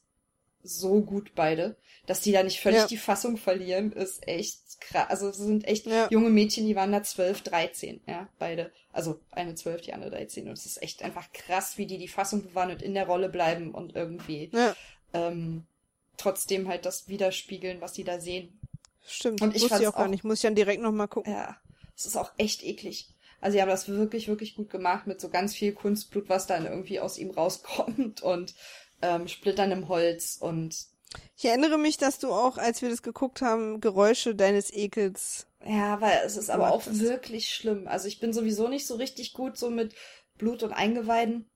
so 0.63 1.01
gut 1.01 1.31
beide, 1.35 1.75
dass 2.05 2.21
die 2.21 2.31
da 2.31 2.43
nicht 2.43 2.59
völlig 2.59 2.79
Ja. 2.81 2.87
die 2.87 2.97
Fassung 2.97 3.37
verlieren, 3.37 3.91
ist 3.91 4.27
echt 4.27 4.59
krass. 4.81 5.09
Also 5.09 5.29
es 5.29 5.37
sind 5.37 5.65
echt 5.67 5.85
Ja. 5.85 6.07
junge 6.09 6.29
Mädchen, 6.29 6.65
die 6.65 6.75
waren 6.75 6.91
da 6.91 7.03
12, 7.03 7.41
13, 7.41 8.01
ja, 8.07 8.27
beide. 8.39 8.71
Also 8.91 9.19
eine 9.31 9.55
12, 9.55 9.81
die 9.81 9.93
andere 9.93 10.11
13 10.11 10.47
und 10.47 10.53
es 10.57 10.65
ist 10.65 10.81
echt 10.81 11.03
einfach 11.03 11.31
krass, 11.33 11.77
wie 11.77 11.85
die 11.85 11.97
die 11.97 12.07
Fassung 12.07 12.43
bewahren 12.43 12.71
und 12.71 12.81
in 12.81 12.93
der 12.93 13.05
Rolle 13.05 13.29
bleiben 13.29 13.71
und 13.73 13.95
irgendwie 13.95 14.49
Ja, 14.53 14.75
ähm, 15.13 15.63
trotzdem 16.17 16.67
halt 16.67 16.85
das 16.85 17.07
widerspiegeln, 17.07 17.81
was 17.81 17.93
sie 17.95 18.03
da 18.03 18.19
sehen. 18.19 18.59
stimmt. 19.07 19.41
Und 19.41 19.49
ich 19.55 19.61
Wusste 19.63 19.65
ich 19.65 19.69
fand's 19.83 19.87
auch 19.87 19.97
gar 19.97 20.07
nicht. 20.07 20.23
Muss 20.23 20.39
ich 20.39 20.43
dann 20.43 20.55
direkt 20.55 20.81
nochmal 20.81 21.07
gucken. 21.07 21.33
Ja, 21.33 21.57
es 21.95 22.05
ist 22.05 22.17
auch 22.17 22.31
echt 22.37 22.63
eklig. 22.63 23.07
Also 23.39 23.55
sie 23.55 23.61
haben 23.61 23.69
das 23.69 23.87
wirklich, 23.87 24.27
wirklich 24.27 24.55
gut 24.55 24.69
gemacht 24.69 25.07
mit 25.07 25.19
so 25.19 25.29
ganz 25.29 25.55
viel 25.55 25.71
Kunstblut, 25.73 26.29
was 26.29 26.45
dann 26.45 26.65
irgendwie 26.67 26.99
aus 26.99 27.17
ihm 27.17 27.31
rauskommt 27.31 28.21
und 28.21 28.53
ähm, 29.01 29.27
Splittern 29.27 29.71
im 29.71 29.87
Holz 29.87 30.37
und 30.39 30.75
Ich 31.35 31.45
erinnere 31.45 31.77
mich, 31.77 31.97
dass 31.97 32.19
du 32.19 32.31
auch, 32.31 32.57
als 32.57 32.81
wir 32.81 32.89
das 32.89 33.01
geguckt 33.01 33.41
haben, 33.41 33.81
Geräusche 33.81 34.35
deines 34.35 34.71
Ekels. 34.71 35.47
ja, 35.65 35.99
weil 36.01 36.21
es 36.25 36.37
ist 36.37 36.49
aber 36.49 36.71
auch 36.71 36.83
wirklich 36.87 37.49
schlimm. 37.49 37.87
Also 37.87 38.07
ich 38.07 38.19
bin 38.19 38.33
sowieso 38.33 38.67
nicht 38.67 38.87
so 38.87 38.95
richtig 38.95 39.33
gut 39.33 39.57
so 39.57 39.69
mit 39.69 39.93
Blut 40.37 40.63
und 40.63 40.73
Eingeweiden. 40.73 41.47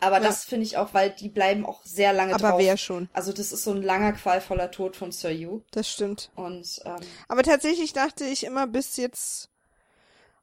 Aber 0.00 0.20
Ja. 0.20 0.22
das 0.24 0.44
finde 0.44 0.66
ich 0.66 0.76
auch, 0.76 0.92
weil 0.92 1.10
die 1.10 1.28
bleiben 1.28 1.64
auch 1.64 1.84
sehr 1.84 2.12
lange 2.12 2.34
Aber 2.34 2.50
drauf. 2.50 2.60
wer 2.60 2.76
schon? 2.76 3.08
Also 3.12 3.32
das 3.32 3.52
ist 3.52 3.62
so 3.62 3.70
ein 3.72 3.82
langer, 3.82 4.12
qualvoller 4.12 4.70
Tod 4.70 4.96
von 4.96 5.12
Sir 5.12 5.30
Yu. 5.30 5.62
Das 5.70 5.88
stimmt. 5.90 6.30
Und 6.34 6.80
ähm, 6.84 6.96
Aber 7.28 7.42
tatsächlich 7.44 7.92
dachte 7.92 8.24
ich 8.24 8.44
immer 8.44 8.66
bis 8.66 8.96
jetzt, 8.96 9.50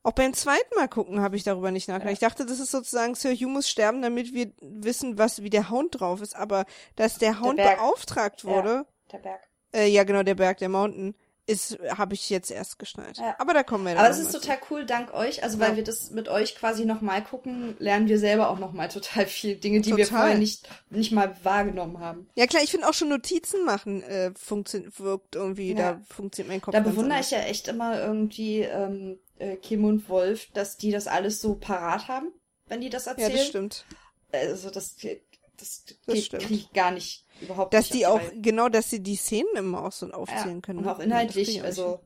auch 0.04 0.14
beim 0.14 0.34
zweiten 0.34 0.76
Mal 0.76 0.88
gucken 0.88 1.22
habe 1.22 1.36
ich 1.36 1.44
darüber 1.44 1.72
nicht 1.72 1.88
nachgedacht. 1.88 2.14
Ich 2.14 2.20
dachte, 2.20 2.46
das 2.46 2.60
ist 2.60 2.72
sozusagen 2.72 3.16
Sir 3.16 3.34
Hugh 3.34 3.50
muss 3.50 3.70
sterben, 3.70 4.02
damit 4.02 4.34
wir 4.34 4.52
wissen, 4.60 5.18
was, 5.18 5.44
wie 5.44 5.50
der 5.50 5.70
Hound 5.70 6.00
drauf 6.00 6.22
ist. 6.22 6.36
Aber 6.36 6.66
dass 6.96 7.18
der 7.18 7.40
Hound 7.40 7.58
Berg. 7.58 7.78
beauftragt 7.78 8.44
wurde, 8.44 8.86
der 9.12 9.20
Berg. 9.20 9.42
äh, 9.74 9.88
ja 9.88 10.04
genau, 10.04 10.24
der 10.24 10.36
Berg, 10.36 10.58
der 10.58 10.70
Mountain, 10.70 11.16
ist, 11.48 11.78
habe 11.98 12.14
ich 12.14 12.30
jetzt 12.30 12.52
erst 12.52 12.78
geschnallt. 12.80 13.18
Ja. 13.18 13.36
Aber 13.40 13.54
da 13.54 13.64
kommen 13.64 13.84
wir 13.84 13.92
dann 13.92 14.00
Aber 14.00 14.08
das 14.10 14.20
noch 14.20 14.28
ist 14.28 14.34
mal 14.34 14.40
zu. 14.42 14.48
total 14.48 14.60
cool, 14.70 14.86
dank 14.86 15.14
euch. 15.14 15.44
Also, 15.44 15.60
weil 15.60 15.72
Ja. 15.72 15.76
wir 15.78 15.84
das 15.84 16.12
mit 16.12 16.30
euch 16.30 16.56
quasi 16.56 16.86
nochmal 16.86 17.24
gucken, 17.24 17.76
lernen 17.80 18.08
wir 18.08 18.20
selber 18.20 18.50
auch 18.50 18.60
nochmal 18.60 18.90
total 18.90 19.26
viel 19.26 19.56
Dinge, 19.56 19.82
die 19.82 19.98
wir 19.98 20.06
Total. 20.06 20.20
vorher 20.22 20.38
nicht, 20.38 20.70
nicht 20.90 21.12
mal 21.12 21.36
wahrgenommen 21.44 22.00
haben. 22.00 22.30
Ja 22.36 22.46
klar, 22.48 22.62
ich 22.64 22.72
finde 22.72 22.88
auch 22.88 22.94
schon 22.94 23.10
Notizen 23.10 23.66
machen 23.66 24.04
äh, 24.04 24.32
funktioniert 24.36 25.00
wirkt 25.00 25.36
irgendwie, 25.36 25.72
Ja. 25.74 25.94
da 25.94 26.02
funktioniert 26.10 26.50
mein 26.54 26.62
Kopf. 26.62 26.74
Da 26.74 26.80
bewundere 26.80 27.16
anders. 27.16 27.26
ich 27.26 27.32
ja 27.32 27.40
echt 27.44 27.68
immer 27.68 28.00
irgendwie 28.00 28.60
ähm, 28.62 29.20
äh, 29.40 29.56
Kim 29.58 29.84
und 29.86 30.08
Wolf, 30.10 30.48
dass 30.54 30.78
die 30.78 30.92
das 30.92 31.08
alles 31.08 31.42
so 31.42 31.56
parat 31.56 32.08
haben, 32.08 32.32
wenn 32.68 32.82
die 32.82 32.90
das 32.90 33.06
Ja, 33.06 33.12
erzählen. 33.14 33.32
das 33.34 33.48
stimmt. 33.48 33.86
Also 34.32 34.70
das, 34.70 34.96
das, 34.96 35.84
Das 35.86 36.16
geht- 36.16 36.24
stimmt. 36.26 36.44
krieg 36.44 36.58
ich 36.60 36.74
gar 36.74 36.92
nicht 36.92 37.26
überhaupt 37.42 37.74
Dass 37.74 37.90
die 37.90 38.06
auch, 38.06 38.20
Reihe. 38.20 38.42
genau, 38.42 38.70
dass 38.70 38.90
sie 38.90 39.02
die 39.02 39.16
Szenen 39.16 39.56
immer 39.56 39.86
auch 39.86 39.92
so 39.92 40.10
aufzählen 40.12 40.56
ja, 40.56 40.62
können. 40.62 40.80
Und 40.80 40.88
auch 40.88 41.00
inhaltlich, 41.00 41.64
also 41.64 42.00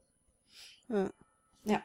Ja. 0.89 1.09
ja. 1.65 1.83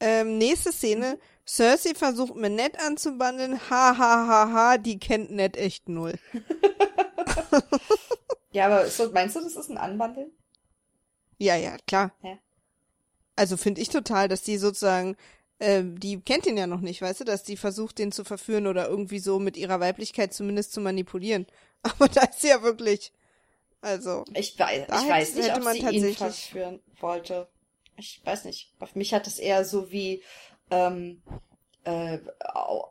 Ähm, 0.00 0.38
nächste 0.38 0.72
Szene. 0.72 1.18
Cersei 1.46 1.94
versucht 1.94 2.34
mir 2.34 2.50
Ned 2.50 2.78
anzubandeln. 2.80 3.58
Ha, 3.70 3.96
ha, 3.96 4.26
ha, 4.26 4.52
ha, 4.52 4.78
die 4.78 4.98
kennt 4.98 5.30
Ned 5.30 5.56
echt 5.56 5.88
null. 5.88 6.14
Ja, 8.56 8.66
aber 8.66 8.86
so, 8.86 9.12
meinst 9.12 9.36
du, 9.36 9.40
das 9.40 9.54
ist 9.54 9.68
ein 9.68 9.76
Anbandeln? 9.76 10.30
Ja, 11.36 11.56
ja, 11.56 11.76
klar. 11.86 12.12
Ja. 12.22 12.38
Also 13.36 13.58
finde 13.58 13.82
ich 13.82 13.90
total, 13.90 14.28
dass 14.28 14.42
die 14.42 14.56
sozusagen, 14.56 15.14
äh, 15.58 15.82
die 15.84 16.20
kennt 16.20 16.46
ihn 16.46 16.56
ja 16.56 16.66
noch 16.66 16.80
nicht, 16.80 17.00
weißt 17.02 17.20
du, 17.20 17.24
dass 17.24 17.42
die 17.42 17.56
versucht, 17.56 17.98
den 17.98 18.12
zu 18.12 18.24
verführen 18.24 18.66
oder 18.66 18.88
irgendwie 18.88 19.18
so 19.18 19.38
mit 19.38 19.56
ihrer 19.56 19.80
Weiblichkeit 19.80 20.32
zumindest 20.34 20.72
zu 20.72 20.80
manipulieren. 20.80 21.46
Aber 21.82 22.08
da 22.08 22.22
ist 22.22 22.40
sie 22.40 22.48
ja 22.48 22.62
wirklich, 22.62 23.12
also, 23.80 24.24
Ich 24.34 24.58
weiß, 24.58 24.86
ich 24.88 25.08
weiß 25.08 25.34
nicht, 25.36 25.56
ob 25.56 25.64
man 25.64 25.72
sie 25.74 25.78
ihn 25.80 25.84
tatsächlich- 25.86 26.16
verführen 26.18 26.80
wollte. 27.00 27.48
Ich 27.98 28.20
weiß 28.24 28.44
nicht. 28.44 28.72
Auf 28.78 28.94
mich 28.94 29.14
hat 29.14 29.26
es 29.26 29.38
eher 29.38 29.64
so 29.64 29.90
wie 29.90 30.22
ähm, 30.70 31.22
äh, 31.84 32.18
au 32.52 32.90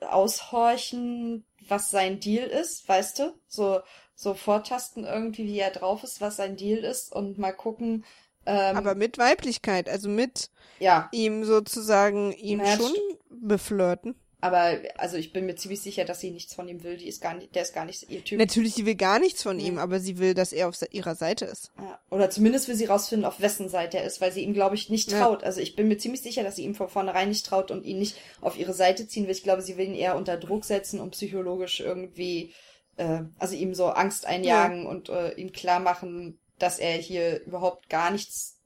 aushorchen, 0.00 1.44
was 1.68 1.90
sein 1.90 2.20
Deal 2.20 2.46
ist, 2.46 2.88
weißt 2.88 3.18
du? 3.18 3.34
So, 3.48 3.80
so 4.14 4.34
vortasten 4.34 5.04
irgendwie, 5.04 5.44
wie 5.46 5.58
er 5.58 5.70
drauf 5.70 6.02
ist, 6.04 6.20
was 6.20 6.36
sein 6.36 6.56
Deal 6.56 6.78
ist 6.84 7.12
und 7.12 7.38
mal 7.38 7.52
gucken. 7.52 8.04
Ähm, 8.50 8.76
aber 8.76 8.94
mit 8.94 9.18
Weiblichkeit, 9.18 9.88
also 9.88 10.08
mit 10.08 10.50
ja, 10.78 11.08
ihm 11.12 11.44
sozusagen, 11.44 12.32
ihm 12.32 12.58
Na 12.58 12.64
ja, 12.70 12.76
schon 12.76 12.92
beflirten. 13.28 14.14
aber 14.40 14.78
also 14.96 15.16
ich 15.16 15.32
bin 15.32 15.46
mir 15.46 15.54
ziemlich 15.56 15.80
sicher, 15.82 16.04
dass 16.04 16.20
sie 16.20 16.30
nichts 16.30 16.54
von 16.54 16.66
ihm 16.68 16.82
will. 16.82 16.96
Die 16.96 17.06
ist 17.08 17.20
gar 17.20 17.34
nicht, 17.34 17.54
der 17.54 17.62
ist 17.62 17.74
gar 17.74 17.84
nicht 17.84 18.08
ihr 18.10 18.24
Typ. 18.24 18.38
Natürlich, 18.38 18.74
sie 18.74 18.86
will 18.86 18.94
gar 18.94 19.18
nichts 19.18 19.42
von 19.42 19.56
Nee. 19.58 19.66
ihm, 19.68 19.78
aber 19.78 20.00
sie 20.00 20.18
will, 20.18 20.34
dass 20.34 20.52
er 20.52 20.68
auf 20.68 20.76
ihrer 20.90 21.14
Seite 21.14 21.44
ist. 21.44 21.70
Ja, 21.78 21.98
oder 22.10 22.30
zumindest 22.30 22.66
will 22.66 22.74
sie 22.74 22.86
rausfinden, 22.86 23.26
auf 23.26 23.40
wessen 23.40 23.68
Seite 23.68 23.98
er 23.98 24.04
ist, 24.04 24.20
weil 24.20 24.32
sie 24.32 24.42
ihm, 24.42 24.54
glaube 24.54 24.74
ich, 24.74 24.88
nicht 24.88 25.12
Ja. 25.12 25.20
traut. 25.20 25.44
Also 25.44 25.60
ich 25.60 25.76
bin 25.76 25.88
mir 25.88 25.98
ziemlich 25.98 26.22
sicher, 26.22 26.42
dass 26.42 26.56
sie 26.56 26.64
ihm 26.64 26.74
von 26.74 26.88
vornherein 26.88 27.28
nicht 27.28 27.44
traut 27.46 27.70
und 27.70 27.84
ihn 27.84 27.98
nicht 27.98 28.16
auf 28.40 28.58
ihre 28.58 28.72
Seite 28.74 29.06
ziehen 29.06 29.24
will. 29.26 29.32
Ich 29.34 29.42
glaube, 29.42 29.62
sie 29.62 29.76
will 29.76 29.86
ihn 29.86 29.94
eher 29.94 30.16
unter 30.16 30.36
Druck 30.38 30.64
setzen 30.64 30.98
und 31.00 31.10
psychologisch 31.12 31.80
irgendwie, 31.80 32.52
äh, 32.96 33.20
also 33.38 33.54
ihm 33.54 33.74
so 33.74 33.86
Angst 33.88 34.26
einjagen 34.26 34.86
und 34.86 35.08
äh, 35.10 35.34
ihm 35.34 35.52
klar 35.52 35.80
machen, 35.80 36.39
dass 36.62 36.78
er 36.78 36.96
hier 36.98 37.42
überhaupt 37.44 37.88
gar 37.88 38.10
nichts 38.10 38.56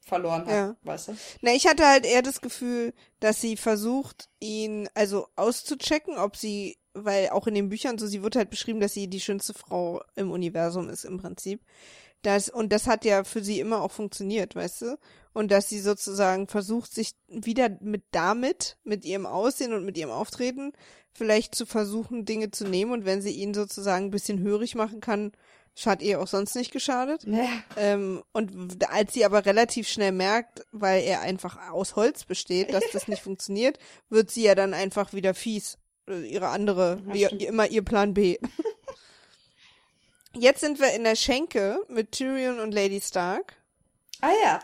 verloren 0.00 0.46
hat, 0.46 0.52
Ja. 0.52 0.76
weißt 0.82 1.08
du? 1.08 1.16
Na, 1.42 1.52
ich 1.52 1.66
hatte 1.66 1.86
halt 1.86 2.06
eher 2.06 2.22
das 2.22 2.40
Gefühl, 2.40 2.94
dass 3.20 3.40
sie 3.40 3.56
versucht, 3.56 4.28
ihn 4.40 4.88
also 4.94 5.28
auszuchecken, 5.36 6.16
ob 6.16 6.36
sie, 6.36 6.78
weil 6.94 7.28
auch 7.30 7.46
in 7.46 7.54
den 7.54 7.68
Büchern 7.68 7.98
so, 7.98 8.06
sie 8.06 8.22
wird 8.22 8.34
halt 8.36 8.50
beschrieben, 8.50 8.80
dass 8.80 8.94
sie 8.94 9.08
die 9.08 9.20
schönste 9.20 9.54
Frau 9.54 10.02
im 10.16 10.30
Universum 10.30 10.88
ist 10.88 11.04
im 11.04 11.18
Prinzip. 11.18 11.60
Das, 12.22 12.48
und 12.48 12.72
das 12.72 12.86
hat 12.88 13.04
ja 13.04 13.22
für 13.22 13.44
sie 13.44 13.60
immer 13.60 13.80
auch 13.82 13.92
funktioniert, 13.92 14.56
weißt 14.56 14.82
du? 14.82 14.98
Und 15.34 15.52
dass 15.52 15.68
sie 15.68 15.78
sozusagen 15.78 16.48
versucht, 16.48 16.92
sich 16.92 17.12
wieder 17.28 17.68
mit 17.80 18.02
damit, 18.10 18.76
mit 18.82 19.04
ihrem 19.04 19.24
Aussehen 19.26 19.72
und 19.72 19.84
mit 19.84 19.96
ihrem 19.96 20.10
Auftreten, 20.10 20.72
vielleicht 21.12 21.54
zu 21.54 21.64
versuchen, 21.64 22.24
Dinge 22.24 22.50
zu 22.50 22.64
nehmen. 22.64 22.90
Und 22.92 23.04
wenn 23.04 23.22
sie 23.22 23.30
ihn 23.30 23.54
sozusagen 23.54 24.06
ein 24.06 24.10
bisschen 24.10 24.40
hörig 24.40 24.74
machen 24.74 25.00
kann, 25.00 25.30
hat 25.86 26.02
ihr 26.02 26.20
auch 26.20 26.26
sonst 26.26 26.54
nicht 26.54 26.72
geschadet. 26.72 27.24
Ja. 27.24 27.46
Ähm, 27.76 28.22
und 28.32 28.88
als 28.90 29.12
sie 29.14 29.24
aber 29.24 29.46
relativ 29.46 29.88
schnell 29.88 30.12
merkt, 30.12 30.66
weil 30.72 31.02
er 31.02 31.20
einfach 31.20 31.70
aus 31.70 31.96
Holz 31.96 32.24
besteht, 32.24 32.72
dass 32.72 32.84
das 32.92 33.08
nicht 33.08 33.22
funktioniert, 33.22 33.78
wird 34.08 34.30
sie 34.30 34.44
ja 34.44 34.54
dann 34.54 34.74
einfach 34.74 35.12
wieder 35.12 35.34
fies. 35.34 35.78
Äh, 36.08 36.26
Ihre 36.26 36.48
andere, 36.48 37.00
wie, 37.06 37.24
immer 37.24 37.66
ihr 37.68 37.84
Plan 37.84 38.14
B. 38.14 38.38
Jetzt 40.34 40.60
sind 40.60 40.78
wir 40.78 40.92
in 40.92 41.04
der 41.04 41.16
Schenke 41.16 41.80
mit 41.88 42.12
Tyrion 42.12 42.60
und 42.60 42.72
Lady 42.72 43.00
Stark. 43.00 43.54
Ah 44.20 44.30
ja. 44.44 44.60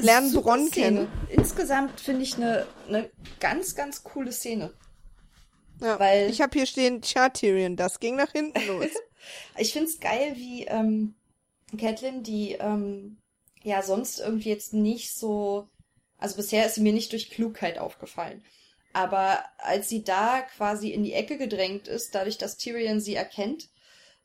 Lernen 0.00 0.30
super 0.30 0.50
Bronn 0.50 0.68
Szene. 0.68 1.06
kennen. 1.06 1.08
Insgesamt 1.28 2.00
finde 2.00 2.22
ich 2.22 2.36
eine 2.36 2.66
ne 2.88 3.10
ganz, 3.40 3.74
ganz 3.74 4.02
coole 4.02 4.32
Szene. 4.32 4.72
Ja, 5.80 5.98
Weil- 6.00 6.30
ich 6.30 6.40
habe 6.40 6.58
hier 6.58 6.66
stehen, 6.66 7.02
tja, 7.02 7.28
Tyrion, 7.28 7.76
das 7.76 8.00
ging 8.00 8.16
nach 8.16 8.32
hinten 8.32 8.66
los. 8.66 8.86
Ich 9.58 9.72
find's 9.72 10.00
geil, 10.00 10.34
wie 10.36 10.64
ähm, 10.64 11.14
Catelyn, 11.78 12.22
die 12.22 12.52
ähm, 12.52 13.18
ja 13.62 13.82
sonst 13.82 14.20
irgendwie 14.20 14.50
jetzt 14.50 14.72
nicht 14.74 15.14
so, 15.16 15.68
also 16.18 16.36
bisher 16.36 16.66
ist 16.66 16.76
sie 16.76 16.82
mir 16.82 16.92
nicht 16.92 17.12
durch 17.12 17.30
Klugheit 17.30 17.78
aufgefallen. 17.78 18.44
Aber 18.92 19.44
als 19.58 19.88
sie 19.88 20.04
da 20.04 20.42
quasi 20.42 20.90
in 20.90 21.02
die 21.02 21.12
Ecke 21.12 21.36
gedrängt 21.38 21.88
ist, 21.88 22.14
dadurch, 22.14 22.38
dass 22.38 22.56
Tyrion 22.56 23.00
sie 23.00 23.14
erkennt, 23.14 23.68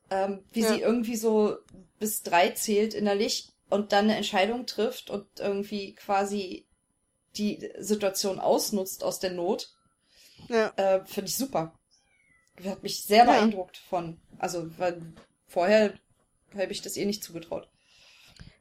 ähm, 0.10 0.44
wie 0.52 0.62
Ja. 0.62 0.68
sie 0.70 0.82
irgendwie 0.82 1.16
so 1.16 1.58
bis 2.00 2.24
drei 2.24 2.50
zählt 2.52 2.94
innerlich 2.94 3.50
und 3.70 3.92
dann 3.92 4.06
eine 4.06 4.18
Entscheidung 4.18 4.66
trifft 4.66 5.10
und 5.10 5.28
irgendwie 5.40 5.94
quasi 5.96 6.68
die 7.38 7.72
Situation 7.80 8.40
ausnutzt 8.40 9.04
aus 9.04 9.20
der 9.20 9.32
Not, 9.32 9.70
ja. 10.50 10.74
äh, 10.76 11.06
finde 11.06 11.30
ich 11.30 11.36
super. 11.38 11.74
Hat 12.66 12.84
mich 12.84 13.04
sehr 13.04 13.26
Ja. 13.26 13.32
beeindruckt 13.32 13.78
von. 13.78 14.20
Also, 14.40 14.70
weil 14.78 15.02
vorher 15.48 15.94
habe 16.58 16.72
ich 16.72 16.82
das 16.82 16.98
ihr 16.98 17.06
nicht 17.06 17.24
zugetraut. 17.24 17.70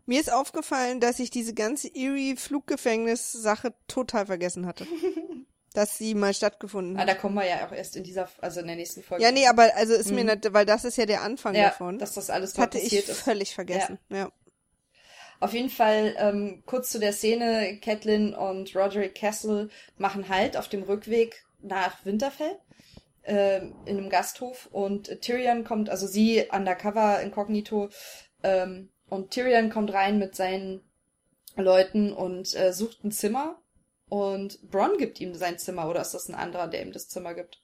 Mir 0.06 0.20
ist 0.20 0.32
aufgefallen, 0.32 1.00
dass 1.00 1.18
ich 1.20 1.30
diese 1.30 1.54
ganze 1.54 1.88
Erie-Fluggefängnis-Sache 1.94 3.74
total 3.88 4.26
vergessen 4.26 4.66
hatte. 4.66 4.86
dass 5.72 5.96
sie 5.96 6.14
mal 6.16 6.34
stattgefunden 6.34 6.96
Ah, 6.96 7.02
hat. 7.02 7.08
da 7.08 7.14
kommen 7.14 7.36
wir 7.36 7.46
ja 7.46 7.64
auch 7.64 7.70
erst 7.70 7.94
in 7.94 8.02
dieser, 8.02 8.28
also 8.40 8.58
in 8.58 8.66
der 8.66 8.74
nächsten 8.74 9.04
Folge. 9.04 9.22
Ja, 9.22 9.30
nee, 9.30 9.46
aber 9.46 9.72
also 9.76 9.94
ist 9.94 10.10
mir 10.10 10.24
Mhm. 10.24 10.30
nicht, 10.30 10.52
weil 10.52 10.66
das 10.66 10.84
ist 10.84 10.96
ja 10.96 11.06
der 11.06 11.22
Anfang 11.22 11.54
ja, 11.54 11.68
davon. 11.68 11.96
dass 11.98 12.14
das 12.14 12.28
alles 12.28 12.56
mal 12.56 12.64
hatte 12.64 12.78
passiert 12.80 13.04
ich 13.04 13.08
ist. 13.10 13.20
völlig 13.20 13.54
vergessen. 13.54 13.98
Ja. 14.08 14.32
Auf 15.38 15.52
jeden 15.54 15.70
Fall, 15.70 16.16
ähm, 16.18 16.64
kurz 16.66 16.90
zu 16.90 16.98
der 16.98 17.12
Szene, 17.12 17.78
Catelyn 17.80 18.34
und 18.34 18.74
Roderick 18.74 19.14
Castle 19.14 19.68
machen 19.96 20.28
Halt 20.28 20.56
auf 20.56 20.68
dem 20.68 20.82
Rückweg 20.82 21.44
nach 21.62 22.04
Winterfell 22.04 22.58
ähm, 23.24 23.74
in 23.84 23.98
einem 23.98 24.10
Gasthof 24.10 24.68
und 24.72 25.20
Tyrion 25.20 25.64
kommt, 25.64 25.90
also 25.90 26.06
sie 26.06 26.44
undercover, 26.50 27.20
inkognito, 27.20 27.90
ähm, 28.42 28.90
und 29.08 29.30
Tyrion 29.30 29.70
kommt 29.70 29.92
rein 29.92 30.18
mit 30.18 30.36
seinen 30.36 30.82
Leuten 31.56 32.12
und 32.12 32.54
äh, 32.54 32.72
sucht 32.72 33.04
ein 33.04 33.12
Zimmer 33.12 33.60
und 34.08 34.70
Bronn 34.70 34.98
gibt 34.98 35.20
ihm 35.20 35.34
sein 35.34 35.58
Zimmer 35.58 35.88
oder 35.88 36.00
ist 36.00 36.14
das 36.14 36.28
ein 36.28 36.34
anderer, 36.34 36.68
der 36.68 36.82
ihm 36.82 36.92
das 36.92 37.08
Zimmer 37.08 37.34
gibt? 37.34 37.62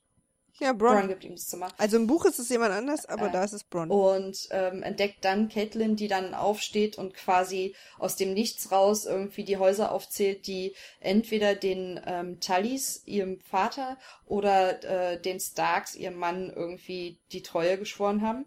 Ja, 0.59 0.73
Bronn, 0.73 0.97
Bronn. 0.97 1.09
gibt 1.09 1.25
ihm 1.25 1.33
das 1.35 1.49
Zimmer. 1.49 1.69
Also 1.77 1.97
im 1.99 2.07
Buch 2.07 2.25
ist 2.25 2.39
es 2.39 2.49
jemand 2.49 2.73
anders, 2.73 3.05
aber 3.07 3.29
Äh, 3.29 3.31
da 3.31 3.45
ist 3.45 3.53
es 3.53 3.63
Bronn. 3.65 3.91
und 3.91 4.49
ähm, 4.51 4.83
entdeckt 4.83 5.25
dann 5.25 5.49
Caitlin, 5.51 5.97
die 5.97 6.09
dann 6.09 6.33
aufsteht 6.33 6.97
und 6.97 7.13
quasi 7.13 7.75
aus 7.99 8.17
dem 8.17 8.33
Nichts 8.33 8.73
raus 8.73 9.05
irgendwie 9.05 9.45
die 9.45 9.59
Häuser 9.59 9.93
aufzählt, 9.93 10.47
die 10.47 10.75
entweder 11.01 11.55
den 11.55 12.01
ähm, 12.07 12.41
Tullys, 12.41 13.03
ihrem 13.05 13.39
Vater, 13.41 13.99
oder 14.25 14.83
äh, 15.13 15.21
den 15.21 15.41
Starks, 15.41 15.95
ihrem 15.95 16.17
Mann, 16.17 16.51
irgendwie 16.55 17.19
die 17.33 17.43
Treue 17.43 17.77
geschworen 17.77 18.23
haben. 18.23 18.47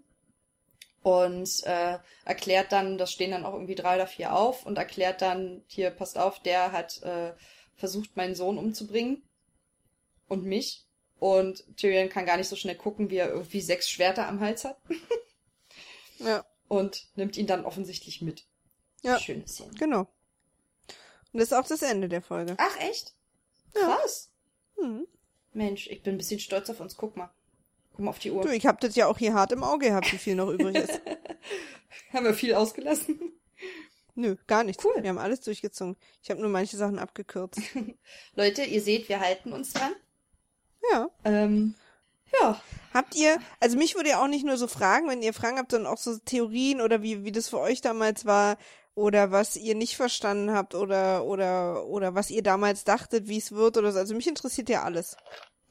Und 1.01 1.63
äh, 1.65 1.99
erklärt 2.25 2.71
dann, 2.71 2.97
das 2.97 3.11
stehen 3.11 3.31
dann 3.31 3.45
auch 3.45 3.53
irgendwie 3.53 3.75
drei 3.75 3.95
oder 3.95 4.07
vier 4.07 4.35
auf, 4.35 4.65
und 4.65 4.77
erklärt 4.77 5.21
dann, 5.21 5.63
hier, 5.67 5.91
passt 5.91 6.17
auf, 6.17 6.39
der 6.39 6.71
hat 6.71 7.01
äh, 7.03 7.33
versucht, 7.75 8.17
meinen 8.17 8.35
Sohn 8.35 8.57
umzubringen. 8.57 9.23
Und 10.27 10.43
mich. 10.43 10.85
Und 11.19 11.65
Tyrion 11.77 12.09
kann 12.09 12.25
gar 12.25 12.37
nicht 12.37 12.47
so 12.47 12.55
schnell 12.55 12.75
gucken, 12.75 13.09
wie 13.09 13.17
er 13.17 13.29
irgendwie 13.29 13.61
sechs 13.61 13.89
Schwerter 13.89 14.27
am 14.27 14.39
Hals 14.39 14.63
hat 14.63 14.77
Ja, 16.19 16.45
und 16.67 17.07
nimmt 17.15 17.37
ihn 17.37 17.47
dann 17.47 17.65
offensichtlich 17.65 18.21
mit. 18.21 18.45
Ja. 19.03 19.19
Schöne 19.19 19.47
Szene. 19.47 19.71
genau. 19.77 20.07
Und 21.31 21.39
das 21.39 21.51
ist 21.51 21.53
auch 21.53 21.67
das 21.67 21.81
Ende 21.81 22.09
der 22.09 22.21
Folge. 22.21 22.55
Ach, 22.57 22.79
echt? 22.81 23.13
Ja. 23.75 23.97
Krass. 23.97 24.31
Hm. 24.77 25.07
Mensch, 25.53 25.87
ich 25.87 26.03
bin 26.03 26.15
ein 26.15 26.17
bisschen 26.17 26.39
stolz 26.39 26.69
auf 26.69 26.79
uns. 26.79 26.95
Guck 26.95 27.15
mal. 27.15 27.29
Guck 27.91 27.99
mal 28.05 28.09
auf 28.09 28.19
die 28.19 28.31
Uhr. 28.31 28.41
Du, 28.43 28.49
ich 28.49 28.65
habe 28.65 28.79
das 28.81 28.95
ja 28.95 29.07
auch 29.07 29.17
hier 29.17 29.33
hart 29.33 29.51
im 29.51 29.63
Auge 29.63 29.87
gehabt, 29.87 30.11
wie 30.11 30.17
viel 30.17 30.35
noch 30.35 30.49
übrig 30.49 30.75
ist. 30.75 31.01
Haben 32.13 32.25
wir 32.25 32.33
viel 32.33 32.53
ausgelassen? 32.53 33.33
Nö, 34.15 34.35
gar 34.47 34.63
nichts. 34.63 34.83
Cool. 34.83 35.01
Wir 35.01 35.09
haben 35.09 35.17
alles 35.17 35.41
durchgezogen. 35.41 35.95
Ich 36.21 36.29
habe 36.29 36.41
nur 36.41 36.49
manche 36.49 36.75
Sachen 36.75 36.99
abgekürzt. 36.99 37.61
Leute, 38.35 38.63
ihr 38.63 38.81
seht, 38.81 39.07
wir 39.07 39.19
halten 39.19 39.53
uns 39.53 39.73
dran. 39.73 39.93
Ja. 40.91 41.09
Ähm, 41.23 41.75
ja. 42.39 42.61
Habt 42.93 43.15
ihr, 43.15 43.37
also 43.59 43.77
mich 43.77 43.95
würde 43.95 44.09
ja 44.09 44.23
auch 44.23 44.27
nicht 44.27 44.45
nur 44.45 44.57
so 44.57 44.67
fragen, 44.67 45.07
wenn 45.07 45.21
ihr 45.21 45.33
Fragen 45.33 45.57
habt, 45.57 45.71
sondern 45.71 45.91
auch 45.93 45.97
so 45.97 46.17
Theorien 46.17 46.81
oder 46.81 47.01
wie, 47.01 47.23
wie 47.23 47.31
das 47.31 47.49
für 47.49 47.59
euch 47.59 47.81
damals 47.81 48.25
war 48.25 48.57
oder 48.95 49.31
was 49.31 49.55
ihr 49.55 49.75
nicht 49.75 49.95
verstanden 49.95 50.51
habt 50.51 50.75
oder 50.75 51.23
oder 51.23 51.85
oder 51.85 52.15
was 52.15 52.31
ihr 52.31 52.43
damals 52.43 52.83
dachtet, 52.83 53.27
wie 53.27 53.37
es 53.37 53.51
wird 53.51 53.77
oder 53.77 53.91
so. 53.91 53.99
Also 53.99 54.15
mich 54.15 54.27
interessiert 54.27 54.69
ja 54.69 54.83
alles. 54.83 55.15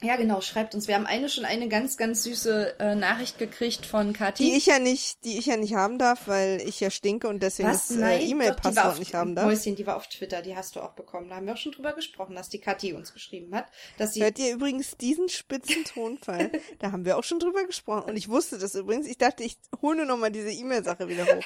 Ja, 0.00 0.14
genau, 0.14 0.40
schreibt 0.40 0.76
uns. 0.76 0.86
Wir 0.86 0.94
haben 0.94 1.06
eine 1.06 1.28
schon 1.28 1.44
eine 1.44 1.68
ganz, 1.68 1.96
ganz 1.96 2.22
süße 2.22 2.78
äh, 2.78 2.94
Nachricht 2.94 3.36
gekriegt 3.36 3.84
von 3.84 4.12
Kathi. 4.12 4.44
Die 4.44 4.56
ich 4.56 4.66
ja 4.66 4.78
nicht, 4.78 5.24
die 5.24 5.38
ich 5.38 5.46
ja 5.46 5.56
nicht 5.56 5.74
haben 5.74 5.98
darf, 5.98 6.28
weil 6.28 6.62
ich 6.64 6.78
ja 6.78 6.88
stinke 6.90 7.26
und 7.26 7.42
deswegen 7.42 7.70
Was? 7.70 7.88
das 7.88 7.96
äh, 7.96 8.20
E-Mail-Passwort 8.20 9.00
nicht 9.00 9.14
haben 9.14 9.34
darf. 9.34 9.46
Mäuschen, 9.46 9.74
die 9.74 9.84
war 9.88 9.96
auf 9.96 10.06
Twitter, 10.06 10.40
die 10.40 10.54
hast 10.54 10.76
du 10.76 10.80
auch 10.82 10.92
bekommen. 10.92 11.28
Da 11.28 11.34
haben 11.34 11.46
wir 11.46 11.54
auch 11.54 11.58
schon 11.58 11.72
drüber 11.72 11.94
gesprochen, 11.94 12.36
dass 12.36 12.48
die 12.48 12.60
Kathi 12.60 12.92
uns 12.92 13.12
geschrieben 13.12 13.52
hat, 13.52 13.66
dass 13.96 14.14
sie 14.14 14.22
Hört 14.22 14.38
ihr 14.38 14.54
übrigens 14.54 14.96
diesen 14.96 15.28
spitzen 15.28 15.82
Tonfall? 15.84 16.52
da 16.78 16.92
haben 16.92 17.04
wir 17.04 17.18
auch 17.18 17.24
schon 17.24 17.40
drüber 17.40 17.64
gesprochen. 17.64 18.10
Und 18.10 18.16
ich 18.16 18.28
wusste 18.28 18.56
das 18.56 18.76
übrigens. 18.76 19.08
Ich 19.08 19.18
dachte, 19.18 19.42
ich 19.42 19.58
hole 19.82 19.96
nur 19.96 20.06
noch 20.06 20.18
mal 20.18 20.30
diese 20.30 20.52
E-Mail-Sache 20.52 21.08
wieder 21.08 21.24
hoch. 21.24 21.44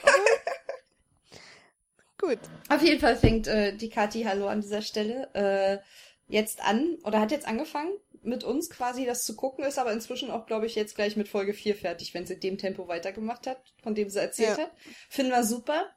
Gut. 2.18 2.38
Auf 2.68 2.82
jeden 2.82 3.00
Fall 3.00 3.16
fängt 3.16 3.46
äh, 3.46 3.74
die 3.74 3.88
Kathi, 3.88 4.24
hallo 4.24 4.46
an 4.46 4.60
dieser 4.60 4.82
Stelle, 4.82 5.30
äh, 5.32 5.78
jetzt 6.28 6.62
an 6.62 6.98
oder 7.04 7.18
hat 7.18 7.30
jetzt 7.30 7.48
angefangen 7.48 7.92
mit 8.22 8.44
uns 8.44 8.70
quasi 8.70 9.04
das 9.04 9.24
zu 9.24 9.34
gucken, 9.36 9.64
ist 9.64 9.78
aber 9.78 9.92
inzwischen 9.92 10.30
auch, 10.30 10.46
glaube 10.46 10.66
ich, 10.66 10.74
jetzt 10.74 10.94
gleich 10.94 11.16
mit 11.16 11.28
Folge 11.28 11.54
4 11.54 11.74
fertig, 11.74 12.14
wenn 12.14 12.26
sie 12.26 12.38
dem 12.38 12.58
Tempo 12.58 12.88
weitergemacht 12.88 13.46
hat, 13.46 13.60
von 13.82 13.94
dem 13.94 14.08
sie 14.08 14.20
erzählt 14.20 14.58
Ja. 14.58 14.64
hat. 14.64 14.72
Finden 15.08 15.32
wir 15.32 15.44
super. 15.44 15.90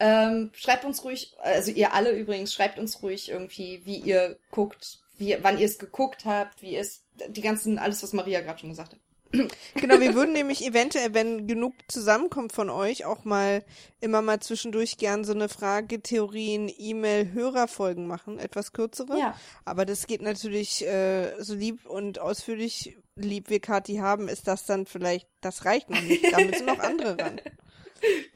Ähm, 0.00 0.52
schreibt 0.54 0.84
uns 0.84 1.02
ruhig, 1.04 1.34
also 1.40 1.72
ihr 1.72 1.92
alle 1.92 2.12
übrigens, 2.12 2.54
schreibt 2.54 2.78
uns 2.78 3.02
ruhig 3.02 3.28
irgendwie, 3.30 3.84
wie 3.84 3.96
ihr 3.98 4.38
guckt, 4.52 5.00
wie, 5.16 5.36
wann 5.42 5.58
ihr 5.58 5.66
es 5.66 5.78
geguckt 5.78 6.24
habt, 6.24 6.62
wie 6.62 6.74
ihr 6.74 6.80
es, 6.80 7.04
die 7.28 7.40
ganzen, 7.40 7.78
alles, 7.78 8.02
was 8.04 8.12
Maria 8.12 8.40
gerade 8.40 8.60
schon 8.60 8.70
gesagt 8.70 8.92
hat. 8.92 9.00
Genau, 9.30 10.00
wir 10.00 10.14
würden 10.14 10.32
nämlich 10.32 10.64
eventuell, 10.64 11.12
wenn 11.14 11.46
genug 11.46 11.74
zusammenkommt 11.88 12.52
von 12.52 12.70
euch, 12.70 13.04
auch 13.04 13.24
mal 13.24 13.64
immer 14.00 14.22
mal 14.22 14.40
zwischendurch 14.40 14.96
gern 14.96 15.24
so 15.24 15.32
eine 15.32 15.48
Frage, 15.48 16.00
Theorien, 16.00 16.72
E-Mail, 16.76 17.32
Hörerfolgen 17.32 18.06
machen, 18.06 18.38
etwas 18.38 18.72
kürzere. 18.72 19.18
Ja. 19.18 19.38
Aber 19.64 19.84
das 19.84 20.06
geht 20.06 20.22
natürlich 20.22 20.86
äh, 20.86 21.34
so 21.38 21.54
lieb 21.54 21.84
und 21.86 22.18
ausführlich 22.18 22.96
lieb 23.16 23.50
wir 23.50 23.60
Kathi 23.60 23.96
haben, 23.96 24.28
ist 24.28 24.48
das 24.48 24.64
dann 24.64 24.86
vielleicht, 24.86 25.28
das 25.40 25.64
reicht 25.64 25.90
noch 25.90 26.00
nicht. 26.00 26.24
Da 26.32 26.38
müssen 26.38 26.66
noch 26.66 26.78
andere 26.78 27.18
ran. 27.18 27.40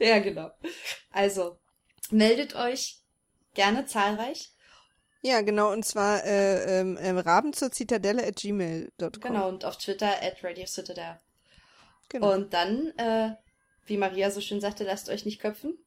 Ja, 0.01 0.19
genau. 0.19 0.51
Also, 1.13 1.61
meldet 2.11 2.57
euch 2.57 3.01
gerne 3.55 3.87
zahlreich. 3.87 4.52
Ja, 5.23 5.41
genau, 5.41 5.73
und 5.73 5.85
zwar 5.85 6.25
äh, 6.25 6.81
ähm, 6.81 6.99
ähm, 7.01 7.19
raben 7.19 7.53
zur 7.53 7.71
Zitadelle 7.71 8.27
at 8.27 8.37
gmail.com. 8.37 9.21
Genau, 9.21 9.49
und 9.49 9.65
auf 9.65 9.79
Twitter 9.79 10.23
at 10.23 10.43
Radio 10.43 10.67
Citadel. 10.67 11.21
genau. 12.09 12.33
Und 12.33 12.53
dann, 12.53 12.93
äh, 12.99 13.37
wie 13.87 13.97
Maria 13.97 14.31
so 14.31 14.41
schön 14.41 14.61
sagte, 14.61 14.85
lasst 14.85 15.09
euch 15.09 15.25
nicht 15.25 15.41
köpfen. 15.41 15.79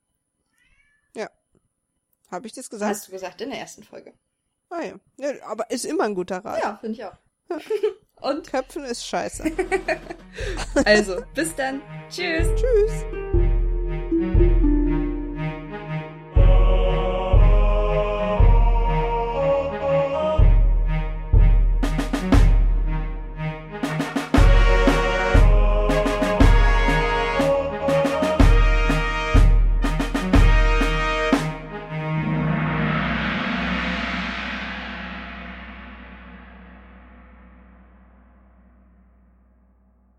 Habe 2.31 2.47
ich 2.47 2.53
das 2.53 2.69
gesagt? 2.69 2.91
Hast 2.91 3.07
du 3.07 3.11
gesagt 3.11 3.41
in 3.41 3.49
der 3.49 3.59
ersten 3.59 3.83
Folge. 3.83 4.13
Ah 4.69 4.81
ja. 4.81 4.95
ja. 5.17 5.31
Aber 5.45 5.69
ist 5.69 5.85
immer 5.85 6.03
ein 6.05 6.15
guter 6.15 6.43
Rat. 6.43 6.61
Ja, 6.61 6.77
finde 6.81 6.93
ich 6.95 7.05
auch. 7.05 7.15
und 8.21 8.49
Köpfen 8.49 8.83
ist 8.83 9.05
scheiße. 9.05 9.51
also, 10.85 11.21
bis 11.33 11.55
dann. 11.55 11.81
Tschüss. 12.09 12.47
Tschüss. 12.55 13.05